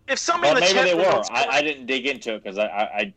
If 0.09 0.19
somebody 0.19 0.61
well, 0.61 0.63
in 0.63 0.77
the 0.77 0.83
maybe 0.83 0.89
they 0.91 0.95
were. 0.95 1.23
I, 1.31 1.47
I 1.47 1.63
didn't 1.63 1.87
dig 1.87 2.07
into 2.07 2.35
it 2.35 2.45
because 2.45 2.59
I, 2.59 2.67
I, 2.67 3.15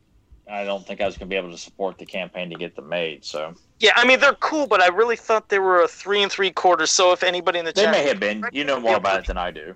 I 0.49 0.65
don't 0.65 0.85
think 0.85 1.01
I 1.01 1.05
was 1.05 1.15
going 1.15 1.29
to 1.29 1.33
be 1.33 1.35
able 1.35 1.51
to 1.51 1.57
support 1.57 1.97
the 1.97 2.05
campaign 2.05 2.49
to 2.49 2.55
get 2.55 2.75
them 2.75 2.89
made. 2.89 3.23
So 3.23 3.53
yeah, 3.79 3.91
I 3.95 4.05
mean 4.05 4.19
they're 4.19 4.33
cool, 4.33 4.65
but 4.65 4.81
I 4.81 4.87
really 4.87 5.15
thought 5.15 5.49
they 5.49 5.59
were 5.59 5.83
a 5.83 5.87
three 5.87 6.23
and 6.23 6.31
three 6.31 6.51
quarters. 6.51 6.89
So 6.91 7.11
if 7.11 7.21
anybody 7.23 7.59
in 7.59 7.65
the 7.65 7.71
they 7.71 7.83
chat, 7.83 7.91
may 7.91 8.03
have 8.07 8.19
been. 8.19 8.43
You 8.51 8.63
know 8.63 8.79
more 8.79 8.97
about 8.97 9.19
it 9.19 9.27
than 9.27 9.37
I 9.37 9.51
do. 9.51 9.75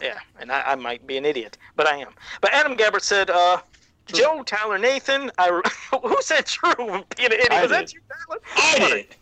yeah, 0.00 0.18
and 0.38 0.52
I, 0.52 0.62
I 0.66 0.74
might 0.76 1.06
be 1.06 1.16
an 1.16 1.24
idiot, 1.24 1.58
but 1.76 1.88
I 1.88 1.96
am. 1.96 2.14
But 2.40 2.52
Adam 2.52 2.76
Gabbert 2.76 3.02
said, 3.02 3.30
uh, 3.30 3.58
"Joe 4.06 4.42
Tyler 4.44 4.78
Nathan, 4.78 5.30
I 5.38 5.60
who 6.02 6.16
said 6.20 6.46
true? 6.46 6.74
Being 7.16 7.32
an 7.32 7.32
idiot 7.32 7.52
I 7.52 7.62
was 7.62 7.70
that 7.72 7.92
you, 7.92 8.00
Tyler? 8.28 8.40
I 8.56 8.78
did. 8.78 9.16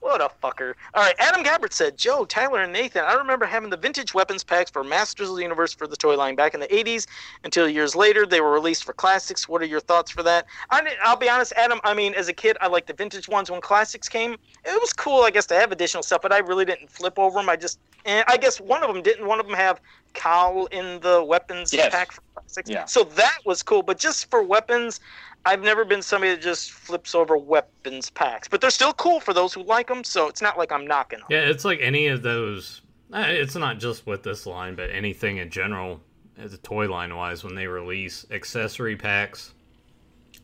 What 0.00 0.20
a 0.20 0.30
fucker. 0.42 0.74
All 0.94 1.02
right, 1.02 1.14
Adam 1.18 1.42
Gabbard 1.42 1.72
said, 1.72 1.96
Joe, 1.96 2.24
Tyler, 2.24 2.62
and 2.62 2.72
Nathan, 2.72 3.04
I 3.04 3.14
remember 3.14 3.44
having 3.46 3.70
the 3.70 3.76
vintage 3.76 4.14
weapons 4.14 4.42
packs 4.44 4.70
for 4.70 4.82
Masters 4.84 5.28
of 5.30 5.36
the 5.36 5.42
Universe 5.42 5.74
for 5.74 5.86
the 5.86 5.96
toy 5.96 6.16
line 6.16 6.34
back 6.34 6.54
in 6.54 6.60
the 6.60 6.66
80s 6.68 7.06
until 7.44 7.68
years 7.68 7.94
later 7.94 8.26
they 8.26 8.40
were 8.40 8.50
released 8.52 8.84
for 8.84 8.92
classics. 8.92 9.48
What 9.48 9.62
are 9.62 9.66
your 9.66 9.80
thoughts 9.80 10.10
for 10.10 10.22
that? 10.22 10.46
I, 10.70 10.82
didn't- 10.82 10.98
I'll 11.02 11.16
be 11.16 11.28
honest, 11.28 11.52
Adam, 11.56 11.80
I 11.84 11.94
mean, 11.94 12.14
as 12.14 12.28
a 12.28 12.32
kid, 12.32 12.56
I 12.60 12.66
liked 12.66 12.86
the 12.86 12.94
vintage 12.94 13.28
ones 13.28 13.50
when 13.50 13.60
classics 13.60 14.08
came. 14.08 14.32
It 14.64 14.80
was 14.80 14.92
cool, 14.92 15.22
I 15.22 15.30
guess, 15.30 15.46
to 15.46 15.54
have 15.54 15.72
additional 15.72 16.02
stuff, 16.02 16.22
but 16.22 16.32
I 16.32 16.38
really 16.38 16.64
didn't 16.64 16.90
flip 16.90 17.18
over 17.18 17.38
them. 17.38 17.48
I 17.48 17.56
just, 17.56 17.78
and 18.04 18.24
I 18.28 18.36
guess 18.36 18.60
one 18.60 18.82
of 18.82 18.92
them 18.92 19.02
didn't. 19.02 19.26
One 19.26 19.40
of 19.40 19.46
them 19.46 19.56
have 19.56 19.80
Cowl 20.14 20.66
in 20.66 21.00
the 21.00 21.22
weapons 21.22 21.72
Yes. 21.72 21.92
pack. 21.92 22.12
For, 22.12 22.22
classics. 22.48 22.70
Yeah. 22.70 22.84
So 22.86 23.04
that 23.04 23.38
was 23.44 23.62
cool. 23.62 23.82
But 23.82 23.98
just 23.98 24.30
for 24.30 24.42
weapons, 24.42 25.00
I've 25.44 25.62
never 25.62 25.84
been 25.84 26.02
somebody 26.02 26.32
that 26.34 26.42
just 26.42 26.72
flips 26.72 27.14
over 27.14 27.36
weapons 27.36 28.10
packs. 28.10 28.48
But 28.48 28.60
they're 28.60 28.70
still 28.70 28.92
cool 28.94 29.20
for 29.20 29.32
those 29.32 29.52
who 29.54 29.62
like 29.62 29.88
them. 29.88 30.04
So 30.04 30.28
it's 30.28 30.42
not 30.42 30.58
like 30.58 30.72
I'm 30.72 30.86
knocking 30.86 31.20
them. 31.20 31.28
Yeah, 31.30 31.48
it's 31.48 31.64
like 31.64 31.78
any 31.80 32.08
of 32.08 32.22
those. 32.22 32.82
uh, 33.12 33.24
It's 33.26 33.54
not 33.54 33.78
just 33.78 34.06
with 34.06 34.22
this 34.22 34.46
line, 34.46 34.74
but 34.74 34.90
anything 34.90 35.36
in 35.38 35.50
general, 35.50 36.00
as 36.38 36.54
a 36.54 36.58
toy 36.58 36.90
line 36.90 37.14
wise, 37.14 37.44
when 37.44 37.54
they 37.54 37.66
release 37.66 38.26
accessory 38.30 38.96
packs. 38.96 39.54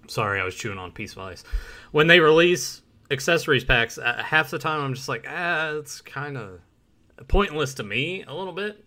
Sorry, 0.06 0.38
I 0.40 0.44
was 0.44 0.54
chewing 0.54 0.78
on 0.78 0.90
a 0.90 0.92
piece 0.92 1.12
of 1.12 1.20
ice. 1.20 1.44
When 1.92 2.06
they 2.06 2.20
release 2.20 2.82
accessories 3.10 3.64
packs, 3.64 3.96
uh, 3.96 4.22
half 4.22 4.50
the 4.50 4.58
time 4.58 4.82
I'm 4.82 4.92
just 4.94 5.08
like, 5.08 5.24
ah, 5.28 5.70
it's 5.70 6.02
kind 6.02 6.36
of 6.36 6.60
pointless 7.28 7.72
to 7.74 7.82
me 7.84 8.22
a 8.24 8.34
little 8.34 8.52
bit. 8.52 8.83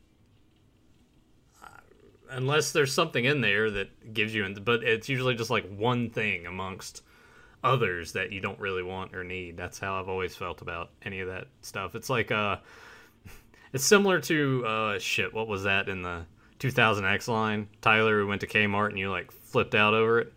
Unless 2.30 2.72
there's 2.72 2.94
something 2.94 3.24
in 3.26 3.42
there 3.42 3.70
that 3.72 4.14
gives 4.14 4.34
you, 4.34 4.48
but 4.64 4.84
it's 4.84 5.10
usually 5.10 5.36
just 5.36 5.50
like 5.50 5.68
one 5.76 6.10
thing 6.10 6.46
amongst 6.46 7.04
others 7.64 8.14
that 8.14 8.32
you 8.32 8.40
don't 8.40 8.60
really 8.60 8.84
want 8.84 9.16
or 9.16 9.24
need. 9.24 9.58
That's 9.58 9.80
how 9.80 10.00
I've 10.00 10.10
always 10.10 10.36
felt 10.36 10.62
about 10.62 10.90
any 11.04 11.20
of 11.22 11.28
that 11.28 11.48
stuff. 11.62 11.96
It's 11.96 12.10
like 12.10 12.32
uh 12.32 12.58
it's 13.74 13.84
similar 13.84 14.20
to 14.22 14.66
uh 14.66 15.00
shit, 15.00 15.34
what 15.34 15.48
was 15.48 15.64
that 15.64 15.90
in 15.90 16.02
the 16.02 16.26
2000X 16.60 17.28
line? 17.28 17.68
Tyler 17.82 18.22
who 18.22 18.28
went 18.28 18.42
to 18.42 18.48
Kmart 18.48 18.90
and 18.90 19.00
you 19.00 19.10
like 19.12 19.32
flipped 19.32 19.76
out 19.76 19.94
over 19.94 20.20
it. 20.22 20.34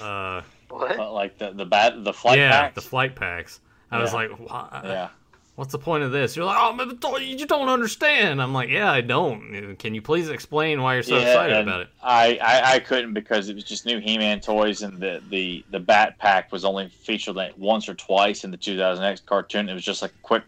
Uh 0.00 0.42
What? 0.68 1.12
Like 1.12 1.38
the 1.38 1.52
the 1.52 1.66
bat 1.66 2.04
the 2.04 2.12
flight 2.12 2.38
yeah, 2.38 2.62
packs. 2.62 2.74
the 2.74 2.80
flight 2.88 3.14
packs. 3.16 3.60
I 3.90 4.00
was 4.00 4.12
like, 4.12 4.30
Why? 4.30 4.80
yeah. 4.84 5.08
What's 5.56 5.72
the 5.72 5.78
point 5.78 6.04
of 6.04 6.12
this? 6.12 6.36
You're 6.36 6.44
like, 6.44 6.56
oh, 6.58 7.16
you 7.18 7.46
don't 7.46 7.68
understand. 7.68 8.40
I'm 8.40 8.52
like, 8.52 8.68
yeah, 8.68 8.90
I 8.90 9.00
don't. 9.00 9.76
Can 9.78 9.94
you 9.94 10.02
please 10.02 10.28
explain 10.28 10.82
why 10.82 10.94
you're 10.94 11.02
so 11.02 11.16
Yeah, 11.16 11.22
excited 11.22 11.58
about 11.58 11.80
it? 11.80 11.88
I, 12.02 12.38
I, 12.42 12.74
I 12.74 12.78
couldn't 12.78 13.14
because 13.14 13.48
it 13.48 13.54
was 13.54 13.64
just 13.64 13.86
new 13.86 13.98
He-Man 13.98 14.40
toys, 14.40 14.82
and 14.82 15.00
the, 15.00 15.22
the, 15.28 15.64
the 15.70 15.80
Bat 15.80 16.18
Pack 16.18 16.52
was 16.52 16.64
only 16.64 16.88
featured 16.88 17.36
like 17.36 17.56
once 17.56 17.88
or 17.88 17.94
twice 17.94 18.44
in 18.44 18.50
the 18.50 18.58
2000X 18.58 19.24
cartoon. 19.24 19.68
It 19.68 19.74
was 19.74 19.84
just 19.84 20.02
like 20.02 20.12
a 20.12 20.22
quick 20.22 20.44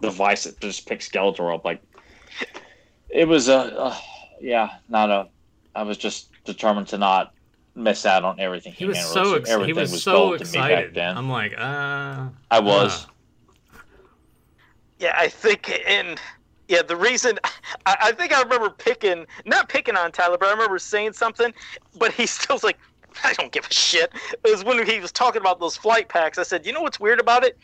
device 0.00 0.44
that 0.44 0.60
just 0.60 0.88
picked 0.88 1.10
Skeletor 1.10 1.54
up. 1.54 1.64
Like 1.64 1.82
it 3.10 3.28
was 3.28 3.48
a, 3.48 3.56
uh, 3.56 3.96
yeah, 4.40 4.70
not 4.88 5.10
a. 5.10 5.28
I 5.74 5.84
was 5.84 5.96
just 5.96 6.30
determined 6.44 6.88
to 6.88 6.98
not 6.98 7.32
miss 7.74 8.04
out 8.04 8.24
on 8.24 8.40
everything. 8.40 8.72
He 8.72 8.84
was 8.84 8.98
He-Man 8.98 9.12
so 9.12 9.34
ex- 9.34 9.50
everything 9.50 9.74
he 9.74 9.80
was, 9.80 9.92
was 9.92 10.02
so 10.02 10.12
gold 10.12 10.38
to 10.38 10.44
me 10.44 10.52
back 10.52 10.84
excited. 10.84 10.98
I'm 10.98 11.30
like, 11.30 11.54
uh, 11.56 12.28
I 12.50 12.60
was. 12.60 13.04
uh. 13.04 13.11
Yeah, 15.02 15.16
I 15.18 15.26
think, 15.26 15.68
and 15.84 16.20
yeah, 16.68 16.82
the 16.82 16.94
reason 16.94 17.36
I, 17.86 17.96
I 18.00 18.12
think 18.12 18.32
I 18.32 18.40
remember 18.40 18.70
picking, 18.70 19.26
not 19.44 19.68
picking 19.68 19.96
on 19.96 20.12
Tyler, 20.12 20.38
but 20.38 20.46
I 20.46 20.52
remember 20.52 20.78
saying 20.78 21.14
something, 21.14 21.52
but 21.98 22.12
he 22.12 22.24
still's 22.26 22.62
like, 22.62 22.78
I 23.24 23.32
don't 23.32 23.50
give 23.50 23.66
a 23.68 23.74
shit. 23.74 24.12
It 24.44 24.50
was 24.50 24.64
when 24.64 24.86
he 24.86 25.00
was 25.00 25.10
talking 25.10 25.40
about 25.40 25.58
those 25.58 25.76
flight 25.76 26.08
packs. 26.08 26.38
I 26.38 26.44
said, 26.44 26.64
you 26.64 26.72
know 26.72 26.80
what's 26.80 27.00
weird 27.00 27.18
about 27.18 27.44
it? 27.44 27.58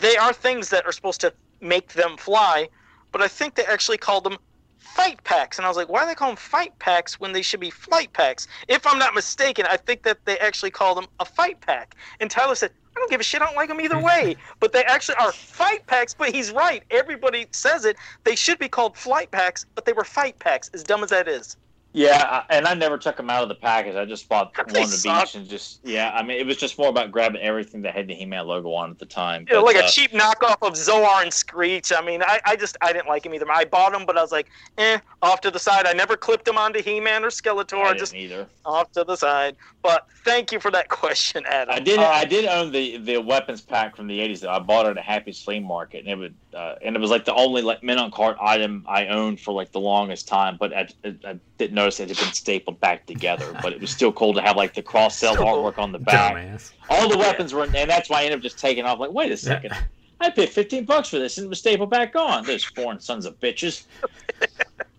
They 0.00 0.16
are 0.16 0.32
things 0.32 0.70
that 0.70 0.84
are 0.84 0.90
supposed 0.90 1.20
to 1.20 1.32
make 1.60 1.92
them 1.92 2.16
fly, 2.16 2.68
but 3.12 3.22
I 3.22 3.28
think 3.28 3.54
they 3.54 3.64
actually 3.64 3.98
called 3.98 4.24
them 4.24 4.36
fight 4.78 5.22
packs. 5.22 5.58
And 5.58 5.64
I 5.64 5.68
was 5.68 5.76
like, 5.76 5.88
why 5.88 6.00
do 6.00 6.08
they 6.08 6.14
call 6.16 6.30
them 6.30 6.36
fight 6.36 6.76
packs 6.80 7.20
when 7.20 7.32
they 7.32 7.42
should 7.42 7.60
be 7.60 7.70
flight 7.70 8.12
packs? 8.14 8.48
If 8.66 8.84
I'm 8.84 8.98
not 8.98 9.14
mistaken, 9.14 9.64
I 9.70 9.76
think 9.76 10.02
that 10.02 10.18
they 10.24 10.36
actually 10.38 10.72
call 10.72 10.96
them 10.96 11.06
a 11.20 11.24
fight 11.24 11.60
pack. 11.60 11.94
And 12.18 12.28
Tyler 12.28 12.56
said, 12.56 12.72
I 12.98 13.00
don't 13.00 13.10
give 13.10 13.20
a 13.20 13.24
shit. 13.24 13.40
I 13.40 13.46
don't 13.46 13.54
like 13.54 13.68
them 13.68 13.80
either 13.80 13.98
way. 14.02 14.34
but 14.58 14.72
they 14.72 14.82
actually 14.82 15.14
are 15.20 15.30
fight 15.30 15.86
packs. 15.86 16.14
But 16.14 16.34
he's 16.34 16.50
right. 16.50 16.82
Everybody 16.90 17.46
says 17.52 17.84
it. 17.84 17.96
They 18.24 18.34
should 18.34 18.58
be 18.58 18.68
called 18.68 18.96
flight 18.96 19.30
packs, 19.30 19.64
but 19.76 19.84
they 19.84 19.92
were 19.92 20.02
fight 20.02 20.36
packs, 20.40 20.68
as 20.74 20.82
dumb 20.82 21.04
as 21.04 21.10
that 21.10 21.28
is. 21.28 21.56
Yeah, 21.94 22.44
and 22.50 22.66
I 22.66 22.74
never 22.74 22.98
took 22.98 23.16
them 23.16 23.30
out 23.30 23.42
of 23.42 23.48
the 23.48 23.54
package. 23.54 23.96
I 23.96 24.04
just 24.04 24.28
bought 24.28 24.52
They 24.68 24.80
one 24.80 24.92
of 24.92 25.06
each 25.06 25.34
and 25.34 25.48
just 25.48 25.80
yeah. 25.84 26.12
I 26.14 26.22
mean, 26.22 26.38
it 26.38 26.46
was 26.46 26.58
just 26.58 26.78
more 26.78 26.88
about 26.88 27.10
grabbing 27.10 27.40
everything 27.40 27.82
that 27.82 27.94
had 27.94 28.06
the 28.06 28.14
He-Man 28.14 28.46
logo 28.46 28.72
on 28.72 28.90
at 28.90 28.98
the 28.98 29.06
time. 29.06 29.46
Know, 29.50 29.62
But, 29.62 29.74
like 29.74 29.82
uh, 29.82 29.86
a 29.86 29.88
cheap 29.88 30.12
knockoff 30.12 30.58
of 30.60 30.76
Zoar 30.76 31.22
and 31.22 31.32
Screech. 31.32 31.90
I 31.96 32.04
mean, 32.04 32.22
I, 32.22 32.40
I 32.44 32.56
just 32.56 32.76
I 32.82 32.92
didn't 32.92 33.08
like 33.08 33.24
him 33.24 33.32
either. 33.34 33.50
I 33.50 33.64
bought 33.64 33.92
them, 33.92 34.04
but 34.04 34.18
I 34.18 34.22
was 34.22 34.32
like, 34.32 34.48
eh, 34.76 34.98
off 35.22 35.40
to 35.42 35.50
the 35.50 35.58
side. 35.58 35.86
I 35.86 35.94
never 35.94 36.16
clipped 36.16 36.44
them 36.44 36.58
onto 36.58 36.82
He-Man 36.82 37.24
or 37.24 37.28
Skeletor. 37.28 37.82
I 37.82 37.96
just 37.96 38.14
either. 38.14 38.46
off 38.66 38.92
to 38.92 39.04
the 39.04 39.16
side. 39.16 39.56
But 39.82 40.06
thank 40.24 40.52
you 40.52 40.60
for 40.60 40.70
that 40.70 40.88
question, 40.90 41.44
Adam. 41.48 41.74
I 41.74 41.80
did. 41.80 42.00
Uh, 42.00 42.06
I 42.06 42.26
did 42.26 42.44
own 42.44 42.70
the 42.70 42.98
the 42.98 43.18
weapons 43.18 43.62
pack 43.62 43.96
from 43.96 44.08
the 44.08 44.18
'80s. 44.18 44.40
Though 44.40 44.50
I 44.50 44.58
bought 44.58 44.86
it 44.86 44.90
at 44.90 44.98
a 44.98 45.02
Happy 45.02 45.32
Flea 45.32 45.60
Market, 45.60 46.00
and 46.00 46.08
it 46.08 46.16
would, 46.16 46.34
uh, 46.58 46.74
and 46.82 46.96
it 46.96 46.98
was 46.98 47.10
like 47.10 47.24
the 47.24 47.34
only 47.34 47.62
like 47.62 47.82
men 47.84 47.98
on 47.98 48.10
cart 48.10 48.36
item 48.40 48.84
I 48.88 49.06
owned 49.06 49.38
for 49.40 49.52
like 49.52 49.70
the 49.70 49.78
longest 49.80 50.26
time. 50.26 50.56
But 50.58 50.72
I, 50.74 50.88
I, 51.04 51.14
I 51.24 51.38
didn't 51.56 51.74
notice 51.74 52.00
it 52.00 52.08
had 52.08 52.18
been 52.18 52.32
stapled 52.32 52.80
back 52.80 53.06
together. 53.06 53.56
But 53.62 53.72
it 53.72 53.80
was 53.80 53.90
still 53.90 54.12
cool 54.12 54.34
to 54.34 54.42
have 54.42 54.56
like 54.56 54.74
the 54.74 54.82
cross 54.82 55.16
cell 55.16 55.34
Still 55.34 55.44
cool. 55.46 55.62
artwork 55.62 55.78
on 55.78 55.92
the 55.92 56.00
back. 56.00 56.34
dumbass. 56.34 56.72
All 56.90 57.08
the 57.08 57.16
weapons 57.18 57.54
were, 57.54 57.62
and 57.64 57.88
that's 57.88 58.10
why 58.10 58.22
I 58.22 58.24
ended 58.24 58.38
up 58.40 58.42
just 58.42 58.58
taking 58.58 58.84
off. 58.84 58.98
Like, 58.98 59.12
wait 59.12 59.30
a 59.30 59.36
second, 59.36 59.72
I 60.20 60.30
paid 60.30 60.48
15 60.48 60.84
bucks 60.84 61.08
for 61.10 61.18
this, 61.20 61.38
and 61.38 61.44
it 61.44 61.48
was 61.48 61.60
stapled 61.60 61.90
back 61.90 62.16
on. 62.16 62.44
Those 62.44 62.64
foreign 62.64 62.98
sons 63.00 63.24
of 63.26 63.38
bitches. 63.40 63.84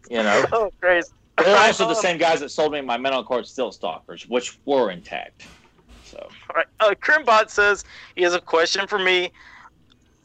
You 0.10 0.24
know, 0.24 0.44
Oh, 0.52 0.72
great. 0.82 1.04
they're 1.38 1.56
also 1.56 1.84
the 1.86 1.92
Um, 1.92 1.96
same 2.02 2.18
guys 2.18 2.40
that 2.40 2.50
sold 2.50 2.72
me 2.72 2.82
my 2.82 2.98
men 2.98 3.14
on 3.14 3.24
cart 3.26 3.46
Stilt 3.46 3.76
Stalkers, 3.76 4.28
which 4.28 4.58
were 4.66 4.90
intact. 4.90 5.46
So. 6.04 6.18
All 6.18 6.56
right. 6.56 6.66
Uh, 6.80 6.96
Grimbot 7.00 7.52
says 7.52 7.84
he 8.16 8.24
has 8.24 8.34
a 8.34 8.42
question 8.42 8.88
for 8.88 8.98
me. 8.98 9.32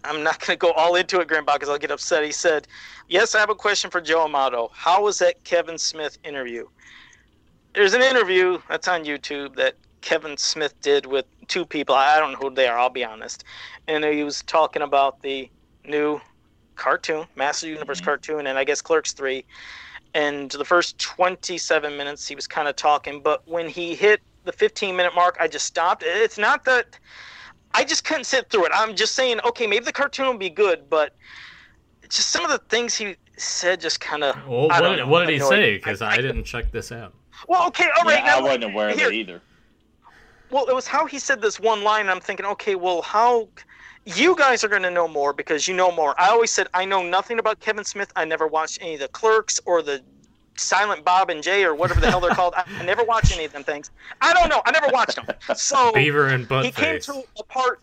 I'm 0.04 0.22
not 0.22 0.40
going 0.40 0.58
to 0.58 0.60
go 0.60 0.72
all 0.72 0.96
into 0.96 1.20
it, 1.20 1.28
Grandpa, 1.28 1.54
because 1.54 1.68
I'll 1.68 1.78
get 1.78 1.90
upset. 1.90 2.24
He 2.24 2.32
said, 2.32 2.68
Yes, 3.08 3.34
I 3.34 3.40
have 3.40 3.50
a 3.50 3.54
question 3.54 3.90
for 3.90 4.00
Joe 4.00 4.24
Amato. 4.24 4.70
How 4.74 5.02
was 5.04 5.18
that 5.18 5.36
Kevin 5.44 5.78
Smith 5.78 6.18
interview? 6.24 6.66
There's 7.74 7.94
an 7.94 8.02
interview 8.02 8.58
that's 8.68 8.88
on 8.88 9.04
YouTube 9.04 9.56
that 9.56 9.74
Kevin 10.02 10.36
Smith 10.36 10.74
did 10.82 11.06
with 11.06 11.26
two 11.48 11.66
people. 11.66 11.94
I 11.94 12.20
don't 12.20 12.32
know 12.32 12.38
who 12.38 12.54
they 12.54 12.68
are, 12.68 12.78
I'll 12.78 12.90
be 12.90 13.04
honest. 13.04 13.44
And 13.88 14.04
he 14.04 14.24
was 14.24 14.42
talking 14.42 14.82
about 14.82 15.22
the 15.22 15.50
new 15.86 16.20
cartoon, 16.76 17.26
Master 17.36 17.68
Universe 17.68 18.00
Mhm. 18.00 18.04
cartoon, 18.04 18.46
and 18.46 18.58
I 18.58 18.64
guess 18.64 18.82
Clerks 18.82 19.12
3. 19.12 19.46
And 20.14 20.50
the 20.50 20.64
first 20.64 20.98
27 20.98 21.96
minutes, 21.96 22.28
he 22.28 22.34
was 22.34 22.46
kind 22.46 22.68
of 22.68 22.76
talking. 22.76 23.22
But 23.22 23.42
when 23.46 23.68
he 23.68 23.94
hit 23.96 24.22
the 24.44 24.52
15 24.52 24.96
minute 24.96 25.14
mark, 25.14 25.36
I 25.40 25.48
just 25.48 25.66
stopped. 25.66 26.02
It's 26.04 26.38
not 26.38 26.64
that 26.66 26.98
I 27.74 27.84
just 27.84 28.04
couldn't 28.04 28.24
sit 28.24 28.48
through 28.50 28.66
it. 28.66 28.72
I'm 28.74 28.94
just 28.94 29.14
saying, 29.14 29.40
okay, 29.44 29.66
maybe 29.66 29.84
the 29.84 29.92
cartoon 29.92 30.26
will 30.26 30.38
be 30.38 30.48
good, 30.50 30.88
but 30.88 31.14
just 32.08 32.30
some 32.30 32.44
of 32.44 32.50
the 32.50 32.58
things 32.68 32.94
he 32.94 33.16
said 33.36 33.80
just 33.80 34.00
kind 34.00 34.22
of. 34.24 34.36
Well, 34.46 34.68
I 34.70 34.80
what, 34.80 34.88
did- 34.90 34.96
know, 34.98 35.08
what 35.08 35.26
did 35.26 35.34
he 35.34 35.40
say? 35.40 35.76
Because 35.76 36.00
I- 36.00 36.10
I, 36.10 36.14
I- 36.14 36.16
didn't 36.18 36.44
check 36.44 36.70
this 36.70 36.92
out. 36.92 37.12
Well, 37.48 37.66
okay, 37.68 37.88
all 37.98 38.04
right. 38.04 38.20
yeah, 38.20 38.26
now, 38.26 38.38
I 38.38 38.42
wasn't 38.42 38.64
aware 38.64 38.90
of 38.90 38.98
it 38.98 39.12
either. 39.12 39.42
Well, 40.50 40.66
it 40.66 40.74
was 40.74 40.86
how 40.86 41.04
he 41.06 41.18
said 41.18 41.42
this 41.42 41.58
one 41.58 41.82
line. 41.82 42.02
And 42.02 42.10
I'm 42.10 42.20
thinking, 42.20 42.46
okay, 42.46 42.74
well, 42.74 43.02
how. 43.02 43.48
You 44.06 44.36
guys 44.36 44.62
are 44.62 44.68
going 44.68 44.82
to 44.82 44.90
know 44.90 45.08
more 45.08 45.32
because 45.32 45.66
you 45.66 45.72
know 45.72 45.90
more. 45.90 46.14
I 46.20 46.28
always 46.28 46.50
said 46.50 46.68
I 46.74 46.84
know 46.84 47.02
nothing 47.02 47.38
about 47.38 47.60
Kevin 47.60 47.84
Smith. 47.84 48.12
I 48.14 48.26
never 48.26 48.46
watched 48.46 48.82
any 48.82 48.94
of 48.94 49.00
the 49.00 49.08
Clerks 49.08 49.58
or 49.64 49.80
the 49.80 50.02
Silent 50.56 51.04
Bob 51.04 51.30
and 51.30 51.42
Jay 51.42 51.64
or 51.64 51.74
whatever 51.74 52.00
the 52.00 52.10
hell 52.10 52.20
they're 52.20 52.30
called. 52.30 52.54
I, 52.56 52.84
never 52.84 53.02
watched 53.04 53.32
any 53.32 53.44
of 53.44 53.52
them 53.52 53.64
things. 53.64 53.90
I 54.20 54.32
don't 54.32 54.48
know. 54.48 54.62
I 54.64 54.70
never 54.70 54.88
watched 54.92 55.16
them. 55.16 55.26
So 55.56 55.92
Beaver 55.92 56.28
and 56.28 56.46
he 56.64 56.70
came 56.70 57.00
to 57.00 57.24
a 57.38 57.42
part 57.44 57.80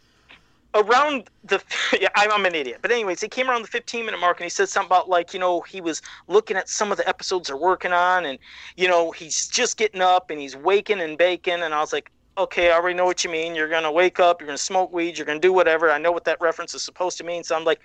around 0.74 1.30
the 1.44 1.62
yeah 2.00 2.10
I'm, 2.16 2.32
I'm 2.32 2.46
an 2.46 2.56
idiot 2.56 2.80
but 2.82 2.92
anyways 2.92 3.22
he 3.22 3.28
came 3.28 3.50
around 3.50 3.64
the 3.64 3.68
15 3.68 4.06
minute 4.06 4.20
mark 4.20 4.40
and 4.40 4.46
he 4.46 4.50
said 4.50 4.70
something 4.70 4.88
about 4.88 5.10
like 5.10 5.34
you 5.34 5.40
know 5.40 5.62
he 5.62 5.82
was 5.82 6.02
looking 6.28 6.56
at 6.56 6.70
some 6.70 6.92
of 6.92 6.98
the 6.98 7.08
episodes 7.08 7.48
they're 7.48 7.58
working 7.58 7.92
on 7.92 8.26
and 8.26 8.40
you 8.78 8.88
know 8.88 9.12
he's 9.12 9.48
just 9.48 9.78
getting 9.78 10.02
up 10.02 10.30
and 10.30 10.40
he's 10.40 10.56
waking 10.56 11.02
and 11.02 11.18
baking 11.18 11.62
and 11.62 11.74
i 11.74 11.80
was 11.80 11.92
like 11.92 12.10
okay 12.38 12.72
i 12.72 12.76
already 12.76 12.96
know 12.96 13.06
what 13.06 13.24
you 13.24 13.30
mean 13.30 13.54
you're 13.54 13.68
gonna 13.68 13.92
wake 13.92 14.20
up 14.20 14.40
you're 14.40 14.48
gonna 14.48 14.58
smoke 14.58 14.94
weed 14.94 15.18
you're 15.18 15.28
gonna 15.28 15.40
do 15.40 15.52
whatever 15.52 15.92
i 15.92 15.98
know 15.98 16.12
what 16.12 16.24
that 16.24 16.40
reference 16.40 16.74
is 16.74 16.82
supposed 16.82 17.18
to 17.18 17.24
mean 17.24 17.44
so 17.44 17.56
i'm 17.56 17.66
like 17.66 17.82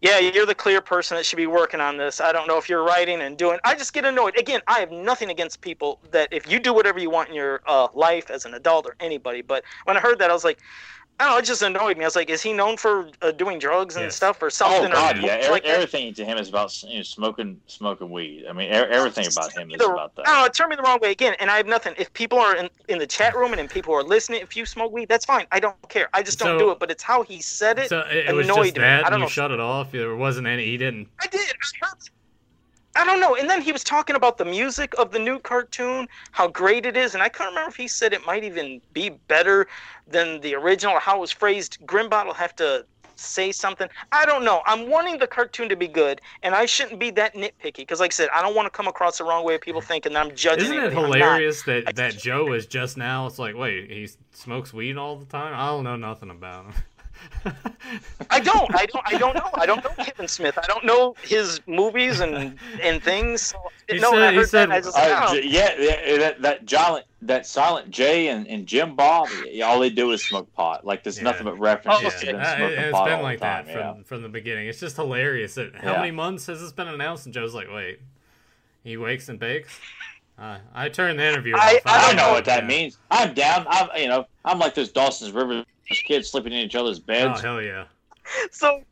yeah, 0.00 0.18
you're 0.18 0.46
the 0.46 0.54
clear 0.54 0.80
person 0.80 1.16
that 1.16 1.26
should 1.26 1.36
be 1.36 1.46
working 1.46 1.80
on 1.80 1.98
this. 1.98 2.20
I 2.20 2.32
don't 2.32 2.48
know 2.48 2.56
if 2.56 2.68
you're 2.68 2.82
writing 2.82 3.20
and 3.20 3.36
doing. 3.36 3.58
I 3.64 3.74
just 3.74 3.92
get 3.92 4.06
annoyed. 4.06 4.38
Again, 4.38 4.62
I 4.66 4.80
have 4.80 4.90
nothing 4.90 5.30
against 5.30 5.60
people 5.60 5.98
that 6.10 6.28
if 6.32 6.50
you 6.50 6.58
do 6.58 6.72
whatever 6.72 6.98
you 6.98 7.10
want 7.10 7.28
in 7.28 7.34
your 7.34 7.60
uh, 7.66 7.88
life 7.92 8.30
as 8.30 8.46
an 8.46 8.54
adult 8.54 8.86
or 8.86 8.96
anybody. 9.00 9.42
But 9.42 9.62
when 9.84 9.98
I 9.98 10.00
heard 10.00 10.18
that, 10.20 10.30
I 10.30 10.32
was 10.32 10.44
like, 10.44 10.60
I 11.20 11.24
don't 11.24 11.32
know, 11.32 11.38
it 11.38 11.44
just 11.44 11.60
annoyed 11.60 11.98
me. 11.98 12.04
I 12.04 12.06
was 12.06 12.16
like, 12.16 12.30
is 12.30 12.40
he 12.40 12.54
known 12.54 12.78
for 12.78 13.10
uh, 13.20 13.30
doing 13.30 13.58
drugs 13.58 13.96
and 13.96 14.04
Yes. 14.06 14.16
stuff 14.16 14.42
or 14.42 14.48
something? 14.48 14.86
Oh 14.90 14.94
God, 14.94 15.18
or 15.18 15.20
yeah. 15.20 15.32
Every, 15.34 15.50
like 15.50 15.64
that? 15.64 15.68
everything 15.74 16.14
to 16.14 16.24
him 16.24 16.38
is 16.38 16.48
about 16.48 16.82
you 16.82 16.96
know, 16.96 17.02
smoking, 17.02 17.60
smoking 17.66 18.10
weed. 18.10 18.46
I 18.48 18.54
mean, 18.54 18.70
everything 18.72 19.26
about 19.30 19.52
him 19.52 19.70
is 19.70 19.78
The- 19.78 19.90
about 19.90 20.16
that. 20.16 20.26
I 20.26 20.36
don't 20.38 20.46
it 20.46 20.54
turned 20.54 20.70
me 20.70 20.76
the 20.76 20.82
wrong 20.82 20.98
way 21.00 21.10
again. 21.10 21.34
And 21.38 21.50
I 21.50 21.58
have 21.58 21.66
nothing. 21.66 21.92
If 21.98 22.10
people 22.14 22.38
are 22.38 22.56
in, 22.56 22.70
in 22.88 22.98
the 22.98 23.06
chat 23.06 23.36
room 23.36 23.52
and, 23.52 23.60
and 23.60 23.68
people 23.68 23.94
are 23.94 24.02
listening, 24.02 24.40
if 24.40 24.56
you 24.56 24.64
smoke 24.64 24.92
weed, 24.92 25.10
that's 25.10 25.26
fine. 25.26 25.46
I 25.52 25.60
don't 25.60 25.76
care. 25.90 26.08
I 26.14 26.22
just 26.22 26.38
don't 26.38 26.58
So- 26.58 26.58
do 26.58 26.70
it. 26.70 26.78
But 26.78 26.90
it's 26.90 27.02
how 27.02 27.22
he 27.22 27.42
said 27.42 27.78
it. 27.78 27.90
So 27.90 28.00
it, 28.10 28.30
it 28.30 28.34
was 28.34 28.46
annoyed 28.48 28.64
just 28.64 28.76
me. 28.76 28.80
that, 28.80 29.00
I 29.06 29.10
don't 29.10 29.14
and 29.14 29.20
you 29.20 29.24
know. 29.26 29.28
shut 29.28 29.50
it 29.50 29.60
off. 29.60 29.92
There 29.92 30.16
wasn't 30.16 30.46
any. 30.46 30.64
He 30.64 30.78
didn't. 30.78 31.08
I 31.20 31.26
did. 31.26 31.38
I 31.40 31.86
heard. 31.86 31.98
I 32.96 33.04
don't 33.04 33.20
know. 33.20 33.36
And 33.36 33.48
then 33.48 33.62
he 33.62 33.72
was 33.72 33.84
talking 33.84 34.16
about 34.16 34.38
the 34.38 34.44
music 34.44 34.94
of 34.98 35.12
the 35.12 35.18
new 35.18 35.38
cartoon, 35.38 36.08
how 36.32 36.48
great 36.48 36.86
it 36.86 36.96
is, 36.96 37.14
and 37.14 37.22
I 37.22 37.28
can't 37.28 37.50
remember 37.50 37.70
if 37.70 37.76
he 37.76 37.86
said 37.86 38.12
it 38.12 38.26
might 38.26 38.44
even 38.44 38.80
be 38.92 39.10
better 39.28 39.68
than 40.08 40.40
the 40.40 40.54
original 40.54 40.94
or 40.94 41.00
how 41.00 41.18
it 41.18 41.20
was 41.20 41.30
phrased. 41.30 41.78
Grimbot 41.86 42.26
will 42.26 42.34
have 42.34 42.56
to 42.56 42.84
say 43.20 43.52
something. 43.52 43.88
I 44.12 44.24
don't 44.24 44.44
know. 44.44 44.62
I'm 44.66 44.88
wanting 44.88 45.18
the 45.18 45.26
cartoon 45.26 45.68
to 45.68 45.76
be 45.76 45.86
good, 45.86 46.20
and 46.42 46.54
I 46.54 46.66
shouldn't 46.66 46.98
be 46.98 47.10
that 47.12 47.34
nitpicky 47.34 47.76
because, 47.76 48.00
like 48.00 48.12
I 48.12 48.14
said, 48.14 48.28
I 48.34 48.42
don't 48.42 48.56
want 48.56 48.66
to 48.66 48.70
come 48.70 48.88
across 48.88 49.18
the 49.18 49.24
wrong 49.24 49.44
way 49.44 49.54
of 49.54 49.60
people 49.60 49.80
thinking 49.80 50.14
that 50.14 50.26
I'm 50.26 50.34
judging. 50.34 50.64
Isn't 50.64 50.76
it 50.76 50.80
anything. 50.80 50.98
I'm 50.98 51.10
not. 51.10 51.16
hilarious 51.16 51.62
that 51.64 51.94
that 51.96 52.16
Joe 52.16 52.52
is 52.52 52.66
just 52.66 52.96
now? 52.96 53.26
It's 53.26 53.38
like, 53.38 53.54
wait, 53.54 53.90
he 53.90 54.08
smokes 54.32 54.72
weed 54.72 54.96
all 54.96 55.16
the 55.16 55.26
time. 55.26 55.54
I 55.54 55.66
don't 55.68 55.84
know 55.84 55.96
nothing 55.96 56.30
about 56.30 56.66
him. 56.66 56.74
I 58.30 58.40
don't. 58.40 58.72
I 58.74 58.86
don't. 58.86 59.02
I 59.06 59.18
don't 59.18 59.34
know. 59.34 59.48
I 59.54 59.66
don't 59.66 59.82
know 59.82 59.90
Kevin 60.04 60.28
Smith. 60.28 60.58
I 60.58 60.66
don't 60.66 60.84
know 60.84 61.14
his 61.22 61.60
movies 61.66 62.20
and 62.20 62.58
and 62.82 63.02
things. 63.02 63.42
So, 63.42 63.58
He 63.88 63.98
no, 63.98 64.12
said- 64.12 64.20
I 64.22 64.30
he 64.30 64.36
heard 64.36 64.48
said- 64.48 64.68
that. 64.70 64.74
I 64.76 64.80
just, 64.80 64.96
Uh. 64.96 65.34
J- 65.34 65.46
yeah, 65.46 65.74
yeah, 65.78 66.18
that 66.18 66.42
that 66.42 66.68
Silent 66.70 67.06
that 67.22 67.46
Silent 67.46 67.90
J 67.90 68.28
and, 68.28 68.46
and 68.46 68.66
Jim 68.66 68.94
Bob, 68.94 69.28
all 69.64 69.80
they 69.80 69.90
do 69.90 70.10
is 70.12 70.22
smoke 70.24 70.52
pot. 70.54 70.84
Like 70.86 71.02
there's 71.02 71.18
Yeah. 71.18 71.24
nothing 71.24 71.44
but 71.44 71.58
references 71.58 72.04
Oh, 72.06 72.10
to 72.10 72.16
okay. 72.16 72.32
them 72.32 72.40
Uh, 72.40 72.56
smoking 72.56 72.78
it's 72.78 72.92
pot 72.92 73.04
been 73.06 73.14
all 73.14 73.22
like 73.22 73.38
the 73.40 73.44
time. 73.44 73.66
that 73.66 73.74
yeah. 73.74 73.92
from, 73.94 74.04
from 74.04 74.22
the 74.22 74.28
beginning. 74.28 74.68
It's 74.68 74.80
just 74.80 74.96
hilarious 74.96 75.54
that 75.54 75.74
how 75.76 75.92
Yeah. 75.92 75.98
many 76.00 76.10
months 76.12 76.46
has 76.46 76.60
this 76.60 76.72
been 76.72 76.88
announced? 76.88 77.26
And 77.26 77.34
Joe's 77.34 77.54
like, 77.54 77.68
wait, 77.72 78.00
he 78.84 78.96
wakes 78.96 79.28
and 79.28 79.38
bakes. 79.38 79.78
Uh, 80.38 80.58
I 80.74 80.88
turned 80.88 81.18
the 81.18 81.28
interview. 81.28 81.54
I- 81.56 81.76
off. 81.76 81.82
I 81.84 81.98
I 81.98 82.06
don't 82.06 82.16
know 82.16 82.30
what 82.32 82.44
that 82.46 82.62
Yeah. 82.62 82.68
means. 82.68 82.98
I'm 83.10 83.34
down. 83.34 83.66
I'm 83.68 83.88
you 84.00 84.08
know 84.08 84.26
I'm 84.44 84.58
like 84.58 84.74
those 84.74 84.90
Dawson's 84.90 85.32
Rivers 85.32 85.64
kids 85.98 86.30
sleeping 86.30 86.52
in 86.52 86.60
each 86.60 86.74
other's 86.74 86.98
beds. 86.98 87.24
Oh 87.24 87.28
beds. 87.30 87.40
hell 87.42 87.62
yeah! 87.62 87.84
So 88.52 88.82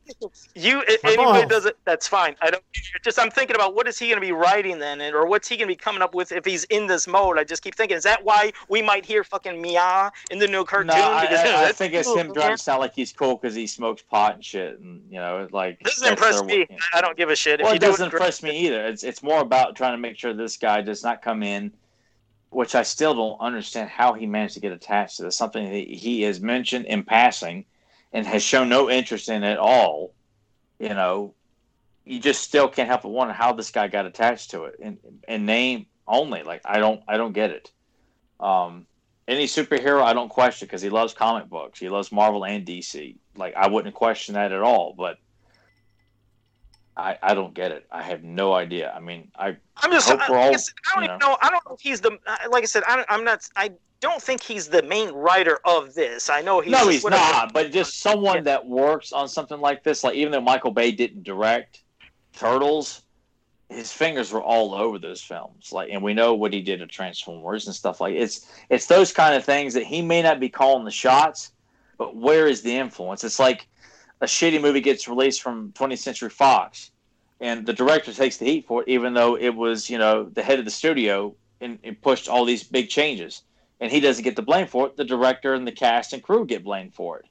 you, 0.56 0.82
if 0.88 1.02
My 1.04 1.10
anybody 1.10 1.40
balls. 1.42 1.48
does 1.50 1.66
it, 1.66 1.76
that's 1.84 2.08
fine. 2.08 2.34
I 2.42 2.50
don't. 2.50 2.62
Just 3.04 3.20
I'm 3.20 3.30
thinking 3.30 3.54
about 3.54 3.74
what 3.76 3.86
is 3.86 3.96
he 3.98 4.06
going 4.08 4.16
to 4.16 4.26
be 4.26 4.32
writing 4.32 4.80
then, 4.80 5.00
and, 5.00 5.14
or 5.14 5.26
what's 5.28 5.46
he 5.46 5.56
going 5.56 5.68
to 5.68 5.72
be 5.72 5.76
coming 5.76 6.02
up 6.02 6.12
with 6.14 6.32
if 6.32 6.44
he's 6.44 6.64
in 6.64 6.88
this 6.88 7.06
mode. 7.06 7.38
I 7.38 7.44
just 7.44 7.62
keep 7.62 7.76
thinking, 7.76 7.96
is 7.96 8.02
that 8.02 8.24
why 8.24 8.52
we 8.68 8.82
might 8.82 9.04
hear 9.04 9.22
fucking 9.22 9.60
Mia 9.62 10.10
in 10.32 10.38
the 10.40 10.48
new 10.48 10.64
cartoon? 10.64 10.88
no, 10.88 10.94
I, 10.94 11.22
because 11.26 11.38
I, 11.40 11.42
I 11.42 11.64
that's 11.66 11.78
think 11.78 11.94
it's 11.94 12.08
cool, 12.08 12.18
him 12.18 12.26
man. 12.28 12.34
trying 12.34 12.56
to 12.56 12.62
sound 12.62 12.80
like 12.80 12.94
he's 12.94 13.12
cool 13.12 13.36
because 13.36 13.54
he 13.54 13.68
smokes 13.68 14.02
pot 14.02 14.34
and 14.34 14.44
shit, 14.44 14.80
and 14.80 15.02
you 15.08 15.20
know, 15.20 15.46
like 15.52 15.78
Doesn't 15.80 16.02
that's 16.02 16.10
impress 16.20 16.36
their- 16.38 16.44
me. 16.46 16.54
you 16.58 16.66
know. 16.70 16.76
I 16.94 17.00
don't 17.00 17.16
give 17.16 17.30
a 17.30 17.36
shit. 17.36 17.60
Well, 17.60 17.70
if 17.70 17.76
it 17.76 17.80
doesn't 17.80 18.08
it, 18.08 18.12
impress 18.12 18.42
me 18.42 18.58
either. 18.66 18.86
It's 18.86 19.04
it's 19.04 19.22
more 19.22 19.40
about 19.40 19.76
trying 19.76 19.92
to 19.92 19.98
make 19.98 20.18
sure 20.18 20.32
this 20.32 20.56
guy 20.56 20.80
does 20.80 21.04
not 21.04 21.22
come 21.22 21.44
in, 21.44 21.72
which 22.50 22.74
I 22.74 22.82
still 22.82 23.14
don't 23.14 23.40
understand 23.40 23.90
how 23.90 24.14
he 24.14 24.26
managed 24.26 24.54
to 24.54 24.60
get 24.60 24.72
attached 24.72 25.16
to 25.16 25.24
this. 25.24 25.36
Something 25.36 25.64
that 25.64 25.88
he 25.88 26.22
has 26.22 26.40
mentioned 26.40 26.86
in 26.86 27.02
passing, 27.02 27.64
and 28.12 28.26
has 28.26 28.42
shown 28.42 28.68
no 28.68 28.90
interest 28.90 29.28
in 29.28 29.44
at 29.44 29.58
all. 29.58 30.14
You 30.78 30.90
know, 30.90 31.34
you 32.04 32.20
just 32.20 32.42
still 32.42 32.68
can't 32.68 32.88
help 32.88 33.02
but 33.02 33.10
wonder 33.10 33.34
how 33.34 33.52
this 33.52 33.70
guy 33.70 33.88
got 33.88 34.06
attached 34.06 34.50
to 34.52 34.64
it, 34.64 34.76
in 34.80 34.98
in 35.26 35.46
name 35.46 35.86
only. 36.06 36.42
Like 36.42 36.62
I 36.64 36.78
don't 36.78 37.02
I 37.06 37.16
don't 37.16 37.32
get 37.32 37.50
it. 37.50 37.70
Um, 38.40 38.86
any 39.26 39.46
superhero 39.46 40.02
I 40.02 40.14
don't 40.14 40.30
question 40.30 40.66
because 40.66 40.80
he 40.80 40.88
loves 40.88 41.12
comic 41.12 41.48
books. 41.50 41.78
He 41.78 41.88
loves 41.88 42.10
Marvel 42.10 42.44
and 42.44 42.66
DC. 42.66 43.16
Like 43.36 43.54
I 43.56 43.68
wouldn't 43.68 43.94
question 43.94 44.34
that 44.34 44.52
at 44.52 44.62
all, 44.62 44.94
but. 44.96 45.18
I, 46.98 47.16
I 47.22 47.34
don't 47.34 47.54
get 47.54 47.70
it. 47.70 47.86
I 47.92 48.02
have 48.02 48.24
no 48.24 48.52
idea. 48.54 48.92
I 48.94 48.98
mean, 49.00 49.30
I 49.38 49.56
I'm 49.76 49.92
just. 49.92 50.08
hope 50.08 50.20
I, 50.20 50.26
all, 50.34 50.46
like 50.46 50.54
I 50.54 50.56
said, 50.56 50.74
I 50.90 50.94
don't 50.94 51.04
you 51.04 51.08
even 51.10 51.18
know. 51.20 51.38
I 51.40 51.50
don't 51.50 51.64
know 51.68 51.74
if 51.74 51.80
he's 51.80 52.00
the. 52.00 52.18
Like 52.50 52.64
I 52.64 52.66
said, 52.66 52.82
I, 52.86 53.04
I'm 53.08 53.24
not. 53.24 53.40
I 53.56 53.70
don't 54.00 54.20
think 54.20 54.42
he's 54.42 54.68
the 54.68 54.82
main 54.82 55.10
writer 55.12 55.60
of 55.64 55.94
this. 55.94 56.28
I 56.28 56.40
know 56.40 56.60
he's. 56.60 56.72
no, 56.72 56.88
he's 56.88 57.04
whatever. 57.04 57.22
not. 57.32 57.52
But 57.52 57.70
just 57.72 58.00
someone 58.00 58.36
Yeah. 58.36 58.42
that 58.42 58.66
works 58.66 59.12
on 59.12 59.28
something 59.28 59.60
like 59.60 59.84
this, 59.84 60.02
like 60.02 60.16
even 60.16 60.32
though 60.32 60.40
Michael 60.40 60.72
Bay 60.72 60.90
didn't 60.90 61.22
direct 61.22 61.82
Turtles, 62.32 63.02
his 63.68 63.92
fingers 63.92 64.32
were 64.32 64.42
all 64.42 64.74
over 64.74 64.98
those 64.98 65.22
films. 65.22 65.72
Like, 65.72 65.90
and 65.92 66.02
we 66.02 66.14
know 66.14 66.34
what 66.34 66.52
he 66.52 66.62
did 66.62 66.78
to 66.80 66.86
Transformers 66.86 67.66
and 67.66 67.74
stuff 67.76 68.00
like 68.00 68.14
it's 68.14 68.50
it's 68.70 68.86
those 68.86 69.12
kind 69.12 69.34
of 69.36 69.44
things 69.44 69.74
that 69.74 69.84
he 69.84 70.02
may 70.02 70.22
not 70.22 70.40
be 70.40 70.48
calling 70.48 70.84
the 70.84 70.90
shots, 70.90 71.52
but 71.96 72.16
where 72.16 72.48
is 72.48 72.62
the 72.62 72.74
influence? 72.74 73.22
It's 73.24 73.38
like 73.38 73.68
a 74.20 74.26
shitty 74.26 74.60
movie 74.60 74.80
gets 74.80 75.08
released 75.08 75.42
from 75.42 75.72
20th 75.72 75.98
Century 75.98 76.30
Fox, 76.30 76.90
and 77.40 77.64
the 77.66 77.72
director 77.72 78.12
takes 78.12 78.36
the 78.36 78.44
heat 78.46 78.66
for 78.66 78.82
it, 78.82 78.88
even 78.88 79.14
though 79.14 79.36
it 79.36 79.54
was 79.54 79.88
you 79.88 79.98
know 79.98 80.24
the 80.24 80.42
head 80.42 80.58
of 80.58 80.64
the 80.64 80.70
studio 80.70 81.34
and, 81.60 81.78
and 81.84 82.00
pushed 82.00 82.28
all 82.28 82.44
these 82.44 82.62
big 82.64 82.88
changes, 82.88 83.42
and 83.80 83.90
he 83.90 84.00
doesn't 84.00 84.24
get 84.24 84.36
the 84.36 84.42
blame 84.42 84.66
for 84.66 84.86
it. 84.86 84.96
The 84.96 85.04
director 85.04 85.54
and 85.54 85.66
the 85.66 85.72
cast 85.72 86.12
and 86.12 86.22
crew 86.22 86.44
get 86.46 86.64
blamed 86.64 86.94
for 86.94 87.18
it. 87.18 87.26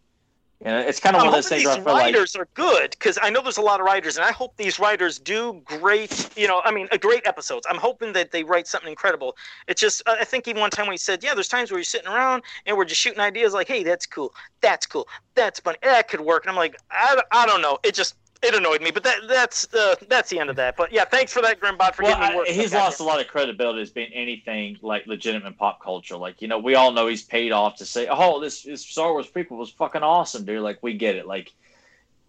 And 0.62 0.88
it's 0.90 1.00
kind 1.00 1.16
of 1.16 1.22
I'm 1.22 1.28
one 1.28 1.36
of 1.36 1.44
those 1.44 1.50
things 1.50 1.64
these 1.64 1.78
I 1.78 1.80
like 1.82 2.14
writers 2.14 2.36
are 2.36 2.48
good 2.56 2.90
because 2.92 3.20
I 3.22 3.30
know 3.30 3.44
there's 3.44 3.58
a 3.58 3.62
lot 3.62 3.80
of 3.80 3.86
writers, 3.86 4.18
and 4.18 4.26
I 4.26 4.32
hope 4.32 4.58
these 4.58 4.80
writers 4.80 5.20
do 5.20 5.62
great. 5.66 6.30
You 6.36 6.48
know, 6.48 6.62
I 6.66 6.72
mean, 6.72 6.88
uh, 6.92 6.98
great 6.98 7.28
episodes. 7.28 7.68
I'm 7.70 7.78
hoping 7.78 8.12
that 8.14 8.32
they 8.32 8.44
write 8.44 8.68
something 8.68 8.90
incredible. 8.90 9.38
It's 9.68 9.80
just, 9.80 10.02
uh, 10.08 10.16
I 10.20 10.24
think 10.24 10.48
even 10.48 10.60
one 10.60 10.72
time 10.72 10.88
when 10.88 10.94
he 10.94 10.98
said, 10.98 11.24
"Yeah, 11.24 11.36
there's 11.36 11.48
times 11.48 11.70
where 11.70 11.78
you're 11.78 11.84
sitting 11.86 12.08
around 12.08 12.42
and 12.66 12.76
we're 12.76 12.86
just 12.86 13.00
shooting 13.00 13.20
ideas 13.20 13.54
like, 13.54 13.68
hey, 13.68 13.84
that's 13.84 14.08
cool, 14.08 14.34
that's 14.62 14.88
cool, 14.88 15.08
that's 15.36 15.60
funny, 15.60 15.78
that 15.84 16.08
could 16.08 16.22
work," 16.22 16.44
and 16.44 16.50
I'm 16.50 16.58
like, 16.58 16.76
I, 16.90 17.22
I 17.32 17.46
don't 17.46 17.62
know. 17.62 17.78
It 17.84 17.94
just 17.94 18.16
it 18.44 18.54
annoyed 18.54 18.82
me, 18.82 18.92
but 18.92 19.04
that 19.04 19.20
that's 19.28 19.74
uh, 19.74 19.96
that's 20.08 20.30
the 20.30 20.40
end 20.40 20.50
of 20.50 20.56
that. 20.58 20.78
But 20.78 20.92
yeah, 20.92 21.06
thanks 21.06 21.34
for 21.34 21.42
that, 21.42 21.60
Grimbot, 21.60 21.96
for 21.96 22.04
well, 22.04 22.18
getting 22.18 22.38
me 22.40 22.50
I, 22.50 22.52
he's 22.52 22.74
lost 22.74 23.00
a 23.00 23.04
lot 23.04 23.20
of 23.20 23.28
credibility 23.28 23.82
as 23.82 23.90
being 23.90 24.12
anything 24.14 24.78
like 24.82 25.08
legitimate 25.08 25.58
pop 25.58 25.82
culture. 25.82 26.18
Like, 26.18 26.42
you 26.42 26.48
know, 26.48 26.60
we 26.60 26.76
all 26.76 26.92
know 26.92 27.08
he's 27.08 27.24
paid 27.24 27.52
off 27.52 27.78
to 27.78 27.86
say, 27.86 28.08
"Oh, 28.10 28.40
this, 28.40 28.64
this 28.64 28.86
Star 28.86 29.12
Wars 29.12 29.28
prequel 29.28 29.58
was 29.58 29.72
fucking 29.72 30.04
awesome, 30.04 30.46
dude." 30.46 30.62
Like, 30.62 30.80
we 30.82 30.94
get 30.94 31.16
it. 31.16 31.26
Like, 31.26 31.52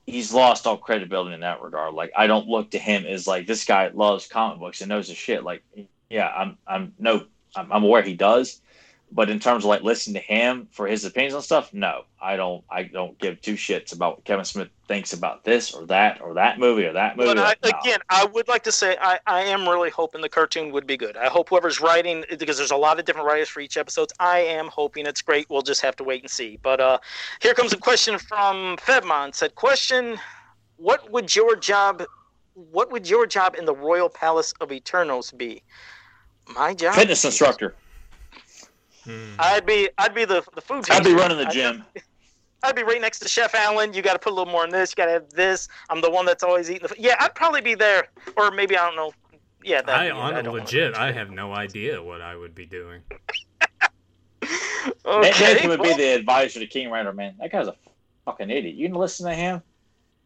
he's 0.06 0.32
lost 0.32 0.66
all 0.66 0.78
credibility 0.78 1.34
in 1.34 1.40
that 1.40 1.62
regard. 1.62 1.94
Like, 1.94 2.12
I 2.16 2.26
don't 2.26 2.48
look 2.48 2.70
to 2.70 2.78
him 2.78 3.04
as 3.04 3.26
like 3.26 3.46
this 3.46 3.64
guy 3.64 3.88
loves 3.88 4.26
comic 4.26 4.58
books 4.58 4.80
and 4.80 4.88
knows 4.88 5.08
his 5.08 5.18
shit. 5.18 5.44
Like, 5.44 5.62
yeah, 6.08 6.28
I'm, 6.28 6.56
I'm 6.66 6.94
no, 6.98 7.26
I'm, 7.54 7.70
I'm 7.70 7.84
aware 7.84 8.02
he 8.02 8.14
does, 8.14 8.60
but 9.10 9.30
in 9.30 9.40
terms 9.40 9.64
of 9.64 9.68
like 9.68 9.82
listening 9.82 10.20
to 10.20 10.26
him 10.26 10.68
for 10.70 10.86
his 10.86 11.04
opinions 11.04 11.34
on 11.34 11.42
stuff, 11.42 11.72
no, 11.72 12.04
I 12.20 12.36
don't, 12.36 12.62
I 12.70 12.82
don't 12.82 13.18
give 13.18 13.40
two 13.40 13.54
shits 13.54 13.94
about 13.94 14.16
what 14.16 14.24
Kevin 14.24 14.44
Smith 14.44 14.68
thinks 14.86 15.12
about 15.12 15.44
this 15.44 15.72
or 15.72 15.86
that 15.86 16.20
or 16.20 16.34
that 16.34 16.58
movie 16.58 16.84
or 16.84 16.92
that 16.92 17.16
movie. 17.16 17.34
But 17.34 17.38
I, 17.38 17.54
no. 17.62 17.78
again, 17.80 18.00
I 18.10 18.26
would 18.26 18.48
like 18.48 18.64
to 18.64 18.72
say 18.72 18.96
I, 19.00 19.18
I 19.26 19.42
am 19.42 19.68
really 19.68 19.90
hoping 19.90 20.20
the 20.20 20.28
cartoon 20.28 20.72
would 20.72 20.86
be 20.86 20.96
good. 20.96 21.16
I 21.16 21.28
hope 21.28 21.48
whoever's 21.48 21.80
writing, 21.80 22.24
because 22.38 22.58
there's 22.58 22.70
a 22.70 22.76
lot 22.76 22.98
of 22.98 23.06
different 23.06 23.26
writers 23.26 23.48
for 23.48 23.60
each 23.60 23.76
episode. 23.76 24.10
I 24.20 24.40
am 24.40 24.68
hoping 24.68 25.06
it's 25.06 25.22
great. 25.22 25.48
We'll 25.48 25.62
just 25.62 25.80
have 25.80 25.96
to 25.96 26.04
wait 26.04 26.22
and 26.22 26.30
see. 26.30 26.58
But 26.62 26.80
uh, 26.80 26.98
here 27.40 27.54
comes 27.54 27.72
a 27.72 27.78
question 27.78 28.18
from 28.18 28.76
Fevmon. 28.76 29.34
Said, 29.34 29.54
"Question: 29.54 30.18
What 30.76 31.10
would 31.10 31.34
your 31.34 31.56
job? 31.56 32.04
What 32.54 32.90
would 32.92 33.08
your 33.08 33.26
job 33.26 33.54
in 33.56 33.64
the 33.64 33.74
Royal 33.74 34.08
Palace 34.08 34.52
of 34.60 34.68
Eternia 34.68 35.36
be?" 35.36 35.62
My 36.54 36.72
job. 36.72 36.94
fitness 36.94 37.24
instructor. 37.24 37.74
Hmm. 39.08 39.34
I'd 39.38 39.64
be 39.64 39.88
I'd 39.98 40.14
be 40.14 40.24
the 40.24 40.44
the 40.54 40.60
food. 40.60 40.84
I'd 40.90 41.02
be 41.04 41.14
running 41.14 41.38
the 41.38 41.46
I'd- 41.46 41.54
gym. 41.54 41.84
I'd 42.62 42.74
be 42.74 42.82
right 42.82 43.00
next 43.00 43.20
to 43.20 43.28
Chef 43.28 43.54
Allen. 43.54 43.94
You 43.94 44.02
got 44.02 44.14
to 44.14 44.18
put 44.18 44.32
a 44.32 44.34
little 44.34 44.52
more 44.52 44.64
in 44.64 44.70
this. 44.70 44.90
You 44.90 44.96
got 44.96 45.06
to 45.06 45.12
have 45.12 45.30
this. 45.30 45.68
I'm 45.90 46.00
the 46.00 46.10
one 46.10 46.26
that's 46.26 46.42
always 46.42 46.68
eating 46.68 46.88
the. 46.88 46.92
F- 46.92 46.98
yeah, 46.98 47.14
I'd 47.20 47.34
probably 47.36 47.60
be 47.60 47.76
there, 47.76 48.08
or 48.36 48.50
maybe 48.50 48.76
I 48.76 48.84
don't 48.84 48.96
know. 48.96 49.12
Yeah, 49.64 49.80
that. 49.82 49.96
I 49.96 50.06
yeah, 50.06 50.12
on 50.14 50.44
don't 50.44 50.54
legit, 50.54 50.94
I 50.96 51.12
have 51.12 51.30
no 51.30 51.54
idea 51.54 52.02
what 52.02 52.20
I 52.20 52.34
would 52.36 52.54
be 52.56 52.66
doing. 52.66 53.00
know. 53.10 53.86
Okay, 55.04 55.30
Nathan 55.54 55.68
would 55.70 55.80
well, 55.80 55.96
be 55.96 56.02
the 56.02 56.14
advisor 56.14 56.60
to 56.60 56.66
King 56.66 56.88
Randor, 56.88 57.14
man. 57.14 57.34
That 57.38 57.50
guy's 57.52 57.66
a 57.66 57.74
fucking 58.24 58.50
idiot. 58.50 58.74
You 58.76 58.88
gonna 58.88 58.98
listen 59.00 59.26
to 59.26 59.34
him? 59.34 59.62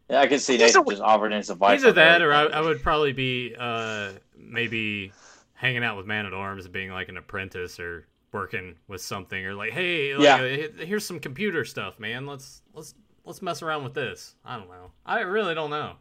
Yeah, 0.09 0.19
I 0.21 0.27
can 0.27 0.39
see 0.39 0.53
He's 0.53 0.61
Nathan 0.75 0.81
a- 0.87 0.89
just 0.91 1.01
offering 1.01 1.31
his 1.33 1.49
advice. 1.49 1.81
Either 1.81 1.93
that, 1.93 2.21
or 2.21 2.33
I. 2.33 2.43
I 2.45 2.61
would 2.61 2.81
probably 2.81 3.13
be 3.13 3.55
uh, 3.57 4.11
maybe 4.37 5.11
hanging 5.53 5.83
out 5.83 5.97
with 5.97 6.05
Man 6.05 6.25
at 6.25 6.33
Arms, 6.33 6.67
being 6.67 6.91
like 6.91 7.09
an 7.09 7.17
apprentice 7.17 7.79
or 7.79 8.05
working 8.33 8.75
with 8.87 9.01
something, 9.01 9.45
or 9.45 9.53
like, 9.53 9.71
hey, 9.71 10.15
like, 10.15 10.23
Yeah. 10.23 10.35
uh, 10.81 10.85
here's 10.85 11.05
some 11.05 11.19
computer 11.19 11.63
stuff, 11.65 11.99
man. 11.99 12.25
Let's 12.25 12.61
let's 12.73 12.95
let's 13.25 13.41
mess 13.41 13.61
around 13.61 13.83
with 13.83 13.93
this. 13.93 14.35
I 14.43 14.57
don't 14.57 14.69
know. 14.69 14.91
I 15.05 15.21
really 15.21 15.53
don't 15.55 15.69
know. 15.69 15.93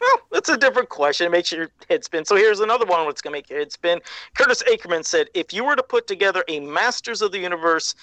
well, 0.00 0.18
it's 0.32 0.48
a 0.48 0.56
different 0.56 0.88
question. 0.88 1.26
It 1.26 1.30
makes 1.30 1.50
your 1.52 1.68
head 1.88 2.04
spin. 2.04 2.24
So 2.24 2.36
here's 2.36 2.60
another 2.60 2.84
one 2.86 3.06
that's 3.06 3.20
gonna 3.22 3.32
make 3.36 3.48
your 3.48 3.58
head 3.60 3.72
spin. 3.72 4.00
Curtis 4.36 4.62
Ackerman 4.70 5.04
said, 5.04 5.28
if 5.34 5.52
you 5.52 5.64
were 5.64 5.76
to 5.76 5.82
put 5.82 6.06
together 6.06 6.44
a 6.48 6.60
Masters 6.60 7.22
of 7.22 7.32
the 7.32 7.38
Universe 7.38 7.94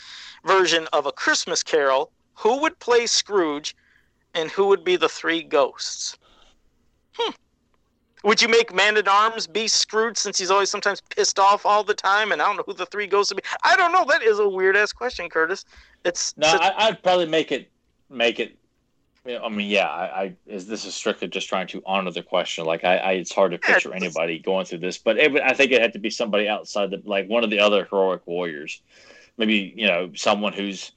version 0.46 0.88
of 0.94 1.06
a 1.06 1.12
Christmas 1.12 1.62
Carol, 1.62 2.12
who 2.36 2.60
would 2.62 2.80
play 2.80 3.06
Scrooge, 3.06 3.76
and 4.34 4.50
who 4.50 4.66
would 4.68 4.84
be 4.84 4.96
the 4.96 5.08
three 5.10 5.44
ghosts? 5.44 6.18
Hmm. 7.14 7.32
Would 8.24 8.42
you 8.42 8.48
make 8.48 8.74
Man 8.74 8.96
at 8.98 9.08
Arms 9.08 9.48
be 9.48 9.68
screwed 9.68 10.18
since 10.18 10.38
he's 10.38 10.50
always 10.50 10.70
sometimes 10.70 11.02
pissed 11.02 11.40
off 11.40 11.66
all 11.66 11.84
the 11.84 11.94
time, 11.94 12.32
and 12.32 12.42
I 12.42 12.46
don't 12.46 12.56
know 12.58 12.64
who 12.66 12.74
the 12.74 12.86
three 12.86 13.06
ghosts 13.08 13.34
would 13.34 13.44
be? 13.44 13.50
I 13.64 13.76
don't 13.76 13.92
know. 13.92 14.06
That 14.08 14.24
is 14.24 14.40
a 14.40 14.48
weird 14.48 14.78
ass 14.78 14.94
question, 14.94 15.30
Curtis. 15.30 15.66
It's 16.06 16.36
No, 16.38 16.48
such- 16.48 16.62
I, 16.62 16.88
I'd 16.88 17.04
probably 17.04 17.26
make 17.26 17.52
it 17.52 17.70
make 18.10 18.40
it. 18.40 18.58
I 19.26 19.48
mean, 19.48 19.70
yeah, 19.70 19.88
I, 19.88 20.22
I 20.24 20.36
is 20.48 20.68
this 20.68 20.84
is 20.86 20.94
strictly 20.96 21.28
just 21.30 21.48
trying 21.48 21.68
to 21.68 21.82
honor 21.86 22.12
the 22.12 22.24
question. 22.24 22.66
Like, 22.66 22.84
I, 22.84 22.98
I 22.98 23.12
it's 23.14 23.34
hard 23.34 23.52
to 23.52 23.58
picture 23.58 23.90
it's- 23.90 24.02
anybody 24.04 24.40
going 24.40 24.66
through 24.66 24.80
this, 24.80 24.98
but 24.98 25.18
it, 25.18 25.32
would- 25.32 25.42
I 25.42 25.54
think 25.54 25.72
it 25.72 25.82
had 25.82 25.94
to 25.94 26.00
be 26.00 26.10
somebody 26.10 26.48
outside 26.48 26.92
the 26.92 27.02
like 27.06 27.28
one 27.28 27.44
of 27.44 27.50
the 27.50 27.60
other 27.60 27.86
heroic 27.90 28.26
warriors. 28.26 28.82
Maybe 29.38 29.74
you 29.76 29.88
know 29.88 30.12
someone 30.16 30.54
who's 30.54 30.92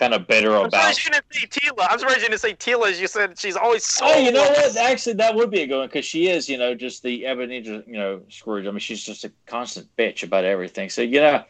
kind 0.00 0.14
of 0.14 0.26
bitter 0.26 0.56
I'm 0.56 0.64
about. 0.64 0.94
surprised 0.94 1.04
you 1.04 1.10
didn't 1.12 1.32
say 1.32 1.46
Teela. 1.46 1.86
I'm 1.88 1.98
surprised 1.98 2.22
you 2.22 2.28
didn't 2.28 2.40
say 2.40 2.54
Teela. 2.54 2.90
As 2.90 3.00
you 3.00 3.06
said, 3.06 3.38
she's 3.38 3.56
always 3.56 3.84
so. 3.84 4.06
Oh, 4.06 4.18
you 4.18 4.32
know 4.32 4.42
what? 4.42 4.76
Actually, 4.76 5.14
that 5.14 5.34
would 5.34 5.50
be 5.50 5.60
a 5.60 5.66
good 5.66 5.78
one 5.78 5.88
because 5.88 6.04
she 6.04 6.28
is, 6.28 6.48
you 6.48 6.58
know, 6.58 6.74
just 6.74 7.02
the 7.02 7.26
Ebenezer, 7.26 7.84
you 7.86 7.98
know, 7.98 8.22
Scrooge. 8.28 8.66
I 8.66 8.70
mean, 8.70 8.80
she's 8.80 9.04
just 9.04 9.24
a 9.24 9.32
constant 9.46 9.86
bitch 9.96 10.24
about 10.24 10.44
everything. 10.44 10.88
So, 10.88 11.02
you 11.02 11.20
know, 11.20 11.44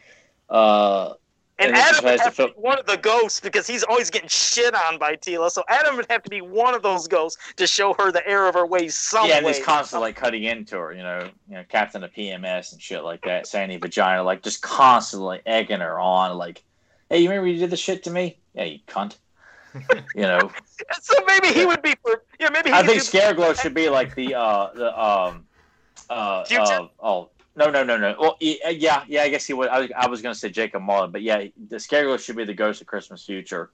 uh, 0.51 1.14
And, 1.60 1.68
And 1.68 1.77
Adam 1.77 1.97
would 1.97 2.02
tries 2.02 2.18
to 2.18 2.24
have 2.24 2.36
to 2.36 2.47
be 2.48 2.52
one 2.56 2.78
of 2.78 2.86
the 2.86 2.97
ghosts 2.97 3.39
because 3.39 3.66
he's 3.66 3.85
always 3.85 4.09
getting 4.09 4.31
shit 4.31 4.74
on 4.74 4.98
by 4.98 5.14
Teela. 5.16 5.51
So 5.51 5.62
Adam 5.68 5.97
would 5.97 6.06
have 6.09 6.22
to 6.22 6.31
be 6.31 6.40
one 6.40 6.74
of 6.74 6.82
those 6.82 7.06
ghosts 7.06 7.39
to 7.56 7.66
show 7.66 7.94
her 7.98 8.10
the 8.10 8.27
error 8.27 8.48
of 8.48 8.55
her 8.55 8.66
ways 8.66 8.97
some 8.97 9.28
yeah, 9.28 9.36
and 9.36 9.47
he's 9.47 9.62
constantly 9.62 10.09
like 10.09 10.16
cutting 10.16 10.44
into 10.44 10.77
her, 10.78 10.93
you 10.93 11.02
know, 11.02 11.28
you 11.48 11.56
know, 11.56 11.64
Captain 11.68 12.02
of 12.02 12.12
PMS 12.12 12.72
and 12.72 12.81
shit 12.81 13.05
like 13.05 13.22
that, 13.22 13.47
Sandy 13.47 13.77
Vagina, 13.77 14.22
like 14.22 14.43
just 14.43 14.62
constantly 14.62 15.40
egging 15.44 15.81
her 15.81 16.01
on, 16.01 16.39
like, 16.39 16.62
hey, 17.11 17.19
you 17.20 17.28
remember 17.28 17.49
you 17.49 17.59
did 17.59 17.70
this 17.70 17.81
shit 17.81 18.05
to 18.05 18.11
me? 18.11 18.39
Yeah, 18.55 18.65
you 18.65 18.78
cunt. 18.87 19.16
you 20.15 20.23
know, 20.23 20.51
so 21.01 21.15
maybe 21.27 21.49
he 21.49 21.65
would 21.65 21.82
be 21.82 21.95
for 22.03 22.24
yeah. 22.41 22.49
Maybe 22.49 22.70
he 22.70 22.74
I 22.74 22.82
think 22.85 23.03
Scareglow 23.03 23.57
should 23.61 23.74
be 23.74 23.89
like 23.89 24.15
the 24.16 24.35
uh 24.35 24.70
the 24.74 25.01
um 25.01 25.45
uh, 26.09 26.45
uh 26.51 26.89
oh 26.99 27.31
no 27.55 27.70
no 27.70 27.85
no 27.85 27.97
no 27.97 28.16
well 28.19 28.37
uh, 28.66 28.70
yeah 28.70 29.05
yeah 29.07 29.23
I 29.23 29.28
guess 29.28 29.47
he 29.47 29.53
would 29.53 29.69
I, 29.69 29.81
was- 29.81 29.93
I 29.97 30.09
was 30.09 30.23
gonna 30.23 30.35
say 30.35 30.49
Jacob 30.49 30.82
Marlin 30.82 31.12
but 31.12 31.23
yeah 31.23 31.45
the 31.69 31.77
Scareglow 31.77 32.19
should 32.19 32.35
be 32.35 32.45
the 32.45 32.55
Ghost 32.55 32.81
of 32.81 32.89
Christmas 32.89 33.24
Future. 33.24 33.70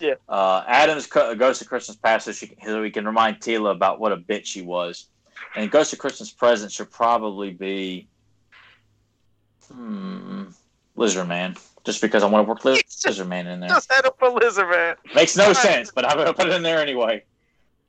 Yeah. 0.00 0.14
Uh, 0.28 0.64
Adam's 0.66 1.06
co- 1.06 1.34
Ghost 1.36 1.62
of 1.62 1.68
Christmas 1.68 1.96
Past 1.96 2.24
so, 2.24 2.32
she, 2.32 2.56
so 2.64 2.82
we 2.82 2.90
can 2.90 3.06
remind 3.06 3.36
Teela 3.36 3.70
about 3.70 4.00
what 4.00 4.10
a 4.12 4.16
bitch 4.16 4.46
she 4.46 4.62
was, 4.62 5.06
and 5.54 5.70
Ghost 5.70 5.92
of 5.92 6.00
Christmas 6.00 6.30
Present 6.32 6.72
should 6.72 6.90
probably 6.90 7.52
be 7.52 8.08
hmm 9.72 10.46
Lizard 10.96 11.28
Man 11.28 11.56
just 11.86 12.02
because 12.02 12.22
I 12.22 12.26
want 12.26 12.44
to 12.46 12.48
work 12.50 12.64
Liz- 12.64 12.82
Lizard 13.06 13.28
Man 13.28 13.46
in 13.46 13.60
there. 13.60 13.68
just 13.70 13.90
had 13.90 14.04
up 14.04 14.18
for 14.18 14.28
Lizard 14.28 14.68
Man. 14.68 14.96
Makes 15.14 15.36
no 15.36 15.52
sense, 15.54 15.90
but 15.94 16.04
I'm 16.04 16.18
gonna 16.18 16.34
put 16.34 16.48
it 16.48 16.52
in 16.54 16.62
there 16.62 16.80
anyway. 16.80 17.24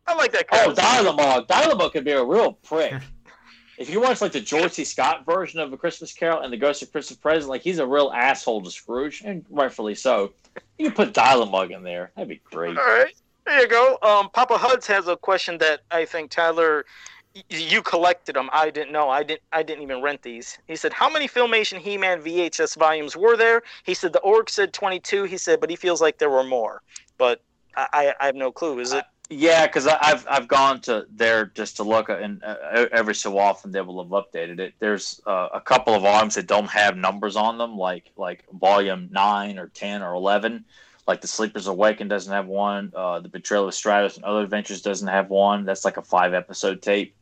I 0.08 0.14
like 0.16 0.32
that. 0.32 0.46
Oh, 0.54 0.58
kind 0.58 0.70
of- 0.72 0.78
Dial-A-Mug. 0.78 1.48
Dial-A-Mug 1.48 1.92
could 1.92 2.06
be 2.06 2.12
a 2.12 2.24
real 2.24 2.54
prick. 2.54 2.94
if 3.78 3.90
you 3.90 4.00
watch 4.00 4.22
like 4.22 4.32
the 4.32 4.40
George 4.40 4.72
C. 4.72 4.86
Scott 4.86 5.26
version 5.26 5.60
of 5.60 5.74
A 5.74 5.78
Christmas 5.78 6.14
Carol 6.14 6.40
and 6.42 6.54
the 6.54 6.58
Ghost 6.58 6.82
of 6.82 6.92
Christmas 6.94 7.18
Present, 7.20 7.50
like 7.50 7.62
he's 7.62 7.80
a 7.80 7.86
real 7.86 8.12
asshole 8.16 8.62
to 8.62 8.72
Scrooge, 8.72 9.22
and 9.26 9.46
rightfully 9.50 9.96
so. 9.96 10.32
You 10.78 10.86
can 10.86 10.96
put 10.96 11.14
Dial-A-Mug 11.14 11.72
in 11.72 11.84
there. 11.84 12.12
That'd 12.16 12.30
be 12.30 12.42
great. 12.50 12.78
All 12.78 12.84
right, 12.84 13.14
there 13.46 13.60
you 13.62 13.68
go. 13.68 13.98
Um, 14.02 14.30
Papa 14.32 14.58
Huds 14.58 14.88
has 14.88 15.08
a 15.08 15.18
question 15.18 15.58
that 15.60 15.82
I 15.92 16.06
think 16.06 16.32
Tyler, 16.32 16.86
y- 16.86 17.17
you 17.50 17.82
collected 17.82 18.36
them. 18.36 18.50
I 18.52 18.70
didn't 18.70 18.92
know. 18.92 19.10
I 19.10 19.24
didn't. 19.24 19.42
I 19.52 19.64
didn't 19.64 19.84
even 19.84 20.02
rent 20.02 20.22
these. 20.22 20.58
He 20.68 20.76
said, 20.76 20.94
"How 20.94 21.10
many 21.10 21.28
Filmation 21.28 21.78
He-Man 21.78 22.22
VHS 22.22 22.78
volumes 22.78 23.16
were 23.16 23.38
there?" 23.38 23.64
He 23.84 23.94
said 23.94 24.14
the 24.14 24.20
org 24.20 24.50
said 24.50 24.74
22. 24.74 25.24
He 25.24 25.38
said, 25.38 25.60
but 25.60 25.70
he 25.70 25.76
feels 25.76 26.02
like 26.02 26.18
there 26.18 26.30
were 26.30 26.44
more. 26.44 26.82
But 27.18 27.42
I, 27.76 28.14
I, 28.20 28.26
have 28.26 28.36
no 28.36 28.52
clue. 28.52 28.80
Is 28.80 28.94
it? 28.94 29.06
Yeah, 29.30 29.68
because 29.68 29.88
I've 29.88 30.26
I've 30.30 30.48
gone 30.48 30.80
to 30.82 31.06
there 31.14 31.48
just 31.48 31.76
to 31.78 31.84
look, 31.84 32.10
and 32.10 32.42
uh, 32.44 32.88
every 32.92 33.14
so 33.16 33.38
often 33.38 33.72
they 33.72 33.82
will 33.82 34.02
have 34.02 34.12
updated 34.12 34.60
it. 34.60 34.74
There's 34.80 35.22
uh, 35.28 35.50
a 35.54 35.60
couple 35.60 35.94
of 35.94 36.04
volumes 36.04 36.36
that 36.36 36.48
don't 36.48 36.70
have 36.70 36.96
numbers 36.96 37.36
on 37.36 37.58
them, 37.58 37.78
like 37.78 38.12
like 38.16 38.46
volume 38.54 39.10
nine 39.12 39.60
or 39.60 39.68
ten 39.68 40.02
or 40.02 40.14
eleven. 40.14 40.64
Like 41.08 41.22
the 41.22 41.28
Sleepers 41.28 41.68
Awaken 41.68 42.08
doesn't 42.08 42.32
have 42.32 42.48
one. 42.48 42.92
Uh, 42.96 43.20
the 43.20 43.30
Betrayal 43.30 43.68
of 43.68 43.74
Stratos 43.74 44.16
and 44.16 44.26
Other 44.26 44.42
Adventures 44.42 44.82
doesn't 44.82 45.08
have 45.08 45.30
one. 45.30 45.66
That's 45.66 45.86
like 45.86 45.98
a 45.98 46.02
five 46.02 46.34
episode 46.34 46.82
tape. 46.82 47.16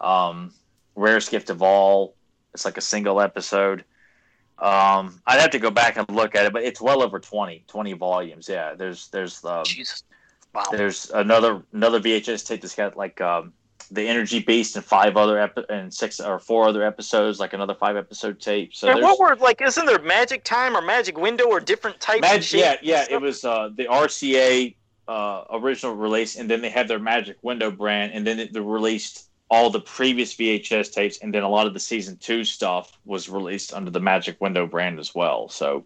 Um, 0.00 0.52
Rarest 0.94 1.30
Gift 1.30 1.50
of 1.50 1.62
All. 1.62 2.14
It's 2.52 2.64
like 2.64 2.76
a 2.76 2.82
single 2.82 3.20
episode. 3.20 3.84
Um, 4.58 5.20
I'd 5.26 5.40
have 5.40 5.50
to 5.50 5.58
go 5.58 5.70
back 5.70 5.96
and 5.96 6.08
look 6.08 6.36
at 6.36 6.46
it, 6.46 6.52
but 6.52 6.62
it's 6.62 6.80
well 6.80 7.02
over 7.02 7.18
20, 7.18 7.64
20 7.66 7.92
volumes. 7.94 8.48
Yeah, 8.48 8.74
there's 8.74 9.08
there's 9.08 9.44
um, 9.44 9.64
Jesus. 9.64 10.04
Wow. 10.54 10.64
there's 10.70 11.10
another 11.10 11.62
another 11.72 11.98
VHS 12.00 12.46
tape 12.46 12.60
that's 12.60 12.76
got 12.76 12.96
like 12.96 13.20
um, 13.20 13.52
the 13.90 14.06
Energy 14.06 14.38
Beast 14.38 14.76
and 14.76 14.84
five 14.84 15.16
other 15.16 15.38
epi- 15.38 15.64
and 15.68 15.92
six 15.92 16.20
or 16.20 16.38
four 16.38 16.68
other 16.68 16.84
episodes, 16.84 17.40
like 17.40 17.52
another 17.52 17.74
five 17.74 17.96
episode 17.96 18.40
tape. 18.40 18.74
So 18.74 18.88
and 18.88 19.02
what 19.02 19.18
were 19.18 19.34
like? 19.36 19.60
Isn't 19.60 19.86
there 19.86 20.00
Magic 20.00 20.44
Time 20.44 20.76
or 20.76 20.82
Magic 20.82 21.18
Window 21.18 21.44
or 21.46 21.58
different 21.58 22.00
types? 22.00 22.26
of 22.26 22.32
Mag- 22.32 22.52
yeah, 22.52 22.76
yeah. 22.82 23.06
It 23.10 23.20
was 23.20 23.44
uh, 23.44 23.70
the 23.74 23.86
RCA 23.86 24.76
uh, 25.08 25.44
original 25.52 25.94
release, 25.94 26.36
and 26.36 26.48
then 26.48 26.62
they 26.62 26.70
had 26.70 26.88
their 26.88 27.00
Magic 27.00 27.36
Window 27.42 27.70
brand, 27.70 28.12
and 28.12 28.26
then 28.26 28.38
it, 28.38 28.52
they 28.52 28.60
released 28.60 29.28
all 29.50 29.70
the 29.70 29.80
previous 29.80 30.34
VHS 30.34 30.92
tapes, 30.92 31.18
and 31.18 31.32
then 31.32 31.42
a 31.42 31.48
lot 31.48 31.66
of 31.66 31.74
the 31.74 31.80
season 31.80 32.16
two 32.16 32.44
stuff 32.44 32.98
was 33.04 33.28
released 33.28 33.74
under 33.74 33.90
the 33.90 34.00
Magic 34.00 34.40
Window 34.40 34.66
brand 34.66 34.98
as 34.98 35.14
well. 35.14 35.48
So, 35.48 35.84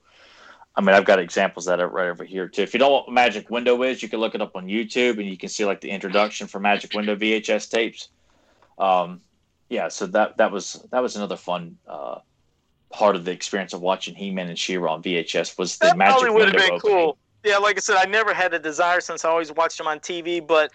I 0.76 0.80
mean, 0.80 0.94
I've 0.94 1.04
got 1.04 1.18
examples 1.18 1.66
of 1.66 1.78
that 1.78 1.86
right 1.88 2.08
over 2.08 2.24
here 2.24 2.48
too. 2.48 2.62
If 2.62 2.72
you 2.72 2.78
don't 2.78 2.90
know 2.90 2.96
what 2.96 3.12
Magic 3.12 3.50
Window 3.50 3.82
is, 3.82 4.02
you 4.02 4.08
can 4.08 4.20
look 4.20 4.34
it 4.34 4.40
up 4.40 4.54
on 4.54 4.66
YouTube, 4.66 5.18
and 5.18 5.26
you 5.26 5.36
can 5.36 5.48
see 5.48 5.64
like 5.64 5.80
the 5.80 5.90
introduction 5.90 6.46
for 6.46 6.60
Magic 6.60 6.94
Window 6.94 7.16
VHS 7.16 7.70
tapes. 7.70 8.08
Um, 8.78 9.20
yeah, 9.68 9.88
so 9.88 10.06
that 10.06 10.36
that 10.38 10.52
was 10.52 10.84
that 10.90 11.02
was 11.02 11.16
another 11.16 11.36
fun. 11.36 11.76
Uh, 11.86 12.20
Part 12.90 13.16
of 13.16 13.26
the 13.26 13.32
experience 13.32 13.74
of 13.74 13.82
watching 13.82 14.14
He-Man 14.14 14.48
and 14.48 14.58
She-Ra 14.58 14.94
on 14.94 15.02
VHS 15.02 15.58
was 15.58 15.76
the 15.76 15.88
that 15.88 15.98
Magic 15.98 16.20
probably 16.20 16.30
would 16.30 16.44
have 16.46 16.54
Window 16.54 16.68
been 16.68 16.74
opening. 16.76 16.96
cool. 16.96 17.18
Yeah, 17.44 17.58
like 17.58 17.76
I 17.76 17.80
said, 17.80 17.96
I 17.96 18.06
never 18.06 18.32
had 18.32 18.54
a 18.54 18.58
desire 18.58 19.02
since 19.02 19.26
I 19.26 19.28
always 19.28 19.52
watched 19.52 19.76
them 19.76 19.86
on 19.86 20.00
TV. 20.00 20.44
But 20.44 20.72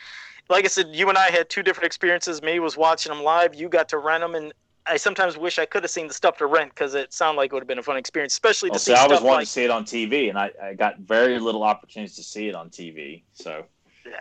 like 0.50 0.66
I 0.66 0.68
said, 0.68 0.90
you 0.92 1.10
and 1.10 1.18
I 1.18 1.30
had 1.32 1.50
two 1.50 1.64
different 1.64 1.86
experiences. 1.86 2.42
Me 2.42 2.60
was 2.60 2.78
watching 2.78 3.12
them 3.12 3.24
live. 3.24 3.56
You 3.56 3.70
got 3.70 3.90
to 3.90 3.98
rent 3.98 4.22
them, 4.22 4.36
and 4.36 4.54
I 4.86 4.98
sometimes 4.98 5.38
wish 5.38 5.60
I 5.60 5.66
could 5.66 5.84
have 5.84 5.92
seen 5.92 6.08
the 6.08 6.14
stuff 6.14 6.38
to 6.38 6.46
rent 6.46 6.72
because 6.74 6.94
it 6.96 7.14
sounded 7.14 7.38
like 7.38 7.52
it 7.52 7.54
would 7.54 7.62
have 7.64 7.68
been 7.68 7.80
a 7.80 7.84
fun 7.84 7.98
experience, 7.98 8.34
especially 8.34 8.70
to 8.70 8.74
Well, 8.74 8.80
see 8.80 8.92
see, 8.94 8.98
I 9.00 9.08
was 9.08 9.18
stuff 9.18 9.24
wanting 9.24 9.36
like 9.40 9.46
to 9.48 9.52
see 9.52 9.64
it 9.64 9.72
on 9.72 9.86
TV, 9.86 10.30
and 10.30 10.38
I, 10.38 10.52
I 10.62 10.74
got 10.74 11.00
very 11.00 11.40
little 11.40 11.64
opportunities 11.64 12.16
to 12.18 12.24
see 12.24 12.48
it 12.50 12.56
on 12.56 12.70
TV. 12.70 13.24
So 13.34 13.66
yeah. 14.06 14.12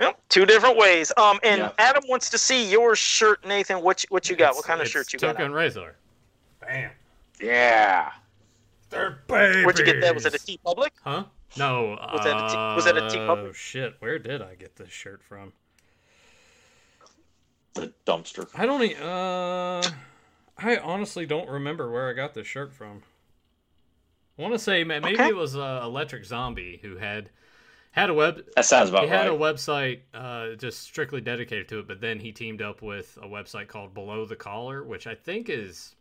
Yep, 0.00 0.20
two 0.28 0.46
different 0.46 0.76
ways. 0.76 1.12
Um, 1.16 1.40
and 1.42 1.58
Yeah. 1.58 1.72
Adam 1.78 2.04
wants 2.08 2.30
to 2.30 2.38
see 2.38 2.70
your 2.70 2.94
shirt, 2.94 3.44
Nathan. 3.44 3.82
What 3.82 4.04
you- 4.04 4.08
what 4.10 4.30
you 4.30 4.36
got? 4.36 4.54
what 4.54 4.64
kind 4.64 4.80
of 4.80 4.86
shirt 4.88 5.12
you 5.12 5.18
got? 5.18 5.36
Tokka 5.36 5.44
on? 5.46 5.50
Rahzar. 5.52 5.92
Bam. 6.60 6.90
yeah, 7.40 8.12
They're 8.90 9.18
babies. 9.26 9.64
Where'd 9.64 9.78
you 9.78 9.84
get 9.84 10.00
that? 10.02 10.14
Was 10.14 10.24
it 10.26 10.34
a 10.34 10.38
TeePublic? 10.38 10.90
Huh? 11.02 11.24
No. 11.56 11.96
Was 12.12 12.24
that 12.24 12.36
a 12.36 12.48
T- 12.48 12.74
was 12.76 12.84
that 12.84 12.96
a 12.96 13.08
T 13.10 13.18
uh, 13.18 13.26
Public? 13.26 13.54
Shit, 13.54 13.94
where 14.00 14.18
did 14.18 14.42
I 14.42 14.54
get 14.54 14.76
this 14.76 14.90
shirt 14.90 15.22
from? 15.22 15.52
the 17.74 17.92
dumpster. 18.06 18.48
I 18.54 18.66
don't. 18.66 18.82
e- 18.82 18.96
Uh, 19.00 19.82
I 20.60 20.78
honestly 20.82 21.26
don't 21.26 21.48
remember 21.48 21.90
where 21.90 22.08
I 22.08 22.12
got 22.12 22.34
this 22.34 22.46
shirt 22.46 22.72
from. 22.72 23.02
I 24.38 24.42
want 24.42 24.54
to 24.54 24.58
say 24.58 24.82
ma- 24.84 25.00
maybe 25.00 25.14
Okay. 25.14 25.28
it 25.28 25.36
was 25.36 25.56
uh, 25.56 25.80
Electric 25.84 26.24
Zombie 26.24 26.78
who 26.82 26.96
had 26.96 27.30
had 27.92 28.10
a 28.10 28.14
web. 28.14 28.44
That 28.56 28.64
sounds 28.64 28.88
about 28.90 29.04
he 29.04 29.08
had 29.08 29.28
a 29.28 29.30
website 29.30 30.00
uh, 30.12 30.54
just 30.56 30.80
strictly 30.82 31.20
dedicated 31.20 31.68
to 31.68 31.78
it, 31.80 31.88
but 31.88 32.00
then 32.00 32.18
he 32.18 32.32
teamed 32.32 32.62
up 32.62 32.82
with 32.82 33.16
a 33.22 33.26
website 33.26 33.68
called 33.68 33.94
Below 33.94 34.26
the 34.26 34.36
Collar, 34.36 34.82
which 34.84 35.06
I 35.06 35.14
think 35.14 35.48
is 35.48 35.94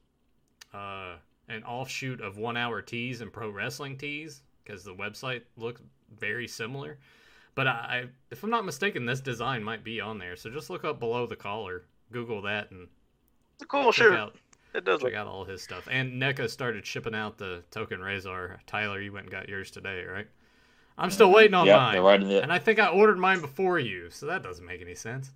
uh, 0.73 1.13
an 1.47 1.63
offshoot 1.63 2.21
of 2.21 2.37
One 2.37 2.57
Hour 2.57 2.81
Tees 2.81 3.21
and 3.21 3.31
Pro 3.31 3.49
Wrestling 3.49 3.97
Tees, 3.97 4.41
because 4.67 4.83
the 4.83 4.93
website 4.93 5.41
looks 5.55 5.81
very 6.19 6.47
similar. 6.47 6.97
But 7.55 7.67
I, 7.67 7.71
I, 7.71 8.05
if 8.29 8.43
I'm 8.43 8.49
not 8.49 8.65
mistaken, 8.65 9.05
this 9.05 9.21
design 9.21 9.63
might 9.63 9.83
be 9.83 9.99
on 10.01 10.19
there. 10.19 10.35
So 10.35 10.49
just 10.49 10.69
look 10.69 10.83
up 10.83 10.99
Below 10.99 11.25
the 11.25 11.35
Collar, 11.35 11.85
Google 12.11 12.41
that, 12.43 12.71
and 12.71 12.87
cool 13.67 13.91
check 13.91 14.07
shirt. 14.07 14.13
out 14.13 14.35
It 14.75 14.85
does 14.85 15.01
look. 15.01 15.11
check 15.11 15.19
out 15.19 15.27
all 15.27 15.43
his 15.45 15.61
stuff. 15.63 15.87
And 15.89 16.21
NECA 16.21 16.49
started 16.49 16.85
shipping 16.85 17.15
out 17.15 17.37
the 17.37 17.63
Tokka 17.71 17.97
Rahzar. 17.97 18.57
Tyler, 18.67 19.01
you 19.01 19.11
went 19.11 19.25
and 19.25 19.31
got 19.31 19.49
yours 19.49 19.71
today, 19.71 20.03
right? 20.03 20.27
I'm 20.99 21.11
still 21.11 21.31
waiting 21.31 21.53
on 21.53 21.65
yeah, 21.67 21.77
mine. 21.77 21.93
they're 21.93 22.01
right 22.01 22.21
in 22.21 22.27
the. 22.27 22.41
And 22.41 22.51
I 22.51 22.59
think 22.59 22.79
I 22.79 22.87
ordered 22.87 23.19
mine 23.19 23.39
before 23.39 23.79
you, 23.79 24.09
so 24.09 24.25
that 24.25 24.43
doesn't 24.43 24.65
make 24.65 24.81
any 24.81 24.95
sense. 24.95 25.31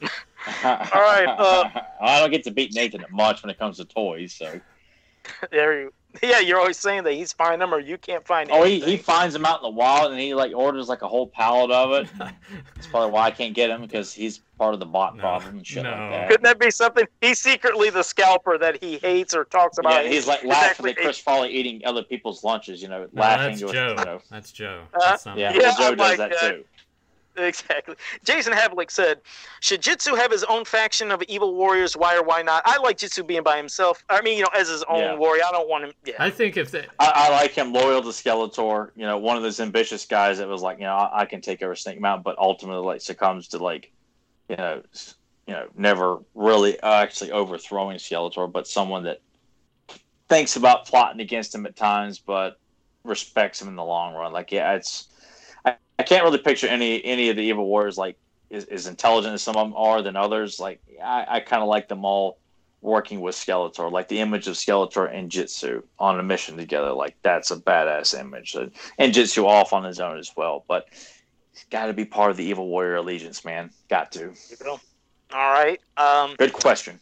All 0.02 0.08
right, 0.64 1.26
uh, 1.26 1.70
I 2.00 2.20
don't 2.20 2.30
get 2.30 2.44
to 2.44 2.50
beat 2.50 2.74
Nathan 2.74 3.04
much 3.10 3.42
when 3.42 3.50
it 3.50 3.58
comes 3.58 3.78
to 3.78 3.84
toys. 3.84 4.32
So, 4.34 4.60
There 5.50 5.80
you. 5.80 5.92
Yeah, 6.22 6.40
you're 6.40 6.58
always 6.58 6.78
saying 6.78 7.04
that 7.04 7.12
he's 7.12 7.32
finding 7.32 7.60
them 7.60 7.72
or 7.74 7.78
you 7.80 7.98
can't 7.98 8.26
find. 8.26 8.50
oh, 8.50 8.62
he, 8.64 8.72
anything. 8.76 8.88
he 8.90 8.96
finds 8.96 9.32
them 9.32 9.44
out 9.44 9.58
in 9.60 9.62
the 9.64 9.70
wild, 9.70 10.12
and 10.12 10.20
he 10.20 10.34
like 10.34 10.52
orders 10.54 10.88
like 10.88 11.02
a 11.02 11.08
whole 11.08 11.26
pallet 11.26 11.70
of 11.70 11.92
it. 11.92 12.08
That's 12.74 12.86
probably 12.86 13.10
why 13.10 13.26
I 13.26 13.30
can't 13.30 13.54
get 13.54 13.70
him 13.70 13.82
because 13.82 14.12
he's 14.12 14.40
part 14.58 14.72
of 14.74 14.80
the 14.80 14.86
bot 14.86 15.16
No, 15.16 15.20
problem 15.20 15.56
and 15.58 15.66
shit 15.66 15.82
no. 15.82 15.90
like 15.90 15.98
that. 15.98 16.28
Couldn't 16.30 16.44
that 16.44 16.58
be 16.58 16.70
something? 16.70 17.06
He's 17.20 17.38
secretly 17.40 17.90
the 17.90 18.02
scalper 18.02 18.56
that 18.58 18.82
he 18.82 18.96
hates 18.98 19.34
or 19.34 19.44
talks 19.44 19.78
about. 19.78 20.04
Yeah, 20.04 20.10
he's 20.10 20.26
like 20.26 20.40
He's 20.40 20.48
laughing 20.50 20.70
actually- 20.70 20.90
at 20.92 20.96
Chris 20.96 21.18
Farley 21.18 21.50
eating 21.50 21.82
other 21.84 22.02
people's 22.02 22.42
lunches. 22.42 22.80
You 22.82 22.88
know, 22.88 23.06
No, 23.12 23.20
laughing 23.22 23.50
that's 23.50 23.62
with 23.62 23.72
Joe. 23.72 23.94
you 23.98 24.04
know. 24.04 24.20
That's 24.30 24.52
Joe. 24.52 24.82
Uh, 24.94 24.98
That's 25.00 25.26
not 25.26 25.36
Yeah. 25.38 25.52
Yeah, 25.54 25.74
Joe 25.78 25.88
I'm 25.88 25.96
does 25.96 25.98
like 25.98 26.18
that 26.18 26.30
that. 26.40 26.50
too. 26.56 26.64
Exactly. 27.46 27.94
Jason 28.24 28.52
Havlik 28.52 28.90
said, 28.90 29.20
"Should 29.60 29.82
Jitsu 29.82 30.14
have 30.14 30.30
his 30.32 30.42
own 30.44 30.64
faction 30.64 31.10
of 31.10 31.22
evil 31.24 31.54
warriors? 31.54 31.96
Why 31.96 32.16
or 32.16 32.22
why 32.22 32.42
not? 32.42 32.62
I 32.64 32.78
like 32.78 32.96
Jitsu 32.98 33.24
being 33.24 33.42
by 33.42 33.56
himself. 33.56 34.02
I 34.08 34.20
mean, 34.22 34.36
you 34.38 34.42
know, 34.44 34.50
as 34.56 34.68
his 34.68 34.82
own 34.84 35.00
Yeah. 35.00 35.16
warrior. 35.16 35.42
I 35.46 35.52
don't 35.52 35.68
want 35.68 35.84
him. 35.84 35.92
Yeah, 36.04 36.14
I 36.18 36.30
think 36.30 36.56
if 36.56 36.70
they, 36.70 36.86
I, 36.98 37.12
I 37.14 37.28
like 37.30 37.52
him 37.52 37.72
loyal 37.72 38.00
to 38.02 38.08
Skeletor. 38.08 38.90
You 38.96 39.06
know, 39.06 39.18
one 39.18 39.36
of 39.36 39.42
those 39.42 39.60
ambitious 39.60 40.06
guys 40.06 40.38
that 40.38 40.48
was 40.48 40.62
like, 40.62 40.78
you 40.78 40.84
know, 40.84 40.94
I, 40.94 41.20
I 41.22 41.24
can 41.26 41.40
take 41.40 41.62
over 41.62 41.74
Snake 41.74 42.00
Mountain, 42.00 42.22
but 42.22 42.38
ultimately 42.38 42.84
like 42.84 43.00
succumbs 43.02 43.48
to 43.48 43.58
like, 43.58 43.92
you 44.48 44.56
know, 44.56 44.82
you 45.46 45.54
know, 45.54 45.66
never 45.76 46.18
really 46.34 46.80
uh, 46.80 47.02
actually 47.02 47.32
overthrowing 47.32 47.98
Skeletor, 47.98 48.50
but 48.50 48.66
someone 48.66 49.04
that 49.04 49.20
thinks 50.28 50.56
about 50.56 50.86
plotting 50.86 51.20
against 51.20 51.54
him 51.54 51.66
at 51.66 51.76
times, 51.76 52.18
but 52.18 52.58
respects 53.04 53.60
him 53.62 53.68
in 53.68 53.76
the 53.76 53.84
long 53.84 54.14
run. 54.14 54.32
Like, 54.32 54.50
yeah, 54.50 54.74
it's 54.74 55.08
I, 55.98 56.02
can't 56.02 56.24
really 56.24 56.38
picture 56.38 56.66
any 56.66 57.04
any 57.04 57.30
of 57.30 57.36
the 57.36 57.42
evil 57.42 57.66
warriors 57.66 57.96
like 57.96 58.16
as, 58.50 58.64
as 58.64 58.86
intelligent 58.86 59.34
as 59.34 59.42
some 59.42 59.56
of 59.56 59.66
them 59.66 59.76
are 59.76 60.02
than 60.02 60.16
others. 60.16 60.60
Like, 60.60 60.80
I, 61.02 61.26
I 61.28 61.40
kind 61.40 61.62
of 61.62 61.68
like 61.68 61.88
them 61.88 62.04
all 62.04 62.38
working 62.82 63.20
with 63.20 63.34
Skeletor, 63.34 63.90
like 63.90 64.08
the 64.08 64.20
image 64.20 64.46
of 64.46 64.54
Skeletor 64.54 65.12
and 65.12 65.30
Jitsu 65.30 65.82
on 65.98 66.20
a 66.20 66.22
mission 66.22 66.56
together. 66.56 66.92
Like 66.92 67.16
that's 67.22 67.50
a 67.50 67.56
badass 67.56 68.18
image, 68.18 68.56
and 68.98 69.12
Jitsu 69.12 69.46
off 69.46 69.72
on 69.72 69.84
his 69.84 70.00
own 70.00 70.18
as 70.18 70.32
well. 70.36 70.64
But 70.68 70.88
he's 71.52 71.66
got 71.70 71.86
to 71.86 71.92
be 71.92 72.04
part 72.04 72.30
of 72.30 72.36
the 72.36 72.44
Evil 72.44 72.68
Warrior 72.68 72.96
Allegiance, 72.96 73.44
man. 73.44 73.70
Got 73.88 74.12
to. 74.12 74.32
All 75.32 75.52
right. 75.52 75.80
Um, 75.96 76.36
Good 76.38 76.52
question. 76.52 77.00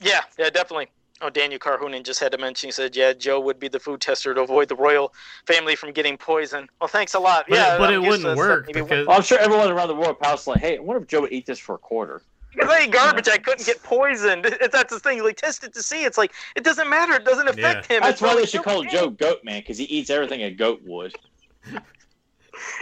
Yeah, 0.00 0.20
yeah, 0.38 0.50
definitely. 0.50 0.88
Oh, 1.22 1.30
Daniel 1.30 1.60
Carhoonan 1.60 2.02
just 2.02 2.18
had 2.18 2.32
to 2.32 2.38
mention. 2.38 2.66
He 2.66 2.72
said, 2.72 2.96
"Yeah, 2.96 3.12
Joe 3.12 3.38
would 3.38 3.60
be 3.60 3.68
the 3.68 3.78
food 3.78 4.00
tester 4.00 4.34
to 4.34 4.40
avoid 4.42 4.68
the 4.68 4.74
royal 4.74 5.14
family 5.46 5.76
from 5.76 5.92
getting 5.92 6.16
poisoned." 6.18 6.68
Well, 6.80 6.88
thanks 6.88 7.14
a 7.14 7.20
lot. 7.20 7.46
But, 7.48 7.54
yeah, 7.54 7.78
but 7.78 7.90
I'm 7.90 8.02
it 8.02 8.08
wouldn't 8.08 8.36
work 8.36 8.66
because 8.72 9.06
Well, 9.06 9.16
I'm 9.16 9.22
sure 9.22 9.38
everyone 9.38 9.70
around 9.70 9.88
the 9.88 9.94
world 9.94 10.16
house 10.20 10.48
like, 10.48 10.60
hey, 10.60 10.78
I 10.78 10.80
wonder 10.80 11.00
if 11.00 11.08
Joe 11.08 11.20
would 11.20 11.32
eat 11.32 11.46
this 11.46 11.60
for 11.60 11.76
a 11.76 11.78
quarter. 11.78 12.22
Because 12.52 12.70
I 12.70 12.80
ate 12.80 12.90
garbage, 12.90 13.28
I 13.28 13.38
couldn't 13.38 13.64
get 13.64 13.82
poisoned. 13.82 14.44
That's 14.72 14.92
the 14.92 14.98
thing. 14.98 15.22
Like 15.22 15.36
tested 15.36 15.72
to 15.74 15.82
see. 15.82 16.04
It's 16.04 16.18
like 16.18 16.32
it 16.56 16.64
doesn't 16.64 16.90
matter. 16.90 17.14
It 17.14 17.24
doesn't 17.24 17.48
affect 17.48 17.86
him. 17.86 18.00
That's 18.00 18.14
It's 18.14 18.20
why 18.20 18.30
really 18.30 18.42
they 18.42 18.46
should 18.48 18.64
call 18.64 18.80
okay. 18.80 18.90
Joe 18.90 19.10
Goat 19.10 19.44
Man 19.44 19.60
because 19.60 19.78
he 19.78 19.84
eats 19.84 20.10
everything 20.10 20.42
a 20.42 20.50
goat 20.50 20.80
would. 20.84 21.14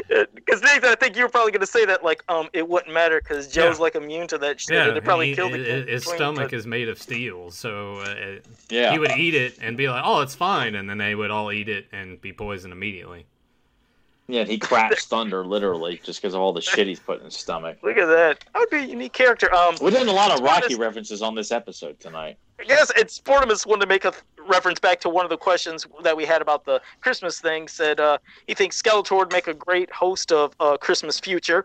Because 0.34 0.62
Nathan, 0.62 0.90
I 0.90 0.94
think 0.96 1.16
you 1.16 1.22
were 1.22 1.28
probably 1.28 1.52
going 1.52 1.60
to 1.60 1.66
say 1.66 1.84
that 1.84 2.02
like 2.04 2.24
um 2.28 2.48
it 2.52 2.68
wouldn't 2.68 2.92
matter 2.92 3.20
because 3.20 3.46
Joe's 3.46 3.76
Yeah. 3.78 3.82
like 3.82 3.94
immune 3.94 4.26
to 4.28 4.38
that 4.38 4.60
shit. 4.60 4.74
yeah, 4.74 4.90
they 4.90 5.00
probably 5.00 5.28
he- 5.30 5.34
killed 5.36 5.52
i- 5.52 5.58
the 5.58 5.82
i- 5.82 5.90
his 5.92 6.04
stomach 6.04 6.52
is 6.52 6.66
made 6.66 6.88
of 6.88 7.00
steel, 7.00 7.50
so 7.50 7.96
uh, 7.98 8.38
Yeah. 8.68 8.92
he 8.92 8.98
would 8.98 9.12
eat 9.12 9.34
it 9.34 9.58
and 9.60 9.76
be 9.76 9.88
like, 9.88 10.02
"Oh, 10.04 10.20
it's 10.20 10.34
fine," 10.34 10.74
and 10.74 10.88
then 10.90 10.98
they 10.98 11.14
would 11.14 11.30
all 11.30 11.52
eat 11.52 11.68
it 11.68 11.86
and 11.92 12.20
be 12.20 12.32
poisoned 12.32 12.72
immediately. 12.72 13.26
Yeah, 14.28 14.44
he 14.44 14.58
crashed 14.58 15.08
thunder 15.08 15.44
literally 15.44 16.00
just 16.04 16.22
because 16.22 16.34
of 16.34 16.40
all 16.40 16.52
the 16.52 16.60
shit 16.60 16.86
he's 16.86 17.00
put 17.00 17.18
in 17.18 17.24
his 17.24 17.34
stomach. 17.34 17.78
Look 17.82 17.96
at 17.96 18.06
that. 18.06 18.44
That 18.52 18.58
would 18.60 18.70
be 18.70 18.76
a 18.78 18.82
unique 18.82 19.12
character. 19.12 19.52
Um, 19.52 19.74
We're 19.80 19.90
doing 19.90 20.06
a 20.08 20.12
lot 20.12 20.30
of 20.30 20.36
To 20.36 20.42
be 20.44 20.48
Rocky 20.48 20.74
references 20.76 21.20
on 21.20 21.34
this 21.34 21.50
episode 21.50 21.98
tonight. 21.98 22.38
I 22.60 22.64
guess 22.64 22.90
it's 22.96 23.18
Sportimus 23.18 23.64
wanted 23.66 23.82
to 23.82 23.86
make 23.86 24.04
a 24.04 24.10
th- 24.10 24.22
reference 24.46 24.78
back 24.78 25.00
to 25.00 25.08
one 25.08 25.24
of 25.24 25.30
the 25.30 25.36
questions 25.36 25.86
that 26.02 26.16
we 26.16 26.24
had 26.26 26.42
about 26.42 26.64
the 26.64 26.80
Christmas 27.00 27.40
thing. 27.40 27.68
Said 27.68 28.00
uh, 28.00 28.18
he 28.46 28.54
thinks 28.54 28.80
Skeletor 28.80 29.16
would 29.16 29.32
make 29.32 29.46
a 29.48 29.54
great 29.54 29.90
host 29.90 30.30
of 30.32 30.54
uh, 30.60 30.76
Christmas 30.76 31.18
Future. 31.18 31.64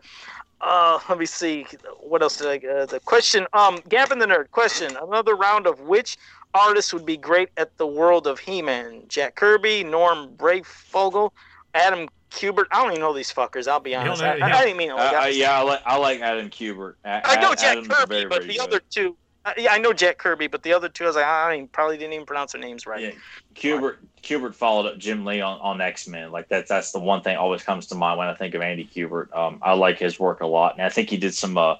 Uh, 0.62 1.00
let 1.10 1.18
me 1.20 1.26
see. 1.26 1.66
What 2.00 2.22
else 2.22 2.38
did 2.38 2.48
I? 2.48 2.68
Uh, 2.68 2.86
the 2.86 3.00
question. 3.02 3.46
Um, 3.54 3.80
Gavin 3.90 4.20
the 4.20 4.26
nerd. 4.26 4.52
Question. 4.52 4.96
Another 5.02 5.36
round 5.36 5.68
of 5.68 5.82
which 5.82 6.18
artist 6.54 6.94
would 6.94 7.06
be 7.06 7.18
great 7.18 7.50
at 7.58 7.76
the 7.78 7.86
world 7.86 8.26
of 8.26 8.40
He-Man? 8.40 9.04
Jack 9.10 9.36
Kirby, 9.36 9.84
Norm 9.84 10.30
Breyfogle, 10.38 11.32
Adam 11.74 12.08
Kubert. 12.32 12.66
I 12.72 12.82
don't 12.82 12.92
even 12.92 13.02
know 13.02 13.14
these 13.14 13.32
fuckers. 13.34 13.68
I'll 13.68 13.82
be 13.82 13.94
honest. 13.96 14.22
know- 14.22 14.30
I, 14.30 14.38
yeah. 14.38 14.46
I 14.58 14.62
didn't 14.64 14.78
mean. 14.78 14.92
Uh, 14.92 14.96
Like 14.96 15.14
uh, 15.26 15.28
yeah, 15.28 15.60
I 15.60 15.62
like, 15.62 15.82
I 15.86 15.98
like 15.98 16.22
Adam 16.22 16.50
Kubert. 16.50 16.96
A- 17.04 17.28
I 17.30 17.42
know 17.42 17.52
Ad- 17.52 17.58
Jack 17.60 17.72
Adam's 17.78 17.88
Kirby, 17.90 18.16
very, 18.16 18.26
but 18.28 18.42
very 18.44 18.48
the 18.54 18.60
good. 18.60 18.68
other 18.70 18.82
two. 18.90 19.18
Uh, 19.46 19.54
yeah, 19.58 19.72
I 19.72 19.78
know 19.78 19.94
Jack 19.94 20.18
Kirby, 20.18 20.48
but 20.48 20.64
the 20.64 20.74
other 20.74 20.90
two, 20.90 21.04
I 21.04 21.08
was 21.08 21.16
like, 21.16 21.26
I 21.26 21.68
probably 21.72 21.98
didn't 21.98 22.14
even 22.14 22.26
pronounce 22.26 22.54
their 22.54 22.62
names 22.62 22.88
right. 22.88 23.02
Yeah, 23.02 23.12
Kubert 23.54 23.98
Kubert 24.24 24.56
followed 24.56 24.88
up 24.88 24.98
Jim 24.98 25.24
Lee 25.24 25.40
on, 25.40 25.60
on 25.60 25.82
X 25.82 26.08
Men. 26.08 26.32
Like 26.32 26.50
that's 26.50 26.68
that's 26.68 26.92
the 26.92 27.00
one 27.00 27.22
thing 27.22 27.38
always 27.38 27.62
comes 27.62 27.86
to 27.88 27.96
mind 27.96 28.18
when 28.18 28.28
I 28.28 28.34
think 28.34 28.56
of 28.56 28.62
Andy 28.62 28.90
Kubert. 28.94 29.36
Um, 29.36 29.60
I 29.62 29.74
like 29.74 30.00
his 30.00 30.20
work 30.20 30.42
a 30.42 30.48
lot, 30.48 30.74
and 30.74 30.82
I 30.82 30.90
think 30.90 31.10
he 31.10 31.18
did 31.18 31.36
some 31.36 31.58
uh, 31.58 31.76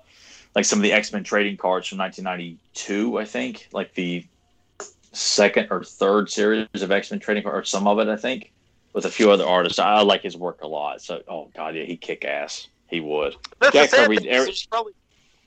like 0.54 0.66
some 0.66 0.78
of 0.78 0.84
the 0.84 0.94
X 0.94 1.12
Men 1.12 1.24
trading 1.24 1.58
cards 1.58 1.88
from 1.88 1.98
1992. 1.98 3.18
I 3.18 3.26
think 3.26 3.68
like 3.72 3.96
the 3.96 4.24
second 5.12 5.70
or 5.72 5.84
third 5.84 6.30
series 6.30 6.68
of 6.76 6.92
X 6.92 7.10
Men 7.10 7.20
trading 7.20 7.44
cards, 7.44 7.58
or 7.58 7.64
some 7.66 7.88
of 7.88 7.98
it. 7.98 8.08
I 8.08 8.16
think 8.16 8.52
with 8.96 9.06
a 9.06 9.12
few 9.12 9.30
other 9.30 9.46
artists. 9.46 9.78
I, 9.78 9.96
I 9.96 10.02
like 10.02 10.22
his 10.22 10.38
work 10.38 10.62
a 10.62 10.68
lot. 10.68 11.02
So 11.02 11.22
oh 11.28 11.50
god, 11.56 11.76
yeah, 11.76 11.84
he 11.84 11.98
kick 11.98 12.26
ass. 12.26 12.68
He 12.88 13.02
would. 13.02 13.36
That's 13.60 13.74
Jack 13.74 13.92
Kirby- 13.92 14.30
probably, 14.70 14.94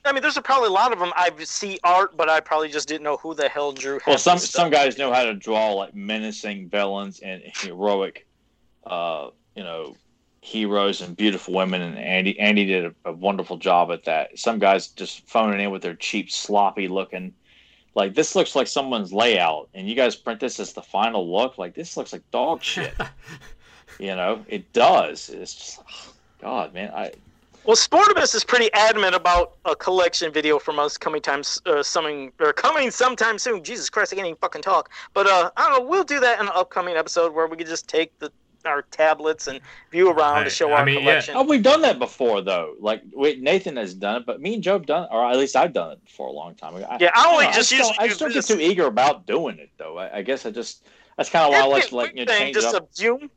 I 0.05 0.13
mean, 0.13 0.21
there's 0.21 0.37
a, 0.37 0.41
probably 0.41 0.69
a 0.69 0.71
lot 0.71 0.93
of 0.93 0.99
them 0.99 1.11
I 1.15 1.29
see 1.43 1.79
art, 1.83 2.15
but 2.15 2.29
I 2.29 2.39
probably 2.39 2.69
just 2.69 2.87
didn't 2.87 3.03
know 3.03 3.17
who 3.17 3.33
the 3.33 3.49
hell 3.49 3.71
drew. 3.71 3.99
Well, 4.07 4.17
some 4.17 4.37
some 4.37 4.69
guys 4.69 4.97
know 4.97 5.13
how 5.13 5.23
to 5.23 5.33
draw 5.33 5.73
like 5.73 5.93
menacing 5.93 6.69
villains 6.69 7.19
and 7.19 7.43
heroic, 7.45 8.25
uh, 8.85 9.29
you 9.55 9.63
know, 9.63 9.95
heroes 10.41 11.01
and 11.01 11.15
beautiful 11.17 11.53
women. 11.53 11.81
And 11.81 11.97
Andy 11.97 12.39
Andy 12.39 12.65
did 12.65 12.85
a, 12.85 12.95
a 13.05 13.11
wonderful 13.11 13.57
job 13.57 13.91
at 13.91 14.05
that. 14.05 14.39
Some 14.39 14.57
guys 14.57 14.87
just 14.87 15.27
phoning 15.27 15.59
in 15.59 15.71
with 15.71 15.81
their 15.81 15.95
cheap, 15.95 16.31
sloppy 16.31 16.87
looking. 16.87 17.33
Like 17.93 18.15
this 18.15 18.35
looks 18.35 18.55
like 18.55 18.67
someone's 18.67 19.11
layout, 19.11 19.69
and 19.73 19.87
you 19.87 19.95
guys 19.95 20.15
print 20.15 20.39
this 20.39 20.59
as 20.59 20.73
the 20.73 20.81
final 20.81 21.29
look. 21.29 21.57
Like 21.57 21.73
this 21.73 21.97
looks 21.97 22.13
like 22.13 22.23
dog 22.31 22.63
shit. 22.63 22.93
you 23.99 24.15
know, 24.15 24.45
it 24.47 24.71
does. 24.71 25.29
It's 25.29 25.53
just, 25.53 25.81
God, 26.41 26.73
man. 26.73 26.91
I 26.93 27.11
Well, 27.65 27.75
Sportimus 27.75 28.33
is 28.33 28.43
pretty 28.43 28.71
adamant 28.73 29.13
about 29.13 29.57
a 29.65 29.75
collection 29.75 30.31
video 30.31 30.57
from 30.57 30.79
us 30.79 30.97
coming 30.97 31.21
times, 31.21 31.61
uh, 31.65 31.83
something 31.83 32.31
or 32.39 32.51
coming 32.51 32.89
sometime 32.89 33.37
soon. 33.37 33.63
Jesus 33.63 33.89
Christ, 33.89 34.11
I 34.11 34.15
can't 34.15 34.27
even 34.27 34.37
fucking 34.39 34.61
talk. 34.63 34.89
But 35.13 35.27
uh, 35.27 35.51
I 35.55 35.69
don't 35.69 35.79
know. 35.83 35.87
We'll 35.89 36.03
do 36.03 36.19
that 36.19 36.39
in 36.39 36.47
an 36.47 36.51
upcoming 36.55 36.95
episode 36.95 37.33
where 37.33 37.47
we 37.47 37.57
could 37.57 37.67
just 37.67 37.87
take 37.87 38.17
the 38.19 38.31
our 38.65 38.81
tablets 38.81 39.47
and 39.47 39.61
view 39.89 40.09
around 40.09 40.39
I- 40.39 40.43
to 40.45 40.49
show 40.49 40.69
I 40.71 40.79
our 40.79 40.85
mean, 40.85 40.95
yeah. 40.95 41.01
collection. 41.01 41.35
Oh, 41.37 41.43
we've 41.43 41.63
done 41.63 41.81
that 41.83 41.99
before, 41.99 42.41
though. 42.41 42.75
Like 42.79 43.03
wait, 43.13 43.41
Nathan 43.41 43.75
has 43.77 43.93
done 43.93 44.17
it, 44.21 44.25
but 44.25 44.41
me 44.41 44.55
and 44.55 44.63
Joe 44.63 44.73
have 44.73 44.85
done, 44.85 45.03
it, 45.03 45.09
or 45.11 45.29
at 45.29 45.37
least 45.37 45.55
I've 45.55 45.71
done 45.73 45.91
it 45.93 45.99
for 46.09 46.27
a 46.27 46.31
long 46.31 46.55
time. 46.55 46.75
I, 46.75 46.97
Yeah, 46.99 47.11
I 47.13 47.31
only 47.31 47.45
don't 47.45 47.51
know, 47.53 47.57
just 47.61 47.71
I 47.73 47.75
usually 47.77 47.93
still, 47.93 48.03
I 48.03 48.07
do 48.07 48.13
still 48.13 48.29
get 48.29 48.45
too 48.45 48.59
eager 48.59 48.85
about 48.85 49.25
doing 49.27 49.59
it, 49.59 49.69
though. 49.77 49.97
I, 49.97 50.17
I 50.17 50.21
guess 50.23 50.45
I 50.45 50.51
just 50.51 50.85
that's 51.17 51.29
kind 51.29 51.45
of 51.45 51.51
why 51.51 51.61
I 51.61 51.67
like 51.67 51.87
to 51.89 51.95
like 51.95 52.15
you 52.17 52.25
know, 52.25 52.31
thing, 52.31 52.41
change 52.41 52.57
it 52.57 52.61
just 52.61 52.75
up. 52.75 52.89
a 52.89 52.95
zoom, 52.95 53.29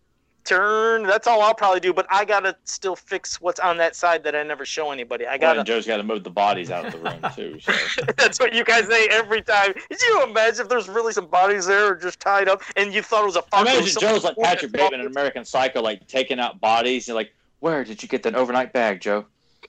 turn. 0.45 1.05
That's 1.05 1.27
all 1.27 1.41
I'll 1.43 1.55
probably 1.55 1.81
do. 1.81 1.93
But 1.93 2.07
I 2.11 2.25
gotta 2.25 2.57
still 2.65 2.97
fix 2.97 3.41
what's 3.41 3.61
on 3.61 3.77
that 3.79 3.97
side 3.97 4.25
that 4.25 4.35
I 4.35 4.43
never 4.43 4.65
show 4.65 4.91
anybody. 4.91 5.27
I 5.27 5.39
gotta. 5.39 5.61
and 5.61 5.67
Joe's 5.67 5.87
got 5.87 5.99
to 5.99 6.03
move 6.03 6.25
the 6.25 6.31
bodies 6.31 6.71
out 6.71 6.87
of 6.87 6.93
the 6.93 6.99
room 6.99 7.25
too. 7.35 7.61
So 7.61 7.73
That's 8.17 8.39
what 8.39 8.55
you 8.55 8.65
guys 8.65 8.87
say 8.87 9.07
every 9.09 9.43
time. 9.43 9.73
Did 9.91 10.03
you 10.03 10.25
imagine 10.25 10.63
if 10.63 10.69
there's 10.69 10.89
really 10.89 11.13
some 11.13 11.27
bodies 11.27 11.67
there 11.67 11.93
or 11.93 11.97
just 11.97 12.21
tied 12.21 12.49
up 12.49 12.63
and 12.77 12.93
you 12.93 13.03
thought 13.03 13.23
it 13.23 13.27
was 13.27 13.37
a? 13.37 13.43
fucker? 13.43 13.63
imagine 13.63 13.85
with 13.85 13.99
Joe's 13.99 14.25
like 14.25 14.37
Patrick 14.37 14.73
Bateman 14.73 15.01
in 15.01 15.07
American 15.07 15.45
Psycho, 15.45 15.81
like 15.83 16.07
taking 16.07 16.39
out 16.39 16.61
bodies. 16.61 17.07
You're 17.09 17.17
like, 17.17 17.33
where 17.61 17.85
did 17.85 18.03
you 18.03 18.09
get 18.09 18.23
that 18.25 18.35
overnight 18.35 18.73
bag, 18.73 19.01
Joe? 19.01 19.27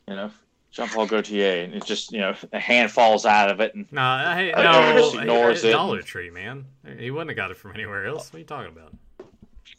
You 0.07 0.15
know, 0.15 0.31
Jean 0.71 0.87
Paul 0.87 1.05
Gaultier, 1.05 1.63
and 1.63 1.73
it's 1.75 1.85
just 1.85 2.11
you 2.11 2.19
know 2.19 2.33
a 2.51 2.59
hand 2.59 2.91
falls 2.91 3.25
out 3.25 3.49
of 3.51 3.59
it, 3.61 3.75
and 3.75 3.85
Nah, 3.91 4.33
hey, 4.35 4.51
I 4.53 4.63
no, 4.63 4.99
just 4.99 5.15
ignores 5.15 5.63
it. 5.63 5.71
Dollar 5.71 6.01
Tree, 6.01 6.29
man. 6.29 6.65
He 6.97 7.11
wouldn't 7.11 7.29
have 7.29 7.37
got 7.37 7.51
it 7.51 7.57
from 7.57 7.73
anywhere 7.73 8.05
else. 8.07 8.33
What 8.33 8.37
are 8.37 8.39
you 8.39 8.45
talking 8.45 8.71
about? 8.71 8.93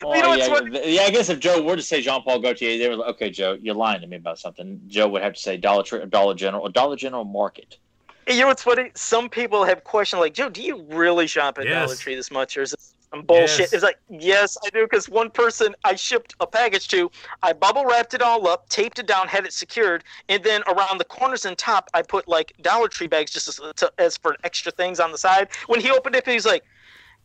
Well, 0.02 0.16
You 0.16 0.22
oh, 0.22 0.26
know 0.26 0.34
yeah, 0.34 0.48
what- 0.48 0.88
yeah, 0.88 1.02
I 1.02 1.10
guess 1.10 1.28
if 1.28 1.38
Joe 1.38 1.62
were 1.62 1.76
to 1.76 1.82
say 1.82 2.00
Jean 2.02 2.22
Paul 2.22 2.40
Gaultier, 2.40 2.78
they 2.78 2.88
were 2.88 2.96
like, 2.96 3.10
okay, 3.10 3.30
Joe, 3.30 3.56
you're 3.60 3.74
lying 3.74 4.00
to 4.00 4.06
me 4.06 4.16
about 4.16 4.38
something. 4.38 4.80
Joe 4.88 5.08
would 5.08 5.22
have 5.22 5.34
to 5.34 5.40
say 5.40 5.56
Dollar 5.56 5.82
Tree 5.82 6.04
Dollar 6.06 6.34
General 6.34 6.62
or 6.64 6.70
Dollar 6.70 6.96
General 6.96 7.24
Market. 7.24 7.78
You 8.26 8.40
know 8.40 8.46
what's 8.46 8.62
funny? 8.62 8.90
Some 8.94 9.28
people 9.28 9.64
have 9.64 9.84
questioned, 9.84 10.20
like, 10.20 10.32
Joe, 10.32 10.48
do 10.48 10.62
you 10.62 10.82
really 10.88 11.26
shop 11.26 11.58
at 11.58 11.66
Yes. 11.66 11.84
Dollar 11.86 11.96
Tree 11.96 12.14
this 12.14 12.30
much, 12.30 12.56
or 12.56 12.62
is 12.62 12.72
it 12.72 12.80
some 13.10 13.20
bullshit? 13.20 13.58
Yes. 13.58 13.72
It's 13.74 13.82
like, 13.82 13.98
yes, 14.08 14.56
I 14.64 14.70
do, 14.70 14.84
because 14.84 15.10
one 15.10 15.28
person 15.30 15.74
I 15.84 15.94
shipped 15.94 16.34
a 16.40 16.46
package 16.46 16.88
to, 16.88 17.10
I 17.42 17.52
bubble 17.52 17.84
wrapped 17.84 18.14
it 18.14 18.22
all 18.22 18.48
up, 18.48 18.66
taped 18.70 18.98
it 18.98 19.06
down, 19.06 19.28
had 19.28 19.44
it 19.44 19.52
secured, 19.52 20.04
and 20.30 20.42
then 20.42 20.62
around 20.66 20.98
the 20.98 21.04
corners 21.04 21.44
and 21.44 21.56
top, 21.58 21.90
I 21.92 22.00
put 22.00 22.26
like 22.26 22.54
Dollar 22.62 22.88
Tree 22.88 23.08
bags 23.08 23.30
just 23.30 23.46
as, 23.46 23.60
to, 23.76 23.92
as 23.98 24.16
for 24.16 24.36
extra 24.42 24.72
things 24.72 25.00
on 25.00 25.12
the 25.12 25.18
side. 25.18 25.48
When 25.66 25.80
he 25.80 25.90
opened 25.90 26.16
it, 26.16 26.26
he 26.26 26.34
was 26.34 26.46
like. 26.46 26.64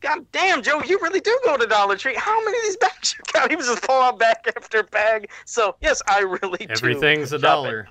God 0.01 0.25
damn, 0.31 0.61
Joe, 0.63 0.81
you 0.81 0.97
really 1.01 1.19
do 1.19 1.37
go 1.43 1.57
to 1.57 1.67
Dollar 1.67 1.97
Tree. 1.97 2.15
How 2.15 2.43
many 2.45 2.57
of 2.57 2.63
these 2.63 2.77
bags 2.77 3.15
you 3.17 3.23
got? 3.33 3.49
He 3.49 3.55
was 3.55 3.67
just 3.67 3.83
pulling 3.83 4.03
out 4.03 4.19
bag 4.19 4.37
after 4.55 4.83
bag. 4.83 5.29
So, 5.45 5.75
yes, 5.81 6.01
I 6.07 6.19
really 6.19 6.65
do. 6.65 6.67
Everything's 6.69 7.31
a 7.33 7.39
shop 7.39 7.39
at 7.39 7.41
dollar. 7.41 7.87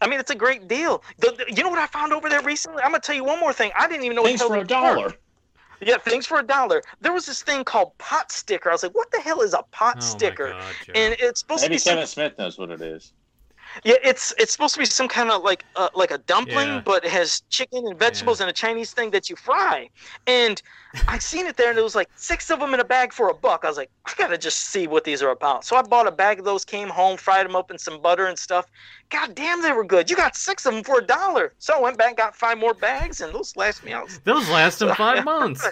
I 0.00 0.06
mean, 0.08 0.20
it's 0.20 0.30
a 0.30 0.34
great 0.34 0.68
deal. 0.68 1.02
The, 1.18 1.32
the- 1.32 1.52
you 1.54 1.62
know 1.62 1.70
what 1.70 1.78
I 1.78 1.86
found 1.86 2.12
over 2.12 2.28
there 2.28 2.42
recently? 2.42 2.82
I'm 2.82 2.90
gonna 2.90 3.00
tell 3.00 3.14
you 3.14 3.24
one 3.24 3.40
more 3.40 3.52
thing. 3.52 3.70
I 3.76 3.86
didn't 3.88 4.04
even 4.04 4.16
know 4.16 4.24
Things 4.24 4.40
what 4.40 4.48
the 4.48 4.54
for 4.54 4.60
a 4.60 4.66
they 4.66 4.74
were. 4.74 4.94
dollar. 4.94 5.14
Yeah, 5.80 5.98
things 5.98 6.26
for 6.26 6.38
a 6.38 6.42
dollar. 6.42 6.82
There 7.00 7.12
was 7.12 7.26
this 7.26 7.42
thing 7.42 7.64
called 7.64 7.96
pot 7.98 8.30
sticker. 8.32 8.70
I 8.70 8.72
was 8.72 8.82
like, 8.82 8.94
what 8.94 9.10
the 9.10 9.20
hell 9.20 9.40
is 9.42 9.52
a 9.54 9.62
pot 9.72 9.96
Oh 9.98 10.00
sticker? 10.00 10.46
my 10.48 10.50
God, 10.60 10.74
Joe. 10.86 10.92
And 10.94 11.16
it's 11.18 11.40
supposed 11.40 11.62
Maybe 11.62 11.74
to 11.74 11.74
be 11.74 11.78
some, 11.78 11.94
Kevin 11.94 12.06
Smith 12.06 12.38
knows 12.38 12.58
what 12.58 12.70
it 12.70 12.80
is. 12.80 13.12
Yeah, 13.82 13.96
it's 14.04 14.32
it's 14.38 14.52
supposed 14.52 14.74
to 14.74 14.80
be 14.80 14.86
some 14.86 15.08
kind 15.08 15.30
of 15.30 15.42
like 15.42 15.64
uh, 15.74 15.88
like 15.94 16.10
a 16.10 16.18
dumpling, 16.18 16.68
Yeah. 16.68 16.82
but 16.84 17.04
it 17.04 17.10
has 17.10 17.40
chicken 17.50 17.86
and 17.86 17.98
vegetables 17.98 18.40
and 18.40 18.48
a 18.48 18.52
Chinese 18.52 18.92
thing 18.92 19.10
that 19.10 19.28
you 19.28 19.36
fry. 19.36 19.88
And 20.26 20.62
I 21.08 21.18
seen 21.18 21.46
it 21.46 21.56
there, 21.56 21.70
and 21.70 21.78
it 21.78 21.82
was 21.82 21.94
like 21.96 22.08
six 22.14 22.50
of 22.50 22.60
them 22.60 22.72
in 22.74 22.80
a 22.80 22.84
bag 22.84 23.12
for 23.12 23.28
a 23.30 23.34
buck. 23.34 23.64
I 23.64 23.68
was 23.68 23.76
like, 23.76 23.90
I 24.06 24.12
gotta 24.16 24.38
just 24.38 24.66
see 24.70 24.86
what 24.86 25.02
these 25.04 25.22
are 25.22 25.30
about. 25.30 25.64
So 25.64 25.74
I 25.76 25.82
bought 25.82 26.06
a 26.06 26.12
bag 26.12 26.38
of 26.38 26.44
those, 26.44 26.64
came 26.64 26.88
home, 26.88 27.16
fried 27.16 27.44
them 27.46 27.56
up 27.56 27.70
in 27.70 27.78
some 27.78 28.00
butter 28.00 28.26
and 28.26 28.38
stuff. 28.38 28.66
God 29.10 29.34
damn, 29.34 29.60
they 29.62 29.72
were 29.72 29.84
good. 29.84 30.08
You 30.08 30.16
got 30.16 30.36
six 30.36 30.64
of 30.66 30.74
them 30.74 30.84
for 30.84 31.00
a 31.00 31.04
dollar. 31.06 31.54
So 31.58 31.74
I 31.74 31.80
went 31.80 31.98
back, 31.98 32.16
got 32.16 32.36
five 32.36 32.58
more 32.58 32.74
bags, 32.74 33.20
and 33.20 33.34
those 33.34 33.56
last 33.56 33.84
me 33.84 33.92
out 33.92 34.08
Those 34.24 34.48
last 34.50 34.80
him 34.82 34.94
five 34.94 35.24
months. 35.32 35.66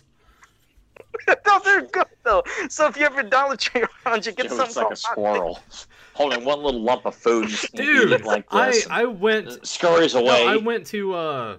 no, 1.46 1.60
they're 1.64 1.82
good 1.82 2.06
though. 2.24 2.42
So 2.68 2.86
if 2.86 2.96
you 2.96 3.04
have 3.04 3.14
your 3.14 3.22
Dollar 3.24 3.56
Tree 3.56 3.84
around, 4.06 4.26
you 4.26 4.32
get 4.32 4.48
Joe 4.48 4.56
something 4.56 4.82
looks 4.84 5.04
like 5.04 5.14
a 5.14 5.14
called 5.14 5.36
hot 5.36 5.58
squirrel 5.58 5.58
holding 6.14 6.44
one 6.44 6.62
little 6.62 6.80
lump 6.82 7.06
of 7.06 7.14
food 7.14 7.44
and 7.44 7.50
just 7.50 7.74
eat 7.74 7.78
Dude, 7.78 8.24
like 8.24 8.46
I, 8.50 8.70
this. 8.70 8.86
I 8.90 9.04
went 9.04 9.66
scurries 9.66 10.14
No, 10.14 10.20
away. 10.20 10.46
I 10.46 10.56
went 10.56 10.86
to 10.88 11.14
uh 11.14 11.56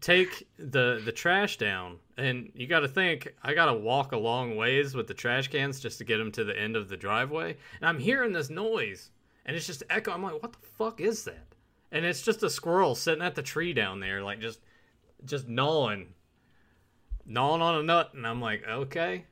take 0.00 0.46
the 0.58 1.00
the 1.04 1.12
trash 1.12 1.56
down, 1.56 1.98
and 2.16 2.50
you 2.54 2.66
got 2.66 2.80
to 2.80 2.88
think 2.88 3.34
I 3.42 3.54
got 3.54 3.66
to 3.66 3.74
walk 3.74 4.12
a 4.12 4.18
long 4.18 4.56
ways 4.56 4.94
with 4.94 5.06
the 5.06 5.14
trash 5.14 5.48
cans 5.48 5.80
just 5.80 5.98
to 5.98 6.04
get 6.04 6.18
them 6.18 6.30
to 6.32 6.44
the 6.44 6.58
end 6.58 6.76
of 6.76 6.88
the 6.88 6.96
driveway, 6.96 7.56
and 7.80 7.88
I'm 7.88 7.98
hearing 7.98 8.32
this 8.32 8.50
noise, 8.50 9.10
and 9.46 9.56
it's 9.56 9.66
just 9.66 9.82
echo. 9.90 10.12
I'm 10.12 10.22
like, 10.22 10.42
what 10.42 10.52
the 10.52 10.66
fuck 10.78 11.00
is 11.00 11.24
that? 11.24 11.46
And 11.90 12.04
it's 12.04 12.22
just 12.22 12.42
a 12.42 12.50
squirrel 12.50 12.94
sitting 12.94 13.22
at 13.22 13.34
the 13.34 13.42
tree 13.42 13.72
down 13.72 14.00
there, 14.00 14.22
like 14.22 14.40
just 14.40 14.60
just 15.24 15.48
gnawing, 15.48 16.08
gnawing 17.24 17.62
on 17.62 17.76
a 17.76 17.82
nut, 17.82 18.12
and 18.14 18.26
I'm 18.26 18.40
like, 18.40 18.62
okay. 18.68 19.24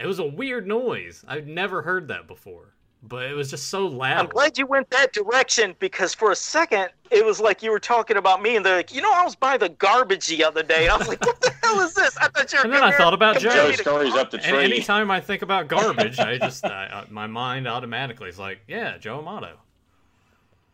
It 0.00 0.06
was 0.06 0.18
a 0.18 0.24
weird 0.24 0.66
noise. 0.66 1.22
I've 1.28 1.46
never 1.46 1.82
heard 1.82 2.08
that 2.08 2.26
before, 2.26 2.74
but 3.02 3.24
it 3.24 3.34
was 3.34 3.50
just 3.50 3.68
so 3.68 3.86
loud. 3.86 4.18
I'm 4.18 4.26
glad 4.26 4.58
you 4.58 4.66
went 4.66 4.90
that 4.90 5.12
direction 5.12 5.74
because 5.78 6.14
for 6.14 6.30
a 6.30 6.36
second 6.36 6.90
it 7.10 7.24
was 7.24 7.40
like 7.40 7.62
you 7.62 7.70
were 7.70 7.78
talking 7.78 8.16
about 8.16 8.42
me, 8.42 8.56
and 8.56 8.64
they're 8.64 8.76
like, 8.76 8.94
you 8.94 9.02
know, 9.02 9.12
I 9.12 9.22
was 9.22 9.36
by 9.36 9.58
the 9.58 9.68
garbage 9.68 10.28
the 10.28 10.42
other 10.42 10.62
day. 10.62 10.84
And 10.84 10.92
I 10.92 10.96
was 10.96 11.08
like, 11.08 11.24
what 11.24 11.40
the 11.40 11.52
hell 11.62 11.80
is 11.80 11.92
this? 11.94 12.16
I 12.16 12.28
thought 12.28 12.52
you 12.52 12.58
were. 12.58 12.64
And 12.64 12.72
then 12.72 12.82
I 12.82 12.96
thought 12.96 13.12
about 13.12 13.38
Joe. 13.38 13.50
Joe's 13.50 13.78
stories 13.78 14.14
up 14.14 14.30
the 14.30 14.38
tree. 14.38 14.46
And 14.46 14.56
tree. 14.56 14.64
anytime 14.64 15.10
I 15.10 15.20
think 15.20 15.42
about 15.42 15.68
garbage, 15.68 16.18
I 16.18 16.38
just 16.38 16.64
I, 16.64 16.86
I, 16.86 17.04
my 17.10 17.26
mind 17.26 17.68
automatically 17.68 18.30
is 18.30 18.38
like, 18.38 18.60
yeah, 18.66 18.96
Joe 18.98 19.18
Amato. 19.18 19.58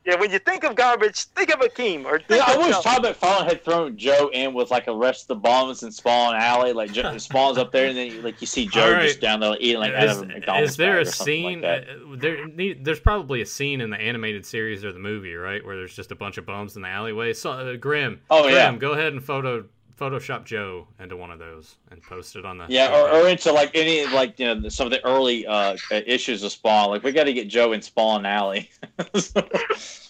Yeah, 0.09 0.19
when 0.19 0.31
you 0.31 0.39
think 0.39 0.65
of 0.65 0.75
garbage, 0.75 1.25
think 1.25 1.53
of 1.53 1.61
Akeem 1.61 2.07
or 2.07 2.19
think 2.19 2.41
Yeah, 2.41 2.45
I 2.47 2.53
of 2.55 2.59
wish 2.63 2.75
Joe. 2.77 2.81
Todd 2.81 3.03
McFarlane 3.05 3.45
had 3.47 3.63
thrown 3.63 3.97
Joe 3.99 4.31
in 4.33 4.55
with 4.55 4.71
like 4.71 4.87
the 4.87 4.95
rest 4.97 5.23
of 5.25 5.29
the 5.29 5.35
bums 5.37 5.83
in 5.83 5.93
Spawn 5.93 6.35
Alley. 6.35 6.73
Like 6.73 6.93
Joe, 6.93 7.19
Spawn's 7.19 7.59
up 7.59 7.73
there, 7.73 7.89
and 7.89 7.97
then 7.97 8.23
like 8.23 8.41
you 8.41 8.47
see 8.47 8.67
Joe 8.67 8.85
All 8.87 8.93
right. 8.93 9.03
just 9.03 9.21
down 9.21 9.41
there 9.41 9.55
eating 9.61 9.81
like 9.81 9.93
out 9.93 10.05
is, 10.05 10.17
of 10.17 10.23
a 10.23 10.27
McDonald's 10.27 10.71
is 10.71 10.77
there 10.79 10.99
a 11.01 11.05
scene? 11.05 11.61
Like 11.61 11.87
uh, 11.89 12.17
there, 12.17 12.39
there's 12.81 13.01
probably 13.01 13.43
a 13.43 13.47
scene 13.47 13.83
in 13.83 13.91
the 13.91 14.01
animated 14.01 14.47
series 14.47 14.83
or 14.83 14.93
the 14.93 14.99
movie, 14.99 15.35
right, 15.35 15.63
where 15.65 15.77
there's 15.77 15.95
just 15.95 16.11
a 16.11 16.17
bunch 16.17 16.39
of 16.39 16.47
bums 16.47 16.75
in 16.77 16.83
the 16.83 16.89
alleyway. 16.89 17.35
So, 17.35 17.51
uh, 17.53 17.77
Grim, 17.77 18.21
Oh, 18.31 18.45
Grim, 18.45 18.55
yeah. 18.55 18.75
go 18.77 18.93
ahead 18.93 19.13
and 19.13 19.23
photo 19.23 19.67
Photoshop 19.99 20.45
Joe 20.45 20.87
into 21.01 21.17
one 21.17 21.31
of 21.31 21.39
those 21.39 21.77
and 21.91 22.03
post 22.03 22.37
it 22.37 22.45
on 22.45 22.59
the 22.59 22.67
Yeah, 22.69 22.95
or, 22.95 23.09
or 23.11 23.29
into 23.29 23.53
like 23.53 23.71
any 23.75 24.07
like 24.07 24.39
you 24.39 24.55
know 24.55 24.69
some 24.69 24.87
of 24.87 24.91
the 24.93 25.05
early 25.05 25.47
uh, 25.47 25.77
issues 25.91 26.43
of 26.43 26.53
Spawn. 26.53 26.91
Like 26.91 27.03
we 27.03 27.13
got 27.13 27.25
to 27.25 27.33
get 27.33 27.49
Joe 27.49 27.73
in 27.73 27.83
Spawn 27.83 28.25
Alley. 28.25 28.71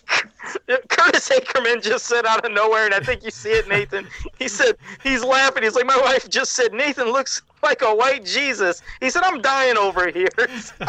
Curtis 0.88 1.30
Ackerman 1.30 1.80
just 1.80 2.06
said 2.06 2.26
out 2.26 2.44
of 2.44 2.52
nowhere, 2.52 2.86
and 2.86 2.94
I 2.94 3.00
think 3.00 3.24
you 3.24 3.30
see 3.30 3.50
it, 3.50 3.68
Nathan. 3.68 4.06
He 4.38 4.48
said 4.48 4.76
he's 5.02 5.22
laughing. 5.22 5.62
He's 5.62 5.74
like, 5.74 5.86
my 5.86 5.98
wife 5.98 6.28
just 6.28 6.52
said 6.52 6.72
Nathan 6.72 7.10
looks 7.10 7.42
like 7.62 7.82
a 7.82 7.94
white 7.94 8.24
Jesus. 8.24 8.82
He 9.00 9.10
said 9.10 9.22
I'm 9.22 9.40
dying 9.40 9.76
over 9.76 10.10
here. 10.10 10.28
So, 10.58 10.86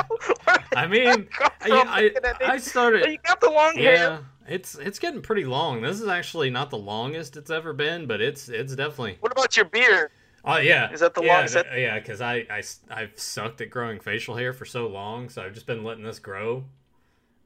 I 0.76 0.88
mean, 0.88 1.28
I, 1.62 2.12
I, 2.42 2.52
I 2.54 2.58
started. 2.58 3.10
you 3.10 3.18
got 3.26 3.40
the 3.40 3.50
long 3.50 3.76
hair. 3.76 4.20
It's 4.50 4.76
it's 4.76 5.00
getting 5.00 5.22
pretty 5.22 5.46
long. 5.46 5.82
This 5.82 6.02
is 6.02 6.08
actually 6.08 6.50
not 6.50 6.70
the 6.72 6.78
longest 6.78 7.38
it's 7.38 7.52
ever 7.52 7.72
been, 7.72 8.08
but 8.08 8.20
it's 8.20 8.50
it's 8.50 8.76
definitely. 8.76 9.18
What 9.20 9.32
about 9.32 9.56
your 9.56 9.66
beard? 9.66 10.12
Oh 10.44 10.58
yeah, 10.58 10.92
Is 10.92 11.02
that 11.02 11.14
the 11.14 11.22
yeah, 11.22 11.34
longest 11.36 11.54
that- 11.56 11.70
th- 11.70 11.82
Yeah, 11.82 12.00
because 12.00 12.22
I 12.22 12.46
I 12.90 13.02
have 13.02 13.12
sucked 13.20 13.62
at 13.62 13.70
growing 13.70 14.00
facial 14.00 14.36
hair 14.36 14.54
for 14.54 14.66
so 14.66 14.88
long, 14.88 15.30
so 15.30 15.44
I've 15.44 15.54
just 15.54 15.66
been 15.68 15.84
letting 15.84 16.04
this 16.04 16.18
grow, 16.20 16.64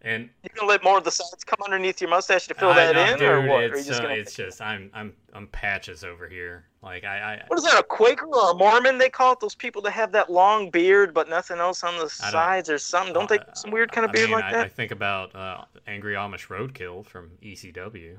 and 0.04 0.30
You 0.44 0.50
gonna 0.54 0.68
let 0.68 0.84
more 0.84 0.98
of 0.98 1.06
the 1.06 1.12
sides 1.12 1.44
come 1.46 1.60
underneath 1.64 2.02
your 2.02 2.10
mustache 2.10 2.48
to 2.48 2.54
fill 2.54 2.70
I- 2.70 2.76
that 2.76 2.96
no, 2.96 3.14
in, 3.14 3.20
dude, 3.20 3.30
or 3.30 3.42
what? 3.42 3.64
Or 3.64 3.68
you 3.68 3.74
It's, 3.76 3.88
just 3.88 4.00
uh, 4.00 4.04
gonna... 4.04 4.16
it's 4.16 4.36
just 4.36 4.62
I'm 4.62 4.90
I'm 4.94 5.14
I'm 5.34 5.48
patches 5.48 6.04
over 6.04 6.28
here. 6.28 6.66
Like 6.82 7.06
I, 7.06 7.36
I 7.36 7.44
What 7.48 7.58
is 7.58 7.66
that? 7.66 7.80
A 7.80 7.84
Quaker 7.84 8.26
or 8.26 8.52
a 8.52 8.54
Mormon? 8.54 8.98
They 8.98 9.10
call 9.10 9.34
it 9.34 9.40
those 9.40 9.56
people 9.56 9.82
that 9.84 9.92
have 9.92 10.12
that 10.12 10.30
long 10.30 10.70
beard 10.70 11.14
but 11.14 11.30
nothing 11.30 11.60
else 11.60 11.84
on 11.84 11.98
the 11.98 12.10
sides 12.10 12.70
or 12.70 12.78
something. 12.78 13.14
Don't 13.14 13.30
they 13.30 13.40
uh, 13.40 13.46
have 13.46 13.58
some 13.58 13.72
weird 13.72 13.92
kind 13.92 14.04
of 14.04 14.10
I 14.10 14.14
beard 14.14 14.30
mean, 14.30 14.40
like 14.40 14.46
I, 14.46 14.52
that? 14.52 14.66
I 14.66 14.70
think 14.70 14.92
about 14.92 15.34
uh, 15.36 15.64
Angry 15.88 16.16
Amish 16.16 16.48
Roadkill 16.48 17.06
from 17.06 17.32
ECW. 17.42 18.18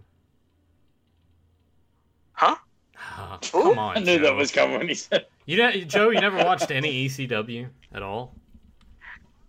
Huh? 2.32 2.56
Ooh, 3.55 3.62
come 3.62 3.78
on, 3.78 3.98
I 3.98 4.01
knew 4.01 4.16
Joe. 4.16 4.24
that 4.24 4.35
was 4.35 4.51
coming 4.51 4.78
when 4.78 4.89
he 4.89 4.94
said. 4.94 5.27
You 5.47 5.59
know, 5.59 5.70
Joe, 5.73 6.11
you 6.11 6.20
never 6.20 6.39
watched 6.39 6.70
any 6.70 7.06
ECW 7.06 7.69
at 7.93 8.02
all? 8.02 8.35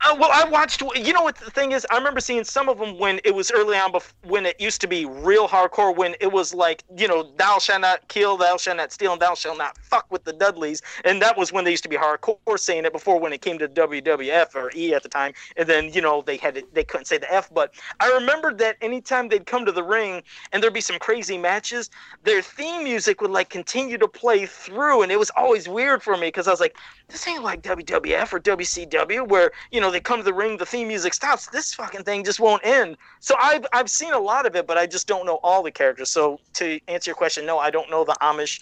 Uh, 0.01 0.15
well, 0.19 0.30
I 0.31 0.47
watched. 0.47 0.81
You 0.81 1.13
know 1.13 1.23
what 1.23 1.38
the 1.38 1.49
thing 1.49 1.72
is? 1.72 1.88
I 1.89 1.97
remember 1.97 2.19
seeing 2.19 2.43
some 2.43 2.69
of 2.69 2.77
them 2.77 2.99
when 2.99 3.19
it 3.23 3.34
was 3.34 3.49
early 3.51 3.77
on, 3.77 3.93
when 4.23 4.45
it 4.45 4.59
used 4.59 4.81
to 4.81 4.88
be 4.88 5.05
real 5.05 5.47
hardcore. 5.47 5.95
When 5.95 6.15
it 6.19 6.31
was 6.31 6.53
like, 6.53 6.84
you 6.97 7.07
know, 7.07 7.31
thou 7.38 7.59
shalt 7.59 7.81
not 7.81 8.07
kill, 8.07 8.38
thou 8.38 8.57
shalt 8.57 8.77
not 8.77 8.91
steal, 8.91 9.13
and 9.13 9.22
thou 9.22 9.34
shalt 9.34 9.57
not 9.57 9.77
fuck 9.77 10.05
with 10.11 10.23
the 10.26 10.34
Dudleys. 10.34 10.81
And 11.05 11.22
that 11.22 11.38
was 11.38 11.51
when 11.51 11.63
they 11.63 11.72
used 11.72 11.84
to 11.84 11.89
be 11.89 11.95
hardcore 11.95 12.59
saying 12.59 12.85
it 12.85 12.93
before 12.93 13.19
when 13.19 13.34
it 13.34 13.41
came 13.41 13.57
to 13.57 13.67
WWF 13.67 14.53
or 14.53 14.69
E 14.76 14.93
at 14.93 15.01
the 15.01 15.09
time. 15.09 15.34
And 15.57 15.67
then 15.67 15.91
you 15.93 16.01
know 16.01 16.22
they 16.22 16.38
had 16.38 16.55
to, 16.55 16.63
they 16.73 16.84
couldn't 16.84 17.05
say 17.05 17.17
the 17.17 17.34
F. 17.34 17.51
But 17.51 17.73
I 17.99 18.11
remembered 18.11 18.57
that 18.59 18.77
anytime 18.81 19.30
they'd 19.30 19.45
come 19.45 19.65
to 19.65 19.72
the 19.72 19.84
ring 19.84 20.22
and 20.51 20.61
there'd 20.61 20.73
be 20.73 20.81
some 20.81 20.99
crazy 20.99 21.38
matches, 21.38 21.89
their 22.23 22.41
theme 22.41 22.84
music 22.84 23.22
would 23.22 23.31
like 23.31 23.49
continue 23.49 23.97
to 23.97 24.07
play 24.07 24.45
through, 24.45 25.01
and 25.01 25.11
it 25.11 25.17
was 25.17 25.31
always 25.35 25.67
weird 25.67 26.03
for 26.03 26.15
me 26.17 26.27
because 26.27 26.47
I 26.47 26.51
was 26.51 26.59
like, 26.59 26.77
this 27.07 27.27
ain't 27.27 27.43
like 27.43 27.61
WWF 27.61 28.34
or 28.34 28.39
WCW 28.39 29.27
where 29.27 29.51
you 29.72 29.80
know 29.80 29.85
they 29.91 29.99
come 29.99 30.20
to 30.20 30.24
the 30.24 30.34
ring, 30.34 30.57
the 30.57 30.66
theme 30.66 30.88
music 30.88 31.14
stops. 31.14 31.48
This 31.48 31.74
fucking 31.74 32.03
thing 32.03 32.24
just 32.24 32.40
won't 32.40 32.66
end. 32.66 32.98
So 33.20 33.36
I've 33.41 33.66
I've 33.74 33.90
seen 33.90 34.14
a 34.14 34.20
lot 34.20 34.45
of 34.45 34.56
it, 34.56 34.68
but 34.68 34.78
I 34.78 34.86
just 34.86 35.07
don't 35.07 35.26
know 35.26 35.40
all 35.44 35.64
the 35.64 35.72
characters. 35.72 36.10
So 36.12 36.40
to 36.53 36.80
answer 36.88 37.10
your 37.10 37.16
question, 37.16 37.45
no, 37.45 37.57
I 37.60 37.70
don't 37.70 37.90
know 37.90 38.03
the 38.03 38.16
Amish. 38.22 38.62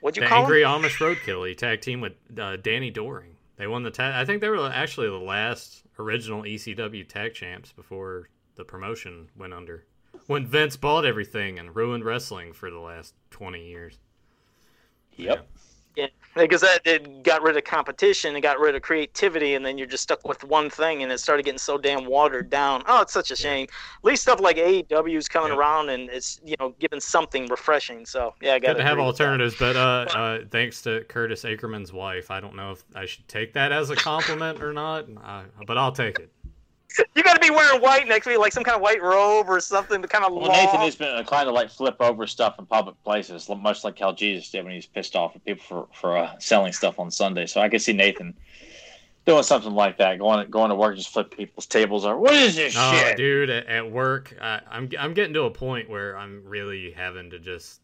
What'd 0.00 0.16
you 0.16 0.22
The 0.22 0.28
call 0.28 0.42
Angry 0.42 0.62
him? 0.62 0.68
Amish 0.68 0.98
Roadkill. 0.98 1.48
He 1.48 1.54
tag 1.54 1.80
team 1.80 2.00
with 2.00 2.14
uh, 2.38 2.56
Danny 2.56 2.90
Doring. 2.90 3.36
They 3.56 3.66
won 3.66 3.82
the 3.82 3.90
tag. 3.90 4.14
I 4.14 4.24
think 4.24 4.40
they 4.40 4.48
were 4.48 4.68
actually 4.68 5.08
the 5.08 5.16
last 5.16 5.82
original 5.98 6.42
ECW 6.42 7.06
tag 7.06 7.34
champs 7.34 7.72
before 7.72 8.28
the 8.56 8.64
promotion 8.64 9.28
went 9.36 9.52
under. 9.52 9.84
When 10.26 10.46
Vince 10.46 10.76
bought 10.76 11.04
everything 11.04 11.58
and 11.58 11.74
ruined 11.74 12.04
wrestling 12.04 12.52
for 12.52 12.70
the 12.70 12.78
last 12.78 13.14
twenty 13.30 13.68
years. 13.68 13.98
Yep. 15.16 15.36
Yeah, 15.38 15.61
because 16.34 16.62
that 16.62 16.80
it 16.84 17.22
got 17.22 17.42
rid 17.42 17.56
of 17.56 17.64
competition, 17.64 18.34
it 18.36 18.40
got 18.40 18.58
rid 18.58 18.74
of 18.74 18.82
creativity, 18.82 19.54
and 19.54 19.64
then 19.64 19.76
you're 19.76 19.86
just 19.86 20.02
stuck 20.02 20.26
with 20.26 20.42
one 20.44 20.70
thing, 20.70 21.02
and 21.02 21.12
it 21.12 21.18
started 21.18 21.44
getting 21.44 21.58
so 21.58 21.76
damn 21.76 22.06
watered 22.06 22.48
down. 22.48 22.82
Oh, 22.86 23.02
it's 23.02 23.12
such 23.12 23.30
a 23.30 23.36
shame. 23.36 23.64
At 23.64 24.04
least 24.04 24.22
stuff 24.22 24.40
like 24.40 24.56
AEW 24.56 25.16
is 25.16 25.28
coming 25.28 25.50
Yep. 25.50 25.58
around, 25.58 25.88
and 25.90 26.08
it's 26.10 26.40
you 26.44 26.56
know 26.58 26.74
giving 26.78 27.00
something 27.00 27.46
refreshing. 27.46 28.06
So 28.06 28.34
yeah, 28.40 28.54
I 28.54 28.58
got 28.58 28.74
to 28.74 28.82
have 28.82 28.98
alternatives, 28.98 29.54
but 29.58 29.76
uh, 29.76 29.80
uh, 30.14 30.38
thanks 30.50 30.82
to 30.82 31.04
Curtis 31.04 31.44
Ackerman's 31.44 31.92
wife, 31.92 32.30
I 32.30 32.40
don't 32.40 32.56
know 32.56 32.72
if 32.72 32.84
I 32.94 33.06
should 33.06 33.28
take 33.28 33.52
that 33.54 33.72
as 33.72 33.90
a 33.90 33.96
compliment 33.96 34.62
or 34.62 34.72
not, 34.72 35.06
uh, 35.22 35.42
but 35.66 35.76
I'll 35.76 35.92
take 35.92 36.18
it. 36.18 36.30
You 37.14 37.22
got 37.22 37.34
to 37.34 37.40
be 37.40 37.50
wearing 37.50 37.80
white 37.80 38.08
next 38.08 38.26
week, 38.26 38.38
like 38.38 38.52
some 38.52 38.64
kind 38.64 38.74
of 38.76 38.82
white 38.82 39.02
robe 39.02 39.46
or 39.48 39.60
something, 39.60 40.00
to 40.02 40.08
kind 40.08 40.24
of 40.24 40.32
Well, 40.32 40.48
long. 40.48 40.56
Nathan 40.56 40.80
has 40.80 40.96
been 40.96 41.16
inclined 41.16 41.46
to 41.46 41.52
like 41.52 41.70
flip 41.70 41.96
over 42.00 42.26
stuff 42.26 42.58
in 42.58 42.66
public 42.66 43.02
places, 43.04 43.48
much 43.48 43.84
like 43.84 43.98
how 43.98 44.12
Jesus 44.12 44.50
did 44.50 44.64
when 44.64 44.74
he's 44.74 44.86
pissed 44.86 45.14
off 45.16 45.36
at 45.36 45.44
people 45.44 45.62
for 45.64 45.86
for 45.94 46.16
uh, 46.18 46.38
selling 46.38 46.72
stuff 46.72 46.98
on 46.98 47.10
Sunday. 47.10 47.46
So 47.46 47.60
I 47.60 47.68
can 47.68 47.78
see 47.80 47.92
Nathan 47.92 48.34
doing 49.24 49.42
something 49.42 49.72
like 49.72 49.98
that, 49.98 50.18
going 50.18 50.50
going 50.50 50.70
to 50.70 50.74
work, 50.74 50.96
just 50.96 51.10
flip 51.12 51.36
people's 51.36 51.66
tables 51.66 52.04
over. 52.04 52.18
What 52.18 52.34
is 52.34 52.56
this 52.56 52.74
Oh, 52.76 52.92
shit? 52.92 53.16
dude, 53.16 53.50
at, 53.50 53.66
at 53.66 53.90
work, 53.90 54.36
I, 54.40 54.60
I'm 54.70 54.90
I'm 54.98 55.14
getting 55.14 55.34
to 55.34 55.42
a 55.44 55.50
point 55.50 55.88
where 55.88 56.16
I'm 56.16 56.42
really 56.44 56.90
having 56.90 57.30
to 57.30 57.38
just 57.38 57.80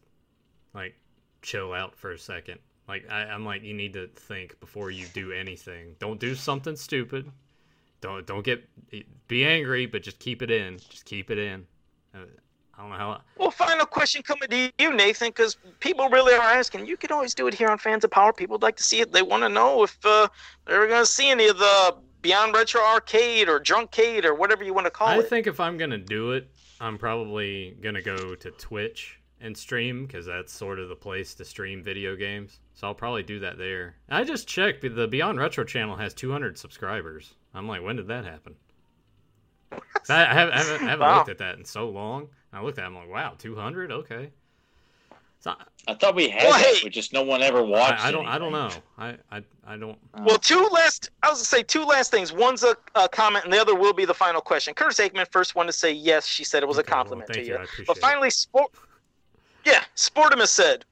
like 0.73 0.95
chill 1.41 1.73
out 1.73 1.95
for 1.95 2.11
a 2.11 2.19
second. 2.19 2.59
Like 2.87 3.05
I, 3.09 3.23
I'm 3.25 3.45
like, 3.45 3.63
you 3.63 3.73
need 3.73 3.93
to 3.93 4.07
think 4.07 4.59
before 4.59 4.91
you 4.91 5.05
do 5.13 5.31
anything. 5.31 5.95
Don't 5.99 6.19
do 6.19 6.35
something 6.35 6.75
stupid. 6.75 7.31
Don't 8.01 8.25
don't 8.25 8.43
get 8.43 8.67
be 9.27 9.45
angry, 9.45 9.85
but 9.85 10.03
just 10.03 10.19
keep 10.19 10.41
it 10.41 10.51
in. 10.51 10.77
Just 10.77 11.05
keep 11.05 11.29
it 11.31 11.37
in. 11.37 11.65
Uh, 12.13 12.19
I 12.77 12.81
don't 12.81 12.91
know 12.91 12.97
how. 12.97 13.21
Well, 13.37 13.51
final 13.51 13.85
question 13.85 14.23
coming 14.23 14.47
to 14.49 14.71
you, 14.79 14.93
Nathan, 14.93 15.29
because 15.29 15.57
people 15.81 16.07
really 16.09 16.33
are 16.33 16.41
asking. 16.41 16.85
You 16.85 16.95
could 16.95 17.11
always 17.11 17.33
do 17.33 17.47
it 17.47 17.53
here 17.53 17.67
on 17.67 17.77
Fans 17.77 18.05
of 18.05 18.11
Power. 18.11 18.31
People 18.31 18.53
would 18.53 18.63
like 18.63 18.77
to 18.77 18.83
see 18.83 19.01
it. 19.01 19.11
They 19.11 19.21
want 19.21 19.43
to 19.43 19.49
know 19.49 19.83
if 19.83 19.97
uh, 20.05 20.29
they're 20.65 20.87
going 20.87 21.01
to 21.01 21.05
see 21.05 21.29
any 21.29 21.47
of 21.49 21.57
the 21.57 21.95
Beyond 22.21 22.53
Retro 22.53 22.81
Arcade 22.81 23.47
or 23.47 23.59
Drunkade 23.59 24.25
or 24.25 24.33
whatever 24.33 24.63
you 24.63 24.73
want 24.73 24.85
to 24.85 24.91
call 24.91 25.07
I 25.07 25.15
it. 25.15 25.19
I 25.19 25.23
think 25.23 25.47
if 25.47 25.59
I'm 25.59 25.77
gonna 25.77 25.97
do 25.97 26.33
it, 26.33 26.49
I'm 26.81 26.97
probably 26.97 27.77
gonna 27.81 28.01
go 28.01 28.35
to 28.35 28.51
Twitch 28.51 29.19
and 29.39 29.55
stream 29.57 30.05
because 30.05 30.25
that's 30.25 30.51
sort 30.51 30.79
of 30.79 30.89
the 30.89 30.95
place 30.95 31.33
to 31.35 31.45
stream 31.45 31.81
video 31.81 32.17
games. 32.17 32.59
So 32.73 32.87
I'll 32.87 32.95
probably 32.95 33.23
do 33.23 33.39
that 33.39 33.57
there. 33.57 33.95
I 34.09 34.25
just 34.25 34.47
checked. 34.47 34.81
The 34.81 35.07
Beyond 35.07 35.39
Retro 35.39 35.63
channel 35.63 35.95
has 35.95 36.13
200 36.13 36.57
subscribers. 36.57 37.35
I'm 37.53 37.67
like, 37.67 37.81
when 37.81 37.95
did 37.95 38.07
that 38.07 38.25
happen? 38.25 38.55
I, 40.09 40.25
I 40.25 40.33
haven't, 40.33 40.53
I 40.53 40.57
haven't, 40.57 40.87
I 40.87 40.89
haven't 40.89 40.99
Wow. 41.07 41.15
looked 41.17 41.29
at 41.29 41.37
that 41.39 41.57
in 41.57 41.65
so 41.65 41.89
long. 41.89 42.21
And 42.51 42.59
I 42.59 42.63
looked 42.63 42.77
at 42.79 42.83
it, 42.83 42.87
I'm 42.87 42.95
like, 42.95 43.09
wow, 43.09 43.35
200? 43.37 43.91
Okay. 43.91 44.31
So 45.41 45.53
I 45.87 45.93
thought 45.93 46.15
we 46.15 46.27
had 46.29 46.43
Well, 46.43 46.53
that, 46.53 46.65
hey. 46.65 46.79
but 46.83 46.91
just 46.91 47.13
no 47.13 47.21
one 47.23 47.41
ever 47.41 47.63
watched. 47.63 48.03
I, 48.03 48.09
I 48.09 48.11
don't. 48.11 48.25
I 48.27 48.37
don't 48.37 48.51
know. 48.51 48.69
I, 48.97 49.15
I, 49.31 49.41
I 49.65 49.77
don't. 49.77 49.97
Uh, 50.13 50.23
well, 50.25 50.37
two 50.37 50.67
last. 50.73 51.11
I 51.23 51.29
was 51.29 51.37
gonna 51.39 51.45
say 51.45 51.63
two 51.63 51.85
last 51.85 52.11
things. 52.11 52.33
One's 52.33 52.63
a, 52.63 52.75
a 52.95 53.07
comment, 53.07 53.45
and 53.45 53.53
the 53.53 53.57
other 53.59 53.73
will 53.73 53.93
be 53.93 54.03
the 54.03 54.13
final 54.13 54.41
question. 54.41 54.73
Curtis 54.73 54.99
Aikman, 54.99 55.25
first 55.31 55.55
one 55.55 55.65
to 55.67 55.71
say 55.71 55.93
yes. 55.93 56.25
She 56.27 56.43
said 56.43 56.61
it 56.61 56.67
was 56.67 56.77
Okay, 56.77 56.89
a 56.91 56.91
well, 56.91 57.03
compliment 57.03 57.27
thank 57.29 57.45
to 57.45 57.45
you. 57.45 57.53
you. 57.53 57.59
I 57.59 57.63
appreciate 57.63 57.87
But 57.87 57.97
finally, 57.99 58.29
sport. 58.29 58.71
Yeah, 59.65 59.83
Sportimus 59.95 60.49
said, 60.49 60.83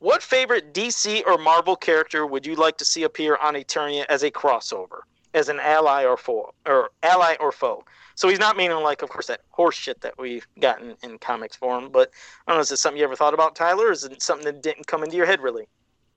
"What 0.00 0.20
favorite 0.20 0.74
DC 0.74 1.24
or 1.24 1.38
Marvel 1.38 1.76
character 1.76 2.26
would 2.26 2.44
you 2.44 2.56
like 2.56 2.76
to 2.78 2.84
see 2.84 3.04
appear 3.04 3.36
on 3.36 3.54
Eternia 3.54 4.04
as 4.08 4.24
a 4.24 4.32
crossover, 4.32 5.02
as 5.34 5.48
an 5.48 5.60
ally 5.60 6.04
or 6.04 6.16
foe, 6.16 6.54
or 6.66 6.90
ally 7.02 7.36
or 7.40 7.52
foe?" 7.52 7.84
So 8.14 8.28
he's 8.28 8.38
not 8.38 8.56
meaning 8.56 8.76
like, 8.78 9.02
of 9.02 9.08
course, 9.08 9.26
that 9.26 9.40
horse 9.50 9.74
shit 9.74 10.00
that 10.02 10.18
we've 10.18 10.46
gotten 10.60 10.96
in 11.02 11.18
comics 11.18 11.56
form. 11.56 11.90
But 11.90 12.10
I 12.46 12.52
don't 12.52 12.58
know. 12.58 12.62
Is 12.62 12.68
this 12.68 12.80
something 12.80 12.98
you 12.98 13.04
ever 13.04 13.16
thought 13.16 13.34
about, 13.34 13.56
Tyler? 13.56 13.88
Or 13.88 13.92
is 13.92 14.04
it 14.04 14.22
something 14.22 14.44
that 14.44 14.62
didn't 14.62 14.86
come 14.86 15.02
into 15.02 15.16
your 15.16 15.26
head 15.26 15.40
really? 15.40 15.66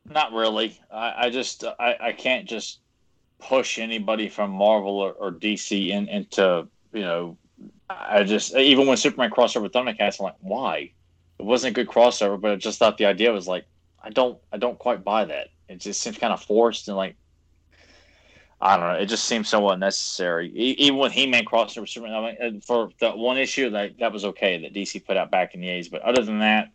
Not 0.10 0.34
really. 0.34 0.80
I, 0.92 1.26
I 1.26 1.30
just 1.30 1.64
I, 1.64 1.96
I 2.00 2.12
can't 2.12 2.48
just 2.48 2.80
push 3.40 3.80
anybody 3.80 4.30
from 4.30 4.52
Marvel 4.52 5.00
or, 5.00 5.14
or 5.14 5.32
DC 5.32 5.90
in, 5.90 6.08
into 6.08 6.68
you 6.94 7.02
know. 7.02 7.38
I 7.90 8.24
just 8.24 8.56
even 8.56 8.88
when 8.88 8.98
Superman 8.98 9.30
crossed 9.30 9.56
over 9.56 9.70
Thundercats, 9.70 10.20
I'm 10.20 10.26
like, 10.26 10.36
why? 10.42 10.92
It 11.38 11.46
wasn't 11.46 11.72
a 11.72 11.74
good 11.74 11.88
crossover, 11.88 12.40
but 12.40 12.52
I 12.52 12.56
just 12.56 12.80
thought 12.80 12.98
the 12.98 13.06
idea 13.06 13.32
was 13.32 13.48
like, 13.48 13.66
I 14.04 14.10
don't 14.10 14.38
I 14.52 14.58
don't 14.58 14.78
quite 14.78 15.04
buy 15.04 15.26
that. 15.26 15.48
It 15.70 15.80
just 15.80 16.02
seems 16.02 16.18
kind 16.18 16.34
of 16.34 16.42
forced 16.42 16.88
and 16.88 16.98
like 16.98 17.16
I 18.61 18.77
don't 18.77 18.88
know. 18.88 18.99
It 18.99 19.07
just 19.07 19.26
seems 19.26 19.49
so 19.49 19.69
unnecessary. 19.69 20.48
E- 20.56 20.76
even 20.80 20.98
with 20.98 21.11
He-Man 21.11 21.45
crossover 21.45 21.88
Superman, 21.88 22.15
I 22.15 22.22
mean, 22.49 22.57
uh, 22.57 22.60
for 22.65 22.90
the 22.99 23.11
one 23.11 23.38
issue 23.38 23.69
that 23.72 23.99
that 23.99 24.11
was 24.14 24.26
okay 24.26 24.57
that 24.61 24.73
DC 24.73 25.06
put 25.06 25.18
out 25.18 25.30
back 25.30 25.53
in 25.53 25.61
the 25.61 25.68
'80s, 25.68 25.91
but 25.91 26.02
other 26.03 26.23
than 26.23 26.40
that, 26.40 26.69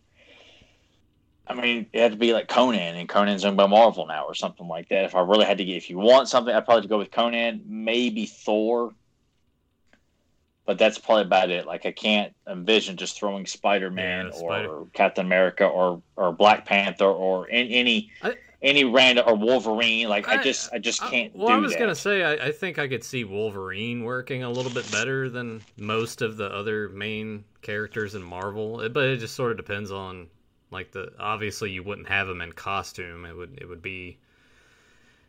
I 1.47 1.55
mean, 1.55 1.87
it 1.91 1.99
had 1.99 2.11
to 2.11 2.17
be 2.17 2.33
like 2.33 2.47
Conan, 2.47 2.95
and 2.95 3.09
Conan's 3.09 3.43
owned 3.43 3.57
by 3.57 3.65
Marvel 3.67 4.05
now, 4.05 4.25
or 4.25 4.35
something 4.35 4.67
like 4.67 4.89
that. 4.89 5.05
If 5.05 5.15
I 5.15 5.21
really 5.21 5.45
had 5.45 5.57
to 5.57 5.65
get, 5.65 5.75
if 5.75 5.89
you 5.89 5.97
want 5.97 6.29
something, 6.29 6.53
I'd 6.53 6.65
probably 6.65 6.87
go 6.87 6.99
with 6.99 7.11
Conan, 7.11 7.63
maybe 7.65 8.27
Thor, 8.27 8.93
but 10.65 10.77
that's 10.77 10.99
probably 10.99 11.23
about 11.23 11.49
it. 11.49 11.65
Like 11.65 11.85
I 11.87 11.91
can't 11.91 12.33
envision 12.47 12.95
just 12.95 13.17
throwing 13.17 13.47
Spider-Man 13.47 14.27
Yeah, 14.27 14.31
or 14.39 14.51
Spider- 14.51 14.85
Captain 14.93 15.25
America 15.25 15.65
or 15.65 16.01
or 16.15 16.31
Black 16.31 16.65
Panther 16.65 17.05
or 17.05 17.47
any 17.49 17.73
any, 17.73 18.11
I- 18.21 18.35
any 18.61 18.83
random 18.83 19.25
or 19.27 19.35
Wolverine. 19.35 20.07
Like 20.09 20.27
I, 20.27 20.39
I- 20.39 20.43
just 20.43 20.71
I 20.73 20.77
just 20.79 21.01
can't. 21.01 21.35
well, 21.35 21.47
do 21.47 21.53
I 21.53 21.57
was 21.57 21.71
that. 21.73 21.79
gonna 21.79 21.95
say 21.95 22.23
I, 22.23 22.47
I 22.47 22.51
think 22.51 22.77
I 22.79 22.87
could 22.87 23.03
see 23.03 23.23
Wolverine 23.23 24.03
working 24.03 24.43
a 24.43 24.49
little 24.49 24.71
bit 24.71 24.89
better 24.91 25.29
than 25.29 25.61
most 25.77 26.21
of 26.21 26.37
the 26.37 26.45
other 26.53 26.89
main 26.89 27.43
characters 27.61 28.15
in 28.15 28.23
Marvel, 28.23 28.81
It- 28.81 28.93
but 28.93 29.05
it 29.05 29.17
just 29.17 29.35
sort 29.35 29.51
of 29.51 29.57
depends 29.57 29.91
on 29.91 30.27
like 30.71 30.91
the 30.91 31.11
obviously 31.19 31.71
you 31.71 31.83
wouldn't 31.83 32.07
have 32.07 32.29
him 32.29 32.41
in 32.41 32.51
costume. 32.53 33.25
It 33.25 33.35
would 33.35 33.57
it 33.61 33.67
would 33.67 33.81
be 33.81 34.17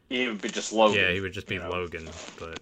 He 0.09 0.27
would 0.29 0.41
be 0.41 0.49
just 0.49 0.73
Logan. 0.73 1.01
yeah 1.01 1.11
he 1.13 1.21
would 1.21 1.33
just 1.33 1.47
be 1.47 1.55
you 1.57 1.61
know. 1.63 1.71
Logan, 1.71 2.09
but 2.39 2.61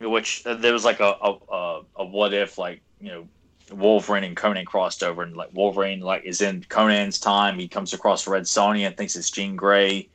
which 0.00 0.42
uh, 0.44 0.54
there 0.54 0.72
was 0.72 0.84
like 0.84 1.00
a, 1.00 1.14
a 1.22 1.80
a 1.96 2.04
what 2.04 2.34
if 2.34 2.58
like 2.58 2.82
you 3.00 3.08
know 3.08 3.28
Wolverine 3.72 4.24
and 4.24 4.36
Conan 4.36 4.64
crossed 4.64 5.02
over 5.02 5.22
and 5.22 5.36
like 5.36 5.50
Wolverine 5.52 6.00
like 6.00 6.24
is 6.24 6.40
in 6.40 6.64
Conan's 6.68 7.18
time. 7.18 7.58
He 7.58 7.68
comes 7.68 7.92
across 7.92 8.26
Red 8.26 8.42
Sonja 8.42 8.86
and 8.86 8.96
thinks 8.96 9.16
it's 9.16 9.30
Jean 9.30 9.56
Grey 9.56 10.08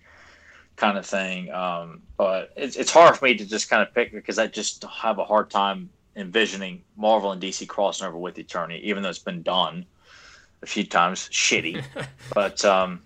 kind 0.75 0.97
of 0.97 1.05
thing. 1.05 1.51
Um, 1.51 2.01
but 2.17 2.51
it's, 2.55 2.75
it's 2.75 2.91
hard 2.91 3.17
for 3.17 3.25
me 3.25 3.35
to 3.35 3.45
just 3.45 3.69
kind 3.69 3.81
of 3.81 3.93
pick 3.93 4.11
because 4.11 4.37
I 4.37 4.47
just 4.47 4.83
have 4.83 5.19
a 5.19 5.25
hard 5.25 5.49
time 5.49 5.89
envisioning 6.15 6.83
Marvel 6.95 7.31
and 7.31 7.41
DC 7.41 7.67
crossing 7.67 8.07
over 8.07 8.17
with 8.17 8.35
Eternia 8.35 8.79
even 8.81 9.03
though 9.03 9.09
it's 9.09 9.19
been 9.19 9.41
done 9.41 9.85
a 10.61 10.65
few 10.65 10.83
times. 10.83 11.29
Shitty. 11.29 11.83
But 12.33 12.63
um, 12.63 13.01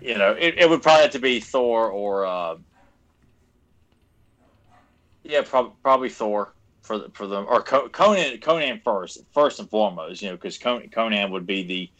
you 0.00 0.16
know 0.16 0.32
it, 0.32 0.58
it 0.58 0.68
would 0.68 0.82
probably 0.82 1.02
have 1.02 1.12
to 1.12 1.18
be 1.18 1.40
Thor 1.40 1.90
or 1.90 2.24
uh, 2.26 2.56
yeah, 5.22 5.42
prob- 5.42 5.74
probably 5.82 6.08
Thor 6.08 6.52
for 6.86 6.98
the, 6.98 7.10
for 7.12 7.26
them 7.26 7.46
or 7.48 7.62
Co- 7.62 7.88
Conan. 7.88 8.38
Conan 8.38 8.80
first, 8.84 9.18
first 9.34 9.58
and 9.58 9.68
foremost, 9.68 10.22
you 10.22 10.28
know, 10.28 10.36
because 10.36 10.56
Conan, 10.58 10.88
Conan 10.90 11.30
would 11.32 11.46
be 11.46 11.62
the 11.66 11.90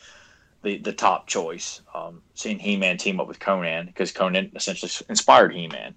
the, 0.63 0.79
the 0.79 0.93
top 0.93 1.27
choice. 1.29 1.83
Um, 1.95 2.23
seeing 2.35 2.59
He 2.59 2.77
Man 2.77 2.97
team 2.97 3.21
up 3.21 3.29
with 3.29 3.39
Conan 3.41 3.87
because 3.87 4.13
Conan 4.13 4.53
essentially 4.55 4.91
inspired 5.09 5.55
He 5.55 5.69
Man. 5.69 5.95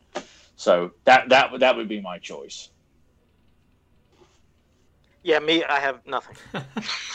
So 0.55 0.91
that 1.05 1.29
that 1.29 1.59
that 1.59 1.77
would 1.77 1.87
be 1.87 2.01
my 2.01 2.17
choice. 2.19 2.69
Yeah, 5.21 5.39
me, 5.39 5.63
I 5.65 5.79
have 5.81 5.99
nothing. 6.05 6.35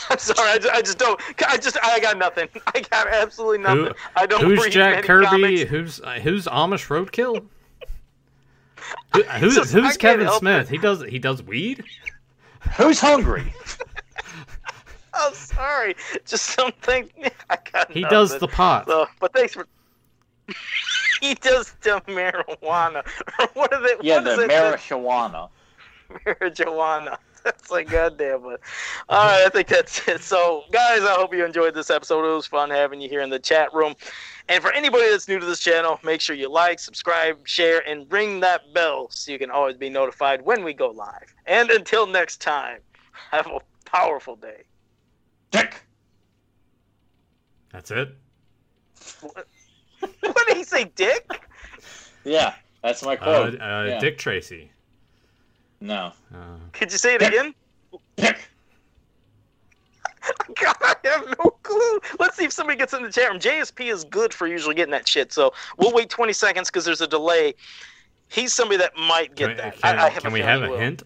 I'm 0.09 0.19
sorry, 0.19 0.51
I 0.51 0.57
just, 0.59 0.73
I 0.75 0.81
just 0.81 0.97
don't. 0.99 1.19
I 1.47 1.57
just, 1.57 1.77
I 1.83 1.99
got 1.99 2.17
nothing. 2.17 2.47
I 2.75 2.81
got 2.81 3.07
absolutely 3.07 3.57
nothing. 3.59 3.85
Who- 3.85 3.93
I 4.15 4.25
don't 4.27 4.41
who's 4.43 4.63
read 4.63 4.71
Jack 4.71 4.91
many 4.95 5.07
Kirby? 5.07 5.25
comics. 5.25 5.61
Who's 5.61 5.99
uh, 6.01 6.19
who's 6.21 6.45
Amish 6.45 6.87
Roadkill? 6.87 7.47
Who, 9.13 9.23
who's 9.39 9.55
Just- 9.55 9.75
I 9.75 9.79
who's 9.81 9.97
can't 9.97 10.19
Kevin 10.19 10.33
Smith? 10.39 10.67
it. 10.67 10.71
He 10.71 10.77
does 10.77 11.01
he 11.03 11.19
does 11.19 11.41
weed? 11.43 11.83
Who's 12.77 12.99
hungry? 12.99 13.53
I'm 15.13 15.33
sorry, 15.33 15.95
just 16.25 16.45
something. 16.47 17.09
I 17.49 17.57
got. 17.71 17.89
He 17.91 18.01
nothing. 18.01 18.15
does 18.15 18.37
the 18.37 18.47
pot. 18.47 18.85
So, 18.87 19.07
but 19.19 19.31
thanks 19.33 19.53
for. 19.53 19.65
he 21.21 21.35
does 21.35 21.71
the 21.81 22.01
marijuana. 22.07 23.05
Or 23.39 23.47
what 23.53 23.71
are 23.73 23.81
they? 23.81 23.95
yeah, 24.01 24.17
what 24.17 24.27
is 24.27 24.37
the 24.37 24.43
it? 24.45 24.49
marijuana. 24.51 25.49
marijuana. 26.25 27.17
That's 27.45 27.69
like 27.71 27.89
goddamn. 27.89 28.41
But 28.41 28.59
all 29.07 29.25
right, 29.27 29.45
I 29.45 29.49
think 29.49 29.67
that's 29.67 30.05
it. 30.07 30.21
So, 30.21 30.63
guys, 30.71 31.01
I 31.03 31.13
hope 31.13 31.33
you 31.33 31.45
enjoyed 31.45 31.73
this 31.75 31.89
episode. 31.91 32.25
It 32.29 32.35
was 32.35 32.47
fun 32.47 32.69
having 32.71 32.99
you 32.99 33.07
here 33.07 33.21
in 33.21 33.29
the 33.29 33.39
chat 33.39 33.73
room. 33.73 33.93
And 34.49 34.61
for 34.61 34.71
anybody 34.73 35.09
that's 35.09 35.27
new 35.27 35.39
to 35.39 35.45
this 35.45 35.59
channel, 35.59 35.99
make 36.03 36.21
sure 36.21 36.35
you 36.35 36.49
like, 36.51 36.79
subscribe, 36.79 37.47
share, 37.47 37.87
and 37.87 38.11
ring 38.11 38.39
that 38.41 38.73
bell 38.73 39.07
so 39.11 39.31
you 39.31 39.39
can 39.39 39.49
always 39.51 39.77
be 39.77 39.89
notified 39.89 40.41
when 40.43 40.63
we 40.63 40.73
go 40.73 40.89
live. 40.89 41.33
And 41.45 41.69
until 41.69 42.05
next 42.07 42.41
time, 42.41 42.79
have 43.31 43.47
a 43.47 43.59
powerful 43.85 44.35
day. 44.35 44.63
Dick. 45.51 45.81
That's 47.71 47.91
it. 47.91 48.09
What, 49.21 49.47
what 50.21 50.47
did 50.47 50.57
he 50.57 50.63
say, 50.63 50.85
Dick? 50.95 51.27
Yeah, 52.23 52.55
that's 52.83 53.03
my 53.03 53.13
Uh, 53.17 53.17
quote. 53.17 53.61
uh, 53.61 53.85
Yeah. 53.87 53.99
Dick 53.99 54.17
Tracy. 54.17 54.71
No. 55.81 56.11
Uh, 56.33 56.37
Could 56.73 56.91
you 56.91 56.97
say 56.97 57.15
it 57.15 57.21
again? 57.21 57.53
Dick. 58.15 58.37
God, 60.59 60.75
I 60.81 60.95
have 61.03 61.25
no 61.39 61.51
clue. 61.63 61.99
Let's 62.19 62.35
see 62.37 62.45
if 62.45 62.51
somebody 62.51 62.77
gets 62.79 62.93
in 62.93 63.03
the 63.03 63.11
chat 63.11 63.29
room. 63.29 63.39
JSP 63.39 63.91
is 63.93 64.03
good 64.05 64.33
for 64.33 64.47
usually 64.47 64.73
getting 64.73 64.91
that 64.91 65.07
shit, 65.07 65.31
so 65.31 65.53
we'll 65.77 65.93
wait 65.93 66.09
20 66.09 66.33
seconds 66.33 66.69
because 66.69 66.83
there's 66.85 67.01
a 67.01 67.07
delay. 67.07 67.53
He's 68.29 68.53
somebody 68.53 68.77
that 68.77 68.97
might 68.97 69.35
get 69.35 69.49
can, 69.49 69.57
that. 69.57 69.79
can- 69.81 69.99
I, 69.99 70.05
I 70.05 70.09
have 70.09 70.23
can 70.23 70.33
we 70.33 70.39
have 70.39 70.63
a 70.63 70.69
will. 70.69 70.77
hint? 70.79 71.03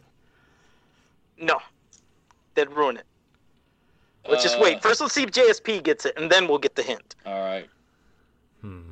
No. 1.37 1.59
That'd 2.55 2.73
ruin 2.73 2.97
it. 2.97 3.05
Let's 4.27 4.43
just 4.43 4.57
Uh, 4.57 4.61
wait. 4.61 4.81
First, 4.81 5.01
let's 5.01 5.13
see 5.13 5.23
if 5.23 5.31
JSP 5.31 5.83
gets 5.83 6.05
it, 6.05 6.13
and 6.17 6.31
then 6.31 6.47
we'll 6.47 6.57
get 6.59 6.75
the 6.75 6.83
hint. 6.83 7.15
All 7.25 7.39
right. 7.41 7.67
Hmm. 8.61 8.91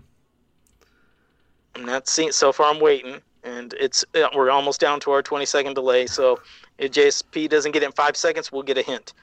I'm 1.75 1.85
not 1.85 2.07
seeing. 2.07 2.31
So 2.31 2.51
far, 2.51 2.73
I'm 2.73 2.79
waiting, 2.81 3.21
and 3.47 3.73
it's 3.79 4.03
uh, 4.15 4.27
we're 4.35 4.49
almost 4.49 4.79
down 4.79 4.99
to 5.01 5.11
our 5.11 5.21
20 5.21 5.45
second 5.45 5.73
delay. 5.73 6.05
So 6.07 6.39
if 6.77 6.91
JSP 6.91 7.49
doesn't 7.49 7.71
get 7.71 7.83
it 7.83 7.87
in 7.87 7.91
five 7.93 8.17
seconds, 8.17 8.51
we'll 8.51 8.63
get 8.63 8.77
a 8.77 8.81
hint. 8.81 9.13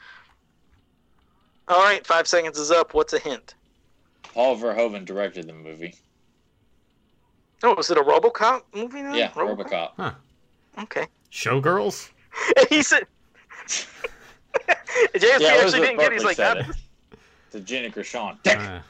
All 1.69 1.83
right, 1.83 2.07
five 2.07 2.27
seconds 2.27 2.59
is 2.59 2.71
up. 2.71 2.95
What's 2.95 3.13
a 3.13 3.19
hint? 3.19 3.55
Paul 4.23 4.57
Verhoeven 4.57 5.05
directed 5.05 5.47
the 5.47 5.53
movie. 5.53 5.95
Oh, 7.63 7.75
was 7.75 7.91
it 7.91 7.97
a 7.97 8.03
RoboCop 8.03 8.63
movie 8.75 9.03
now? 9.03 9.15
Yeah, 9.15 9.31
RoboCop. 9.31 9.93
huh 9.97 10.13
Okay. 10.79 11.07
Showgirls? 11.31 12.11
He 12.69 12.83
said. 12.83 13.07
JSP 13.69 15.41
Yeah, 15.41 15.59
actually 15.63 15.81
didn't 15.81 15.99
get. 15.99 16.13
it. 16.13 16.15
He's 16.15 16.25
like, 16.25 16.37
that, 16.37 16.59
it. 16.59 16.67
To 17.53 17.61
Gina 17.61 17.89
Gershon. 17.89 18.37
Dick. 18.43 18.59
Uh, 18.59 18.81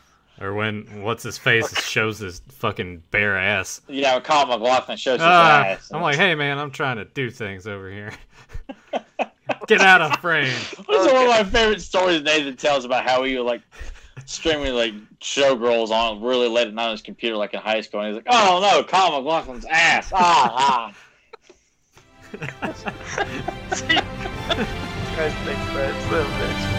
or 0.40 0.54
when 0.54 1.02
what's 1.02 1.22
his 1.22 1.38
face 1.38 1.72
shows 1.84 2.18
his 2.18 2.40
fucking 2.48 3.02
bare 3.10 3.36
ass. 3.36 3.80
Yeah, 3.88 4.18
Kyle 4.20 4.46
MacLachlan 4.46 4.96
shows 4.98 5.14
his 5.14 5.22
Ah, 5.22 5.64
ass. 5.64 5.90
I'm 5.92 6.02
like, 6.02 6.16
hey 6.16 6.34
man, 6.34 6.58
I'm 6.58 6.70
trying 6.70 6.96
to 6.96 7.04
do 7.04 7.30
things 7.30 7.66
over 7.66 7.90
here. 7.90 8.12
Get 9.66 9.80
out 9.80 10.00
of 10.02 10.18
frame. 10.20 10.44
This 10.88 11.06
is 11.06 11.12
one 11.12 11.24
of 11.24 11.28
my 11.28 11.44
favorite 11.44 11.80
stories 11.82 12.22
Nathan 12.22 12.56
tells 12.56 12.84
about 12.84 13.04
how 13.08 13.22
he 13.24 13.36
would 13.36 13.46
like 13.46 13.62
streaming 14.26 14.74
like 14.74 14.94
showgirls 15.20 15.90
on 15.90 16.22
really 16.22 16.48
late 16.48 16.68
at 16.68 16.74
night 16.74 16.86
on 16.86 16.90
his 16.92 17.02
computer, 17.02 17.36
like 17.36 17.52
in 17.54 17.60
high 17.60 17.80
school, 17.80 18.00
and 18.00 18.08
he's 18.08 18.16
like, 18.16 18.26
"Oh 18.28 18.60
no, 18.60 18.82
Kyle 18.84 19.20
MacLachlan's 19.20 19.64
ass!" 19.66 20.10
Ah, 20.14 20.92
ah. 20.92 20.94
Guys, 25.16 25.32
thanks, 25.34 25.74
man. 25.74 26.10
So, 26.10 26.24
bitch. 26.24 26.73